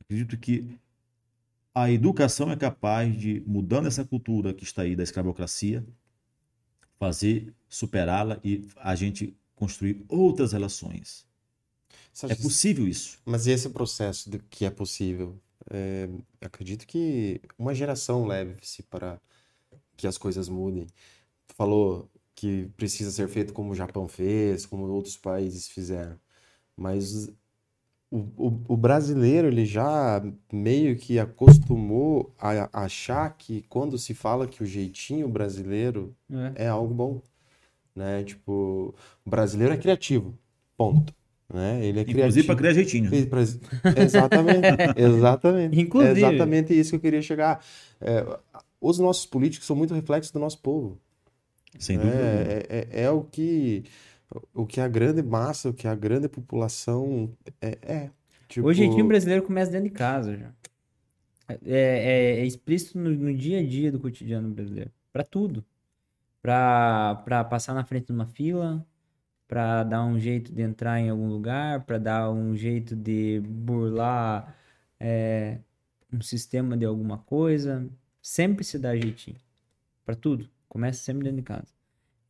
Acredito 0.00 0.38
que 0.38 0.78
a 1.74 1.90
educação 1.90 2.50
é 2.50 2.56
capaz 2.56 3.16
de, 3.18 3.42
mudando 3.46 3.86
essa 3.86 4.04
cultura 4.04 4.54
que 4.54 4.64
está 4.64 4.82
aí 4.82 4.96
da 4.96 5.02
escravocracia, 5.02 5.84
fazer 6.98 7.54
superá-la 7.68 8.40
e 8.42 8.66
a 8.76 8.94
gente 8.94 9.36
construir 9.54 10.04
outras 10.08 10.52
relações. 10.52 11.26
É 12.22 12.34
possível 12.34 12.88
isso. 12.88 13.20
Mas 13.24 13.46
e 13.46 13.52
esse 13.52 13.68
processo 13.70 14.30
de 14.30 14.38
que 14.38 14.64
é 14.64 14.70
possível? 14.70 15.40
É, 15.70 16.08
acredito 16.40 16.86
que 16.86 17.40
uma 17.58 17.74
geração 17.74 18.26
leve-se 18.26 18.82
para 18.84 19.20
que 19.96 20.06
as 20.06 20.18
coisas 20.18 20.48
mudem. 20.48 20.86
Tu 21.48 21.54
falou 21.56 22.10
que 22.34 22.68
precisa 22.76 23.10
ser 23.10 23.28
feito 23.28 23.52
como 23.52 23.72
o 23.72 23.74
Japão 23.74 24.08
fez, 24.08 24.66
como 24.66 24.88
outros 24.88 25.16
países 25.16 25.68
fizeram. 25.68 26.18
Mas 26.76 27.28
o, 28.10 28.18
o, 28.36 28.64
o 28.68 28.76
brasileiro, 28.76 29.48
ele 29.48 29.66
já 29.66 30.22
meio 30.52 30.96
que 30.96 31.18
acostumou 31.18 32.34
a 32.38 32.84
achar 32.84 33.30
que 33.36 33.62
quando 33.68 33.98
se 33.98 34.14
fala 34.14 34.48
que 34.48 34.62
o 34.62 34.66
jeitinho 34.66 35.28
brasileiro 35.28 36.16
É. 36.56 36.64
é 36.66 36.68
algo 36.68 36.94
bom, 36.94 37.22
né? 37.94 38.24
Tipo, 38.24 38.94
o 39.24 39.30
brasileiro 39.30 39.74
é 39.74 39.78
criativo, 39.78 40.38
ponto, 40.76 41.14
né? 41.52 41.84
Ele 41.84 42.00
é 42.00 42.02
Inclusive 42.02 42.46
para 42.46 42.56
criar 42.56 42.72
jeitinho. 42.72 43.10
Exatamente, 43.96 44.66
exatamente. 44.96 45.80
Inclusive. 45.80 46.22
É 46.22 46.28
exatamente 46.28 46.78
isso 46.78 46.90
que 46.90 46.96
eu 46.96 47.00
queria 47.00 47.22
chegar. 47.22 47.64
É, 48.00 48.24
os 48.80 48.98
nossos 48.98 49.26
políticos 49.26 49.66
são 49.66 49.74
muito 49.74 49.94
reflexos 49.94 50.30
do 50.32 50.38
nosso 50.38 50.58
povo. 50.60 50.98
Sem 51.78 51.96
né? 51.96 52.04
dúvida. 52.04 52.22
É, 52.22 52.66
é, 52.68 53.02
é 53.04 53.10
o 53.10 53.22
que 53.22 53.84
o 54.52 54.66
que 54.66 54.80
a 54.80 54.88
grande 54.88 55.22
massa, 55.22 55.70
o 55.70 55.74
que 55.74 55.88
a 55.88 55.94
grande 55.94 56.28
população 56.28 57.30
é. 57.60 57.78
é. 57.82 58.10
Tipo, 58.48 58.66
O 58.68 58.72
jeitinho 58.72 59.06
brasileiro 59.06 59.42
começa 59.42 59.70
dentro 59.70 59.88
de 59.88 59.94
casa 59.94 60.36
já. 60.36 60.52
É, 61.48 61.58
é- 61.66 62.40
é 62.40 62.46
explícito 62.46 62.98
no, 62.98 63.10
no 63.10 63.34
dia 63.34 63.60
a 63.60 63.66
dia 63.66 63.90
do 63.90 63.98
cotidiano 63.98 64.48
brasileiro. 64.50 64.90
Pra 65.12 65.24
tudo. 65.24 65.64
Pra 66.42 67.46
passar 67.50 67.74
na 67.74 67.84
frente 67.84 68.06
de 68.06 68.12
uma 68.12 68.26
fila, 68.26 68.84
pra 69.48 69.82
dar 69.82 70.04
um 70.04 70.18
jeito 70.20 70.52
de 70.52 70.62
entrar 70.62 71.00
em 71.00 71.10
algum 71.10 71.28
lugar, 71.28 71.84
pra 71.84 71.98
dar 71.98 72.30
um 72.30 72.54
jeito 72.56 72.94
de 72.94 73.40
burlar 73.40 74.56
é, 75.00 75.58
um 76.12 76.20
sistema 76.20 76.76
de 76.76 76.84
alguma 76.84 77.18
coisa. 77.18 77.88
Sempre 78.22 78.64
se 78.64 78.78
dá 78.78 78.94
jeitinho. 78.94 79.38
Pra 80.04 80.14
tudo. 80.14 80.48
Começa 80.68 81.00
sempre 81.00 81.24
dentro 81.24 81.38
de 81.38 81.42
casa. 81.42 81.72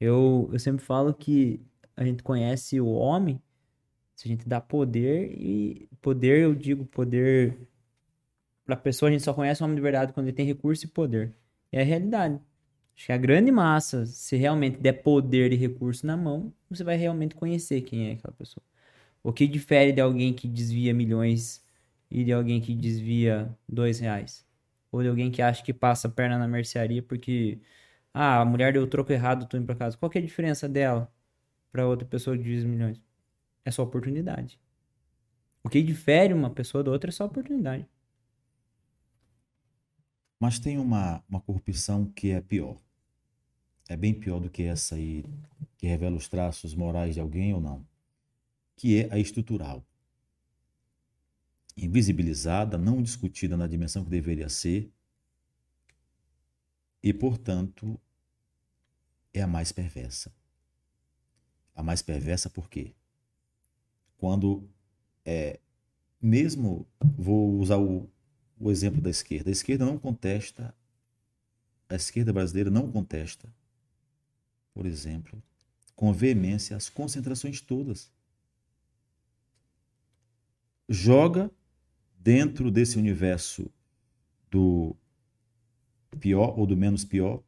Eu, 0.01 0.49
eu 0.53 0.59
sempre 0.59 0.85
falo 0.85 1.13
que 1.13 1.61
a 1.97 2.05
gente 2.05 2.23
conhece 2.23 2.81
o 2.81 2.89
homem 2.89 3.43
se 4.19 4.27
a 4.27 4.31
gente 4.33 4.49
dá 4.49 4.61
poder 4.61 5.33
e 5.39 5.89
poder, 6.03 6.41
eu 6.41 6.53
digo 6.53 6.85
poder 6.85 7.57
pra 8.65 8.75
pessoa, 8.77 9.09
a 9.09 9.13
gente 9.13 9.23
só 9.23 9.33
conhece 9.33 9.63
o 9.63 9.65
homem 9.65 9.77
de 9.77 9.81
verdade 9.81 10.13
quando 10.13 10.27
ele 10.27 10.35
tem 10.35 10.45
recurso 10.45 10.85
e 10.85 10.89
poder. 10.89 11.33
É 11.71 11.83
a 11.83 11.85
realidade. 11.85 12.41
Acho 12.99 13.07
que 13.07 13.13
a 13.13 13.17
grande 13.17 13.53
massa, 13.53 14.05
se 14.07 14.37
realmente 14.37 14.81
der 14.81 15.05
poder 15.05 15.53
e 15.53 15.57
recurso 15.57 16.05
na 16.05 16.17
mão, 16.17 16.53
você 16.69 16.83
vai 16.83 16.97
realmente 16.97 17.33
conhecer 17.37 17.83
quem 17.83 18.09
é 18.09 18.13
aquela 18.15 18.35
pessoa. 18.35 18.65
O 19.23 19.33
que 19.33 19.47
difere 19.47 19.93
de 19.93 20.01
alguém 20.01 20.35
que 20.35 20.49
desvia 20.49 20.93
milhões 20.93 21.65
e 22.11 22.25
de 22.25 22.33
alguém 22.33 22.61
que 22.61 22.75
desvia 22.75 23.57
dois 23.69 24.01
reais? 24.01 24.45
Ou 24.91 25.01
de 25.03 25.09
alguém 25.09 25.31
que 25.31 25.41
acha 25.41 25.63
que 25.63 25.73
passa 25.73 26.09
a 26.09 26.11
perna 26.11 26.39
na 26.39 26.49
mercearia 26.49 27.01
porque 27.01 27.61
ah, 28.13 28.41
a 28.41 28.45
mulher 28.45 28.73
deu 28.73 28.83
o 28.83 28.87
troco 28.89 29.13
errado, 29.13 29.47
tô 29.47 29.57
indo 29.57 29.67
pra 29.67 29.77
casa. 29.77 29.97
Qual 29.97 30.11
que 30.11 30.19
é 30.19 30.21
a 30.21 30.25
diferença 30.25 30.69
dela 30.69 31.13
pra 31.73 31.87
outra 31.87 32.07
pessoa 32.07 32.37
que 32.37 32.43
desvia 32.43 32.69
milhões? 32.69 33.01
É 33.65 33.71
só 33.71 33.85
oportunidade. 33.85 34.61
O 35.63 35.69
que 35.69 35.83
difere 35.85 36.35
uma 36.35 36.51
pessoa 36.51 36.83
da 36.83 36.91
outra 36.91 37.11
é 37.11 37.13
só 37.13 37.27
oportunidade. 37.27 37.87
Mas 40.41 40.59
tem 40.59 40.79
uma, 40.79 41.23
uma 41.29 41.41
corrupção 41.41 42.07
que 42.07 42.31
é 42.33 42.41
pior. 42.41 42.77
É 43.89 43.97
bem 43.97 44.13
pior 44.13 44.39
do 44.39 44.51
que 44.51 44.65
essa 44.65 44.95
aí, 44.95 45.25
que 45.79 45.87
revela 45.87 46.17
os 46.17 46.29
traços 46.29 46.75
morais 46.75 47.15
de 47.15 47.21
alguém 47.21 47.55
ou 47.55 47.61
não. 47.61 47.85
Que 48.77 49.01
é 49.01 49.13
a 49.13 49.19
estrutural. 49.19 49.85
Invisibilizada, 51.77 52.77
não 52.77 53.03
discutida 53.03 53.57
na 53.57 53.67
dimensão 53.67 54.05
que 54.05 54.11
deveria 54.11 54.49
ser. 54.51 54.93
E, 57.03 57.15
portanto, 57.15 57.99
é 59.33 59.41
a 59.41 59.47
mais 59.47 59.73
perversa. 59.73 60.31
A 61.75 61.83
mais 61.83 62.03
perversa 62.03 62.51
por 62.51 62.69
quê? 62.69 62.95
Quando 64.19 64.69
é, 65.25 65.61
mesmo 66.21 66.87
vou 67.17 67.59
usar 67.59 67.79
o, 67.79 68.11
o 68.59 68.71
exemplo 68.71 69.01
da 69.01 69.11
esquerda. 69.11 69.51
A 69.51 69.53
esquerda 69.53 69.87
não 69.87 69.99
contesta, 69.99 70.75
a 71.89 71.95
esquerda 71.95 72.33
brasileira 72.33 72.71
não 72.71 72.91
contesta, 72.91 73.53
por 74.79 74.87
exemplo, 74.87 75.43
com 75.97 76.13
veemência 76.13 76.77
as 76.77 76.89
concentrações 76.89 77.61
todas. 77.61 78.13
Joga 80.89 81.51
dentro 82.17 82.71
desse 82.71 82.97
universo 82.97 83.69
do 84.49 84.95
pior 86.21 86.57
ou 86.57 86.65
do 86.65 86.77
menos 86.77 87.05
pior, 87.05 87.43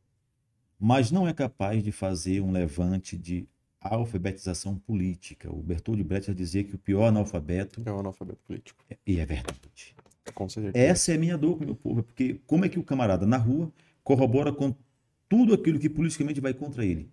mas 0.77 1.13
não 1.13 1.29
é 1.29 1.33
capaz 1.33 1.85
de 1.85 1.93
fazer 1.93 2.41
um 2.41 2.51
levante 2.51 3.17
de 3.17 3.49
alfabetização 3.81 4.77
política. 4.77 5.49
O 5.55 5.63
Bertold 5.63 6.03
Brecht 6.03 6.27
já 6.27 6.35
dizia 6.35 6.65
que 6.65 6.75
o 6.75 6.79
pior 6.79 7.07
analfabeto 7.07 7.81
É 7.87 7.93
um 7.93 8.01
analfabeto 8.01 8.43
político. 8.43 8.85
e 9.07 9.21
é 9.21 9.25
verdade. 9.25 9.95
Certeza. 10.49 10.73
Essa 10.77 11.13
é 11.13 11.15
a 11.15 11.19
minha 11.19 11.39
dor 11.39 11.59
com 11.59 11.63
o 11.63 11.67
meu 11.67 11.77
povo, 11.77 12.03
porque 12.03 12.41
como 12.45 12.65
é 12.65 12.69
que 12.69 12.79
o 12.81 12.83
camarada 12.83 13.25
na 13.25 13.37
rua 13.37 13.73
corrobora 14.03 14.53
com 14.53 14.75
tudo 15.29 15.55
aquilo 15.55 15.79
que 15.79 15.89
politicamente 15.89 16.41
vai 16.41 16.53
contra 16.53 16.85
ele? 16.85 17.09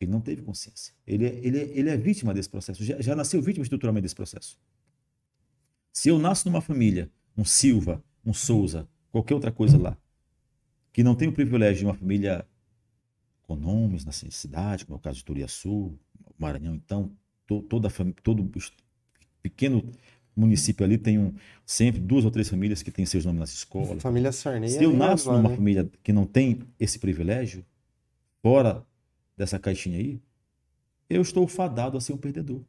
Ele 0.00 0.10
não 0.10 0.20
teve 0.20 0.42
consciência. 0.42 0.94
Ele 1.06 1.26
é, 1.26 1.40
ele 1.42 1.58
é, 1.58 1.62
ele 1.74 1.90
é 1.90 1.96
vítima 1.96 2.32
desse 2.32 2.48
processo, 2.48 2.82
já, 2.82 3.00
já 3.00 3.14
nasceu 3.14 3.42
vítima 3.42 3.62
estruturalmente 3.62 4.02
desse 4.02 4.14
processo. 4.14 4.58
Se 5.92 6.08
eu 6.08 6.18
nasço 6.18 6.48
numa 6.48 6.60
família, 6.60 7.10
um 7.36 7.44
Silva, 7.44 8.02
um 8.24 8.32
Souza, 8.32 8.88
qualquer 9.10 9.34
outra 9.34 9.52
coisa 9.52 9.76
lá, 9.76 9.96
que 10.92 11.02
não 11.02 11.14
tem 11.14 11.28
o 11.28 11.32
privilégio 11.32 11.80
de 11.80 11.84
uma 11.84 11.94
família 11.94 12.46
com 13.42 13.54
nomes 13.56 14.04
na 14.04 14.12
cidade, 14.12 14.86
como 14.86 14.96
é 14.96 14.98
o 14.98 15.02
caso 15.02 15.18
de 15.18 15.24
Turiaçu, 15.24 15.98
Maranhão, 16.38 16.74
então, 16.74 17.12
to, 17.46 17.62
toda 17.62 17.90
todo 18.22 18.50
pequeno 19.42 19.84
município 20.34 20.84
ali 20.84 20.96
tem 20.96 21.18
um, 21.18 21.34
sempre 21.66 22.00
duas 22.00 22.24
ou 22.24 22.30
três 22.30 22.48
famílias 22.48 22.82
que 22.82 22.90
têm 22.90 23.04
seus 23.04 23.24
nomes 23.24 23.40
nas 23.40 23.52
escolas. 23.52 24.00
Família 24.00 24.32
Sarney. 24.32 24.70
Se 24.70 24.78
é 24.78 24.84
eu 24.84 24.90
mesmo 24.90 25.04
nasço 25.04 25.32
numa 25.32 25.50
né? 25.50 25.56
família 25.56 25.90
que 26.02 26.12
não 26.12 26.24
tem 26.24 26.60
esse 26.78 26.98
privilégio, 26.98 27.64
fora 28.42 28.86
dessa 29.40 29.58
caixinha 29.58 29.96
aí, 29.96 30.20
eu 31.08 31.22
estou 31.22 31.48
fadado 31.48 31.96
a 31.96 32.00
ser 32.00 32.12
um 32.12 32.18
perdedor. 32.18 32.62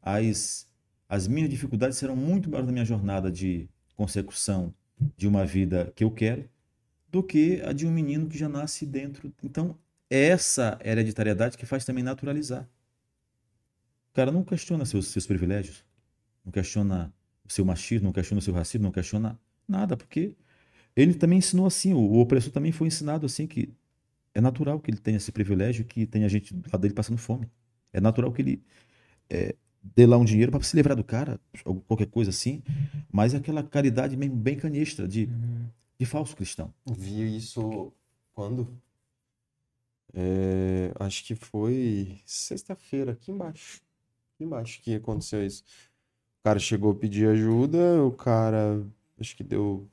As, 0.00 0.70
as 1.08 1.26
minhas 1.26 1.50
dificuldades 1.50 1.98
serão 1.98 2.14
muito 2.14 2.48
maiores 2.48 2.66
na 2.66 2.72
minha 2.72 2.84
jornada 2.84 3.30
de 3.30 3.68
consecução 3.96 4.72
de 5.16 5.26
uma 5.26 5.44
vida 5.44 5.92
que 5.96 6.04
eu 6.04 6.12
quero 6.12 6.48
do 7.08 7.24
que 7.24 7.60
a 7.62 7.72
de 7.72 7.88
um 7.88 7.90
menino 7.90 8.28
que 8.28 8.38
já 8.38 8.48
nasce 8.48 8.86
dentro. 8.86 9.34
Então, 9.42 9.76
essa 10.08 10.78
hereditariedade 10.84 11.58
que 11.58 11.66
faz 11.66 11.84
também 11.84 12.04
naturalizar. 12.04 12.68
O 14.10 14.14
cara 14.14 14.30
não 14.30 14.44
questiona 14.44 14.84
seus, 14.84 15.08
seus 15.08 15.26
privilégios, 15.26 15.84
não 16.44 16.52
questiona 16.52 17.12
o 17.44 17.50
seu 17.50 17.64
machismo, 17.64 18.06
não 18.06 18.12
questiona 18.12 18.38
o 18.38 18.42
seu 18.42 18.54
racismo, 18.54 18.84
não 18.84 18.92
questiona 18.92 19.38
nada, 19.66 19.96
porque 19.96 20.36
ele 20.94 21.14
também 21.14 21.38
ensinou 21.38 21.66
assim, 21.66 21.92
o 21.92 22.14
opressor 22.20 22.52
também 22.52 22.70
foi 22.70 22.86
ensinado 22.86 23.26
assim, 23.26 23.46
que 23.46 23.74
é 24.34 24.40
natural 24.40 24.80
que 24.80 24.90
ele 24.90 24.98
tenha 24.98 25.16
esse 25.16 25.32
privilégio, 25.32 25.84
que 25.84 26.06
tenha 26.06 26.28
gente 26.28 26.54
do 26.54 26.68
lado 26.70 26.80
dele 26.80 26.94
passando 26.94 27.18
fome. 27.18 27.50
É 27.92 28.00
natural 28.00 28.32
que 28.32 28.42
ele 28.42 28.62
é, 29.28 29.54
dê 29.82 30.06
lá 30.06 30.16
um 30.16 30.24
dinheiro 30.24 30.52
para 30.52 30.62
se 30.62 30.76
livrar 30.76 30.96
do 30.96 31.04
cara, 31.04 31.40
ou 31.64 31.80
qualquer 31.80 32.06
coisa 32.06 32.30
assim, 32.30 32.62
mas 33.10 33.34
é 33.34 33.38
aquela 33.38 33.62
caridade 33.62 34.16
mesmo 34.16 34.36
bem 34.36 34.56
canestra, 34.56 35.08
de, 35.08 35.28
de 35.98 36.06
falso 36.06 36.36
cristão. 36.36 36.72
Vi 36.86 37.36
isso 37.36 37.92
quando? 38.32 38.68
É, 40.12 40.92
acho 40.98 41.24
que 41.24 41.34
foi 41.34 42.20
sexta-feira, 42.24 43.12
aqui 43.12 43.30
embaixo. 43.30 43.80
Aqui 44.34 44.44
embaixo 44.44 44.80
que 44.82 44.94
aconteceu 44.94 45.44
isso. 45.44 45.64
O 46.40 46.42
cara 46.44 46.58
chegou 46.58 46.92
a 46.92 46.94
pedir 46.94 47.28
ajuda, 47.28 48.02
o 48.02 48.12
cara 48.12 48.82
acho 49.18 49.36
que 49.36 49.44
deu 49.44 49.86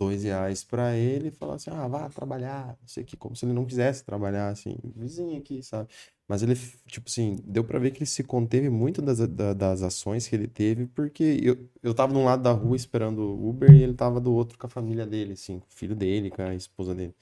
dois 0.00 0.24
reais 0.24 0.64
pra 0.64 0.96
ele 0.96 1.28
e 1.28 1.30
falou 1.30 1.54
assim: 1.56 1.70
ah, 1.70 1.86
vá 1.88 2.08
trabalhar, 2.08 2.68
não 2.80 2.88
sei 2.88 3.04
o 3.04 3.06
que, 3.06 3.16
como 3.16 3.36
se 3.36 3.44
ele 3.44 3.52
não 3.52 3.66
quisesse 3.66 4.04
trabalhar, 4.04 4.48
assim, 4.50 4.76
vizinho 4.96 5.38
aqui, 5.38 5.62
sabe? 5.62 5.88
Mas 6.28 6.42
ele, 6.42 6.54
tipo 6.86 7.08
assim, 7.08 7.36
deu 7.44 7.64
pra 7.64 7.78
ver 7.78 7.90
que 7.90 7.98
ele 7.98 8.06
se 8.06 8.22
conteve 8.24 8.70
muito 8.70 9.02
das, 9.02 9.18
da- 9.28 9.52
das 9.54 9.82
ações 9.82 10.28
que 10.28 10.36
ele 10.36 10.46
teve, 10.48 10.86
porque 10.86 11.40
eu, 11.42 11.68
eu 11.82 11.92
tava 11.94 12.12
de 12.12 12.18
um 12.18 12.24
lado 12.24 12.42
da 12.42 12.52
rua 12.52 12.76
esperando 12.76 13.20
o 13.20 13.48
Uber 13.50 13.70
e 13.74 13.82
ele 13.82 13.94
tava 13.94 14.20
do 14.20 14.32
outro 14.32 14.56
com 14.58 14.66
a 14.66 14.70
família 14.70 15.06
dele, 15.06 15.32
assim, 15.34 15.58
com 15.58 15.66
o 15.66 15.70
filho 15.74 15.96
dele, 15.96 16.30
com 16.30 16.42
a 16.42 16.54
esposa 16.54 16.94
dele. 16.94 17.14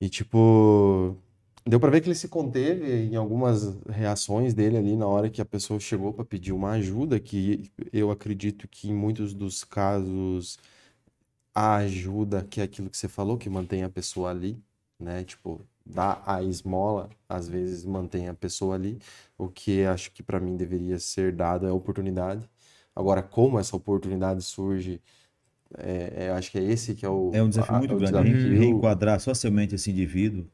E, 0.00 0.08
tipo, 0.10 1.16
deu 1.66 1.80
pra 1.80 1.90
ver 1.90 2.00
que 2.02 2.08
ele 2.08 2.14
se 2.14 2.28
conteve 2.28 2.86
em 3.06 3.16
algumas 3.16 3.76
reações 3.88 4.52
dele 4.54 4.76
ali 4.76 4.96
na 4.96 5.06
hora 5.06 5.30
que 5.30 5.40
a 5.40 5.44
pessoa 5.44 5.80
chegou 5.80 6.12
pra 6.12 6.24
pedir 6.24 6.52
uma 6.52 6.72
ajuda, 6.72 7.18
que 7.18 7.70
eu 7.92 8.10
acredito 8.10 8.68
que 8.68 8.88
em 8.90 8.94
muitos 8.94 9.32
dos 9.34 9.64
casos 9.64 10.58
a 11.56 11.76
ajuda, 11.76 12.44
que 12.44 12.60
é 12.60 12.64
aquilo 12.64 12.90
que 12.90 12.98
você 12.98 13.08
falou, 13.08 13.38
que 13.38 13.48
mantém 13.50 13.82
a 13.82 13.88
pessoa 13.88 14.30
ali, 14.30 14.62
né? 15.00 15.24
Tipo, 15.24 15.60
dar 15.86 16.22
a 16.26 16.42
esmola, 16.42 17.08
às 17.28 17.48
vezes 17.48 17.84
mantém 17.84 18.28
a 18.28 18.34
pessoa 18.34 18.74
ali. 18.74 18.98
O 19.38 19.48
que 19.48 19.84
acho 19.84 20.12
que 20.12 20.22
pra 20.22 20.38
mim 20.40 20.56
deveria 20.56 20.98
ser 20.98 21.32
dado 21.34 21.66
é 21.66 21.70
a 21.70 21.74
oportunidade. 21.74 22.48
Agora, 22.94 23.22
como 23.22 23.58
essa 23.58 23.76
oportunidade 23.76 24.42
surge, 24.42 25.00
é, 25.78 26.26
é- 26.26 26.30
acho 26.30 26.50
que 26.50 26.58
é 26.58 26.62
esse 26.64 26.94
que 26.94 27.06
é 27.06 27.08
o, 27.08 27.32
É 27.34 27.42
um 27.42 27.48
desafio 27.48 27.74
a- 27.74 27.78
muito 27.78 27.94
o 27.94 27.98
grande, 27.98 28.18
desafio. 28.20 28.50
re- 28.52 28.58
reenquadrar 28.58 29.20
socialmente 29.20 29.74
esse 29.74 29.90
indivíduo 29.90 30.46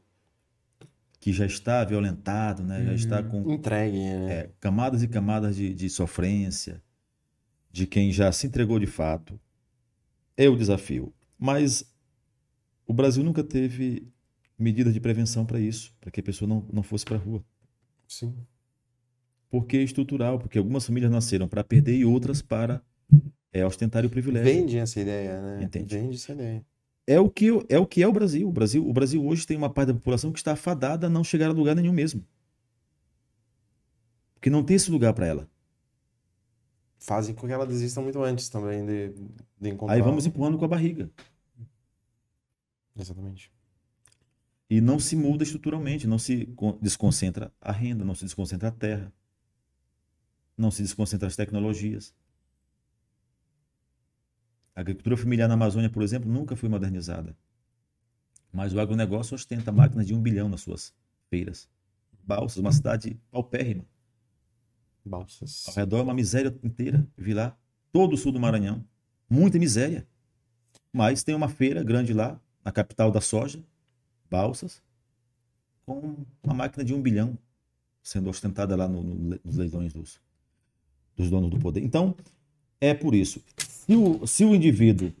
que 1.19 1.31
já 1.31 1.45
está 1.45 1.83
violentado, 1.85 2.63
né? 2.63 2.85
já 2.85 2.93
está 2.93 3.23
com 3.23 3.49
Entregue, 3.49 3.97
né? 3.97 4.31
é, 4.31 4.49
camadas 4.59 5.03
e 5.03 5.07
camadas 5.07 5.55
de, 5.55 5.73
de 5.73 5.89
sofrência, 5.89 6.81
de 7.71 7.87
quem 7.87 8.11
já 8.11 8.31
se 8.31 8.47
entregou 8.47 8.79
de 8.79 8.87
fato, 8.87 9.39
é 10.37 10.49
o 10.49 10.55
desafio. 10.55 11.13
Mas 11.37 11.83
o 12.85 12.93
Brasil 12.93 13.23
nunca 13.23 13.43
teve 13.43 14.07
medidas 14.57 14.93
de 14.93 14.99
prevenção 14.99 15.45
para 15.45 15.59
isso, 15.59 15.93
para 15.99 16.11
que 16.11 16.19
a 16.19 16.23
pessoa 16.23 16.47
não, 16.47 16.65
não 16.71 16.83
fosse 16.83 17.05
para 17.05 17.17
a 17.17 17.19
rua. 17.19 17.43
Sim. 18.07 18.33
Porque 19.49 19.77
é 19.77 19.83
estrutural, 19.83 20.39
porque 20.39 20.57
algumas 20.57 20.85
famílias 20.85 21.11
nasceram 21.11 21.47
para 21.47 21.63
perder 21.63 21.95
e 21.95 22.05
outras 22.05 22.41
para 22.41 22.81
é, 23.51 23.65
ostentar 23.65 24.05
o 24.05 24.09
privilégio. 24.09 24.51
Vende 24.51 24.77
essa 24.77 24.99
ideia, 24.99 25.41
né? 25.41 25.63
Entende. 25.63 25.95
Vende 25.95 26.15
essa 26.15 26.31
ideia. 26.33 26.65
É 27.05 27.19
o 27.19 27.29
que 27.29 27.49
é 27.69 27.77
o 27.77 27.85
que 27.85 28.01
é 28.01 28.07
o 28.07 28.13
Brasil. 28.13 28.47
O 28.47 28.51
Brasil, 28.51 28.87
o 28.87 28.93
Brasil 28.93 29.23
hoje 29.23 29.45
tem 29.45 29.57
uma 29.57 29.69
parte 29.69 29.89
da 29.89 29.93
população 29.93 30.31
que 30.31 30.39
está 30.39 30.53
afadada 30.53 31.07
a 31.07 31.09
não 31.09 31.23
chegar 31.23 31.49
a 31.49 31.53
lugar 31.53 31.75
nenhum 31.75 31.91
mesmo. 31.91 32.25
Porque 34.33 34.49
não 34.49 34.63
tem 34.63 34.75
esse 34.75 34.89
lugar 34.89 35.13
para 35.13 35.27
ela. 35.27 35.49
Fazem 37.05 37.35
com 37.35 37.45
que 37.45 37.51
ela 37.51 37.67
desista 37.67 37.99
muito 37.99 38.23
antes 38.23 38.47
também 38.47 38.85
de, 38.85 39.09
de 39.59 39.69
encontrar. 39.69 39.93
Aí 39.93 40.01
vamos 40.01 40.25
empurrando 40.25 40.57
com 40.57 40.63
a 40.63 40.69
barriga. 40.69 41.11
Exatamente. 42.95 43.51
E 44.69 44.79
não 44.79 44.97
se 44.97 45.13
muda 45.13 45.43
estruturalmente, 45.43 46.07
não 46.07 46.17
se 46.17 46.45
con- 46.55 46.79
desconcentra 46.81 47.51
a 47.59 47.73
renda, 47.73 48.05
não 48.05 48.15
se 48.15 48.23
desconcentra 48.23 48.69
a 48.69 48.71
terra, 48.71 49.11
não 50.57 50.71
se 50.71 50.81
desconcentra 50.81 51.27
as 51.27 51.35
tecnologias. 51.35 52.15
A 54.73 54.79
agricultura 54.79 55.17
familiar 55.17 55.49
na 55.49 55.55
Amazônia, 55.55 55.89
por 55.89 56.03
exemplo, 56.03 56.31
nunca 56.31 56.55
foi 56.55 56.69
modernizada. 56.69 57.35
Mas 58.49 58.73
o 58.73 58.79
agronegócio 58.79 59.35
ostenta 59.35 59.73
máquinas 59.73 60.07
de 60.07 60.13
um 60.13 60.21
bilhão 60.21 60.47
nas 60.47 60.61
suas 60.61 60.93
feiras. 61.29 61.69
Balsas, 62.23 62.59
uma 62.59 62.71
cidade 62.71 63.19
paupérrima. 63.29 63.85
Balsas. 65.05 65.67
Ao 65.67 65.73
redor 65.75 65.99
é 65.99 66.01
uma 66.03 66.13
miséria 66.13 66.55
inteira. 66.63 67.07
Vi 67.17 67.33
lá, 67.33 67.57
todo 67.91 68.13
o 68.13 68.17
sul 68.17 68.31
do 68.31 68.39
Maranhão. 68.39 68.83
Muita 69.29 69.59
miséria. 69.59 70.07
Mas 70.91 71.23
tem 71.23 71.35
uma 71.35 71.49
feira 71.49 71.83
grande 71.83 72.13
lá, 72.13 72.39
na 72.63 72.71
capital 72.71 73.11
da 73.11 73.19
soja, 73.19 73.63
Balsas, 74.29 74.81
com 75.85 76.15
uma 76.43 76.53
máquina 76.53 76.83
de 76.83 76.93
um 76.93 77.01
bilhão 77.01 77.37
sendo 78.01 78.29
ostentada 78.29 78.75
lá 78.75 78.87
no- 78.87 79.03
no 79.03 79.39
nos 79.43 79.57
leilões 79.57 79.93
dos, 79.93 80.19
dos 81.15 81.29
donos 81.29 81.49
do 81.49 81.59
poder. 81.59 81.81
Então, 81.83 82.15
é 82.79 82.93
por 82.93 83.13
isso. 83.15 83.41
Se 83.57 83.95
o, 83.95 84.25
se 84.27 84.45
o 84.45 84.55
indivíduo 84.55 85.13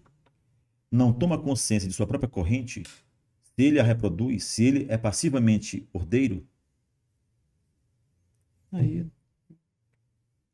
não 0.91 1.11
toma 1.11 1.37
consciência 1.37 1.87
de 1.87 1.93
sua 1.93 2.07
própria 2.07 2.29
corrente, 2.29 2.83
se 2.83 3.63
ele 3.63 3.79
a 3.79 3.83
reproduz, 3.83 4.43
se 4.43 4.63
ele 4.63 4.85
é 4.89 4.97
passivamente 4.97 5.87
ordeiro, 5.91 6.45
aí 8.71 9.05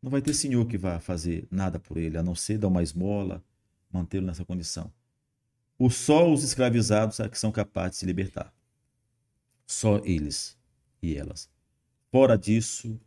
não 0.01 0.09
vai 0.11 0.21
ter 0.21 0.33
senhor 0.33 0.65
que 0.67 0.77
vá 0.77 0.99
fazer 0.99 1.47
nada 1.51 1.79
por 1.79 1.97
ele, 1.97 2.17
a 2.17 2.23
não 2.23 2.35
ser 2.35 2.57
dar 2.57 2.67
uma 2.67 2.83
esmola, 2.83 3.43
mantê-lo 3.91 4.25
nessa 4.25 4.45
condição. 4.45 4.91
O 5.77 5.89
só 5.89 6.31
os 6.31 6.43
escravizados 6.43 7.19
é 7.19 7.29
que 7.29 7.37
são 7.39 7.51
capazes 7.51 7.91
de 7.93 7.97
se 7.97 8.05
libertar. 8.05 8.53
Só 9.65 9.97
eles 10.03 10.57
e 11.01 11.15
elas. 11.15 11.49
Fora 12.11 12.37
disso, 12.37 12.99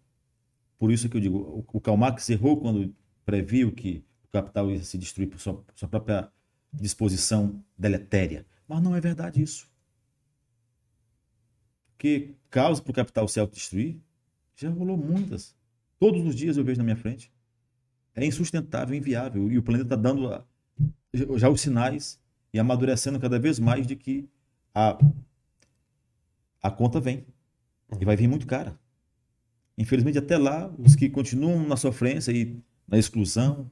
por 0.78 0.90
isso 0.92 1.08
que 1.08 1.16
eu 1.16 1.20
digo, 1.20 1.64
o- 1.72 1.80
Karl 1.80 1.96
Marx 1.96 2.28
errou 2.30 2.60
quando 2.60 2.94
previu 3.24 3.72
que 3.72 4.04
o 4.24 4.28
capital 4.28 4.70
ia 4.70 4.82
se 4.82 4.96
destruir 4.98 5.28
por 5.28 5.38
sua, 5.40 5.64
sua 5.74 5.88
própria 5.88 6.30
disposição 6.72 7.62
deletéria. 7.76 8.46
Mas 8.66 8.82
não 8.82 8.94
é 8.94 9.00
verdade 9.00 9.42
isso. 9.42 9.68
Que 11.98 12.34
causa 12.50 12.82
para 12.82 12.90
o 12.90 12.94
capital 12.94 13.28
se 13.28 13.38
autodestruir 13.38 13.96
já 14.56 14.70
rolou 14.70 14.96
muitas. 14.96 15.54
Todos 16.02 16.26
os 16.26 16.34
dias 16.34 16.56
eu 16.56 16.64
vejo 16.64 16.78
na 16.78 16.82
minha 16.82 16.96
frente. 16.96 17.32
É 18.12 18.26
insustentável, 18.26 18.92
inviável. 18.92 19.48
E 19.52 19.56
o 19.56 19.62
planeta 19.62 19.84
está 19.84 19.94
dando 19.94 20.26
a- 20.26 20.44
já 21.36 21.48
os 21.48 21.60
sinais 21.60 22.20
e 22.52 22.58
amadurecendo 22.58 23.20
cada 23.20 23.38
vez 23.38 23.60
mais 23.60 23.86
de 23.86 23.94
que 23.94 24.28
a, 24.74 24.98
a 26.60 26.72
conta 26.72 26.98
vem. 26.98 27.24
E 28.00 28.04
vai 28.04 28.16
vir 28.16 28.26
muito 28.26 28.48
cara. 28.48 28.76
Infelizmente, 29.78 30.18
até 30.18 30.36
lá, 30.36 30.74
os 30.76 30.96
que 30.96 31.08
continuam 31.08 31.64
na 31.68 31.76
sofrência 31.76 32.32
e 32.32 32.60
na 32.88 32.98
exclusão, 32.98 33.70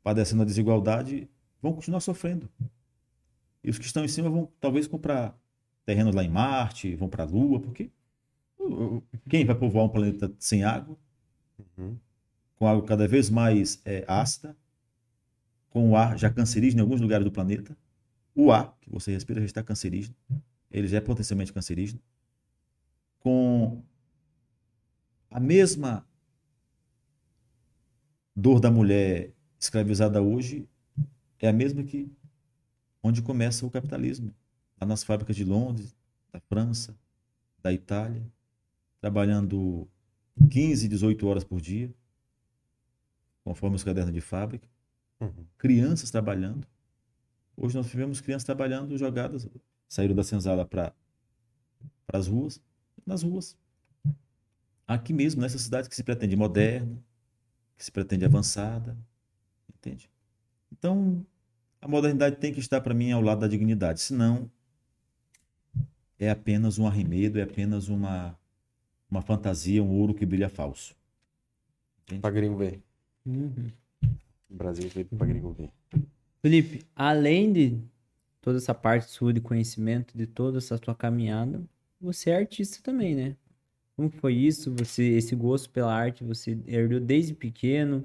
padecendo 0.00 0.42
a 0.42 0.46
desigualdade, 0.46 1.28
vão 1.60 1.72
continuar 1.72 1.98
sofrendo. 1.98 2.48
E 3.64 3.68
os 3.68 3.80
que 3.80 3.84
estão 3.84 4.04
em 4.04 4.08
cima 4.08 4.30
vão 4.30 4.48
talvez 4.60 4.86
comprar 4.86 5.36
terrenos 5.84 6.14
lá 6.14 6.22
em 6.22 6.30
Marte, 6.30 6.94
vão 6.94 7.08
para 7.08 7.24
a 7.24 7.26
Lua, 7.26 7.58
porque 7.58 7.90
quem 9.28 9.44
vai 9.44 9.54
povoar 9.54 9.84
um 9.84 9.88
planeta 9.88 10.32
sem 10.38 10.64
água, 10.64 10.96
Uhum. 11.76 11.96
com 12.56 12.66
água 12.68 12.84
cada 12.84 13.06
vez 13.08 13.28
mais 13.30 13.80
é, 13.84 14.04
ácida, 14.08 14.56
com 15.70 15.90
o 15.90 15.96
ar 15.96 16.16
já 16.18 16.30
cancerígeno 16.30 16.80
em 16.80 16.82
alguns 16.84 17.00
lugares 17.00 17.24
do 17.24 17.32
planeta. 17.32 17.76
O 18.34 18.52
ar 18.52 18.76
que 18.80 18.88
você 18.90 19.12
respira 19.12 19.40
já 19.40 19.46
está 19.46 19.62
cancerígeno, 19.62 20.14
ele 20.70 20.86
já 20.88 20.98
é 20.98 21.00
potencialmente 21.00 21.52
cancerígeno. 21.52 22.00
Com 23.20 23.82
a 25.30 25.40
mesma 25.40 26.06
dor 28.34 28.60
da 28.60 28.70
mulher 28.70 29.32
escravizada 29.58 30.22
hoje, 30.22 30.68
é 31.40 31.48
a 31.48 31.52
mesma 31.52 31.82
que 31.82 32.10
onde 33.02 33.22
começa 33.22 33.66
o 33.66 33.70
capitalismo, 33.70 34.32
lá 34.80 34.86
nas 34.86 35.02
fábricas 35.02 35.36
de 35.36 35.44
Londres, 35.44 35.94
da 36.32 36.40
França, 36.40 36.96
da 37.62 37.72
Itália, 37.72 38.22
trabalhando 39.00 39.88
15, 40.50 40.88
18 40.88 41.26
horas 41.26 41.44
por 41.44 41.60
dia, 41.60 41.92
conforme 43.44 43.76
os 43.76 43.84
cadernos 43.84 44.12
de 44.12 44.20
fábrica, 44.20 44.68
Uhum. 45.20 45.44
crianças 45.56 46.10
trabalhando. 46.10 46.66
Hoje 47.56 47.74
nós 47.76 47.90
tivemos 47.90 48.20
crianças 48.20 48.44
trabalhando 48.44 48.96
jogadas, 48.96 49.48
saíram 49.88 50.14
da 50.14 50.22
senzala 50.22 50.64
para 50.64 50.94
as 52.12 52.28
ruas, 52.28 52.62
nas 53.04 53.22
ruas. 53.22 53.56
Aqui 54.86 55.12
mesmo, 55.12 55.40
nessa 55.40 55.58
cidade 55.58 55.88
que 55.88 55.96
se 55.96 56.04
pretende 56.04 56.36
moderna, 56.36 57.02
que 57.76 57.84
se 57.84 57.90
pretende 57.90 58.24
avançada, 58.24 58.96
entende? 59.74 60.08
Então, 60.70 61.26
a 61.80 61.88
modernidade 61.88 62.36
tem 62.36 62.52
que 62.52 62.60
estar 62.60 62.80
para 62.80 62.94
mim 62.94 63.10
ao 63.10 63.20
lado 63.20 63.40
da 63.40 63.48
dignidade, 63.48 64.00
senão 64.00 64.50
é 66.18 66.30
apenas 66.30 66.78
um 66.78 66.86
arremedo, 66.86 67.38
é 67.38 67.42
apenas 67.42 67.88
uma 67.88 68.38
uma 69.10 69.22
fantasia, 69.22 69.82
um 69.82 69.90
ouro 69.90 70.14
que 70.14 70.26
brilha 70.26 70.48
falso. 70.48 70.94
Pra 72.20 72.30
gringo 72.30 72.56
ver. 72.56 72.82
Uhum. 73.26 73.70
O 74.50 74.54
Brasil 74.54 74.86
é 74.86 74.88
feito 74.88 75.14
pra 75.16 75.26
gringo 75.26 75.52
ver. 75.52 75.70
Felipe, 76.40 76.86
além 76.94 77.52
de 77.52 77.78
toda 78.40 78.58
essa 78.58 78.74
parte 78.74 79.10
sua 79.10 79.32
de 79.32 79.40
conhecimento, 79.40 80.16
de 80.16 80.26
toda 80.26 80.58
essa 80.58 80.78
tua 80.78 80.94
caminhada, 80.94 81.62
você 82.00 82.30
é 82.30 82.36
artista 82.36 82.82
também, 82.82 83.14
né? 83.14 83.36
Como 83.96 84.10
foi 84.10 84.34
isso? 84.34 84.72
Você, 84.76 85.02
esse 85.02 85.34
gosto 85.34 85.68
pela 85.70 85.92
arte, 85.92 86.22
você 86.22 86.56
herdou 86.66 87.00
desde 87.00 87.34
pequeno, 87.34 88.04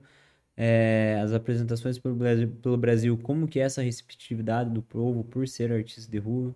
é, 0.58 1.20
as 1.24 1.32
apresentações 1.34 2.00
pelo 2.00 2.16
Brasil, 2.16 2.50
pelo 2.62 2.78
Brasil, 2.78 3.18
como 3.18 3.48
que 3.48 3.60
é 3.60 3.64
essa 3.64 3.82
receptividade 3.82 4.72
do 4.72 4.82
povo 4.82 5.24
por 5.24 5.48
ser 5.48 5.72
artista 5.72 6.12
de 6.12 6.18
rua? 6.18 6.56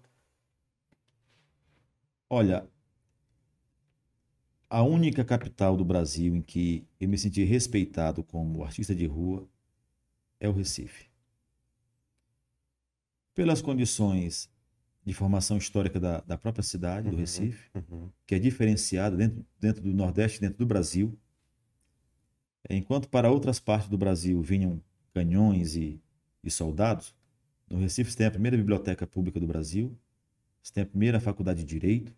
Olha, 2.30 2.68
a 4.70 4.84
única 4.84 5.24
capital 5.24 5.78
do 5.78 5.86
Brasil 5.86 6.36
em 6.36 6.42
que 6.42 6.86
eu 7.00 7.08
me 7.08 7.18
senti 7.18 7.44
respeitado 7.44 8.24
como 8.24 8.64
artista 8.64 8.94
de 8.94 9.06
rua 9.06 9.48
é 10.40 10.48
o 10.50 10.52
Recife. 10.52 11.08
Pelas 13.34 13.62
condições 13.62 14.50
de 15.06 15.14
formação 15.14 15.58
histórica 15.58 16.00
da, 16.00 16.20
da 16.22 16.38
própria 16.38 16.64
cidade 16.64 17.08
do 17.08 17.14
Uhum. 17.14 17.20
Recife, 17.22 17.70
Uhum. 17.74 18.10
que 18.26 18.36
é 18.36 18.40
diferenciada 18.40 19.16
dentro, 19.16 19.46
dentro 19.60 19.82
do 19.82 19.94
Nordeste, 19.94 20.42
dentro 20.42 20.58
do 20.58 20.66
Brasil. 20.66 21.18
Enquanto 22.70 23.08
para 23.08 23.32
outras 23.32 23.60
partes 23.60 23.88
do 23.88 23.98
Brasil 23.98 24.42
vinham 24.42 24.82
canhões 25.14 25.76
e, 25.78 26.02
e 26.44 26.52
soldados, 26.52 27.16
no 27.70 27.80
Recife 27.80 28.12
você 28.12 28.18
tem 28.18 28.28
a 28.28 28.32
primeira 28.32 28.58
biblioteca 28.58 29.08
pública 29.08 29.40
do 29.40 29.48
Brasil, 29.48 29.98
você 30.62 30.74
tem 30.74 30.84
a 30.84 30.88
primeira 30.88 31.20
faculdade 31.22 31.60
de 31.64 31.66
Direito, 31.66 32.14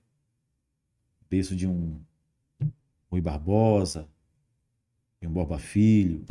berço 1.29 1.55
de 1.55 1.67
um 1.67 2.01
Rui 3.11 3.21
Barbosa, 3.21 4.07
um 5.21 5.29
Borba 5.31 5.59
Filho. 5.59 6.25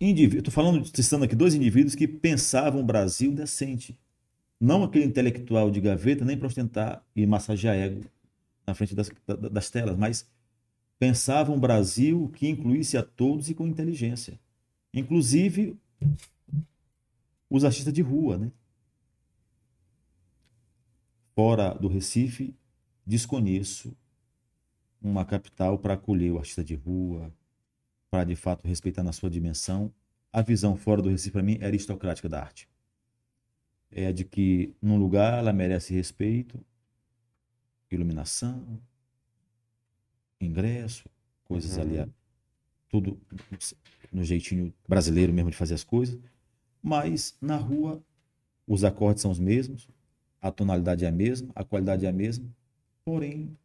Estou 0.00 0.52
falando, 0.52 0.84
citando 0.86 1.24
aqui 1.24 1.36
dois 1.36 1.54
indivíduos 1.54 1.94
que 1.94 2.08
pensavam 2.08 2.80
o 2.80 2.84
Brasil 2.84 3.32
decente. 3.32 3.98
Não 4.60 4.82
aquele 4.84 5.04
intelectual 5.06 5.70
de 5.70 5.80
gaveta, 5.80 6.24
nem 6.24 6.36
para 6.38 6.46
ostentar 6.48 7.04
e 7.14 7.26
massagear 7.26 7.76
ego 7.76 8.02
na 8.66 8.74
frente 8.74 8.94
das, 8.94 9.10
da- 9.26 9.36
das 9.48 9.70
telas, 9.70 9.96
mas 9.96 10.28
pensavam 10.98 11.56
um 11.56 11.60
Brasil 11.60 12.30
que 12.34 12.48
incluísse 12.48 12.96
a 12.96 13.02
todos 13.02 13.50
e 13.50 13.54
com 13.54 13.66
inteligência. 13.66 14.38
Inclusive 14.94 15.76
os 17.50 17.64
artistas 17.64 17.92
de 17.92 18.00
rua, 18.02 18.38
né? 18.38 18.52
Fora 21.34 21.74
do 21.74 21.88
Recife, 21.88 22.54
desconheço 23.06 23.96
uma 25.00 25.24
capital 25.24 25.78
para 25.78 25.94
acolher 25.94 26.30
o 26.32 26.38
artista 26.38 26.62
de 26.62 26.74
rua, 26.74 27.32
para 28.10 28.24
de 28.24 28.36
fato 28.36 28.66
respeitar 28.66 29.02
na 29.02 29.12
sua 29.12 29.30
dimensão. 29.30 29.92
A 30.32 30.42
visão 30.42 30.76
fora 30.76 31.02
do 31.02 31.08
Recife 31.08 31.32
para 31.32 31.42
mim 31.42 31.58
é 31.60 31.66
aristocrática 31.66 32.28
da 32.28 32.40
arte. 32.40 32.68
É 33.90 34.06
a 34.06 34.12
de 34.12 34.24
que 34.24 34.74
num 34.80 34.98
lugar 34.98 35.38
ela 35.38 35.52
merece 35.52 35.92
respeito, 35.94 36.60
iluminação, 37.90 38.80
ingresso, 40.40 41.08
coisas 41.44 41.76
Uhum. 41.76 41.82
ali, 41.82 42.12
tudo 42.88 43.20
no 44.12 44.24
jeitinho 44.24 44.72
brasileiro 44.88 45.32
mesmo 45.32 45.50
de 45.50 45.56
fazer 45.56 45.74
as 45.74 45.84
coisas. 45.84 46.18
Mas 46.82 47.36
na 47.40 47.56
rua 47.56 48.02
os 48.66 48.84
acordes 48.84 49.22
são 49.22 49.30
os 49.30 49.38
mesmos, 49.40 49.88
a 50.40 50.50
tonalidade 50.50 51.04
é 51.04 51.08
a 51.08 51.12
mesma, 51.12 51.50
a 51.54 51.64
qualidade 51.64 52.06
é 52.06 52.08
a 52.08 52.12
mesma, 52.12 52.48
porém 53.04 53.56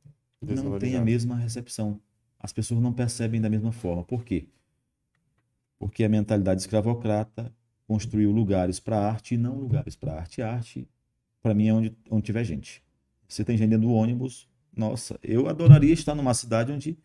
não 0.53 0.77
tem 0.79 0.95
a 0.95 1.01
mesma 1.03 1.35
recepção. 1.35 1.99
As 2.39 2.53
pessoas 2.53 2.81
não 2.81 2.93
percebem 2.93 3.41
da 3.41 3.49
mesma 3.49 3.71
forma. 3.71 4.03
Por 4.03 4.23
quê? 4.23 4.47
Porque 5.77 6.03
a 6.03 6.09
mentalidade 6.09 6.61
escravocrata 6.61 7.53
construiu 7.87 8.31
lugares 8.31 8.79
para 8.79 8.97
arte 8.97 9.35
e 9.35 9.37
não 9.37 9.55
lugares 9.57 9.95
para 9.95 10.13
arte. 10.13 10.41
A 10.41 10.51
arte 10.53 10.87
para 11.41 11.53
mim, 11.53 11.67
é 11.67 11.73
onde, 11.73 11.95
onde 12.09 12.23
tiver 12.25 12.43
gente. 12.43 12.83
Você 13.27 13.43
tem 13.43 13.57
gente 13.57 13.69
dentro 13.69 13.87
do 13.87 13.93
ônibus, 13.93 14.47
nossa, 14.75 15.19
eu 15.21 15.47
adoraria 15.47 15.93
estar 15.93 16.15
numa 16.15 16.33
cidade 16.33 16.71
onde, 16.71 16.97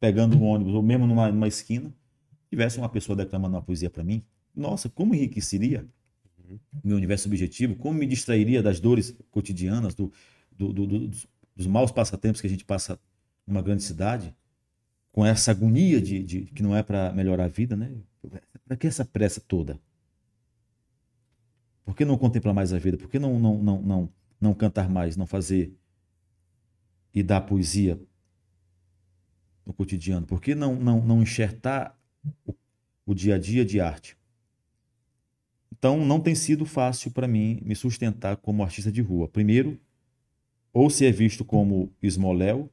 pegando 0.00 0.38
um 0.38 0.44
ônibus, 0.44 0.74
ou 0.74 0.82
mesmo 0.82 1.06
numa, 1.06 1.30
numa 1.30 1.48
esquina, 1.48 1.94
tivesse 2.50 2.78
uma 2.78 2.88
pessoa 2.88 3.14
declamando 3.16 3.56
uma 3.56 3.62
poesia 3.62 3.90
para 3.90 4.02
mim. 4.02 4.22
Nossa, 4.54 4.88
como 4.88 5.14
enriqueceria 5.14 5.86
meu 6.82 6.96
universo 6.96 7.24
subjetivo, 7.24 7.76
como 7.76 7.98
me 7.98 8.06
distrairia 8.06 8.62
das 8.62 8.80
dores 8.80 9.14
cotidianas, 9.30 9.94
do, 9.94 10.10
do, 10.50 10.72
do, 10.72 10.86
do- 10.86 11.10
dos, 11.58 11.66
maus 11.66 11.90
passatempos 11.90 12.40
que 12.40 12.46
a 12.46 12.50
gente 12.50 12.64
passa 12.64 12.98
numa 13.46 13.60
grande 13.60 13.82
cidade, 13.82 14.34
com 15.10 15.26
essa 15.26 15.50
agonia 15.50 16.00
de, 16.00 16.22
de 16.22 16.40
que 16.42 16.62
não 16.62 16.76
é 16.76 16.82
para 16.82 17.12
melhorar 17.12 17.44
a 17.44 17.48
vida, 17.48 17.76
né? 17.76 17.92
Para 18.64 18.76
que 18.76 18.86
essa 18.86 19.04
pressa 19.04 19.40
toda? 19.40 19.80
Por 21.84 21.96
que 21.96 22.04
não 22.04 22.16
contemplar 22.16 22.54
mais 22.54 22.72
a 22.72 22.78
vida? 22.78 22.96
Por 22.96 23.08
que 23.08 23.18
não, 23.18 23.38
não, 23.38 23.62
não, 23.62 23.82
não, 23.82 24.12
não 24.40 24.54
cantar 24.54 24.88
mais, 24.88 25.16
não 25.16 25.26
fazer 25.26 25.74
e 27.12 27.22
dar 27.22 27.40
poesia 27.40 28.00
no 29.66 29.72
cotidiano? 29.72 30.26
Por 30.26 30.40
que 30.40 30.54
não, 30.54 30.76
não, 30.76 31.04
não 31.04 31.22
enxertar 31.22 31.98
o, 32.46 32.54
o 33.06 33.14
dia 33.14 33.34
a 33.34 33.38
dia 33.38 33.64
de 33.64 33.80
arte? 33.80 34.16
Então, 35.72 36.04
não 36.04 36.20
tem 36.20 36.34
sido 36.34 36.66
fácil 36.66 37.10
para 37.10 37.28
mim 37.28 37.60
me 37.62 37.74
sustentar 37.74 38.36
como 38.36 38.62
artista 38.62 38.90
de 38.90 39.00
rua. 39.00 39.28
Primeiro, 39.28 39.80
ou 40.72 40.90
se 40.90 41.06
é 41.06 41.10
visto 41.10 41.44
como 41.44 41.92
esmoléu 42.02 42.70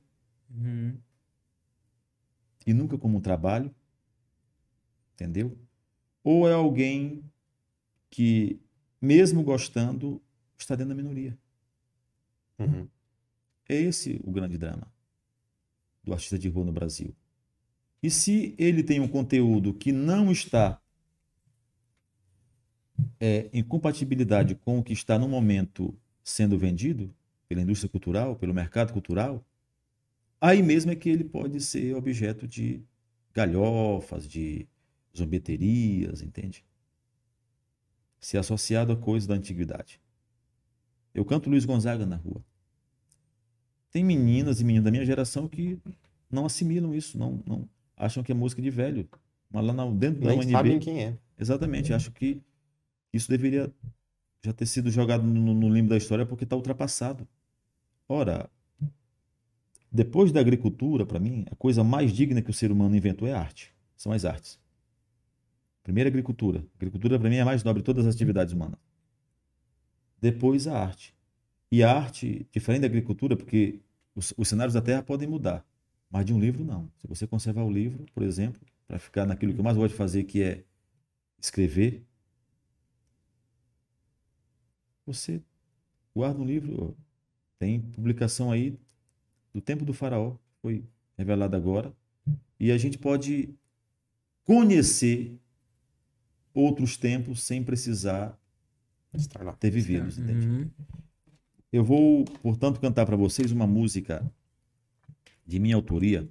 Uhum. 0.50 0.98
e 2.66 2.74
nunca 2.74 2.98
como 2.98 3.18
um 3.18 3.22
trabalho, 3.22 3.74
entendeu? 5.14 5.58
Ou 6.24 6.48
é 6.48 6.54
alguém 6.54 7.24
que, 8.10 8.60
mesmo 9.02 9.44
gostando, 9.44 10.22
está 10.58 10.76
dentro 10.76 10.90
da 10.90 10.96
minoria. 10.96 11.38
Uhum. 12.58 12.88
É 13.68 13.76
esse 13.76 14.22
o 14.24 14.32
grande 14.32 14.58
drama 14.58 14.92
do 16.04 16.14
artista 16.14 16.40
de 16.40 16.48
rua 16.48 16.66
no 16.66 16.72
Brasil. 16.72 17.14
E 18.02 18.10
se 18.10 18.56
ele 18.58 18.84
tem 18.84 19.00
um 19.00 19.08
conteúdo 19.08 19.74
que 19.74 19.92
não 19.92 20.32
está 20.32 20.82
é, 23.20 23.50
em 23.52 23.64
compatibilidade 23.64 24.56
com 24.56 24.80
o 24.80 24.84
que 24.84 24.94
está 24.94 25.20
no 25.20 25.28
momento 25.28 25.94
sendo 26.24 26.58
vendido 26.58 27.14
pela 27.56 27.64
indústria 27.64 27.90
cultural, 27.90 28.36
pelo 28.36 28.54
mercado 28.54 28.92
cultural, 28.92 29.44
aí 30.42 30.62
mesmo 30.62 30.92
é 30.92 30.96
que 30.96 31.10
ele 31.10 31.24
pode 31.24 31.62
ser 31.62 31.96
objeto 31.96 32.46
de 32.46 32.84
galhofas, 33.34 34.28
de 34.28 34.68
zombeterias, 35.16 36.22
entende? 36.22 36.66
Se 38.20 38.38
associado 38.38 38.92
a 38.92 38.98
coisas 38.98 39.26
da 39.26 39.36
antiguidade. 39.36 40.02
Eu 41.14 41.24
canto 41.24 41.50
Luiz 41.50 41.64
Gonzaga 41.64 42.06
na 42.06 42.18
rua. 42.18 42.44
Tem 43.90 44.04
meninas 44.04 44.60
e 44.60 44.66
meninos 44.66 44.84
da 44.84 44.92
minha 44.92 45.06
geração 45.06 45.48
que 45.48 45.80
não 46.30 46.46
assimilam 46.46 46.94
isso, 46.94 47.18
não, 47.18 47.42
não 47.46 47.70
acham 47.96 48.22
que 48.22 48.34
é 48.34 48.36
música 48.36 48.62
de 48.62 48.70
velho. 48.70 49.08
Mas 49.50 49.66
lá 49.66 49.72
na, 49.72 49.90
dentro 49.90 50.22
da 50.22 50.32
Nem 50.32 50.40
UNB, 50.40 50.52
sabem 50.52 50.80
quem 50.80 51.06
é. 51.06 51.18
exatamente, 51.40 51.94
acho 51.94 52.12
que 52.12 52.42
isso 53.14 53.30
deveria 53.30 53.74
já 54.44 54.52
ter 54.52 54.66
sido 54.66 54.92
jogado 54.92 55.24
no, 55.24 55.54
no 55.54 55.70
limbo 55.70 55.90
da 55.90 55.96
história 55.96 56.26
porque 56.26 56.44
está 56.44 56.58
ultrapassado. 56.58 57.26
Ora, 58.08 58.50
depois 59.92 60.32
da 60.32 60.40
agricultura, 60.40 61.06
para 61.06 61.20
mim, 61.20 61.46
a 61.50 61.56
coisa 61.56 61.84
mais 61.84 62.12
digna 62.12 62.42
que 62.42 62.50
o 62.50 62.54
ser 62.54 62.72
humano 62.72 62.96
inventou 62.96 63.28
é 63.28 63.34
a 63.34 63.40
arte. 63.40 63.74
São 63.96 64.12
as 64.12 64.26
artes. 64.26 64.60
Primeiro 65.84 66.08
a 66.08 66.12
agricultura. 66.12 66.60
A 66.60 66.76
agricultura, 66.76 67.20
para 67.20 67.30
mim, 67.30 67.38
é 67.38 67.42
a 67.42 67.46
mais 67.46 67.64
nobre 67.64 67.82
de 67.82 67.86
todas 67.86 68.06
as 68.06 68.16
atividades 68.16 68.54
humanas. 68.54 68.80
Depois 70.20 70.68
a 70.68 70.78
arte. 70.78 71.16
E 71.72 71.84
a 71.84 71.92
arte, 71.92 72.48
diferente 72.52 72.82
da 72.82 72.88
agricultura, 72.88 73.36
porque 73.36 73.80
os, 74.16 74.34
os 74.38 74.48
cenários 74.48 74.74
da 74.74 74.82
Terra 74.82 75.04
podem 75.04 75.28
mudar, 75.28 75.66
mas 76.10 76.26
de 76.26 76.34
um 76.34 76.40
livro 76.40 76.64
não. 76.64 76.90
Se 76.98 77.08
você 77.08 77.28
conservar 77.28 77.64
o 77.64 77.72
livro, 77.72 78.06
por 78.14 78.24
exemplo, 78.24 78.62
para 78.88 79.00
ficar 79.00 79.26
naquilo 79.26 79.54
que 79.54 79.60
eu 79.60 79.64
mais 79.64 79.78
gosto 79.78 79.92
de 79.92 79.98
fazer, 79.98 80.24
que 80.24 80.42
é 80.42 80.64
escrever, 81.40 82.04
você 85.06 85.42
guarda 86.16 86.40
um 86.40 86.46
livro. 86.46 86.96
Tem 87.58 87.80
publicação 87.80 88.52
aí 88.52 88.78
do 89.54 89.62
tempo 89.62 89.86
do 89.86 89.94
faraó, 89.94 90.36
foi 90.62 90.84
revelado 91.18 91.56
agora, 91.56 91.94
e 92.60 92.72
a 92.72 92.78
gente 92.78 92.98
pode 92.98 93.50
conhecer 94.44 95.38
outros 96.54 96.98
tempos 96.98 97.42
sem 97.44 97.64
precisar 97.64 98.38
Estar 99.14 99.44
lá. 99.44 99.54
ter 99.54 99.70
vivido? 99.70 100.10
Uhum. 100.22 100.70
Eu 101.72 101.84
vou, 101.84 102.26
portanto, 102.42 102.80
cantar 102.80 103.06
para 103.06 103.16
vocês 103.16 103.52
uma 103.52 103.68
música 103.68 104.26
de 105.46 105.60
minha 105.60 105.76
autoria 105.76 106.28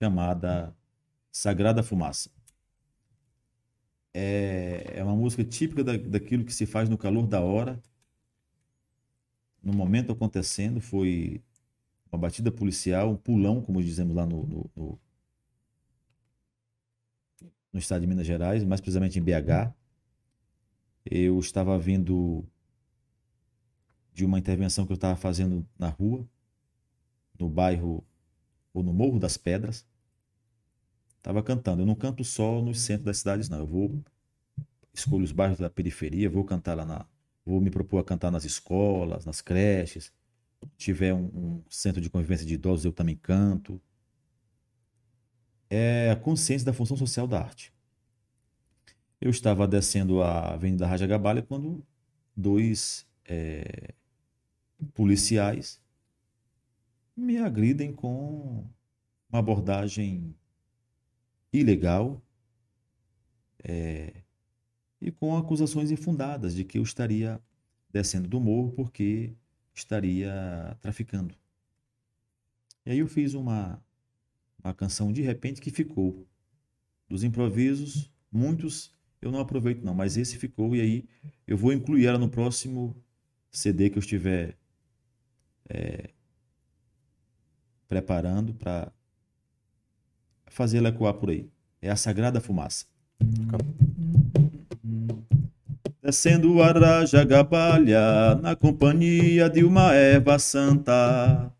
chamada 0.00 0.74
Sagrada 1.30 1.82
Fumaça. 1.82 2.30
É, 4.12 4.94
é 4.96 5.04
uma 5.04 5.14
música 5.14 5.44
típica 5.44 5.84
da, 5.84 5.96
daquilo 5.96 6.44
que 6.44 6.52
se 6.52 6.66
faz 6.66 6.88
no 6.88 6.96
calor 6.98 7.26
da 7.26 7.40
hora, 7.40 7.80
no 9.66 9.72
momento 9.72 10.12
acontecendo. 10.12 10.80
Foi 10.80 11.42
uma 12.10 12.18
batida 12.18 12.52
policial, 12.52 13.10
um 13.10 13.16
pulão, 13.16 13.60
como 13.60 13.82
dizemos 13.82 14.14
lá 14.14 14.24
no, 14.24 14.46
no, 14.46 14.70
no, 14.76 15.00
no 17.72 17.78
estado 17.80 18.02
de 18.02 18.06
Minas 18.06 18.26
Gerais, 18.26 18.62
mais 18.62 18.80
precisamente 18.80 19.18
em 19.18 19.22
BH. 19.22 19.74
Eu 21.04 21.38
estava 21.40 21.76
vindo 21.78 22.44
de 24.12 24.24
uma 24.24 24.38
intervenção 24.38 24.86
que 24.86 24.92
eu 24.92 24.96
estava 24.96 25.16
fazendo 25.16 25.66
na 25.76 25.88
rua, 25.88 26.26
no 27.38 27.48
bairro 27.50 28.04
ou 28.72 28.84
no 28.84 28.92
Morro 28.92 29.18
das 29.18 29.36
Pedras. 29.36 29.84
Estava 31.16 31.42
cantando. 31.42 31.82
Eu 31.82 31.86
não 31.86 31.96
canto 31.96 32.22
só 32.22 32.62
no 32.62 32.72
centro 32.72 33.06
das 33.06 33.18
cidades, 33.18 33.48
não. 33.48 33.58
Eu 33.58 33.66
vou 33.66 34.04
escolho 34.94 35.24
os 35.24 35.32
bairros 35.32 35.58
da 35.58 35.68
periferia, 35.68 36.30
vou 36.30 36.44
cantar 36.44 36.76
lá 36.76 36.84
na, 36.84 37.06
vou 37.46 37.60
me 37.60 37.70
propor 37.70 38.00
a 38.00 38.04
cantar 38.04 38.30
nas 38.32 38.44
escolas, 38.44 39.24
nas 39.24 39.40
creches. 39.40 40.12
Se 40.60 40.68
tiver 40.76 41.14
um, 41.14 41.26
um 41.26 41.62
centro 41.70 42.00
de 42.00 42.10
convivência 42.10 42.44
de 42.44 42.54
idosos, 42.54 42.84
eu 42.84 42.92
também 42.92 43.16
canto. 43.16 43.80
É 45.70 46.10
a 46.10 46.16
consciência 46.16 46.66
da 46.66 46.72
função 46.72 46.96
social 46.96 47.26
da 47.26 47.40
arte. 47.40 47.72
Eu 49.20 49.30
estava 49.30 49.66
descendo 49.66 50.22
a 50.22 50.54
Avenida 50.54 50.86
Raja 50.86 51.06
Gabalha 51.06 51.40
quando 51.40 51.84
dois 52.36 53.06
é, 53.24 53.94
policiais 54.92 55.80
me 57.16 57.38
agridem 57.38 57.92
com 57.92 58.64
uma 59.30 59.38
abordagem 59.38 60.34
ilegal 61.52 62.20
é, 63.64 64.12
e 65.06 65.12
com 65.12 65.36
acusações 65.36 65.92
infundadas 65.92 66.52
de 66.52 66.64
que 66.64 66.78
eu 66.78 66.82
estaria 66.82 67.40
descendo 67.92 68.28
do 68.28 68.40
morro 68.40 68.72
porque 68.72 69.32
estaria 69.72 70.76
traficando. 70.80 71.32
E 72.84 72.90
aí 72.90 72.98
eu 72.98 73.06
fiz 73.06 73.32
uma, 73.32 73.80
uma 74.62 74.74
canção 74.74 75.12
de 75.12 75.22
repente 75.22 75.60
que 75.60 75.70
ficou. 75.70 76.26
Dos 77.08 77.22
improvisos, 77.22 78.10
muitos 78.32 78.92
eu 79.22 79.30
não 79.30 79.38
aproveito 79.38 79.84
não, 79.84 79.94
mas 79.94 80.16
esse 80.16 80.36
ficou 80.36 80.74
e 80.74 80.80
aí 80.80 81.08
eu 81.46 81.56
vou 81.56 81.72
incluir 81.72 82.06
ela 82.06 82.18
no 82.18 82.28
próximo 82.28 82.94
CD 83.50 83.88
que 83.88 83.98
eu 83.98 84.00
estiver 84.00 84.56
é, 85.68 86.10
preparando 87.88 88.52
para 88.54 88.92
fazer 90.48 90.78
ela 90.78 90.88
ecoar 90.88 91.14
por 91.14 91.30
aí. 91.30 91.48
É 91.80 91.90
a 91.90 91.96
Sagrada 91.96 92.40
Fumaça. 92.40 92.86
Descendo 96.06 96.62
a 96.62 96.70
Raja 96.70 97.24
Gabalha 97.24 98.36
na 98.40 98.54
companhia 98.54 99.50
de 99.50 99.64
uma 99.64 99.92
erva 99.92 100.38
santa. 100.38 101.52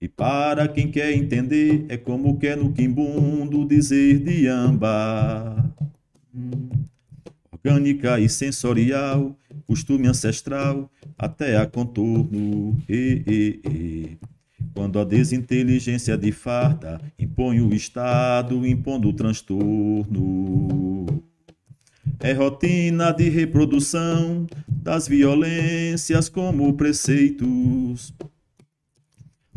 E 0.00 0.06
para 0.08 0.68
quem 0.68 0.88
quer 0.88 1.12
entender, 1.14 1.84
é 1.88 1.96
como 1.96 2.38
quer 2.38 2.56
no 2.56 2.72
quimbundo 2.72 3.66
dizer 3.66 4.20
de 4.20 4.46
amba. 4.46 5.68
Orgânica 7.50 8.20
e 8.20 8.28
sensorial, 8.28 9.36
costume 9.66 10.06
ancestral, 10.06 10.88
até 11.18 11.56
a 11.56 11.66
contorno. 11.66 12.80
E, 12.88 13.24
e, 13.26 13.68
e. 13.68 14.16
Quando 14.72 15.00
a 15.00 15.04
desinteligência 15.04 16.16
de 16.16 16.30
farda 16.30 17.00
impõe 17.18 17.60
o 17.60 17.74
Estado, 17.74 18.64
impondo 18.64 19.08
o 19.08 19.12
transtorno. 19.12 20.04
É 22.20 22.32
rotina 22.32 23.12
de 23.12 23.28
reprodução 23.28 24.46
das 24.68 25.06
violências 25.08 26.28
como 26.28 26.72
preceitos 26.74 28.14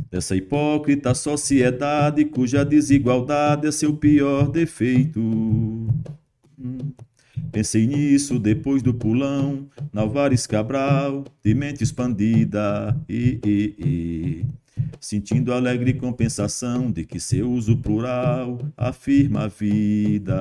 dessa 0.09 0.35
hipócrita 0.35 1.13
sociedade 1.13 2.25
cuja 2.25 2.65
desigualdade 2.65 3.67
é 3.67 3.71
seu 3.71 3.93
pior 3.93 4.49
defeito. 4.49 5.21
Pensei 7.51 7.85
nisso 7.87 8.39
depois 8.39 8.81
do 8.81 8.93
pulão, 8.93 9.67
na 9.93 10.01
Alvares 10.01 10.45
Cabral, 10.47 11.23
de 11.43 11.53
mente 11.53 11.83
expandida, 11.83 12.95
e, 13.07 13.39
e, 13.45 13.75
e. 13.79 14.45
Sentindo 14.99 15.53
alegre 15.53 15.93
compensação 15.93 16.91
de 16.91 17.03
que 17.03 17.19
seu 17.19 17.51
uso 17.51 17.77
plural 17.77 18.59
afirma 18.75 19.45
a 19.45 19.47
vida. 19.47 20.35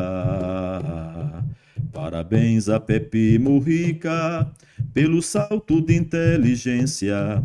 Parabéns 1.92 2.68
a 2.68 2.78
Pepe 2.78 3.38
Murrica 3.38 4.50
pelo 4.92 5.22
salto 5.22 5.80
de 5.80 5.94
inteligência 5.94 7.42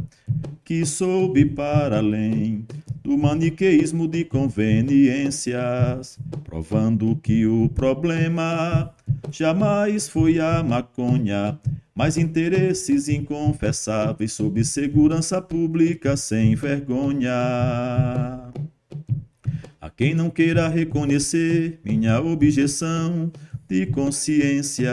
que 0.64 0.86
soube 0.86 1.46
para 1.46 1.98
além 1.98 2.66
do 3.04 3.18
maniqueísmo 3.18 4.08
de 4.08 4.24
conveniências, 4.24 6.18
provando 6.44 7.16
que 7.18 7.46
o 7.46 7.68
problema 7.70 8.94
jamais 9.32 10.08
foi 10.08 10.40
a 10.40 10.64
maconha, 10.64 11.60
mas 11.94 12.18
interesses 12.18 13.10
inconfessáveis 13.10 14.34
sob 14.34 14.64
segurança 14.64 15.42
pública 15.42 16.16
sem 16.16 16.56
vergonha. 16.56 17.34
A 19.82 19.90
quem 19.90 20.14
não 20.14 20.30
queira 20.30 20.68
reconhecer 20.68 21.80
minha 21.84 22.22
objeção 22.22 23.32
de 23.72 23.86
consciência. 23.86 24.92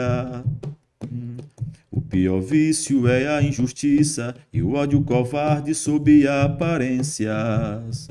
O 1.91 1.99
pior 1.99 2.39
vício 2.39 3.09
é 3.09 3.27
a 3.27 3.43
injustiça 3.43 4.33
e 4.53 4.61
o 4.61 4.71
ódio 4.71 5.01
covarde 5.03 5.75
sob 5.75 6.25
aparências. 6.25 8.07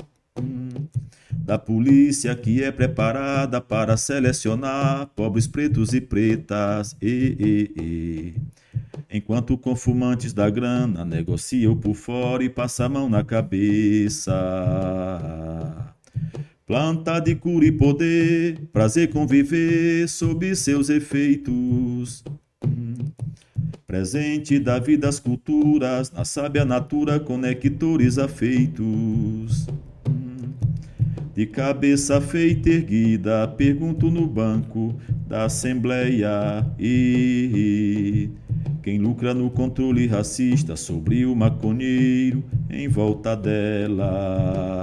Da 1.31 1.57
polícia 1.57 2.35
que 2.35 2.63
é 2.63 2.71
preparada 2.71 3.59
para 3.59 3.97
selecionar 3.97 5.07
pobres 5.15 5.47
pretos 5.47 5.91
e 5.91 5.99
pretas. 5.99 6.95
E, 7.01 7.35
e, 7.39 7.81
e. 7.81 8.35
Enquanto 9.11 9.57
com 9.57 9.75
fumantes 9.75 10.33
da 10.33 10.51
grana 10.51 11.03
negociam 11.03 11.75
por 11.75 11.95
fora 11.95 12.43
e 12.43 12.49
passa 12.49 12.85
a 12.85 12.89
mão 12.89 13.09
na 13.09 13.23
cabeça. 13.23 14.31
Planta 16.69 17.19
de 17.19 17.33
cura 17.33 17.65
e 17.65 17.71
poder, 17.71 18.59
prazer 18.71 19.09
conviver 19.09 20.07
sob 20.07 20.55
seus 20.55 20.87
efeitos. 20.87 22.23
Presente 23.87 24.59
da 24.59 24.77
vida 24.77 25.09
as 25.09 25.19
culturas, 25.19 26.11
na 26.11 26.23
sábia 26.23 26.63
natura 26.63 27.19
conectores 27.19 28.19
afeitos. 28.19 29.65
De 31.33 31.47
cabeça 31.47 32.21
feita 32.21 32.69
erguida, 32.69 33.47
pergunto 33.47 34.11
no 34.11 34.27
banco 34.27 34.93
da 35.27 35.45
Assembleia. 35.45 36.63
E 36.77 38.29
quem 38.81 38.97
lucra 38.97 39.33
no 39.33 39.49
controle 39.49 40.07
racista 40.07 40.75
sobre 40.75 41.25
o 41.25 41.35
maconheiro 41.35 42.43
em 42.69 42.87
volta 42.87 43.35
dela. 43.35 44.79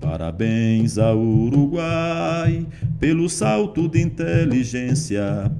Parabéns 0.00 0.98
ao 0.98 1.18
Uruguai 1.18 2.66
pelo 2.98 3.28
salto 3.28 3.88
de 3.88 4.00
inteligência 4.00 5.50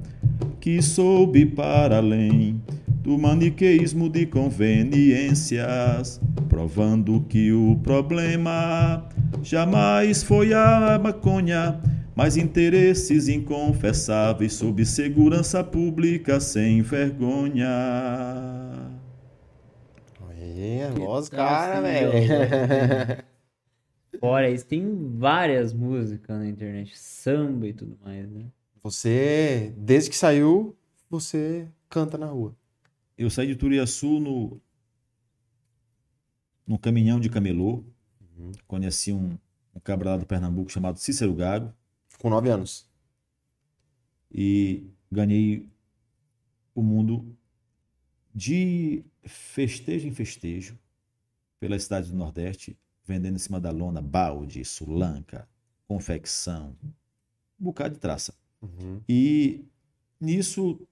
que 0.59 0.81
soube 0.81 1.45
para 1.45 1.97
além 1.97 2.61
do 3.05 3.17
maniqueísmo 3.19 4.09
de 4.09 4.25
conveniências, 4.25 6.19
provando 6.49 7.23
que 7.29 7.51
o 7.51 7.79
problema 7.83 9.07
jamais 9.43 10.23
foi 10.23 10.53
a 10.53 10.99
maconha, 11.01 11.79
mas 12.15 12.37
interesses 12.37 13.27
inconfessáveis 13.27 14.53
sob 14.53 14.85
segurança 14.85 15.61
pública 15.63 16.39
sem 16.39 16.81
vergonha. 16.81 17.67
A 20.87 20.91
voz, 20.97 21.27
cara, 21.27 21.81
velho. 21.81 23.23
Fora 24.19 24.49
isso, 24.49 24.65
tem 24.65 25.13
várias 25.17 25.73
músicas 25.73 26.37
na 26.37 26.47
internet, 26.47 26.97
samba 26.97 27.67
e 27.67 27.73
tudo 27.73 27.97
mais, 28.03 28.29
né? 28.29 28.45
Você, 28.81 29.73
desde 29.77 30.09
que 30.09 30.15
saiu, 30.15 30.75
você 31.09 31.67
canta 31.89 32.17
na 32.17 32.27
rua. 32.27 32.55
Eu 33.17 33.29
saí 33.29 33.47
de 33.47 33.55
Turiaçu 33.55 34.19
no, 34.19 34.61
no 36.65 36.79
caminhão 36.79 37.19
de 37.19 37.29
camelô. 37.29 37.83
Conheci 38.67 39.11
um, 39.11 39.37
um 39.75 39.79
cabra 39.83 40.11
lá 40.11 40.17
do 40.17 40.25
Pernambuco 40.25 40.71
chamado 40.71 40.97
Cícero 40.97 41.33
Gago 41.33 41.73
Com 42.19 42.29
nove 42.29 42.49
anos. 42.49 42.87
e 44.31 44.89
ganhei 45.11 45.69
o 46.73 46.81
mundo 46.81 47.37
de 48.33 49.05
festejo 49.23 50.07
em 50.07 50.11
festejo 50.11 50.77
pela 51.59 51.79
cidade 51.79 52.11
do 52.11 52.17
Nordeste, 52.17 52.77
vendendo 53.05 53.35
em 53.35 53.39
cima 53.39 53.61
da 53.61 53.71
lona 53.71 54.01
balde, 54.01 54.65
sulanca, 54.65 55.47
confecção, 55.87 56.75
um 57.59 57.63
bocado 57.63 57.93
de 57.93 57.99
traça. 58.01 58.33
Uhum. 58.61 59.01
E 59.07 59.63
nisso 60.19 60.85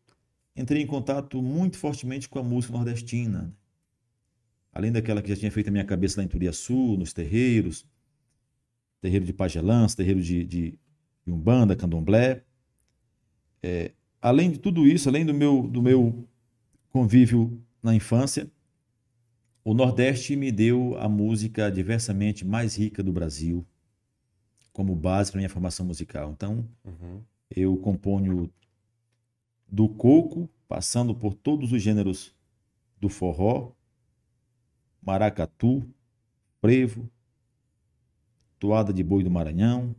entrei 0.55 0.81
em 0.81 0.87
contato 0.87 1.41
muito 1.41 1.77
fortemente 1.77 2.29
com 2.29 2.39
a 2.39 2.43
música 2.43 2.73
nordestina. 2.73 3.53
Além 4.71 4.91
daquela 4.91 5.21
que 5.21 5.29
já 5.29 5.35
tinha 5.35 5.51
feito 5.51 5.67
a 5.67 5.71
minha 5.71 5.85
cabeça 5.85 6.19
lá 6.19 6.23
em 6.23 6.27
Turiaçu, 6.27 6.97
nos 6.97 7.13
terreiros, 7.13 7.85
terreiro 9.01 9.25
de 9.25 9.33
Pagelãs, 9.33 9.93
terreiro 9.93 10.21
de, 10.21 10.45
de, 10.45 10.79
de 11.25 11.31
Umbanda, 11.31 11.75
Candomblé. 11.75 12.43
É, 13.61 13.91
além 14.21 14.51
de 14.51 14.59
tudo 14.59 14.85
isso, 14.85 15.07
além 15.09 15.25
do 15.25 15.33
meu, 15.33 15.67
do 15.67 15.81
meu 15.81 16.27
convívio 16.89 17.61
na 17.81 17.95
infância, 17.95 18.49
o 19.63 19.73
Nordeste 19.73 20.35
me 20.35 20.51
deu 20.51 20.97
a 20.99 21.07
música 21.07 21.71
diversamente 21.71 22.45
mais 22.45 22.75
rica 22.77 23.01
do 23.01 23.13
Brasil 23.13 23.65
como 24.73 24.95
base 24.95 25.31
para 25.31 25.37
minha 25.39 25.49
formação 25.49 25.85
musical. 25.85 26.31
Então, 26.31 26.67
Uhum. 26.83 27.21
eu 27.55 27.77
componho 27.77 28.49
do 29.67 29.87
coco, 29.87 30.49
passando 30.67 31.13
por 31.15 31.33
todos 31.35 31.71
os 31.71 31.81
gêneros 31.81 32.35
do 32.99 33.07
forró, 33.07 33.71
maracatu, 35.01 35.87
frevo, 36.59 37.09
toada 38.59 38.91
de 38.91 39.03
boi 39.03 39.23
do 39.23 39.29
Maranhão. 39.31 39.95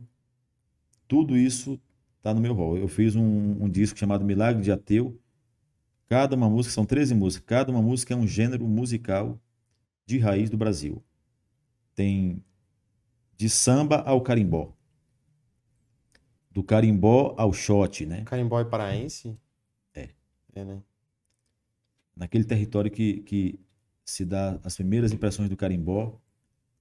Tudo 1.15 1.37
isso 1.37 1.79
está 2.17 2.33
no 2.33 2.41
meu 2.41 2.53
rol. 2.53 2.77
Eu 2.77 2.89
fiz 2.89 3.15
um, 3.15 3.63
um 3.63 3.69
disco 3.69 3.97
chamado 3.97 4.25
Milagre 4.25 4.61
de 4.61 4.69
Ateu. 4.69 5.17
Cada 6.07 6.35
uma 6.35 6.49
música, 6.49 6.75
são 6.75 6.85
13 6.85 7.15
músicas, 7.15 7.45
cada 7.47 7.71
uma 7.71 7.81
música 7.81 8.13
é 8.13 8.17
um 8.17 8.27
gênero 8.27 8.67
musical 8.67 9.39
de 10.05 10.19
raiz 10.19 10.49
do 10.49 10.57
Brasil. 10.57 11.01
Tem 11.95 12.43
de 13.37 13.49
samba 13.49 14.01
ao 14.01 14.19
carimbó. 14.19 14.73
Do 16.51 16.61
carimbó 16.61 17.33
ao 17.37 17.53
shot, 17.53 18.05
né? 18.05 18.25
Carimbó 18.25 18.59
e 18.59 18.65
paraense? 18.65 19.39
É. 19.93 20.09
É, 20.53 20.65
né? 20.65 20.83
naquele 22.13 22.43
território 22.43 22.91
que, 22.91 23.21
que 23.21 23.57
se 24.03 24.25
dá 24.25 24.59
as 24.65 24.75
primeiras 24.75 25.13
impressões 25.13 25.47
do 25.47 25.55
carimbó 25.55 26.19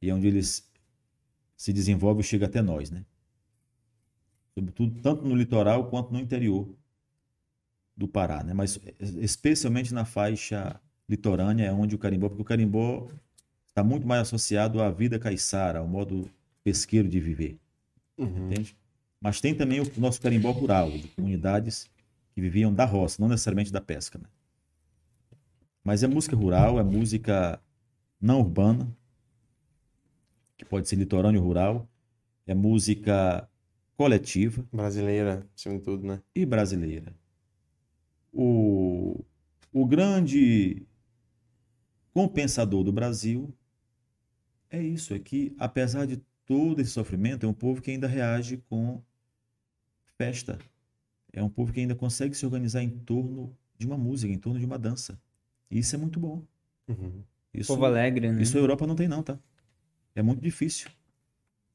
e 0.02 0.10
é 0.10 0.12
onde 0.14 0.26
eles 0.26 0.68
se 1.56 1.72
desenvolve 1.72 2.20
e 2.20 2.24
chega 2.24 2.46
até 2.46 2.60
nós, 2.60 2.90
né? 2.90 3.06
Sobretudo 4.56 5.00
tanto 5.02 5.24
no 5.24 5.34
litoral 5.34 5.90
quanto 5.90 6.12
no 6.12 6.18
interior 6.18 6.68
do 7.96 8.06
Pará, 8.08 8.42
né? 8.42 8.52
Mas 8.54 8.78
especialmente 9.20 9.92
na 9.92 10.04
faixa 10.04 10.80
litorânea 11.08 11.66
é 11.66 11.72
onde 11.72 11.94
o 11.94 11.98
carimbó, 11.98 12.28
porque 12.28 12.42
o 12.42 12.44
carimbó 12.44 13.08
está 13.66 13.82
muito 13.82 14.06
mais 14.06 14.22
associado 14.22 14.80
à 14.82 14.90
vida 14.90 15.18
caiçara, 15.18 15.80
ao 15.80 15.88
modo 15.88 16.30
pesqueiro 16.62 17.08
de 17.08 17.20
viver, 17.20 17.58
Uhum. 18.16 18.46
entende? 18.46 18.76
Mas 19.20 19.40
tem 19.40 19.54
também 19.54 19.80
o 19.80 20.00
nosso 20.00 20.20
carimbó 20.20 20.50
rural, 20.50 20.90
de 20.90 21.08
comunidades 21.08 21.90
que 22.32 22.40
viviam 22.40 22.72
da 22.72 22.84
roça, 22.84 23.20
não 23.20 23.28
necessariamente 23.28 23.72
da 23.72 23.80
pesca, 23.80 24.18
né? 24.18 24.26
Mas 25.82 26.02
é 26.02 26.06
música 26.06 26.34
rural, 26.36 26.78
é 26.78 26.82
música 26.82 27.60
não 28.20 28.40
urbana, 28.40 28.88
que 30.56 30.64
pode 30.64 30.88
ser 30.88 30.96
litorâneo 30.96 31.42
rural, 31.42 31.86
é 32.46 32.54
música 32.54 33.48
coletiva 33.96 34.66
Brasileira, 34.72 35.46
acima 35.54 35.76
de 35.78 35.82
tudo, 35.82 36.06
né? 36.06 36.20
e 36.34 36.44
brasileira. 36.44 37.14
O, 38.32 39.24
o 39.72 39.86
grande 39.86 40.86
compensador 42.12 42.82
do 42.82 42.92
Brasil 42.92 43.52
é 44.70 44.82
isso, 44.82 45.14
é 45.14 45.18
que 45.18 45.54
apesar 45.58 46.06
de 46.06 46.16
todo 46.44 46.80
esse 46.80 46.90
sofrimento, 46.90 47.46
é 47.46 47.48
um 47.48 47.54
povo 47.54 47.80
que 47.80 47.90
ainda 47.90 48.06
reage 48.06 48.58
com 48.68 49.02
festa. 50.18 50.58
É 51.32 51.42
um 51.42 51.48
povo 51.48 51.72
que 51.72 51.80
ainda 51.80 51.94
consegue 51.94 52.34
se 52.34 52.44
organizar 52.44 52.82
em 52.82 52.90
torno 52.90 53.56
de 53.78 53.86
uma 53.86 53.96
música, 53.96 54.32
em 54.32 54.38
torno 54.38 54.58
de 54.58 54.66
uma 54.66 54.78
dança. 54.78 55.18
E 55.70 55.78
isso 55.78 55.94
é 55.94 55.98
muito 55.98 56.20
bom. 56.20 56.42
Uhum. 56.88 57.22
Isso, 57.52 57.72
Povo 57.72 57.84
alegre, 57.84 58.32
né? 58.32 58.42
isso 58.42 58.56
a 58.56 58.60
Europa 58.60 58.86
não 58.86 58.96
tem 58.96 59.06
não, 59.06 59.22
tá? 59.22 59.38
É 60.14 60.22
muito 60.22 60.40
difícil 60.40 60.90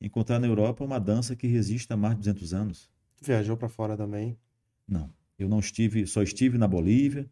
encontrar 0.01 0.39
na 0.39 0.47
Europa 0.47 0.83
uma 0.83 0.99
dança 0.99 1.35
que 1.35 1.47
resista 1.47 1.93
a 1.93 1.97
mais 1.97 2.15
de 2.15 2.19
200 2.21 2.53
anos. 2.53 2.89
Viajou 3.21 3.57
pra 3.57 3.67
fora 3.69 3.97
também. 3.97 4.37
Não. 4.87 5.11
Eu 5.37 5.47
não 5.49 5.59
estive, 5.59 6.05
só 6.07 6.21
estive 6.21 6.57
na 6.57 6.67
Bolívia, 6.67 7.29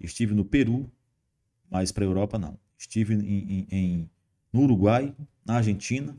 estive 0.00 0.34
no 0.34 0.44
Peru, 0.44 0.90
mas 1.70 1.90
para 1.92 2.04
a 2.04 2.06
Europa 2.06 2.38
não. 2.38 2.58
Estive 2.78 3.14
em, 3.14 3.20
em- 3.60 3.66
em- 3.70 4.10
no 4.52 4.62
Uruguai, 4.62 5.14
na 5.44 5.56
Argentina, 5.56 6.16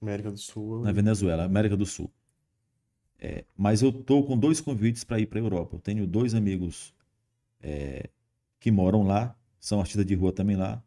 América 0.00 0.30
do 0.30 0.38
Sul. 0.38 0.82
na 0.82 0.92
Venezuela, 0.92 1.44
América 1.44 1.76
do 1.76 1.86
Sul. 1.86 2.10
É, 3.18 3.44
mas 3.56 3.80
eu 3.80 3.90
tô 3.90 4.22
com 4.24 4.36
dois 4.38 4.60
convites 4.60 5.04
para 5.04 5.18
ir 5.18 5.26
para 5.26 5.38
a 5.38 5.42
Europa. 5.42 5.76
Eu 5.76 5.80
tenho 5.80 6.06
dois 6.06 6.34
amigos 6.34 6.94
é, 7.62 8.10
que 8.60 8.70
moram 8.70 9.02
lá, 9.04 9.34
são 9.58 9.80
artistas 9.80 10.04
de 10.04 10.14
rua 10.14 10.32
também 10.32 10.54
lá. 10.56 10.82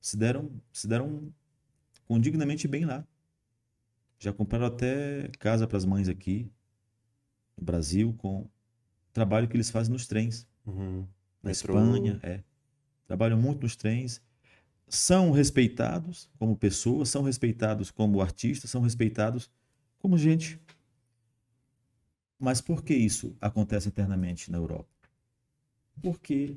Se 0.00 0.16
deram, 0.16 0.50
se 0.72 0.88
deram 0.88 1.30
condignamente 2.10 2.66
bem 2.66 2.84
lá. 2.84 3.06
Já 4.18 4.32
compraram 4.32 4.66
até 4.66 5.28
casa 5.38 5.64
para 5.64 5.76
as 5.76 5.84
mães 5.84 6.08
aqui 6.08 6.50
no 7.56 7.62
Brasil 7.62 8.12
com 8.14 8.40
o 8.40 8.50
trabalho 9.12 9.46
que 9.46 9.56
eles 9.56 9.70
fazem 9.70 9.92
nos 9.92 10.08
trens. 10.08 10.44
Uhum. 10.66 11.06
Na 11.40 11.50
Metrô. 11.50 11.78
Espanha, 11.78 12.18
é. 12.24 12.42
Trabalham 13.06 13.40
muito 13.40 13.62
nos 13.62 13.76
trens. 13.76 14.20
São 14.88 15.30
respeitados 15.30 16.28
como 16.36 16.56
pessoas, 16.56 17.08
são 17.08 17.22
respeitados 17.22 17.92
como 17.92 18.20
artistas, 18.20 18.68
são 18.72 18.82
respeitados 18.82 19.48
como 20.00 20.18
gente. 20.18 20.60
Mas 22.40 22.60
por 22.60 22.82
que 22.82 22.92
isso 22.92 23.36
acontece 23.40 23.86
internamente 23.86 24.50
na 24.50 24.58
Europa? 24.58 24.90
Porque 26.02 26.56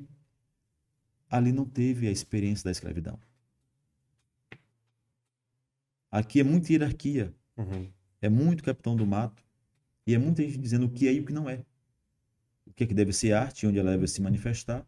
ali 1.30 1.52
não 1.52 1.64
teve 1.64 2.08
a 2.08 2.10
experiência 2.10 2.64
da 2.64 2.72
escravidão. 2.72 3.20
Aqui 6.14 6.38
é 6.38 6.44
muita 6.44 6.72
hierarquia, 6.72 7.34
Uhum. 7.56 7.88
é 8.22 8.28
muito 8.28 8.62
capitão 8.62 8.94
do 8.94 9.04
mato 9.04 9.42
e 10.06 10.14
é 10.14 10.18
muita 10.18 10.42
gente 10.44 10.58
dizendo 10.58 10.86
o 10.86 10.88
que 10.88 11.08
é 11.08 11.12
e 11.12 11.18
o 11.18 11.24
que 11.24 11.32
não 11.32 11.50
é. 11.50 11.64
O 12.68 12.72
que 12.72 12.84
é 12.84 12.86
que 12.86 12.94
deve 12.94 13.12
ser 13.12 13.32
arte, 13.32 13.66
onde 13.66 13.80
ela 13.80 13.90
deve 13.90 14.06
se 14.06 14.22
manifestar, 14.22 14.86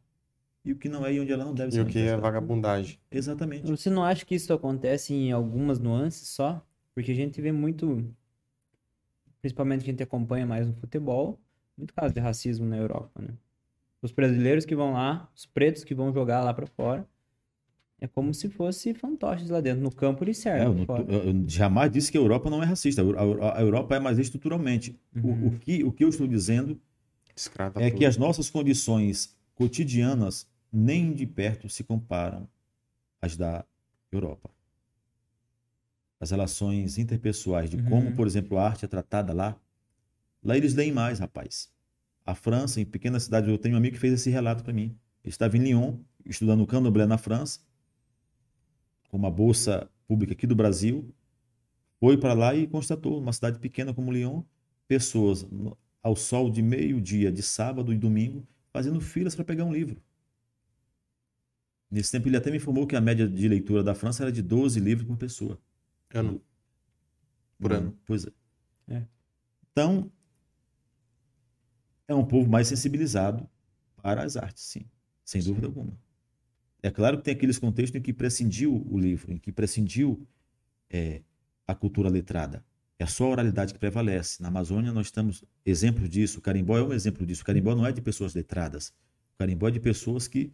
e 0.65 0.70
o 0.70 0.77
que 0.77 0.89
não 0.89 1.05
é 1.05 1.12
e 1.15 1.19
onde 1.20 1.32
ela 1.32 1.44
não 1.44 1.53
deve 1.53 1.73
se 1.73 1.78
E 1.78 1.81
o 1.81 1.86
que 1.86 1.98
é 1.98 2.03
manifestar. 2.03 2.20
vagabundagem? 2.20 3.01
Exatamente. 3.11 3.69
Você 3.69 3.90
não 3.90 4.05
acha 4.05 4.24
que 4.24 4.36
isso 4.36 4.53
acontece 4.53 5.12
em 5.15 5.32
algumas 5.32 5.81
nuances 5.81 6.28
só? 6.28 6.65
Porque 6.94 7.11
a 7.11 7.15
gente 7.15 7.40
vê 7.40 7.51
muito, 7.51 8.09
principalmente 9.40 9.82
que 9.85 9.90
a 9.90 9.93
gente 9.93 10.03
acompanha 10.05 10.47
mais 10.47 10.65
no 10.65 10.74
futebol, 10.74 11.40
muito 11.77 11.93
caso 11.93 12.15
de 12.15 12.20
racismo 12.20 12.65
na 12.66 12.77
Europa, 12.77 13.20
né? 13.20 13.35
Os 14.01 14.12
brasileiros 14.12 14.65
que 14.65 14.77
vão 14.77 14.93
lá, 14.93 15.28
os 15.35 15.44
pretos 15.44 15.82
que 15.82 15.93
vão 15.94 16.12
jogar 16.12 16.43
lá 16.44 16.55
pra 16.55 16.66
fora, 16.69 17.05
é 18.01 18.06
como 18.06 18.32
se 18.35 18.48
fosse 18.48 18.93
fantoches 18.94 19.48
lá 19.48 19.60
dentro. 19.60 19.82
No 19.82 19.90
campo 19.94 20.23
eles 20.24 20.44
É, 20.47 20.64
eu, 20.64 20.74
servem. 20.74 20.86
tô- 20.86 20.97
eu- 20.98 21.24
eu 21.31 21.48
jamais 21.48 21.90
disse 21.90 22.10
que 22.12 22.18
a 22.18 22.20
Europa 22.20 22.51
não 22.51 22.62
é 22.62 22.66
racista. 22.66 23.02
A 23.02 23.05
a, 23.47 23.59
a 23.59 23.62
Europa 23.62 23.97
é 23.97 24.01
mais 24.01 24.18
estruturalmente. 24.18 24.98
O- 25.14 25.28
Uhum. 25.28 25.47
O, 25.48 25.59
que, 25.59 25.85
o 25.85 25.93
que 25.93 26.05
eu 26.05 26.09
estou 26.09 26.27
dizendo 26.27 26.81
Escrava 27.35 27.82
é 27.82 27.89
tudo. 27.90 27.98
que 27.98 28.05
as 28.05 28.16
nossas 28.16 28.51
condições 28.51 29.35
cotidianas 29.55 30.47
nem 30.73 31.12
de 31.12 31.27
perto 31.27 31.68
se 31.68 31.82
comparam 31.82 32.47
às 33.20 33.36
da 33.36 33.64
Europa. 34.12 34.51
As 36.20 36.31
relações 36.31 36.98
interpessoais, 36.98 37.68
de 37.70 37.77
como, 37.82 38.09
Uhum. 38.09 38.14
por 38.16 38.27
exemplo, 38.27 38.56
a 38.59 38.66
arte 38.66 38.85
é 38.85 38.89
tratada 38.89 39.32
lá, 39.32 39.56
lá 40.43 40.56
eles 40.56 40.74
leem 40.74 40.93
mais, 40.93 41.18
rapaz. 41.18 41.70
A 42.24 42.35
França, 42.35 42.81
em 42.81 42.85
pequenas 42.85 43.24
cidades, 43.24 43.48
eu 43.48 43.59
tenho 43.59 43.74
um 43.74 43.78
amigo 43.78 43.94
que 43.94 44.01
fez 44.01 44.14
esse 44.14 44.31
relato 44.31 44.64
para 44.64 44.73
mim. 44.73 44.97
Ele 45.23 45.31
estava 45.31 45.56
em 45.56 45.60
Lyon, 45.60 45.98
estudando 46.24 46.66
Candomblé 46.66 47.06
na 47.06 47.18
França, 47.18 47.60
com 49.09 49.16
uma 49.16 49.31
bolsa 49.31 49.91
pública 50.07 50.33
aqui 50.33 50.47
do 50.47 50.55
Brasil, 50.55 51.12
foi 51.99 52.19
para 52.19 52.35
lá 52.35 52.55
e 52.55 52.66
constatou, 52.66 53.20
numa 53.20 53.33
cidade 53.33 53.59
pequena 53.59 53.95
como 53.95 54.12
Lyon, 54.12 54.43
pessoas 54.87 55.47
ao 56.03 56.15
sol 56.15 56.51
de 56.51 56.62
meio-dia, 56.62 57.33
de 57.33 57.43
sábado 57.43 57.93
e 57.93 57.99
domingo, 57.99 58.47
fazendo 58.73 59.01
filas 59.01 59.35
para 59.35 59.45
pegar 59.45 59.65
um 59.65 59.73
livro. 59.73 60.01
Nesse 61.91 62.12
tempo, 62.12 62.28
ele 62.28 62.37
até 62.37 62.51
me 62.51 62.57
informou 62.57 62.87
que 62.87 62.97
a 62.97 63.01
média 63.01 63.28
de 63.28 63.49
leitura 63.49 63.83
da 63.83 63.95
França 63.95 64.24
era 64.24 64.33
de 64.33 64.43
12 64.43 64.78
livros 64.81 65.07
por 65.07 65.16
pessoa. 65.16 65.59
Ano. 66.12 66.43
Por 67.59 67.73
ano. 67.73 67.99
Pois 68.05 68.27
é. 68.27 68.31
É. 68.89 69.07
Então, 69.73 70.11
é 72.09 72.15
um 72.15 72.24
povo 72.24 72.49
mais 72.49 72.69
sensibilizado 72.69 73.49
para 74.03 74.23
as 74.23 74.37
artes, 74.37 74.62
sim, 74.65 74.87
sem 75.24 75.41
Sim. 75.41 75.49
dúvida 75.49 75.66
alguma. 75.66 75.99
É 76.87 76.91
claro 76.93 77.19
que 77.19 77.25
tem 77.25 77.35
aqueles 77.35 77.59
contextos 77.59 77.99
em 77.99 78.01
que 78.01 78.13
prescindiu 78.13 78.87
o 78.89 78.97
livro, 78.97 79.33
em 79.33 79.39
que 79.39 79.51
prescindiu 79.51 80.25
é, 80.89 81.21
a 81.67 81.75
cultura 81.75 82.09
letrada. 82.09 82.65
É 82.97 83.05
só 83.07 83.25
a 83.25 83.31
oralidade 83.31 83.73
que 83.75 83.79
prevalece. 83.81 84.41
Na 84.41 84.47
Amazônia 84.47 84.93
nós 84.93 85.11
temos 85.11 85.43
exemplos 85.65 86.09
disso. 86.09 86.39
O 86.39 86.41
carimbó 86.41 86.79
é 86.79 86.83
um 86.85 86.93
exemplo 86.93 87.27
disso. 87.27 87.43
O 87.43 87.45
carimbó 87.45 87.75
não 87.75 87.85
é 87.85 87.91
de 87.91 88.01
pessoas 88.01 88.35
letradas. 88.35 88.91
O 89.35 89.39
carimbó 89.39 89.67
é 89.67 89.73
de 89.73 89.81
pessoas 89.81 90.29
que 90.29 90.53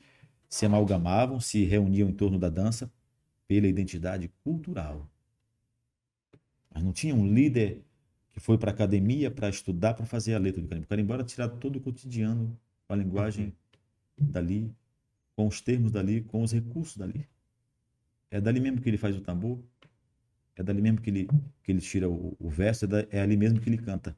se 0.48 0.64
amalgamavam, 0.64 1.38
se 1.38 1.64
reuniam 1.64 2.08
em 2.08 2.14
torno 2.14 2.38
da 2.38 2.48
dança 2.48 2.90
pela 3.46 3.66
identidade 3.66 4.32
cultural. 4.42 5.06
Mas 6.72 6.82
não 6.82 6.94
tinha 6.94 7.14
um 7.14 7.30
líder 7.30 7.84
que 8.32 8.40
foi 8.40 8.56
para 8.56 8.70
a 8.70 8.72
academia 8.72 9.30
para 9.30 9.50
estudar, 9.50 9.92
para 9.92 10.06
fazer 10.06 10.32
a 10.32 10.38
letra 10.38 10.62
do 10.62 10.66
carimbó. 10.66 10.86
O 10.86 10.88
carimbó 10.88 11.12
era 11.12 11.24
tirado 11.24 11.58
todo 11.58 11.76
o 11.76 11.80
cotidiano, 11.80 12.58
a 12.88 12.96
linguagem 12.96 13.52
dali, 14.16 14.74
com 15.34 15.46
os 15.46 15.60
termos 15.60 15.90
dali, 15.92 16.22
com 16.22 16.42
os 16.42 16.52
recursos 16.52 16.96
dali. 16.96 17.28
É 18.30 18.40
dali 18.40 18.60
mesmo 18.60 18.80
que 18.80 18.88
ele 18.88 18.98
faz 18.98 19.16
o 19.16 19.20
tambor, 19.20 19.62
é 20.56 20.62
dali 20.62 20.80
mesmo 20.80 21.00
que 21.00 21.10
ele, 21.10 21.26
que 21.62 21.72
ele 21.72 21.80
tira 21.80 22.08
o, 22.08 22.36
o 22.38 22.48
verso, 22.48 22.84
é, 22.84 22.88
da- 22.88 23.06
é 23.10 23.20
ali 23.20 23.36
mesmo 23.36 23.60
que 23.60 23.68
ele 23.68 23.78
canta. 23.78 24.16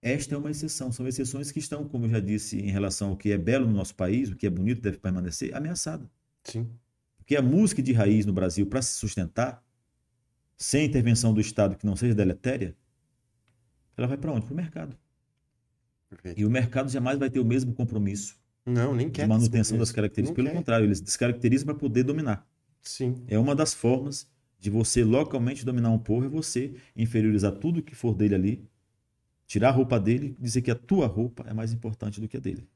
Esta 0.00 0.34
é 0.34 0.38
uma 0.38 0.50
exceção, 0.50 0.90
são 0.90 1.06
exceções 1.06 1.52
que 1.52 1.60
estão, 1.60 1.88
como 1.88 2.06
eu 2.06 2.10
já 2.10 2.20
disse, 2.20 2.58
em 2.58 2.70
relação 2.70 3.10
ao 3.10 3.16
que 3.16 3.30
é 3.30 3.38
belo 3.38 3.66
no 3.66 3.72
nosso 3.72 3.94
país, 3.94 4.30
o 4.30 4.36
que 4.36 4.46
é 4.46 4.50
bonito 4.50 4.80
deve 4.82 4.98
permanecer, 4.98 5.54
ameaçada. 5.54 6.10
Sim. 6.44 6.68
Porque 7.16 7.36
a 7.36 7.42
música 7.42 7.80
de 7.80 7.92
raiz 7.92 8.26
no 8.26 8.32
Brasil, 8.32 8.66
para 8.66 8.82
se 8.82 8.94
sustentar, 8.94 9.64
sem 10.56 10.86
intervenção 10.86 11.32
do 11.32 11.40
Estado 11.40 11.76
que 11.76 11.86
não 11.86 11.94
seja 11.94 12.14
deletéria, 12.14 12.76
ela 13.96 14.08
vai 14.08 14.16
para 14.16 14.32
onde? 14.32 14.44
Para 14.46 14.52
o 14.54 14.56
mercado. 14.56 14.98
Perfeito. 16.10 16.40
E 16.40 16.44
o 16.44 16.50
mercado 16.50 16.90
jamais 16.90 17.18
vai 17.18 17.30
ter 17.30 17.38
o 17.38 17.44
mesmo 17.44 17.72
compromisso 17.72 18.41
Não, 18.64 18.94
nem 18.94 19.10
quer. 19.10 19.26
manutenção 19.26 19.76
das 19.78 19.90
características. 19.90 20.30
Não 20.30 20.34
Pelo 20.44 20.48
quer. 20.48 20.56
contrário, 20.56 20.86
eles 20.86 21.00
descaracterizam 21.00 21.66
para 21.66 21.74
poder 21.74 22.02
dominar. 22.04 22.46
isso. 22.82 22.96
Sim. 22.96 23.14
É 23.28 23.38
uma 23.38 23.54
das 23.54 23.74
formas 23.74 24.26
de 24.58 24.70
você 24.70 25.02
localmente 25.02 25.64
dominar 25.64 25.90
um 25.90 25.98
povo, 25.98 26.26
é 26.26 26.28
você 26.28 26.74
inferiorizar 26.96 27.52
tudo 27.52 27.82
que 27.82 27.94
for 27.94 28.14
dele 28.14 28.34
ali, 28.36 28.64
tirar 29.46 29.68
a 29.68 29.72
roupa 29.72 29.98
dele, 29.98 30.36
dizer 30.38 30.62
que 30.62 30.70
a 30.70 30.74
tua 30.76 31.06
roupa 31.06 31.44
é 31.48 31.52
mais 31.52 31.72
importante 31.72 32.20
do 32.20 32.28
que 32.28 32.36
a 32.36 32.40
dele, 32.40 32.66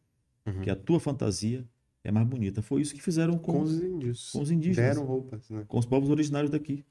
Uhum. 0.44 0.60
que 0.62 0.70
a 0.70 0.76
tua 0.76 0.98
fantasia 1.00 1.64
é 2.04 2.10
mais 2.12 2.26
bonita. 2.26 2.60
Foi 2.62 2.80
isso 2.82 2.92
que 2.94 3.02
fizeram 3.02 3.38
com, 3.38 3.52
Com 3.52 3.62
os 3.62 3.80
índios. 3.80 4.30
com 4.32 4.40
os 4.42 4.50
indígenas. 4.50 4.94
Deram 4.96 5.04
roupas, 5.06 5.48
né? 5.50 5.64
com 5.68 5.78
os 5.78 5.86
povos 5.86 6.10
originários 6.10 6.50
daqui. 6.50 6.84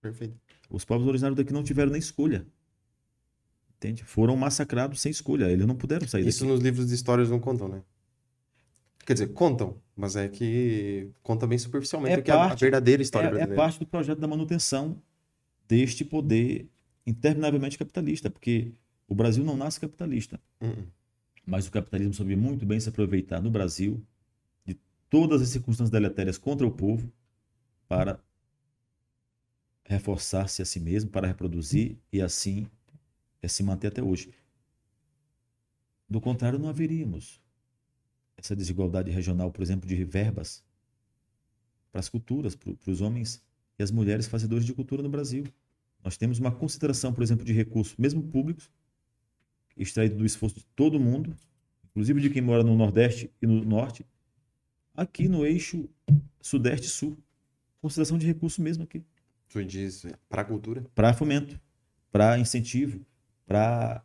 Perfeito. 0.00 0.34
Os 0.70 0.84
povos 0.84 1.06
originários 1.06 1.36
daqui 1.36 1.52
não 1.52 1.62
tiveram 1.62 1.90
nem 1.92 1.98
escolha. 1.98 2.46
Entende? 3.76 4.04
Foram 4.04 4.36
massacrados 4.36 5.00
sem 5.00 5.10
escolha. 5.10 5.50
Eles 5.50 5.66
não 5.66 5.74
puderam 5.76 6.06
sair 6.08 6.26
Isso 6.26 6.40
daqui. 6.40 6.52
nos 6.52 6.60
livros 6.62 6.88
de 6.88 6.94
histórias 6.94 7.28
não 7.30 7.38
contam, 7.38 7.68
né? 7.68 7.82
Quer 9.06 9.12
dizer, 9.14 9.28
contam, 9.34 9.76
mas 9.94 10.16
é 10.16 10.28
que 10.28 11.10
conta 11.22 11.46
bem 11.46 11.58
superficialmente 11.58 12.18
É 12.18 12.22
que 12.22 12.30
é 12.30 12.34
a 12.34 12.38
parte- 12.38 12.60
verdadeira 12.60 13.02
história 13.02 13.26
É, 13.26 13.28
é 13.28 13.32
brasileira. 13.32 13.56
parte 13.62 13.78
do 13.78 13.86
projeto 13.86 14.18
da 14.18 14.26
manutenção 14.26 15.00
deste 15.68 16.04
poder 16.04 16.68
interminavelmente 17.06 17.76
capitalista, 17.76 18.30
porque 18.30 18.72
o 19.06 19.14
Brasil 19.14 19.44
não 19.44 19.56
nasce 19.56 19.78
capitalista, 19.78 20.40
Uhum. 20.60 20.86
mas 21.46 21.66
o 21.66 21.70
capitalismo 21.70 22.14
soube 22.14 22.34
muito 22.34 22.64
bem 22.64 22.80
se 22.80 22.88
aproveitar 22.88 23.42
no 23.42 23.50
Brasil 23.50 24.02
de 24.64 24.74
todas 25.10 25.42
as 25.42 25.48
circunstâncias 25.48 25.90
deletérias 25.90 26.38
contra 26.38 26.66
o 26.66 26.70
povo 26.70 27.12
para 27.86 28.18
reforçar-se 29.84 30.62
a 30.62 30.64
si 30.64 30.80
mesmo, 30.80 31.10
para 31.10 31.26
reproduzir 31.26 31.98
e 32.10 32.22
assim 32.22 32.66
é, 33.42 33.48
se 33.48 33.62
manter 33.62 33.88
até 33.88 34.02
hoje. 34.02 34.32
Do 36.08 36.20
contrário, 36.22 36.58
não 36.58 36.70
haveríamos 36.70 37.42
essa 38.36 38.54
desigualdade 38.54 39.10
regional, 39.10 39.50
por 39.50 39.62
exemplo, 39.62 39.88
de 39.88 40.04
verbas 40.04 40.62
para 41.90 42.00
as 42.00 42.08
culturas, 42.08 42.54
para 42.54 42.90
os 42.90 43.00
homens 43.00 43.42
e 43.78 43.82
as 43.82 43.90
mulheres 43.90 44.26
fazedores 44.26 44.64
de 44.64 44.72
cultura 44.72 45.02
no 45.02 45.08
Brasil. 45.08 45.44
Nós 46.02 46.16
temos 46.16 46.38
uma 46.38 46.50
consideração, 46.50 47.12
por 47.12 47.22
exemplo, 47.22 47.44
de 47.44 47.52
recursos, 47.52 47.96
mesmo 47.96 48.22
públicos, 48.22 48.70
extraído 49.76 50.16
do 50.16 50.26
esforço 50.26 50.56
de 50.56 50.66
todo 50.76 51.00
mundo, 51.00 51.34
inclusive 51.90 52.20
de 52.20 52.30
quem 52.30 52.42
mora 52.42 52.62
no 52.62 52.76
Nordeste 52.76 53.30
e 53.40 53.46
no 53.46 53.64
Norte, 53.64 54.04
aqui 54.94 55.28
no 55.28 55.46
eixo 55.46 55.88
Sudeste 56.40 56.86
e 56.86 56.90
Sul. 56.90 57.16
Consideração 57.80 58.18
de 58.18 58.26
recurso 58.26 58.62
mesmo 58.62 58.84
aqui 58.84 59.04
Tu 59.48 59.64
diz 59.64 60.04
para 60.28 60.42
a 60.42 60.44
cultura. 60.44 60.84
para 60.94 61.14
fomento, 61.14 61.60
para 62.10 62.38
incentivo, 62.38 63.06
para 63.46 64.04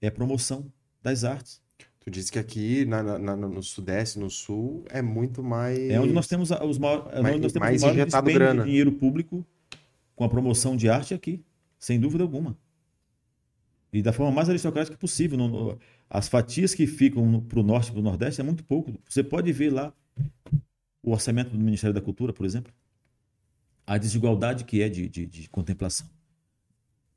é, 0.00 0.10
promoção 0.10 0.70
das 1.02 1.24
artes. 1.24 1.62
Tu 2.10 2.14
disse 2.14 2.32
que 2.32 2.38
aqui 2.38 2.84
na, 2.84 3.18
na- 3.18 3.36
no 3.36 3.62
Sudeste, 3.62 4.18
no 4.18 4.28
Sul, 4.28 4.84
é 4.90 5.00
muito 5.00 5.42
mais. 5.44 5.78
É 5.78 6.00
onde 6.00 6.12
nós 6.12 6.26
temos 6.26 6.50
os 6.50 6.76
maiores, 6.78 7.06
é 7.12 7.20
Mais- 7.22 7.40
nós 7.40 7.52
temos 7.52 7.68
mais 7.68 7.82
injetado 7.84 8.32
grana. 8.32 8.62
de 8.64 8.68
dinheiro 8.68 8.90
público 8.92 9.46
com 10.16 10.24
a 10.24 10.28
promoção 10.28 10.76
de 10.76 10.88
arte 10.88 11.14
aqui, 11.14 11.42
sem 11.78 12.00
dúvida 12.00 12.24
alguma. 12.24 12.56
E 13.92 14.02
da 14.02 14.12
forma 14.12 14.32
mais 14.32 14.48
aristocrática 14.48 14.96
possível. 14.96 15.38
Não- 15.38 15.78
as 16.08 16.26
fatias 16.28 16.74
que 16.74 16.86
ficam 16.86 17.40
para 17.42 17.60
o 17.60 17.62
norte 17.62 17.88
e 17.88 17.92
para 17.92 18.00
o 18.00 18.02
nordeste 18.02 18.40
é 18.40 18.44
muito 18.44 18.64
pouco. 18.64 18.92
Você 19.08 19.22
pode 19.22 19.52
ver 19.52 19.72
lá 19.72 19.92
o 21.02 21.12
orçamento 21.12 21.50
do 21.50 21.58
Ministério 21.58 21.94
da 21.94 22.00
Cultura, 22.00 22.32
por 22.32 22.44
exemplo, 22.44 22.72
a 23.86 23.96
desigualdade 23.96 24.64
que 24.64 24.82
é 24.82 24.88
de, 24.88 25.08
de, 25.08 25.26
de 25.26 25.48
contemplação 25.48 26.08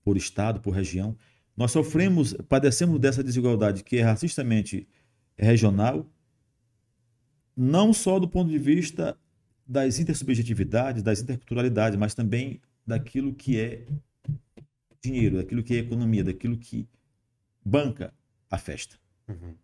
por 0.03 0.15
estado, 0.18 0.60
por 0.60 0.72
região. 0.72 1.15
Nós 1.55 1.71
sofremos, 1.71 2.34
padecemos 2.49 2.99
dessa 2.99 3.23
desigualdade 3.23 3.84
que 3.84 3.97
é 3.97 4.01
racistamente 4.01 4.88
regional, 5.38 6.09
não 7.55 7.93
só 7.93 8.19
do 8.19 8.27
ponto 8.27 8.49
de 8.49 8.57
vista 8.57 9.17
das 9.65 9.99
intersubjetividades, 9.99 11.03
das 11.03 11.21
interculturalidades, 11.21 11.97
mas 11.97 12.13
também 12.13 12.59
daquilo 12.85 13.34
que 13.34 13.59
é 13.59 13.85
dinheiro, 15.01 15.38
daquilo 15.38 15.63
que 15.63 15.75
é 15.75 15.77
economia, 15.77 16.23
daquilo 16.23 16.57
que 16.57 16.88
banca 17.63 18.13
a 18.49 18.57
festa. 18.57 18.97
Uhum. 19.27 19.55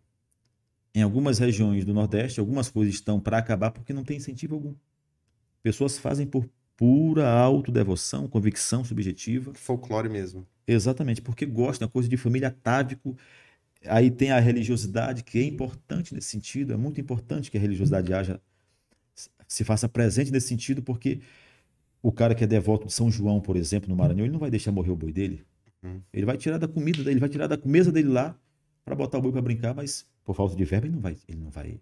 Em 0.94 1.02
algumas 1.02 1.38
regiões 1.38 1.84
do 1.84 1.94
Nordeste, 1.94 2.40
algumas 2.40 2.68
coisas 2.68 2.94
estão 2.94 3.20
para 3.20 3.38
acabar 3.38 3.70
porque 3.70 3.92
não 3.92 4.04
tem 4.04 4.16
incentivo 4.16 4.54
algum. 4.54 4.74
Pessoas 5.62 5.98
fazem 5.98 6.26
por 6.26 6.48
pura 6.80 7.28
autodevoção, 7.28 8.26
convicção 8.26 8.82
subjetiva. 8.82 9.52
Folclore 9.52 10.08
mesmo. 10.08 10.46
Exatamente, 10.66 11.20
porque 11.20 11.44
gostam, 11.44 11.86
é 11.86 11.90
coisa 11.90 12.08
de 12.08 12.16
família 12.16 12.48
atávico. 12.48 13.14
Aí 13.84 14.10
tem 14.10 14.30
a 14.30 14.40
religiosidade, 14.40 15.22
que 15.22 15.38
é 15.38 15.44
importante 15.44 16.14
nesse 16.14 16.28
sentido, 16.28 16.72
é 16.72 16.78
muito 16.78 16.98
importante 16.98 17.50
que 17.50 17.58
a 17.58 17.60
religiosidade 17.60 18.14
haja, 18.14 18.40
se 19.46 19.62
faça 19.62 19.90
presente 19.90 20.32
nesse 20.32 20.48
sentido, 20.48 20.82
porque 20.82 21.20
o 22.02 22.10
cara 22.10 22.34
que 22.34 22.44
é 22.44 22.46
devoto 22.46 22.86
de 22.86 22.94
São 22.94 23.10
João, 23.10 23.42
por 23.42 23.56
exemplo, 23.56 23.86
no 23.86 23.94
Maranhão, 23.94 24.24
ele 24.24 24.32
não 24.32 24.40
vai 24.40 24.50
deixar 24.50 24.72
morrer 24.72 24.90
o 24.90 24.96
boi 24.96 25.12
dele. 25.12 25.44
Uhum. 25.82 26.00
Ele 26.10 26.24
vai 26.24 26.38
tirar 26.38 26.56
da 26.56 26.66
comida 26.66 26.98
dele, 26.98 27.10
ele 27.10 27.20
vai 27.20 27.28
tirar 27.28 27.46
da 27.46 27.58
mesa 27.62 27.92
dele 27.92 28.08
lá 28.08 28.34
para 28.86 28.94
botar 28.94 29.18
o 29.18 29.20
boi 29.20 29.32
para 29.32 29.42
brincar, 29.42 29.74
mas 29.74 30.06
por 30.24 30.34
falta 30.34 30.56
de 30.56 30.64
verba 30.64 30.86
ele 30.86 30.94
não 30.94 31.02
vai, 31.02 31.18
ele 31.28 31.40
não 31.40 31.50
vai 31.50 31.78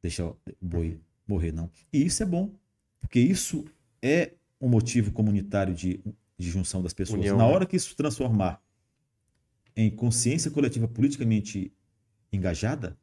deixar 0.00 0.26
o 0.26 0.36
boi 0.60 1.00
morrer, 1.26 1.50
não. 1.50 1.68
E 1.92 2.06
isso 2.06 2.22
é 2.22 2.26
bom, 2.26 2.54
porque 3.00 3.18
isso 3.18 3.64
é 4.06 4.34
um 4.60 4.68
motivo 4.68 5.12
comunitário 5.12 5.74
de, 5.74 6.00
de 6.38 6.50
junção 6.50 6.82
das 6.82 6.92
pessoas. 6.92 7.18
União, 7.18 7.36
Na 7.36 7.46
né? 7.46 7.52
hora 7.52 7.66
que 7.66 7.76
isso 7.76 7.90
se 7.90 7.96
transformar 7.96 8.62
em 9.74 9.90
consciência 9.90 10.50
coletiva 10.50 10.88
politicamente 10.88 11.72
engajada, 12.32 12.96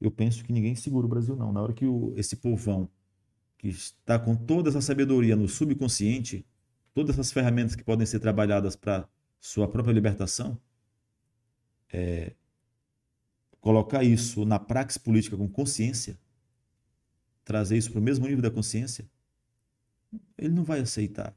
eu 0.00 0.10
penso 0.10 0.44
que 0.44 0.52
ninguém 0.52 0.74
segura 0.74 1.06
o 1.06 1.08
Brasil, 1.08 1.34
não. 1.34 1.52
Na 1.52 1.62
hora 1.62 1.72
que 1.72 1.86
o, 1.86 2.12
esse 2.16 2.36
povão 2.36 2.88
que 3.58 3.68
está 3.68 4.18
com 4.18 4.36
toda 4.36 4.68
essa 4.68 4.80
sabedoria 4.80 5.34
no 5.34 5.48
subconsciente, 5.48 6.46
todas 6.94 7.16
essas 7.16 7.32
ferramentas 7.32 7.74
que 7.74 7.82
podem 7.82 8.06
ser 8.06 8.20
trabalhadas 8.20 8.76
para 8.76 9.08
sua 9.40 9.66
própria 9.66 9.92
libertação, 9.92 10.60
é, 11.92 12.34
colocar 13.60 14.04
isso 14.04 14.44
na 14.44 14.58
praxis 14.58 14.98
política 14.98 15.36
com 15.36 15.48
consciência, 15.48 16.18
trazer 17.44 17.76
isso 17.76 17.90
para 17.90 18.00
o 18.00 18.02
mesmo 18.02 18.26
nível 18.26 18.42
da 18.42 18.50
consciência, 18.50 19.08
ele 20.38 20.54
não 20.54 20.64
vai 20.64 20.80
aceitar 20.80 21.34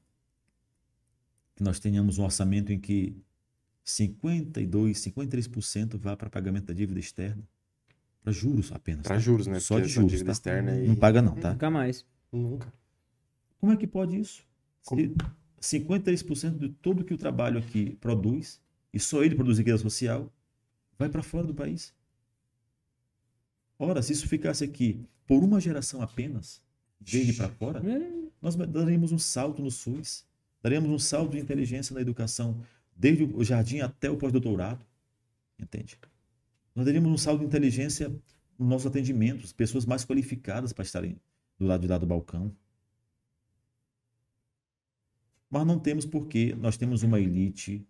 que 1.55 1.63
nós 1.63 1.79
tenhamos 1.79 2.17
um 2.17 2.23
orçamento 2.23 2.71
em 2.71 2.79
que 2.79 3.15
52, 3.83 4.97
53% 4.99 5.97
vá 5.97 6.15
para 6.15 6.29
pagamento 6.29 6.65
da 6.65 6.73
dívida 6.73 6.99
externa, 6.99 7.43
para 8.21 8.31
juros 8.31 8.71
apenas. 8.71 9.03
Para 9.03 9.15
tá? 9.15 9.19
juros, 9.19 9.47
né? 9.47 9.59
Só 9.59 9.75
Porque 9.75 9.87
de 9.87 9.93
juros. 9.93 10.11
dívida 10.11 10.27
tá? 10.27 10.31
externa 10.33 10.71
aí- 10.71 10.87
Não 10.87 10.95
paga 10.95 11.21
não, 11.21 11.35
tá? 11.35 11.51
Nunca 11.51 11.69
mais. 11.69 12.05
Nunca. 12.31 12.71
Como 13.59 13.71
é 13.73 13.77
que 13.77 13.87
pode 13.87 14.19
isso? 14.19 14.43
Como? 14.85 15.01
Se 15.59 15.79
53% 15.79 16.57
de 16.57 16.69
tudo 16.69 17.03
que 17.03 17.13
o 17.13 17.17
trabalho 17.17 17.59
aqui 17.59 17.97
produz, 17.99 18.61
e 18.93 18.99
só 18.99 19.23
ele 19.23 19.35
produz 19.35 19.57
riqueza 19.57 19.79
social, 19.79 20.31
vai 20.97 21.09
para 21.09 21.21
fora 21.21 21.45
do 21.45 21.53
país. 21.53 21.93
Ora, 23.77 24.01
se 24.01 24.13
isso 24.13 24.27
ficasse 24.27 24.63
aqui 24.63 25.05
por 25.27 25.43
uma 25.43 25.59
geração 25.59 26.01
apenas, 26.01 26.61
ir 27.05 27.35
para 27.35 27.49
fora, 27.49 27.81
nós 28.41 28.55
daríamos 28.55 29.11
um 29.11 29.19
salto 29.19 29.61
no 29.61 29.71
SUS, 29.71 30.25
daríamos 30.61 30.89
um 30.89 30.99
salto 30.99 31.31
de 31.31 31.39
inteligência 31.39 31.93
na 31.93 32.01
educação, 32.01 32.61
desde 32.95 33.23
o 33.23 33.43
jardim 33.43 33.79
até 33.79 34.09
o 34.09 34.17
pós-doutorado, 34.17 34.85
entende? 35.57 35.97
Nós 36.75 36.85
daríamos 36.85 37.11
um 37.11 37.17
salto 37.17 37.39
de 37.39 37.45
inteligência 37.45 38.09
nos 38.57 38.67
nossos 38.69 38.87
atendimentos, 38.87 39.53
pessoas 39.53 39.85
mais 39.85 40.05
qualificadas 40.05 40.73
para 40.73 40.83
estarem 40.83 41.17
do 41.57 41.65
lado 41.65 41.81
de 41.81 41.87
lá 41.87 41.97
do 41.97 42.05
balcão. 42.05 42.55
Mas 45.49 45.65
não 45.65 45.79
temos 45.79 46.05
porque 46.05 46.55
nós 46.55 46.77
temos 46.77 47.03
uma 47.03 47.19
elite 47.19 47.85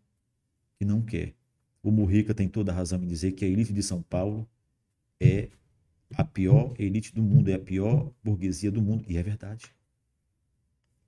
que 0.78 0.86
não 0.86 1.02
quer. 1.02 1.34
O 1.84 1.92
Murrica 1.92 2.34
tem 2.34 2.48
toda 2.48 2.72
a 2.72 2.76
razão 2.76 3.02
em 3.04 3.08
dizer 3.08 3.34
que 3.34 3.44
a 3.44 3.48
elite 3.48 3.74
de 3.74 3.84
São 3.84 4.02
Paulo 4.02 4.48
é 5.20 5.50
a 6.16 6.24
pior 6.24 6.74
elite 6.80 7.14
do 7.14 7.22
mundo, 7.22 7.50
é 7.50 7.56
a 7.56 7.60
pior 7.60 8.12
burguesia 8.24 8.72
do 8.72 8.82
mundo. 8.82 9.04
E 9.08 9.18
é 9.18 9.24
verdade. 9.24 9.74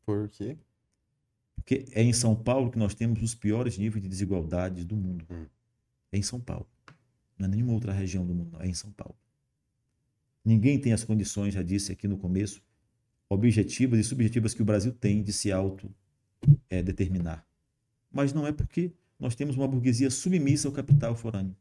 Por 0.06 0.30
quê? 0.30 0.58
Porque 1.56 1.86
é 1.92 2.02
em 2.02 2.14
São 2.14 2.36
Paulo 2.36 2.72
que 2.72 2.80
nós 2.80 2.96
temos 2.96 3.22
os 3.22 3.36
piores 3.36 3.78
níveis 3.78 4.02
de 4.02 4.10
desigualdade 4.10 4.84
do 4.84 4.96
mundo. 4.96 5.26
Hum. 5.30 5.46
É 6.12 6.18
em 6.18 6.22
São 6.22 6.40
Paulo. 6.40 6.68
Não 7.38 7.46
é 7.46 7.50
nenhuma 7.50 7.74
outra 7.74 7.94
região 7.94 8.26
do 8.26 8.34
mundo, 8.34 8.58
é 8.60 8.68
em 8.68 8.74
São 8.74 8.92
Paulo. 8.92 9.16
Ninguém 10.44 10.80
tem 10.80 10.92
as 10.92 11.04
condições, 11.04 11.54
já 11.54 11.62
disse 11.62 11.92
aqui 11.92 12.08
no 12.08 12.18
começo, 12.18 12.64
objetivas 13.30 14.00
e 14.00 14.04
subjetivas 14.04 14.54
que 14.54 14.62
o 14.62 14.66
Brasil 14.66 14.92
tem 14.92 15.24
de 15.24 15.32
se 15.32 15.52
auto 15.52 15.90
eh, 16.70 16.82
determinar. 16.82 17.48
Mas 18.12 18.34
não 18.34 18.46
é 18.46 18.52
porque 18.52 18.92
nós 19.20 19.36
temos 19.36 19.56
uma 19.56 19.68
burguesia 19.68 20.10
submissa 20.10 20.68
ao 20.68 20.74
capital 20.74 21.16
forâneo. 21.16 21.56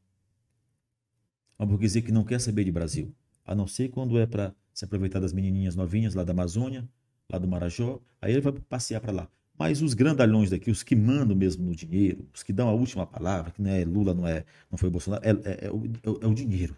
Uma 1.58 1.66
burguesia 1.66 2.00
que 2.00 2.10
não 2.10 2.24
quer 2.24 2.40
saber 2.40 2.64
de 2.64 2.72
Brasil, 2.72 3.14
a 3.44 3.54
não 3.54 3.66
ser 3.66 3.90
quando 3.90 4.18
é 4.18 4.26
para 4.26 4.54
se 4.72 4.84
aproveitar 4.84 5.20
das 5.20 5.32
menininhas 5.32 5.76
novinhas 5.76 6.14
lá 6.14 6.24
da 6.24 6.32
Amazônia, 6.32 6.88
lá 7.30 7.38
do 7.38 7.48
Marajó, 7.48 8.00
aí 8.20 8.32
ele 8.32 8.40
vai 8.40 8.52
passear 8.52 9.00
para 9.00 9.12
lá. 9.12 9.28
Mas 9.58 9.82
os 9.82 9.92
grandalhões 9.94 10.50
daqui, 10.50 10.70
os 10.70 10.82
que 10.82 10.96
mandam 10.96 11.36
mesmo 11.36 11.64
no 11.66 11.74
dinheiro, 11.74 12.26
os 12.34 12.42
que 12.42 12.52
dão 12.52 12.68
a 12.68 12.72
última 12.72 13.06
palavra, 13.06 13.50
que 13.50 13.60
não 13.60 13.70
é 13.70 13.84
Lula, 13.84 14.14
não 14.14 14.26
é, 14.26 14.44
não 14.70 14.78
foi 14.78 14.88
Bolsonaro, 14.88 15.22
é, 15.24 15.30
é- 15.30 15.66
é 15.66 15.70
o, 15.70 15.84
é 16.02 16.10
o- 16.10 16.18
é 16.22 16.26
o 16.26 16.34
dinheiro. 16.34 16.74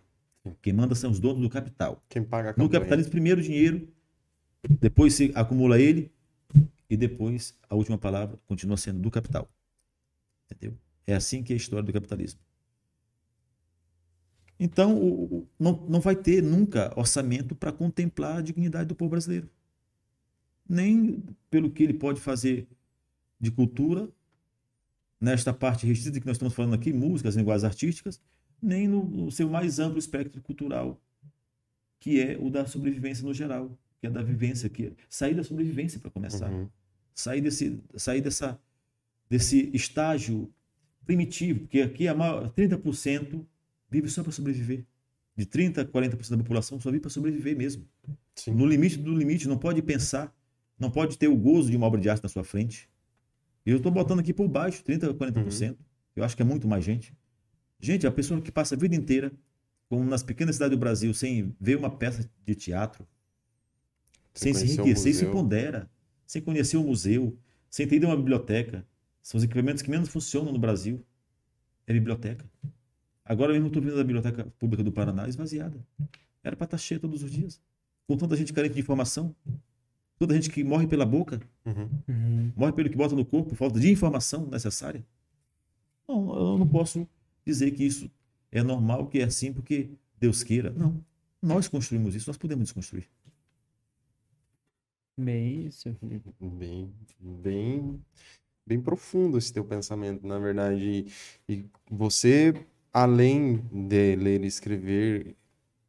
Quem 0.60 0.72
manda 0.72 0.94
são 0.96 1.10
os 1.10 1.20
donos 1.20 1.40
do 1.40 1.48
capital. 1.48 2.02
Quem 2.08 2.24
paga 2.24 2.50
a 2.50 2.54
No 2.56 2.68
capitalismo, 2.68 3.12
primeiro 3.12 3.40
o 3.40 3.42
dinheiro, 3.44 3.86
depois 4.80 5.14
se 5.14 5.30
acumula 5.34 5.78
ele 5.78 6.10
e 6.90 6.96
depois 6.96 7.56
a 7.70 7.76
última 7.76 7.96
palavra 7.96 8.36
continua 8.46 8.76
sendo 8.76 8.98
do 9.00 9.10
capital. 9.10 9.48
Entendeu? 10.50 10.76
É 11.06 11.14
assim 11.14 11.42
que 11.44 11.52
é 11.52 11.54
a 11.54 11.56
história 11.56 11.84
do 11.84 11.92
capitalismo. 11.92 12.40
Então, 14.58 14.96
o- 14.96 15.24
o- 15.38 15.48
não, 15.58 15.72
não 15.88 16.00
vai 16.00 16.14
ter 16.14 16.42
nunca 16.42 16.92
orçamento 16.96 17.54
para 17.54 17.72
contemplar 17.72 18.38
a 18.38 18.42
dignidade 18.42 18.88
do 18.88 18.94
povo 18.94 19.10
brasileiro. 19.10 19.48
Nem 20.68 21.22
pelo 21.50 21.70
que 21.70 21.82
ele 21.82 21.94
pode 21.94 22.20
fazer 22.20 22.66
de 23.40 23.50
cultura, 23.50 24.08
nesta 25.20 25.52
parte 25.52 25.86
restrita 25.86 26.20
que 26.20 26.26
nós 26.26 26.36
estamos 26.36 26.54
falando 26.54 26.74
aqui, 26.74 26.92
músicas, 26.92 27.36
linguagens 27.36 27.64
artísticas, 27.64 28.20
nem 28.60 28.86
no, 28.88 29.04
no 29.04 29.30
seu 29.30 29.48
mais 29.48 29.78
amplo 29.78 29.98
espectro 29.98 30.40
cultural, 30.42 31.00
que 32.00 32.20
é 32.20 32.36
o 32.40 32.50
da 32.50 32.66
sobrevivência 32.66 33.24
no 33.24 33.34
geral, 33.34 33.76
que 34.00 34.06
é 34.06 34.10
da 34.10 34.22
vivência, 34.22 34.68
que 34.68 34.86
é 34.86 34.92
sair 35.08 35.34
da 35.34 35.44
sobrevivência 35.44 36.00
para 36.00 36.10
começar 36.10 36.50
Uhum. 36.50 36.68
sair 37.14 37.40
desse 37.40 37.80
sair 37.96 38.20
dessa 38.20 38.60
desse 39.28 39.70
estágio 39.72 40.52
primitivo, 41.04 41.60
porque 41.60 41.80
aqui 41.80 42.06
a 42.06 42.14
maior, 42.14 42.50
30% 42.52 43.44
vive 43.90 44.08
só 44.08 44.22
para 44.22 44.32
sobreviver. 44.32 44.84
De 45.34 45.46
30 45.46 45.80
a 45.80 45.84
40% 45.86 46.30
da 46.30 46.36
população 46.36 46.78
só 46.80 46.90
vive 46.90 47.00
para 47.00 47.10
sobreviver 47.10 47.56
mesmo. 47.56 47.88
Sim. 48.34 48.52
No 48.52 48.66
limite 48.66 48.98
do 48.98 49.14
limite, 49.14 49.48
não 49.48 49.56
pode 49.56 49.80
pensar, 49.82 50.34
não 50.82 50.90
pode 50.90 51.16
ter 51.16 51.28
o 51.28 51.36
gozo 51.36 51.70
de 51.70 51.76
uma 51.76 51.86
obra 51.86 52.00
de 52.00 52.10
arte 52.10 52.22
na 52.22 52.28
sua 52.28 52.42
frente. 52.42 52.90
E 53.64 53.70
eu 53.70 53.76
estou 53.76 53.92
botando 53.92 54.18
aqui 54.18 54.34
por 54.34 54.48
baixo 54.48 54.82
30 54.82 55.10
a 55.10 55.14
40%. 55.14 55.76
Eu 56.16 56.24
acho 56.24 56.36
que 56.36 56.42
é 56.42 56.44
muito 56.44 56.66
mais 56.66 56.84
gente. 56.84 57.16
Gente, 57.80 58.06
a 58.06 58.10
pessoa 58.10 58.40
que 58.40 58.50
passa 58.50 58.74
a 58.74 58.78
vida 58.78 58.94
inteira, 58.94 59.32
como 59.88 60.04
nas 60.04 60.22
pequenas 60.22 60.56
cidades 60.56 60.76
do 60.76 60.80
Brasil, 60.80 61.14
sem 61.14 61.54
ver 61.60 61.78
uma 61.78 61.88
peça 61.88 62.28
de 62.44 62.54
teatro, 62.54 63.06
sem, 64.34 64.52
Sem 64.52 64.66
se 64.66 64.74
enriquecer, 64.74 65.14
se 65.14 65.26
pondera, 65.26 65.90
sem 66.26 66.40
conhecer 66.42 66.76
o 66.76 66.82
museu, 66.82 67.36
sem 67.70 67.86
ter 67.86 67.96
ido 67.96 68.06
a 68.06 68.10
uma 68.10 68.16
biblioteca. 68.16 68.84
São 69.22 69.38
os 69.38 69.44
equipamentos 69.44 69.82
que 69.82 69.90
menos 69.90 70.08
funcionam 70.08 70.52
no 70.52 70.58
Brasil. 70.58 71.04
É 71.86 71.92
biblioteca. 71.92 72.44
Agora 73.24 73.52
mesmo 73.52 73.68
estou 73.68 73.82
vendo 73.82 74.00
a 74.00 74.04
Biblioteca 74.04 74.44
Pública 74.58 74.82
do 74.82 74.90
Paraná 74.90 75.28
esvaziada. 75.28 75.78
Era 76.42 76.56
para 76.56 76.64
estar 76.64 76.78
cheia 76.78 76.98
todos 76.98 77.22
os 77.22 77.30
dias. 77.30 77.60
Com 78.06 78.16
tanta 78.16 78.36
gente 78.36 78.52
carente 78.52 78.74
de 78.74 78.80
informação. 78.80 79.34
Toda 80.22 80.34
gente 80.36 80.50
que 80.50 80.62
morre 80.62 80.86
pela 80.86 81.04
boca, 81.04 81.40
Uhum. 81.66 82.52
morre 82.54 82.72
pelo 82.72 82.88
que 82.88 82.96
bota 82.96 83.12
no 83.16 83.24
corpo, 83.24 83.48
por 83.48 83.56
falta 83.56 83.80
de 83.80 83.90
informação 83.90 84.46
necessária. 84.46 85.04
Não, 86.06 86.32
eu 86.52 86.58
não 86.58 86.68
posso 86.68 87.08
dizer 87.44 87.72
que 87.72 87.82
isso 87.82 88.08
é 88.52 88.62
normal, 88.62 89.08
que 89.08 89.18
é 89.18 89.24
assim 89.24 89.52
porque 89.52 89.90
Deus 90.20 90.44
queira. 90.44 90.70
Não. 90.70 91.04
Nós 91.42 91.66
construímos 91.66 92.14
isso, 92.14 92.30
nós 92.30 92.36
podemos 92.36 92.66
desconstruir. 92.66 93.08
Bem 95.18 95.66
isso, 95.66 95.92
Felipe. 95.94 96.32
Bem, 96.40 96.94
bem. 97.18 98.00
bem 98.64 98.80
profundo 98.80 99.36
esse 99.36 99.52
teu 99.52 99.64
pensamento, 99.64 100.24
na 100.24 100.38
verdade. 100.38 101.04
E, 101.48 101.52
e 101.52 101.66
você, 101.90 102.64
além 102.92 103.56
de 103.72 104.14
ler 104.14 104.44
e 104.44 104.46
escrever, 104.46 105.34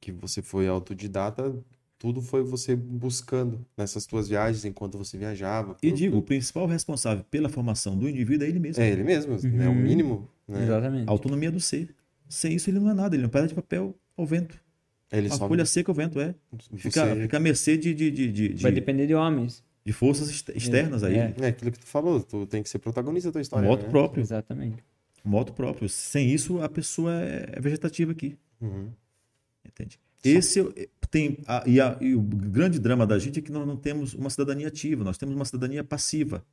que 0.01 0.11
você 0.11 0.41
foi 0.41 0.67
autodidata, 0.67 1.63
tudo 2.03 2.21
foi 2.21 2.43
você 2.43 2.75
buscando 2.75 3.65
nessas 3.77 4.05
tuas 4.05 4.27
viagens, 4.27 4.65
enquanto 4.65 4.97
você 4.97 5.17
viajava. 5.17 5.77
E 5.81 5.87
Tudo- 5.87 5.97
digo, 5.97 6.17
o 6.17 6.21
principal 6.21 6.65
responsável 6.67 7.23
pela 7.31 7.47
formação 7.47 7.97
do 7.97 8.09
indivíduo 8.09 8.45
é 8.45 8.49
ele 8.49 8.59
mesmo. 8.59 8.83
É 8.83 8.89
ele 8.89 9.03
mesmo, 9.05 9.37
né? 9.41 9.69
O 9.69 9.71
Uhum. 9.71 9.75
mínimo, 9.81 10.29
né? 10.45 10.63
Exatamente. 10.63 11.07
A 11.07 11.11
autonomia 11.11 11.49
do 11.49 11.61
ser. 11.61 11.95
Sem 12.27 12.55
isso 12.55 12.69
ele 12.69 12.77
não 12.81 12.89
é 12.89 12.93
nada, 12.93 13.15
ele 13.15 13.23
é 13.23 13.27
um 13.27 13.29
pedaço 13.29 13.47
de 13.49 13.55
papel 13.55 13.95
ao 14.17 14.25
vento. 14.25 14.59
Ele 15.13 15.29
Uma 15.29 15.37
só 15.37 15.47
folha 15.47 15.63
seca 15.65 15.91
ao 15.91 15.95
vento, 15.95 16.19
é. 16.19 16.35
você- 16.51 16.77
Fica, 16.77 17.15
fica 17.15 17.37
à 17.37 17.39
mercê 17.39 17.77
de, 17.77 17.93
de, 17.93 18.11
de, 18.11 18.31
de, 18.33 18.47
Vai 18.61 18.71
de- 18.73 18.81
depender 18.81 19.07
de 19.07 19.15
homens. 19.15 19.63
de 19.85 19.93
forças 19.93 20.27
ex- 20.29 20.43
externas 20.55 21.03
a 21.05 21.09
ele. 21.09 21.19
É. 21.19 21.35
É 21.39 21.47
aquilo 21.47 21.71
que 21.71 21.79
tu 21.79 21.85
falou, 21.85 22.21
tu 22.21 22.45
tem 22.45 22.61
que 22.61 22.67
ser 22.69 22.79
protagonista 22.79 23.29
da 23.29 23.33
tua 23.33 23.41
história, 23.41 23.65
moto 23.69 23.83
né? 23.83 23.89
próprio. 23.89 24.21
Exatamente. 24.21 24.83
Moto 25.23 25.53
próprio. 25.53 25.87
Sem 25.87 26.29
isso, 26.33 26.61
a 26.61 26.67
pessoa 26.67 27.13
é 27.13 27.49
é 27.53 27.61
vegetativa 27.61 28.11
aqui. 28.11 28.35
Uhum. 28.59 28.89
Entende? 29.65 29.97
Esse 30.23 30.61
é- 30.61 30.89
tem 31.11 31.37
a- 31.45 31.63
e, 31.67 31.79
a- 31.81 31.97
e 32.01 32.15
o 32.15 32.21
grande 32.21 32.79
drama 32.79 33.05
da 33.05 33.19
gente 33.19 33.39
é 33.39 33.41
que 33.41 33.51
nós 33.51 33.67
não 33.67 33.75
temos 33.77 34.13
uma 34.13 34.29
cidadania 34.29 34.67
ativa, 34.67 35.03
nós 35.03 35.17
temos 35.17 35.35
uma 35.35 35.45
cidadania 35.45 35.83
passiva. 35.83 36.43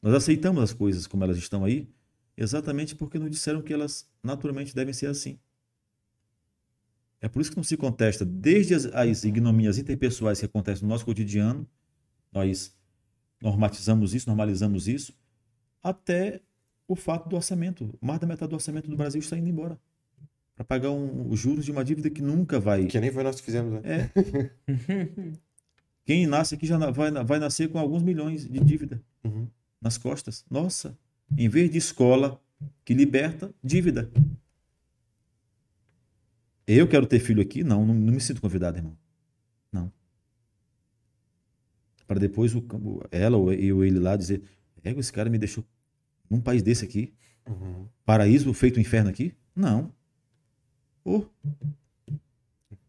Nós 0.00 0.14
aceitamos 0.14 0.62
as 0.62 0.72
coisas 0.72 1.06
como 1.06 1.24
elas 1.24 1.38
estão 1.38 1.64
aí, 1.64 1.88
exatamente 2.36 2.94
porque 2.94 3.18
nos 3.18 3.30
disseram 3.30 3.62
que 3.62 3.72
elas 3.72 4.08
naturalmente 4.22 4.74
devem 4.74 4.94
ser 4.94 5.06
assim. 5.06 5.38
É 7.20 7.28
por 7.28 7.40
isso 7.42 7.50
que 7.50 7.56
não 7.56 7.64
se 7.64 7.76
contesta, 7.76 8.24
desde 8.24 8.74
as, 8.74 8.84
as 8.86 9.24
ignomias 9.24 9.76
interpessoais 9.76 10.38
que 10.38 10.46
acontecem 10.46 10.84
no 10.84 10.88
nosso 10.90 11.04
cotidiano, 11.04 11.66
nós 12.32 12.72
normatizamos 13.42 14.14
isso, 14.14 14.28
normalizamos 14.28 14.86
isso, 14.86 15.12
até 15.82 16.40
o 16.86 16.94
fato 16.94 17.28
do 17.28 17.34
orçamento. 17.34 17.92
Mais 18.00 18.20
da 18.20 18.26
metade 18.26 18.50
do 18.50 18.54
orçamento 18.54 18.88
do 18.88 18.96
Brasil 18.96 19.18
está 19.20 19.36
indo 19.36 19.48
embora 19.48 19.80
para 20.58 20.64
pagar 20.64 20.90
um- 20.90 21.30
os 21.30 21.38
juros 21.38 21.64
de 21.64 21.70
uma 21.70 21.84
dívida 21.84 22.10
que 22.10 22.20
nunca 22.20 22.58
vai. 22.58 22.84
Que 22.86 22.98
nem 22.98 23.12
foi 23.12 23.22
nós 23.22 23.36
que 23.36 23.46
fizemos, 23.46 23.74
né? 23.74 23.80
É. 23.84 24.10
Quem 26.04 26.26
nasce 26.26 26.56
aqui 26.56 26.66
já 26.66 26.76
vai, 26.90 27.12
vai 27.24 27.38
nascer 27.38 27.68
com 27.70 27.78
alguns 27.78 28.02
milhões 28.02 28.44
de 28.48 28.58
dívida 28.58 29.00
Uhum. 29.22 29.46
nas 29.80 29.96
costas. 29.96 30.44
Nossa, 30.50 30.98
em 31.36 31.48
vez 31.48 31.70
de 31.70 31.78
escola 31.78 32.42
que 32.84 32.92
liberta, 32.92 33.54
dívida. 33.62 34.10
Eu 36.66 36.88
quero 36.88 37.06
ter 37.06 37.20
filho 37.20 37.40
aqui? 37.40 37.62
Não, 37.62 37.86
não, 37.86 37.94
não 37.94 38.12
me 38.12 38.20
sinto 38.20 38.40
convidado, 38.40 38.78
irmão. 38.78 38.98
Não. 39.70 39.92
Para 42.04 42.18
depois 42.18 42.52
o, 42.52 42.64
ela 43.12 43.36
ou 43.36 43.52
eu 43.52 43.84
ele 43.84 44.00
lá 44.00 44.16
dizer: 44.16 44.42
é, 44.82 44.90
esse 44.90 45.12
cara 45.12 45.30
me 45.30 45.38
deixou 45.38 45.64
num 46.28 46.40
país 46.40 46.62
desse 46.64 46.84
aqui. 46.84 47.14
Uhum. 47.46 47.86
Paraíso 48.04 48.52
feito 48.52 48.80
inferno 48.80 49.08
aqui? 49.08 49.34
Não. 49.54 49.92
Oh. 51.08 51.24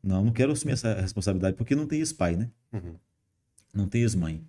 Não, 0.03 0.25
não 0.25 0.31
quero 0.33 0.51
assumir 0.51 0.73
essa 0.73 0.99
responsabilidade, 0.99 1.55
porque 1.55 1.75
não 1.75 1.87
tem 1.87 1.99
ex-pai, 1.99 2.35
né? 2.35 2.49
Uhum. 2.73 2.95
Não 3.73 3.87
tem 3.87 4.01
ex-mãe. 4.01 4.43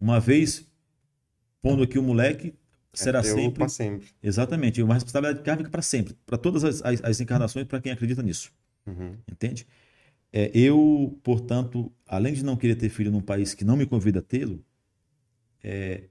Uma 0.00 0.20
vez, 0.20 0.66
pondo 1.62 1.82
aqui 1.82 1.98
o 1.98 2.02
moleque, 2.02 2.54
será 2.92 3.20
É 3.20 3.22
sempre. 3.22 3.68
sempre. 3.68 4.08
Exatamente, 4.22 4.82
uma 4.82 4.94
responsabilidade 4.94 5.44
kármica 5.44 5.70
para 5.70 5.82
sempre, 5.82 6.14
para 6.26 6.36
todas 6.36 6.64
as, 6.64 6.82
as, 6.82 7.02
as 7.02 7.20
encarnações, 7.20 7.66
para 7.66 7.80
quem 7.80 7.92
acredita 7.92 8.22
nisso. 8.22 8.52
Uhum. 8.86 9.16
Entende? 9.30 9.66
É, 10.32 10.50
eu, 10.52 11.18
portanto, 11.22 11.92
além 12.06 12.34
de 12.34 12.44
não 12.44 12.56
querer 12.56 12.74
ter 12.74 12.88
filho 12.88 13.10
num 13.10 13.20
país 13.20 13.54
que 13.54 13.64
não 13.64 13.76
me 13.76 13.86
convida 13.86 14.18
a 14.18 14.22
tê-lo, 14.22 14.64
é, 15.62 16.04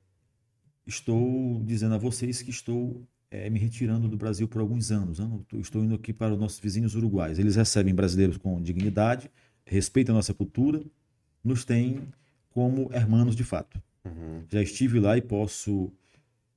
estou 0.88 1.62
dizendo 1.66 1.96
a 1.96 1.98
vocês 1.98 2.42
que 2.42 2.50
estou 2.50 3.06
é, 3.34 3.50
me 3.50 3.58
retirando 3.58 4.08
do 4.08 4.16
Brasil 4.16 4.48
por 4.48 4.62
alguns 4.62 4.92
anos. 4.92 5.18
Eu 5.18 5.60
Estou 5.60 5.84
indo 5.84 5.96
aqui 5.96 6.14
para 6.14 6.34
os 6.34 6.40
nossos 6.40 6.60
vizinhos 6.60 6.94
uruguais. 6.94 7.40
Eles 7.40 7.56
recebem 7.56 7.94
brasileiros 7.94 8.38
com 8.38 8.62
dignidade, 8.62 9.30
respeitam 9.66 10.14
a 10.14 10.18
nossa 10.18 10.36
cultura, 10.36 10.80
nos 11.44 11.66
têm 11.66 12.08
como 12.52 12.94
hermanos 12.94 13.36
de 13.36 13.44
fato. 13.44 13.82
Uhum. 14.06 14.44
Já 14.48 14.62
estive 14.62 15.00
lá 15.00 15.18
e 15.18 15.22
posso. 15.22 15.92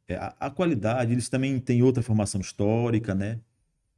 é, 0.06 0.16
a, 0.16 0.36
a 0.38 0.50
qualidade, 0.50 1.12
eles 1.12 1.30
também 1.30 1.58
têm 1.58 1.82
outra 1.82 2.02
formação 2.02 2.42
histórica, 2.42 3.14
né? 3.14 3.40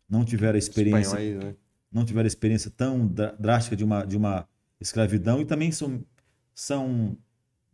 Não 0.08 0.24
tiveram 0.24 0.54
a 0.54 0.58
experiência 0.58 1.16
Espanhóis, 1.16 1.44
né? 1.44 1.54
não 1.90 2.04
tiveram 2.04 2.26
a 2.26 2.28
experiência 2.28 2.70
tão 2.70 3.08
drástica 3.38 3.74
de 3.74 3.82
uma, 3.82 4.04
de 4.04 4.16
uma 4.16 4.48
escravidão 4.80 5.40
e 5.40 5.44
também 5.44 5.72
são, 5.72 6.00
são 6.54 7.18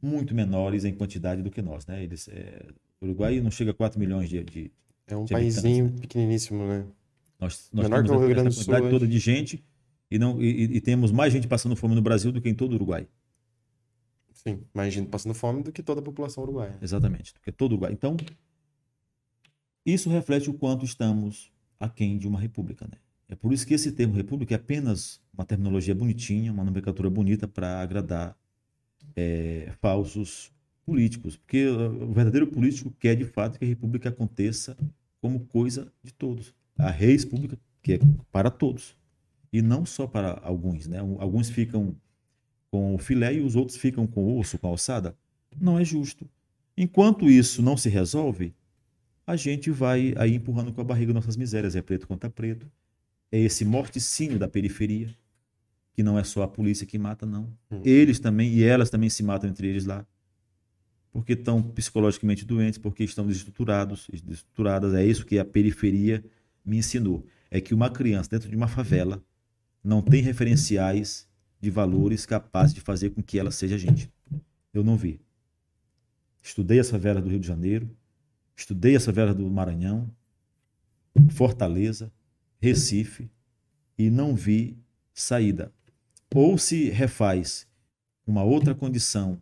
muito 0.00 0.34
menores 0.34 0.84
em 0.86 0.94
quantidade 0.94 1.42
do 1.42 1.50
que 1.50 1.60
nós, 1.60 1.86
né? 1.86 2.02
Eles, 2.02 2.26
é, 2.28 2.66
o 3.00 3.04
Uruguai 3.04 3.38
não 3.40 3.50
chega 3.50 3.72
a 3.72 3.74
4 3.74 4.00
milhões 4.00 4.30
de, 4.30 4.42
de 4.42 4.72
É 5.06 5.14
um 5.16 5.22
habitantes, 5.24 5.60
paísinho 5.60 5.92
pequeniníssimo, 6.00 6.66
né? 6.66 6.86
nós, 7.38 7.68
nós 7.72 7.84
Menor 7.88 8.02
que 8.02 8.08
temos 8.08 8.22
o 8.22 8.26
Rio 8.26 8.34
Grande 8.34 8.48
do 8.48 8.54
Sul 8.54 8.90
toda 8.90 9.06
de 9.06 9.18
gente 9.18 9.62
e 10.10 10.18
não 10.18 10.40
e, 10.40 10.46
e- 10.46 10.76
e 10.76 10.80
temos 10.80 11.10
mais 11.12 11.32
gente 11.32 11.46
passando 11.46 11.76
fome 11.76 11.94
no 11.94 12.00
Brasil 12.02 12.32
do 12.32 12.40
que 12.40 12.48
em 12.48 12.54
todo 12.54 12.72
o 12.72 12.74
Uruguai, 12.76 13.06
Sim, 14.32 14.62
mais 14.72 14.92
gente 14.94 15.08
passando 15.08 15.34
fome 15.34 15.62
do 15.62 15.72
que 15.72 15.82
toda 15.82 16.00
a 16.00 16.02
população 16.04 16.42
uruguaia. 16.44 16.78
exatamente, 16.82 17.32
do 17.34 17.40
que 17.40 17.50
todo 17.52 17.72
o 17.72 17.74
Uruguai. 17.74 17.92
Então 17.92 18.16
isso 19.84 20.08
reflete 20.10 20.48
o 20.48 20.54
quanto 20.54 20.84
estamos 20.84 21.52
aquém 21.78 22.16
de 22.18 22.26
uma 22.26 22.40
república, 22.40 22.86
né? 22.86 22.98
É 23.28 23.34
por 23.34 23.52
isso 23.52 23.66
que 23.66 23.74
esse 23.74 23.90
termo 23.92 24.14
república 24.14 24.54
é 24.54 24.56
apenas 24.56 25.20
uma 25.32 25.44
terminologia 25.44 25.94
bonitinha, 25.94 26.52
uma 26.52 26.62
nomenclatura 26.64 27.08
bonita 27.10 27.48
para 27.48 27.80
agradar 27.80 28.36
é, 29.16 29.72
falsos 29.80 30.52
políticos, 30.84 31.36
porque 31.36 31.66
o 31.66 32.12
verdadeiro 32.12 32.46
político 32.46 32.90
quer 32.98 33.14
de 33.14 33.24
fato 33.24 33.58
que 33.58 33.64
a 33.64 33.68
república 33.68 34.08
aconteça 34.08 34.76
como 35.20 35.40
coisa 35.46 35.92
de 36.02 36.12
todos. 36.12 36.54
A 36.76 36.90
reis 36.90 37.24
pública 37.24 37.58
que 37.82 37.94
é 37.94 37.98
para 38.32 38.50
todos 38.50 38.96
e 39.52 39.62
não 39.62 39.86
só 39.86 40.06
para 40.06 40.40
alguns, 40.42 40.88
né? 40.88 40.98
Alguns 40.98 41.48
ficam 41.48 41.94
com 42.70 42.94
o 42.94 42.98
filé 42.98 43.34
e 43.34 43.40
os 43.40 43.54
outros 43.54 43.76
ficam 43.76 44.04
com 44.04 44.24
o 44.24 44.38
osso, 44.38 44.58
com 44.58 44.66
a 44.66 44.70
ossada. 44.72 45.16
Não 45.60 45.78
é 45.78 45.84
justo. 45.84 46.28
Enquanto 46.76 47.30
isso 47.30 47.62
não 47.62 47.76
se 47.76 47.88
resolve, 47.88 48.52
a 49.24 49.36
gente 49.36 49.70
vai 49.70 50.12
aí 50.16 50.34
empurrando 50.34 50.72
com 50.72 50.80
a 50.80 50.84
barriga 50.84 51.12
nossas 51.12 51.36
misérias. 51.36 51.76
É 51.76 51.82
preto 51.82 52.08
contra 52.08 52.28
preto. 52.28 52.68
É 53.30 53.38
esse 53.38 53.64
morticínio 53.64 54.40
da 54.40 54.48
periferia, 54.48 55.14
que 55.92 56.02
não 56.02 56.18
é 56.18 56.24
só 56.24 56.42
a 56.42 56.48
polícia 56.48 56.84
que 56.84 56.98
mata, 56.98 57.24
não. 57.24 57.48
Hum. 57.70 57.80
Eles 57.84 58.18
também, 58.18 58.52
e 58.52 58.64
elas 58.64 58.90
também 58.90 59.08
se 59.08 59.22
matam 59.22 59.48
entre 59.48 59.68
eles 59.68 59.84
lá. 59.84 60.04
Porque 61.14 61.34
estão 61.34 61.62
psicologicamente 61.62 62.44
doentes, 62.44 62.76
porque 62.76 63.04
estão 63.04 63.24
desestruturados, 63.24 64.08
desestruturadas. 64.10 64.94
É 64.94 65.06
isso 65.06 65.24
que 65.24 65.38
a 65.38 65.44
periferia 65.44 66.24
me 66.66 66.78
ensinou. 66.78 67.24
É 67.52 67.60
que 67.60 67.72
uma 67.72 67.88
criança 67.88 68.30
dentro 68.30 68.50
de 68.50 68.56
uma 68.56 68.66
favela 68.66 69.22
não 69.82 70.02
tem 70.02 70.20
referenciais 70.20 71.28
de 71.60 71.70
valores 71.70 72.26
capazes 72.26 72.74
de 72.74 72.80
fazer 72.80 73.10
com 73.10 73.22
que 73.22 73.38
ela 73.38 73.52
seja 73.52 73.78
gente. 73.78 74.10
Eu 74.72 74.82
não 74.82 74.96
vi. 74.96 75.20
Estudei 76.42 76.80
as 76.80 76.90
favelas 76.90 77.22
do 77.22 77.30
Rio 77.30 77.38
de 77.38 77.46
Janeiro, 77.46 77.88
estudei 78.56 78.96
as 78.96 79.04
favelas 79.04 79.36
do 79.36 79.48
Maranhão, 79.48 80.10
Fortaleza, 81.30 82.12
Recife 82.60 83.30
e 83.96 84.10
não 84.10 84.34
vi 84.34 84.76
saída. 85.12 85.72
Ou 86.34 86.58
se 86.58 86.90
refaz 86.90 87.68
uma 88.26 88.42
outra 88.42 88.74
condição 88.74 89.40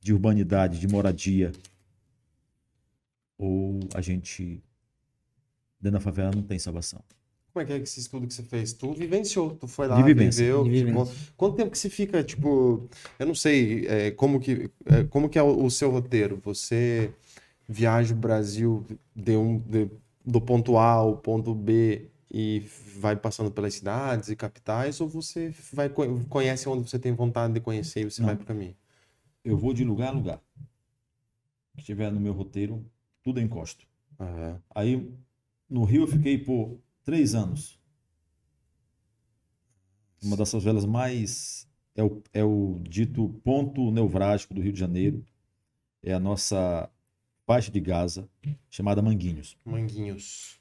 de 0.00 0.12
urbanidade, 0.12 0.78
de 0.80 0.88
moradia, 0.88 1.52
ou 3.38 3.80
a 3.94 4.00
gente 4.00 4.62
dentro 5.80 5.98
da 5.98 6.00
favela 6.04 6.30
não 6.34 6.42
tem 6.42 6.58
salvação. 6.58 7.00
Como 7.52 7.62
é 7.64 7.66
que 7.66 7.72
é 7.72 7.76
esse 7.78 7.98
estudo 7.98 8.26
que 8.28 8.34
você 8.34 8.44
fez? 8.44 8.72
Tu 8.72 8.92
vivenciou, 8.92 9.50
tu 9.56 9.66
foi 9.66 9.88
lá, 9.88 9.96
De 9.96 10.02
vivência, 10.04 10.44
viveu. 10.44 10.64
de 10.64 10.84
tipo, 10.84 11.08
quanto 11.36 11.56
tempo 11.56 11.70
que 11.72 11.78
se 11.78 11.90
fica, 11.90 12.22
tipo, 12.22 12.88
eu 13.18 13.26
não 13.26 13.34
sei, 13.34 13.86
é, 13.88 14.10
como 14.12 14.38
que 14.38 14.70
é, 14.86 15.02
como 15.04 15.28
que 15.28 15.38
é 15.38 15.42
o, 15.42 15.64
o 15.64 15.70
seu 15.70 15.90
roteiro? 15.90 16.40
Você 16.44 17.12
viaja 17.68 18.14
o 18.14 18.16
Brasil 18.16 18.86
de 19.16 19.36
um, 19.36 19.58
de- 19.58 19.90
do 20.24 20.40
ponto 20.40 20.76
A 20.76 20.84
ao 20.92 21.16
ponto 21.16 21.52
B 21.54 22.08
e 22.32 22.60
vai 22.96 23.16
passando 23.16 23.50
pelas 23.50 23.74
cidades 23.74 24.28
e 24.28 24.36
capitais, 24.36 25.00
ou 25.00 25.08
você 25.08 25.52
vai 25.72 25.88
co- 25.88 26.20
conhece 26.28 26.68
onde 26.68 26.88
você 26.88 26.98
tem 27.00 27.12
vontade 27.12 27.52
de 27.54 27.60
conhecer 27.60 28.02
e 28.02 28.10
você 28.10 28.20
Não. 28.20 28.28
vai 28.28 28.36
pro 28.36 28.46
caminho? 28.46 28.76
Eu 29.44 29.56
vou 29.56 29.72
de 29.72 29.84
lugar 29.84 30.08
a 30.08 30.12
lugar. 30.12 30.42
Se 31.74 31.80
estiver 31.80 32.10
no 32.12 32.20
meu 32.20 32.32
roteiro, 32.32 32.84
tudo 33.22 33.40
encosto. 33.40 33.86
Aham. 34.18 34.62
Aí 34.74 35.12
no 35.68 35.84
Rio 35.84 36.02
eu 36.02 36.06
fiquei 36.08 36.38
por 36.38 36.78
três 37.04 37.34
anos. 37.34 37.80
Uma 40.22 40.36
das 40.36 40.50
favelas 40.50 40.84
mais. 40.84 41.68
É 41.94 42.02
o, 42.02 42.22
é 42.32 42.44
o 42.44 42.78
dito 42.82 43.28
ponto 43.42 43.90
nevrálgico 43.90 44.54
do 44.54 44.60
Rio 44.60 44.72
de 44.72 44.80
Janeiro. 44.80 45.24
É 46.02 46.12
a 46.12 46.20
nossa 46.20 46.90
faixa 47.46 47.70
de 47.70 47.80
Gaza, 47.80 48.28
chamada 48.70 49.02
Manguinhos. 49.02 49.56
Manguinhos. 49.64 50.60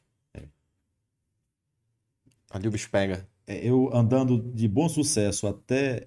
Ali 2.49 2.67
o 2.67 2.71
bicho 2.71 2.89
pega. 2.89 3.27
É, 3.45 3.67
eu 3.67 3.89
andando 3.93 4.39
de 4.39 4.67
bom 4.67 4.89
sucesso 4.89 5.47
até 5.47 6.05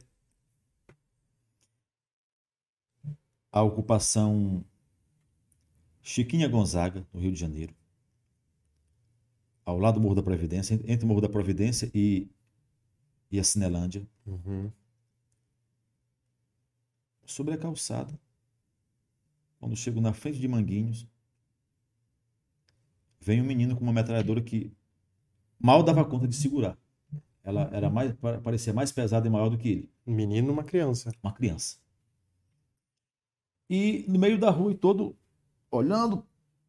a 3.53 3.62
ocupação 3.62 4.65
Chiquinha 6.03 6.49
Gonzaga, 6.49 7.07
no 7.12 7.20
Rio 7.20 7.33
de 7.33 7.39
Janeiro. 7.41 7.74
Ao 9.65 9.79
lado 9.79 9.95
do 9.95 10.01
Morro 10.01 10.15
da 10.16 10.23
Providência, 10.23 10.74
entre 10.87 11.05
o 11.05 11.09
Morro 11.09 11.20
da 11.20 11.29
Providência 11.29 11.91
e, 11.95 12.29
e 13.31 13.39
a 13.39 13.45
Cinelândia. 13.45 14.07
Uhum. 14.27 14.70
sobre 17.27 17.55
a 17.55 17.59
calçada. 17.59 18.16
Quando 19.59 19.74
chego 19.77 20.01
na 20.01 20.12
frente 20.12 20.39
de 20.39 20.47
Manguinhos, 20.49 21.07
vem 23.20 23.41
um 23.41 23.45
menino 23.45 23.74
com 23.77 23.83
uma 23.83 23.93
metralhadora 23.93 24.43
que 24.43 24.70
mal 25.61 25.83
dava 25.83 26.05
conta 26.05 26.29
de 26.29 26.37
segurar. 26.37 26.79
Ela 27.45 27.70
era 27.74 27.91
mais, 27.91 28.15
pa- 28.15 28.41
parecia 28.41 28.73
mais 28.74 28.93
pesada 28.93 29.29
e 29.29 29.31
maior 29.31 29.51
do 29.51 29.59
que 29.59 29.69
ele, 29.70 29.93
Um 30.07 30.15
menino 30.15 30.49
e 30.49 30.53
uma 30.53 30.65
criança. 30.65 31.12
uma 31.23 31.33
criança. 31.35 31.79
E 33.74 34.05
no 34.07 34.19
meio 34.19 34.39
da 34.39 34.51
rua 34.51 34.70
e 34.73 34.74
todo 34.74 35.16
olhando 35.70 36.27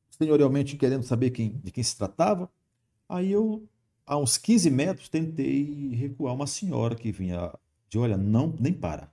senhorialmente 0.09 0.77
querendo 0.77 1.03
saber 1.03 1.31
quem, 1.31 1.57
de 1.57 1.69
quem 1.69 1.83
se 1.83 1.97
tratava, 1.97 2.49
aí 3.09 3.29
eu 3.29 3.67
a 4.05 4.17
uns 4.17 4.37
15 4.37 4.69
metros 4.71 5.09
tentei 5.09 5.89
recuar 5.95 6.33
uma 6.33 6.47
senhora 6.47 6.95
que 6.95 7.11
vinha 7.11 7.53
de 7.89 7.99
olha, 7.99 8.15
não 8.15 8.55
nem 8.57 8.71
para. 8.73 9.11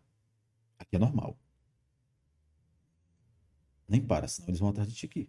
Aqui 0.79 0.95
é 0.95 0.99
normal. 1.01 1.37
Nem 3.89 4.01
para, 4.01 4.29
senão 4.29 4.49
eles 4.49 4.61
vão 4.61 4.69
atrás 4.69 4.89
de 4.89 4.95
ti 4.95 5.07
aqui. 5.07 5.29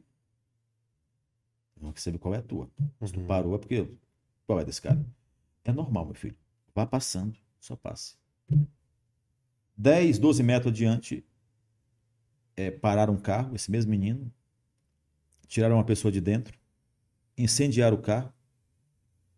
Vão 1.75 1.91
saber 1.95 2.19
qual 2.19 2.35
é 2.35 2.37
a 2.37 2.43
tua. 2.43 2.69
Se 3.03 3.11
tu 3.11 3.21
Uhum. 3.21 3.25
parou 3.27 3.55
é 3.55 3.57
porque. 3.57 3.87
Qual 4.45 4.59
é 4.59 4.65
desse 4.65 4.83
cara? 4.83 5.03
É 5.63 5.71
normal, 5.71 6.05
meu 6.05 6.13
filho. 6.13 6.37
Vá 6.75 6.85
passando, 6.85 7.35
só 7.59 7.75
passe. 7.75 8.15
10, 9.75 10.19
12 10.19 10.43
metros 10.43 10.71
adiante, 10.71 11.25
é, 12.55 12.69
pararam 12.71 13.13
um 13.13 13.17
carro, 13.19 13.55
esse 13.55 13.69
mesmo 13.71 13.91
menino, 13.91 14.31
tiraram 15.47 15.75
uma 15.75 15.83
pessoa 15.83 16.11
de 16.11 16.21
dentro, 16.21 16.57
incendiaram 17.37 17.97
o 17.97 18.01
carro, 18.01 18.31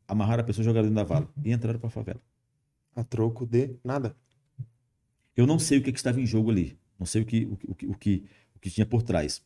amarraram 0.07 0.41
a 0.43 0.45
pessoa, 0.45 0.63
jogaram 0.63 0.87
dentro 0.87 0.95
da 0.95 1.03
vala 1.03 1.29
e 1.43 1.51
entraram 1.51 1.79
para 1.79 1.87
a 1.87 1.91
favela. 1.91 2.21
A 2.95 3.03
troco 3.03 3.45
de 3.45 3.75
nada. 3.83 4.15
Eu 5.35 5.47
não 5.47 5.57
sei 5.57 5.79
o 5.79 5.83
que, 5.83 5.91
que 5.91 5.97
estava 5.97 6.21
em 6.21 6.25
jogo 6.25 6.51
ali. 6.51 6.77
Não 6.99 7.05
sei 7.07 7.23
o 7.23 7.25
que, 7.25 7.45
o, 7.45 7.57
que- 7.57 7.67
o, 7.71 7.75
que, 7.75 7.85
o, 7.87 7.95
que, 7.97 8.23
o 8.55 8.59
que 8.59 8.69
tinha 8.69 8.85
por 8.85 9.01
trás. 9.01 9.41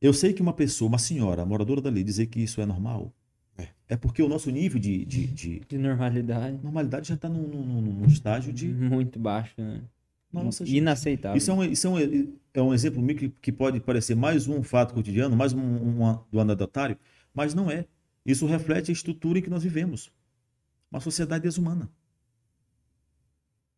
Eu 0.00 0.12
sei 0.14 0.32
que 0.32 0.40
uma 0.42 0.52
pessoa, 0.54 0.88
uma 0.88 0.98
senhora, 0.98 1.44
moradora 1.44 1.80
dali, 1.82 2.02
dizer 2.02 2.26
que 2.26 2.40
isso 2.40 2.60
é 2.60 2.66
normal 2.66 3.12
É. 3.58 3.68
é 3.88 3.96
porque 3.96 4.22
o 4.22 4.28
nosso 4.28 4.50
nível 4.50 4.78
de, 4.80 5.04
de, 5.04 5.26
de 5.26 5.60
De 5.60 5.76
normalidade. 5.78 6.58
normalidade 6.62 7.08
já 7.08 7.14
está 7.14 7.28
num, 7.28 7.46
num- 7.46 7.80
num 7.82 8.06
estágio 8.06 8.52
de. 8.52 8.68
Muito 8.68 9.18
baixo, 9.18 9.54
né? 9.58 9.82
Nossa, 10.44 10.64
gente. 10.64 10.78
Inaceitável. 10.78 11.36
Isso 11.36 11.50
é 11.50 11.54
um, 11.54 11.64
isso 11.64 11.86
é 11.86 11.90
um, 11.90 12.38
é 12.54 12.62
um 12.62 12.74
exemplo 12.74 13.02
meio 13.02 13.18
que, 13.18 13.28
que 13.28 13.52
pode 13.52 13.80
parecer 13.80 14.14
mais 14.14 14.48
um 14.48 14.62
fato 14.62 14.94
cotidiano, 14.94 15.36
mais 15.36 15.52
um, 15.52 15.60
um, 15.60 16.24
do 16.30 16.40
anedotário, 16.40 16.98
mas 17.34 17.54
não 17.54 17.70
é. 17.70 17.86
Isso 18.24 18.46
reflete 18.46 18.90
a 18.90 18.92
estrutura 18.92 19.38
em 19.38 19.42
que 19.42 19.50
nós 19.50 19.62
vivemos. 19.62 20.10
Uma 20.90 21.00
sociedade 21.00 21.42
desumana. 21.44 21.90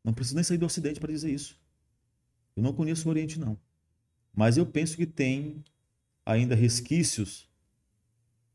Não 0.05 0.14
preciso 0.14 0.36
nem 0.36 0.44
sair 0.44 0.59
do 0.59 0.66
Ocidente 0.66 1.01
para 1.01 1.12
dizer 1.12 1.30
isso. 1.30 1.60
Eu 2.56 2.62
não 2.62 2.72
conheço 2.72 3.06
o 3.06 3.10
Oriente, 3.10 3.39
não. 3.39 3.59
Mas 4.35 4.56
eu 4.56 4.64
penso 4.64 4.97
que 4.97 5.06
tem 5.06 5.62
ainda 6.24 6.55
resquícios 6.55 7.48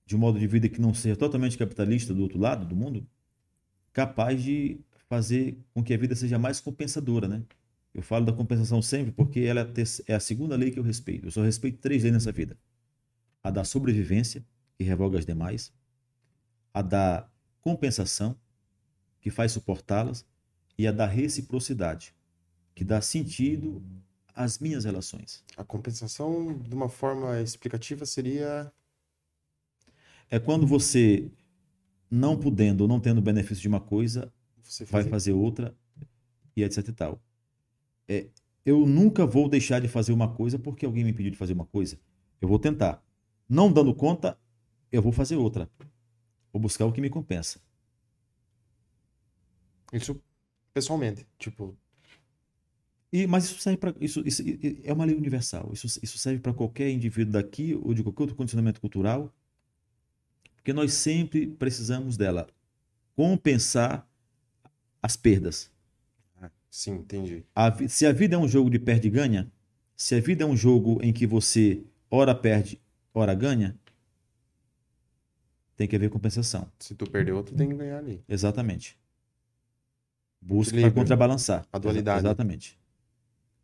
de 0.05 0.15
um 0.15 0.19
modo 0.19 0.39
de 0.39 0.47
vida 0.47 0.67
que 0.67 0.81
não 0.81 0.93
seja 0.93 1.15
totalmente 1.15 1.57
capitalista 1.57 2.13
do 2.13 2.21
outro 2.21 2.38
lado 2.38 2.65
do 2.65 2.75
mundo, 2.75 3.07
capaz 3.91 4.41
de 4.41 4.80
fazer 5.07 5.57
com 5.73 5.84
que 5.84 5.93
a 5.93 5.97
vida 5.97 6.15
seja 6.15 6.39
mais 6.39 6.59
compensadora, 6.59 7.27
né? 7.27 7.43
Eu 7.93 8.01
falo 8.01 8.25
da 8.25 8.33
compensação 8.33 8.81
sempre 8.81 9.11
porque 9.11 9.41
ela 9.41 9.61
é 9.61 9.63
a 9.63 10.11
é 10.11 10.15
a 10.15 10.19
segunda 10.19 10.55
lei 10.55 10.71
que 10.71 10.79
eu 10.79 10.83
respeito. 10.83 11.27
Eu 11.27 11.31
só 11.31 11.43
respeito 11.43 11.77
três 11.77 12.01
leis 12.03 12.13
nessa 12.13 12.31
vida: 12.31 12.57
a 13.43 13.51
da 13.51 13.63
sobrevivência, 13.63 14.43
que 14.77 14.83
revoga 14.83 15.19
as 15.19 15.25
demais, 15.25 15.71
a 16.73 16.81
da 16.81 17.29
compensação, 17.61 18.35
que 19.21 19.29
faz 19.29 19.51
suportá-las, 19.51 20.25
e 20.77 20.87
a 20.87 20.91
da 20.91 21.05
reciprocidade, 21.05 22.15
que 22.73 22.83
dá 22.83 22.99
sentido 22.99 23.81
às 24.33 24.57
minhas 24.57 24.85
relações. 24.85 25.43
A 25.55 25.63
compensação, 25.63 26.57
de 26.57 26.73
uma 26.73 26.89
forma 26.89 27.39
explicativa, 27.41 28.05
seria. 28.05 28.71
É 30.29 30.39
quando 30.39 30.65
você, 30.65 31.31
não 32.09 32.39
podendo 32.39 32.81
ou 32.81 32.87
não 32.87 32.99
tendo 32.99 33.21
benefício 33.21 33.61
de 33.61 33.67
uma 33.67 33.79
coisa, 33.79 34.33
Você 34.63 34.83
vai 34.85 35.03
fazer... 35.03 35.09
fazer 35.09 35.31
outra 35.33 35.75
e 36.55 36.63
etc 36.63 36.87
e 36.87 36.91
tal. 36.91 37.21
É, 38.07 38.27
eu 38.65 38.85
nunca 38.85 39.25
vou 39.25 39.49
deixar 39.49 39.80
de 39.81 39.88
fazer 39.88 40.13
uma 40.13 40.34
coisa 40.34 40.59
porque 40.59 40.85
alguém 40.85 41.03
me 41.03 41.13
pediu 41.13 41.31
de 41.31 41.38
fazer 41.38 41.53
uma 41.53 41.65
coisa. 41.65 41.99
Eu 42.41 42.47
vou 42.47 42.59
tentar. 42.59 43.03
Não 43.47 43.71
dando 43.71 43.93
conta, 43.93 44.38
eu 44.91 45.01
vou 45.01 45.11
fazer 45.11 45.35
outra. 45.35 45.69
Vou 46.51 46.61
buscar 46.61 46.85
o 46.85 46.91
que 46.93 47.01
me 47.01 47.09
compensa. 47.09 47.59
Isso 49.93 50.21
pessoalmente. 50.73 51.25
Tipo, 51.38 51.77
E, 53.11 53.27
mas 53.27 53.45
isso 53.45 53.59
serve 53.59 53.77
para 53.77 53.93
isso, 54.01 54.23
isso 54.25 54.41
é 54.84 54.91
uma 54.91 55.05
lei 55.05 55.15
universal. 55.15 55.71
Isso, 55.71 55.88
isso 56.01 56.17
serve 56.17 56.39
para 56.39 56.53
qualquer 56.53 56.89
indivíduo 56.89 57.34
daqui 57.34 57.75
ou 57.75 57.93
de 57.93 58.01
qualquer 58.03 58.23
outro 58.23 58.35
condicionamento 58.35 58.81
cultural, 58.81 59.31
porque 60.55 60.73
nós 60.73 60.93
sempre 60.93 61.47
precisamos 61.47 62.17
dela 62.17 62.47
compensar 63.15 64.07
as 65.01 65.15
perdas. 65.17 65.72
Sim, 66.75 66.93
entendi. 66.95 67.45
A 67.55 67.71
se 67.87 68.05
a 68.05 68.11
vida 68.11 68.35
é 68.35 68.37
um 68.37 68.47
jogo 68.47 68.69
de 68.69 68.79
perde 68.79 69.07
e 69.07 69.11
ganha, 69.11 69.51
se 69.95 70.15
a 70.15 70.19
vida 70.19 70.43
é 70.43 70.47
um 70.47 70.55
jogo 70.57 70.99
em 71.03 71.13
que 71.13 71.27
você 71.27 71.83
ora 72.09 72.33
perde, 72.33 72.81
ora 73.13 73.33
ganha, 73.35 73.77
tem 75.75 75.87
que 75.87 75.95
haver 75.95 76.09
compensação. 76.09 76.67
Se 76.79 76.93
tu 76.95 77.09
perder 77.09 77.31
outro, 77.33 77.55
tem 77.55 77.69
que 77.69 77.75
ganhar 77.75 77.97
ali. 77.97 78.23
Exatamente. 78.27 78.97
Busca 80.41 80.71
para 80.71 80.79
Equilíbrio. 80.81 81.01
contrabalançar. 81.03 81.65
A 81.71 81.77
dualidade. 81.79 82.19
Exa- 82.19 82.27
Exatamente. 82.29 82.79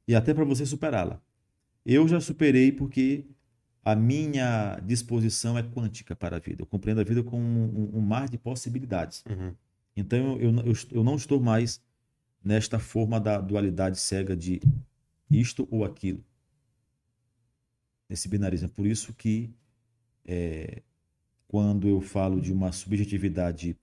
E 0.07 0.15
até 0.15 0.33
para 0.33 0.45
você 0.45 0.65
superá-la. 0.65 1.21
Eu 1.85 2.07
já 2.07 2.19
superei 2.19 2.71
porque 2.71 3.25
a 3.83 3.95
minha 3.95 4.79
disposição 4.85 5.57
é 5.57 5.63
quântica 5.63 6.15
para 6.15 6.37
a 6.37 6.39
vida. 6.39 6.61
Eu 6.61 6.65
compreendo 6.65 7.01
a 7.01 7.03
vida 7.03 7.21
como 7.23 7.43
um, 7.43 7.97
um 7.97 8.01
mar 8.01 8.27
de 8.29 8.37
possibilidades. 8.37 9.23
Uhum. 9.29 9.53
Então 9.95 10.37
eu, 10.39 10.51
eu, 10.65 10.73
eu 10.91 11.03
não 11.03 11.15
estou 11.15 11.39
mais 11.39 11.81
nesta 12.43 12.79
forma 12.79 13.19
da 13.19 13.39
dualidade 13.39 13.99
cega 13.99 14.35
de 14.35 14.61
isto 15.29 15.67
ou 15.69 15.83
aquilo. 15.83 16.23
Nesse 18.07 18.27
binarismo. 18.27 18.67
É 18.67 18.69
por 18.69 18.87
isso 18.87 19.13
que 19.13 19.53
é, 20.25 20.81
quando 21.47 21.87
eu 21.87 22.01
falo 22.01 22.41
de 22.41 22.51
uma 22.51 22.71
subjetividade 22.71 23.77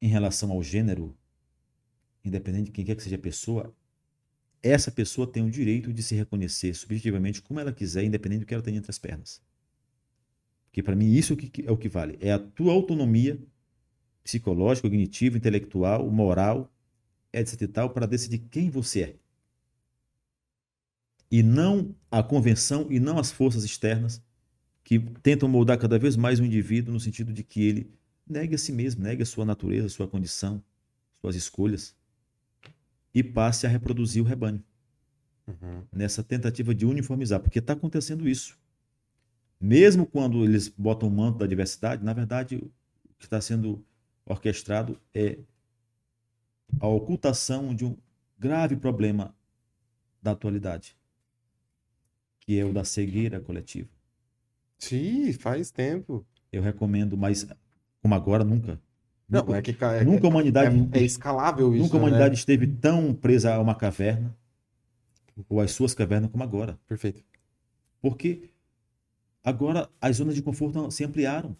em 0.00 0.08
relação 0.08 0.50
ao 0.50 0.62
gênero, 0.62 1.16
independente 2.24 2.66
de 2.66 2.70
quem 2.72 2.84
quer 2.84 2.96
que 2.96 3.02
seja 3.02 3.16
a 3.16 3.18
pessoa, 3.18 3.74
essa 4.62 4.90
pessoa 4.90 5.30
tem 5.30 5.42
o 5.42 5.50
direito 5.50 5.92
de 5.92 6.02
se 6.02 6.14
reconhecer 6.14 6.74
subjetivamente 6.74 7.42
como 7.42 7.60
ela 7.60 7.72
quiser, 7.72 8.04
independente 8.04 8.40
do 8.40 8.46
que 8.46 8.54
ela 8.54 8.62
tem 8.62 8.76
entre 8.76 8.90
as 8.90 8.98
pernas. 8.98 9.42
Porque 10.66 10.82
para 10.82 10.94
mim 10.94 11.12
isso 11.12 11.34
é 11.34 11.66
é 11.66 11.70
o 11.70 11.76
que 11.76 11.88
vale. 11.88 12.16
É 12.20 12.32
a 12.32 12.38
tua 12.38 12.72
autonomia 12.72 13.38
psicológica, 14.24 14.88
cognitiva, 14.88 15.36
intelectual, 15.36 16.08
moral, 16.10 16.72
etc 17.32 17.62
e 17.62 17.68
tal, 17.68 17.90
para 17.90 18.06
decidir 18.06 18.38
quem 18.50 18.70
você 18.70 19.02
é. 19.02 19.16
E 21.30 21.42
não 21.42 21.94
a 22.10 22.22
convenção 22.22 22.86
e 22.90 22.98
não 22.98 23.18
as 23.18 23.30
forças 23.30 23.64
externas 23.64 24.22
que 24.84 24.98
tentam 25.22 25.48
moldar 25.48 25.78
cada 25.78 25.98
vez 25.98 26.16
mais 26.16 26.40
o 26.40 26.44
indivíduo 26.44 26.92
no 26.92 27.00
sentido 27.00 27.32
de 27.32 27.44
que 27.44 27.62
ele 27.62 27.92
negue 28.28 28.54
a 28.54 28.58
si 28.58 28.72
mesmo, 28.72 29.02
negue 29.02 29.22
a 29.22 29.26
sua 29.26 29.44
natureza, 29.44 29.88
sua 29.88 30.08
condição, 30.08 30.62
suas 31.20 31.36
escolhas 31.36 31.94
e 33.14 33.22
passe 33.22 33.66
a 33.66 33.68
reproduzir 33.70 34.22
o 34.22 34.26
rebanho 34.26 34.62
Uhum. 35.46 35.84
nessa 35.92 36.22
tentativa 36.22 36.74
de 36.74 36.86
uniformizar, 36.86 37.40
porque 37.40 37.58
está 37.58 37.72
acontecendo 37.72 38.28
isso. 38.28 38.56
Mesmo 39.60 40.06
quando 40.06 40.44
eles 40.44 40.68
botam 40.68 41.08
o 41.08 41.12
manto 41.12 41.38
da 41.38 41.46
diversidade, 41.46 42.02
na 42.04 42.12
verdade, 42.12 42.56
o 42.56 42.70
que 43.18 43.24
está 43.26 43.40
sendo 43.40 43.84
orquestrado 44.32 44.98
é 45.14 45.38
a 46.78 46.86
ocultação 46.86 47.74
de 47.74 47.84
um 47.84 47.96
grave 48.38 48.76
problema 48.76 49.34
da 50.22 50.32
atualidade, 50.32 50.96
que 52.40 52.58
é 52.58 52.64
o 52.64 52.72
da 52.72 52.84
cegueira 52.84 53.40
coletiva. 53.40 53.88
Sim, 54.78 55.32
faz 55.32 55.70
tempo. 55.70 56.24
Eu 56.52 56.62
recomendo, 56.62 57.16
mas 57.16 57.46
como 58.00 58.14
agora, 58.14 58.44
nunca. 58.44 58.80
Não, 59.28 59.40
nunca, 59.40 59.58
é 59.58 59.62
que 59.62 59.84
é, 59.84 60.04
nunca 60.04 60.26
a 60.26 60.30
humanidade, 60.30 60.88
é, 60.92 60.98
é 60.98 61.02
escalável 61.02 61.72
isso, 61.72 61.84
nunca 61.84 61.96
a 61.96 62.00
né? 62.00 62.06
humanidade 62.06 62.34
esteve 62.34 62.66
tão 62.66 63.14
presa 63.14 63.54
a 63.54 63.60
uma 63.60 63.74
caverna, 63.74 64.34
ou 65.48 65.60
às 65.60 65.70
suas 65.72 65.94
cavernas, 65.94 66.30
como 66.30 66.42
agora. 66.42 66.78
Perfeito. 66.88 67.22
Porque 68.00 68.50
agora 69.44 69.88
as 70.00 70.16
zonas 70.16 70.34
de 70.34 70.42
conforto 70.42 70.90
se 70.90 71.04
ampliaram. 71.04 71.56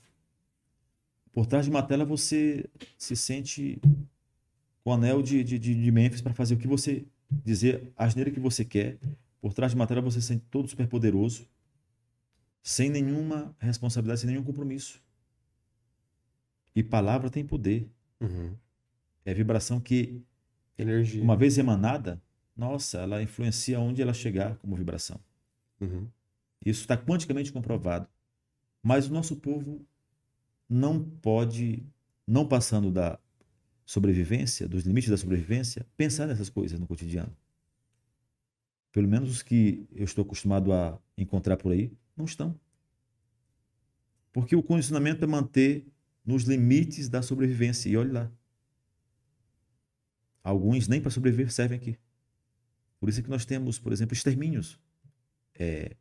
Por 1.33 1.47
trás 1.47 1.65
de 1.65 1.71
uma 1.71 1.83
tela 1.83 2.05
você 2.05 2.69
se 2.99 3.15
sente 3.15 3.81
com 4.83 4.91
o 4.91 4.93
anel 4.93 5.23
de, 5.23 5.45
de, 5.45 5.59
de 5.59 5.91
Memphis 5.91 6.21
para 6.21 6.35
fazer 6.35 6.55
o 6.55 6.59
que 6.59 6.67
você 6.67 7.05
dizer, 7.31 7.93
a 7.97 8.05
asneira 8.05 8.31
que 8.31 8.41
você 8.41 8.65
quer, 8.65 8.99
Por 9.41 9.55
trás 9.55 9.73
de 9.73 9.77
uma 9.77 9.87
tela 9.87 10.01
você 10.01 10.21
se 10.21 10.27
sente 10.27 10.45
todo 10.51 10.69
super 10.69 10.87
poderoso, 10.87 11.47
sem 12.63 12.91
nenhuma 12.91 13.55
responsabilidade, 13.59 14.21
sem 14.21 14.31
nenhum 14.31 14.45
compromisso. 14.45 15.01
E 16.75 16.83
palavra 16.83 17.31
tem 17.31 17.45
poder. 17.45 17.89
Uhum. 18.21 18.55
É 19.25 19.33
vibração 19.33 19.81
que, 19.81 20.23
Energia. 20.77 21.23
uma 21.23 21.37
vez 21.37 21.57
emanada, 21.59 22.21
nossa, 22.57 22.99
ela 22.99 23.23
influencia 23.23 23.81
onde 23.81 24.03
ela 24.03 24.13
chegar 24.13 24.57
como 24.57 24.77
vibração. 24.77 25.19
Uhum. 25.81 26.07
Isso 26.65 26.83
está 26.83 26.97
quanticamente 26.97 27.53
comprovado. 27.53 28.07
Mas 28.83 29.09
o 29.09 29.13
nosso 29.13 29.37
povo 29.37 29.87
não 30.71 31.03
pode, 31.03 31.85
não 32.25 32.47
passando 32.47 32.93
da 32.93 33.19
sobrevivência, 33.85 34.69
dos 34.69 34.85
limites 34.85 35.11
da 35.11 35.17
sobrevivência, 35.17 35.85
pensar 35.97 36.29
nessas 36.29 36.49
coisas 36.49 36.79
no 36.79 36.87
cotidiano. 36.87 37.37
Pelo 38.93 39.09
menos 39.09 39.31
os 39.31 39.43
que 39.43 39.85
eu 39.93 40.05
estou 40.05 40.23
acostumado 40.23 40.73
a 40.73 40.97
encontrar 41.19 41.57
por 41.57 41.73
aí, 41.73 41.93
não 42.17 42.25
estão. 42.25 42.59
Porque 44.33 44.55
o 44.55 44.63
condicionamento 44.63 45.25
é 45.25 45.27
manter 45.27 45.87
nos 46.25 46.45
limites 46.45 47.09
da 47.09 47.21
sobrevivência. 47.21 47.89
E 47.89 47.97
olhe 47.97 48.13
lá. 48.13 48.31
Alguns 50.43 50.87
nem 50.87 51.01
para 51.01 51.11
sobreviver 51.11 51.53
servem 51.53 51.79
aqui. 51.79 51.99
Por 52.99 53.09
isso 53.09 53.21
é 53.21 53.23
que 53.23 53.31
nós 53.31 53.45
temos, 53.45 53.79
por 53.79 53.93
exemplo, 53.93 54.15
extermínios 54.15 54.79
é, 55.55 55.97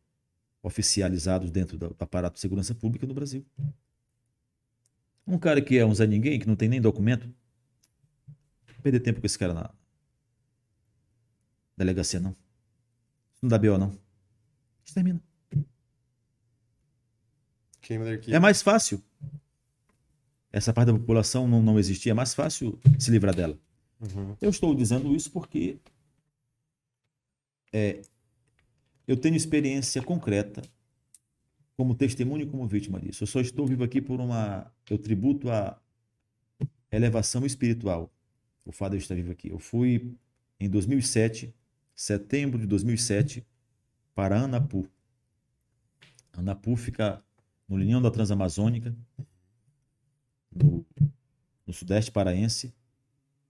oficializados 0.61 1.49
dentro 1.49 1.77
do 1.77 1.95
aparato 1.99 2.35
de 2.35 2.39
segurança 2.39 2.75
pública 2.75 3.07
no 3.07 3.13
Brasil. 3.13 3.45
Um 5.29 5.37
cara 5.37 5.61
que 5.61 5.77
é 5.77 5.85
um 5.85 5.93
Zé 5.93 6.07
Ninguém, 6.07 6.39
que 6.39 6.47
não 6.47 6.55
tem 6.55 6.67
nem 6.67 6.81
documento, 6.81 7.31
perder 8.81 8.99
tempo 8.99 9.19
com 9.19 9.27
esse 9.27 9.37
cara 9.37 9.53
na 9.53 9.69
delegacia, 11.77 12.19
não. 12.19 12.31
Isso 12.31 13.43
não 13.43 13.49
dá 13.49 13.59
BO, 13.59 13.77
não. 13.77 13.95
Extermina. 14.83 15.21
Queima 17.79 18.05
da 18.05 18.11
arquivo. 18.11 18.35
É 18.35 18.39
mais 18.39 18.63
fácil. 18.63 19.03
Essa 20.51 20.73
parte 20.73 20.87
da 20.87 20.97
população 20.97 21.47
não, 21.47 21.61
não 21.61 21.77
existia, 21.77 22.11
é 22.11 22.15
mais 22.15 22.33
fácil 22.33 22.79
se 22.97 23.11
livrar 23.11 23.35
dela. 23.35 23.55
Uhum. 24.01 24.35
Eu 24.41 24.49
estou 24.49 24.73
dizendo 24.73 25.15
isso 25.15 25.29
porque 25.29 25.77
é, 27.71 28.01
eu 29.07 29.15
tenho 29.15 29.35
experiência 29.35 30.01
concreta 30.01 30.63
como 31.79 31.95
testemunho 31.95 32.43
e 32.43 32.45
como 32.45 32.67
vítima 32.67 32.99
disso. 32.99 33.23
Eu 33.23 33.27
só 33.27 33.39
estou 33.39 33.65
vivo 33.65 33.85
aqui 33.85 34.01
por 34.01 34.19
uma. 34.19 34.69
Eu 34.89 34.97
tributo 34.97 35.49
a 35.49 35.79
elevação 36.91 37.45
espiritual. 37.45 38.13
O 38.65 38.71
fato 38.73 38.91
de 38.91 38.97
eu 38.97 38.99
estar 38.99 39.15
vivo 39.15 39.31
aqui. 39.31 39.47
Eu 39.47 39.59
fui 39.59 40.13
em 40.59 40.69
2007, 40.69 41.55
setembro 41.95 42.59
de 42.59 42.67
2007, 42.67 43.47
para 44.13 44.41
Anapu. 44.41 44.89
Anapu 46.33 46.75
fica 46.75 47.23
no 47.65 47.77
linhão 47.77 48.01
da 48.01 48.11
Transamazônica, 48.11 48.93
no, 50.53 50.85
no 51.65 51.71
sudeste 51.71 52.11
paraense. 52.11 52.73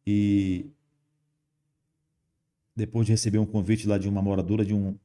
E 0.06 0.70
depois 2.76 3.08
de 3.08 3.12
receber 3.14 3.40
um 3.40 3.46
convite 3.48 3.88
lá 3.88 3.98
de 3.98 4.08
uma 4.08 4.22
moradora 4.22 4.64
de 4.64 4.76
um, 4.76 4.96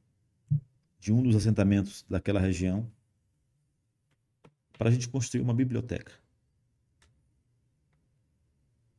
de 0.99 1.11
um 1.11 1.23
dos 1.23 1.35
assentamentos 1.35 2.05
daquela 2.07 2.39
região, 2.39 2.87
para 4.77 4.89
a 4.89 4.91
gente 4.91 5.09
construir 5.09 5.41
uma 5.41 5.53
biblioteca. 5.53 6.11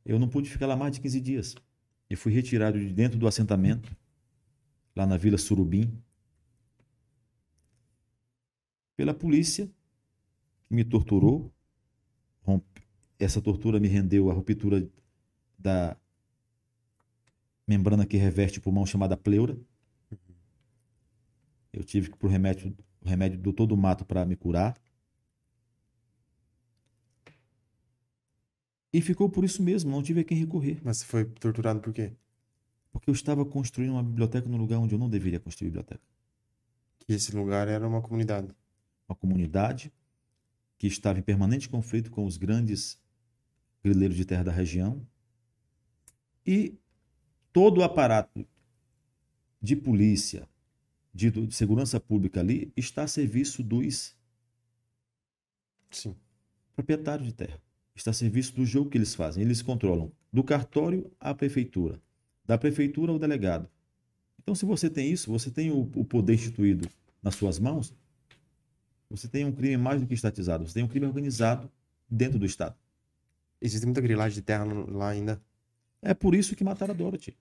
Eu 0.05 0.17
não 0.17 0.27
pude 0.27 0.49
ficar 0.49 0.67
lá 0.67 0.75
mais 0.75 0.93
de 0.93 1.01
15 1.01 1.19
dias. 1.19 1.55
E 2.09 2.15
fui 2.15 2.31
retirado 2.31 2.79
de 2.79 2.93
dentro 2.93 3.19
do 3.19 3.27
assentamento, 3.27 3.93
lá 4.95 5.05
na 5.05 5.17
Vila 5.17 5.37
Surubim, 5.37 6.01
pela 8.95 9.13
polícia, 9.13 9.69
me 10.69 10.83
torturou. 10.83 11.53
Essa 13.19 13.41
tortura 13.41 13.79
me 13.79 13.87
rendeu 13.87 14.29
a 14.29 14.33
ruptura 14.33 14.89
da 15.57 15.97
membrana 17.67 18.05
que 18.05 18.15
reveste 18.17 18.59
o 18.59 18.61
pulmão 18.61 18.85
chamada 18.85 19.17
pleura. 19.17 19.57
Eu 21.73 21.83
tive 21.83 22.09
que 22.09 22.25
ir 22.25 22.29
remédio, 22.29 22.75
o 23.01 23.07
remédio 23.07 23.37
do 23.37 23.51
todo 23.51 23.75
mato 23.75 24.05
para 24.05 24.25
me 24.25 24.35
curar. 24.35 24.75
E 28.93 29.01
ficou 29.01 29.29
por 29.29 29.43
isso 29.43 29.61
mesmo, 29.61 29.91
não 29.91 30.01
tive 30.01 30.21
a 30.21 30.23
quem 30.23 30.37
recorrer. 30.37 30.79
Mas 30.83 30.97
você 30.97 31.05
foi 31.05 31.25
torturado 31.25 31.79
por 31.79 31.93
quê? 31.93 32.13
Porque 32.91 33.09
eu 33.09 33.13
estava 33.13 33.45
construindo 33.45 33.91
uma 33.91 34.03
biblioteca 34.03 34.47
no 34.47 34.57
lugar 34.57 34.79
onde 34.79 34.95
eu 34.95 34.99
não 34.99 35.09
deveria 35.09 35.39
construir 35.39 35.69
biblioteca. 35.69 36.01
Que 36.99 37.13
esse 37.13 37.35
lugar 37.35 37.67
era 37.67 37.87
uma 37.87 38.01
comunidade. 38.01 38.49
Uma 39.07 39.15
comunidade 39.15 39.91
que 40.77 40.87
estava 40.87 41.19
em 41.19 41.21
permanente 41.21 41.69
conflito 41.69 42.11
com 42.11 42.25
os 42.25 42.37
grandes 42.37 42.99
grileiros 43.83 44.15
de 44.15 44.25
terra 44.25 44.45
da 44.45 44.51
região. 44.51 45.05
E 46.45 46.77
todo 47.51 47.79
o 47.79 47.83
aparato 47.83 48.47
de 49.61 49.75
polícia, 49.75 50.47
de, 51.13 51.29
de 51.29 51.55
segurança 51.55 51.99
pública 51.99 52.39
ali, 52.39 52.71
está 52.75 53.03
a 53.03 53.07
serviço 53.07 53.63
dos 53.63 54.15
Sim. 55.89 56.15
proprietários 56.75 57.27
de 57.27 57.33
terra. 57.33 57.61
Está 57.97 58.11
a 58.11 58.13
serviço 58.13 58.55
do 58.55 58.63
jogo 58.63 58.91
que 58.91 58.97
eles 58.97 59.15
fazem. 59.15 59.43
Eles 59.43 59.63
controlam 59.63 60.11
do 60.31 60.43
cartório 60.43 61.11
à 61.19 61.33
prefeitura, 61.33 61.99
da 62.45 62.55
prefeitura 62.55 63.11
ao 63.11 63.17
delegado. 63.17 63.67
Então, 64.39 64.53
se 64.53 64.65
você 64.65 64.87
tem 64.87 65.11
isso, 65.11 65.31
você 65.31 65.49
tem 65.49 65.71
o, 65.71 65.81
o 65.95 66.05
poder 66.05 66.35
instituído 66.35 66.87
nas 67.23 67.33
suas 67.33 67.57
mãos, 67.57 67.93
você 69.09 69.27
tem 69.27 69.45
um 69.45 69.51
crime 69.51 69.77
mais 69.77 69.99
do 69.99 70.05
que 70.07 70.13
estatizado, 70.13 70.67
você 70.67 70.75
tem 70.75 70.83
um 70.83 70.87
crime 70.87 71.07
organizado 71.07 71.71
dentro 72.07 72.37
do 72.37 72.45
Estado. 72.45 72.75
Existe 73.59 73.85
muita 73.85 73.99
grilagem 73.99 74.35
de 74.35 74.41
terra 74.43 74.63
lá 74.63 75.09
ainda. 75.09 75.41
É 75.99 76.13
por 76.13 76.35
isso 76.35 76.55
que 76.55 76.63
mataram 76.63 76.93
a 76.93 76.97
Dorothy. 76.97 77.35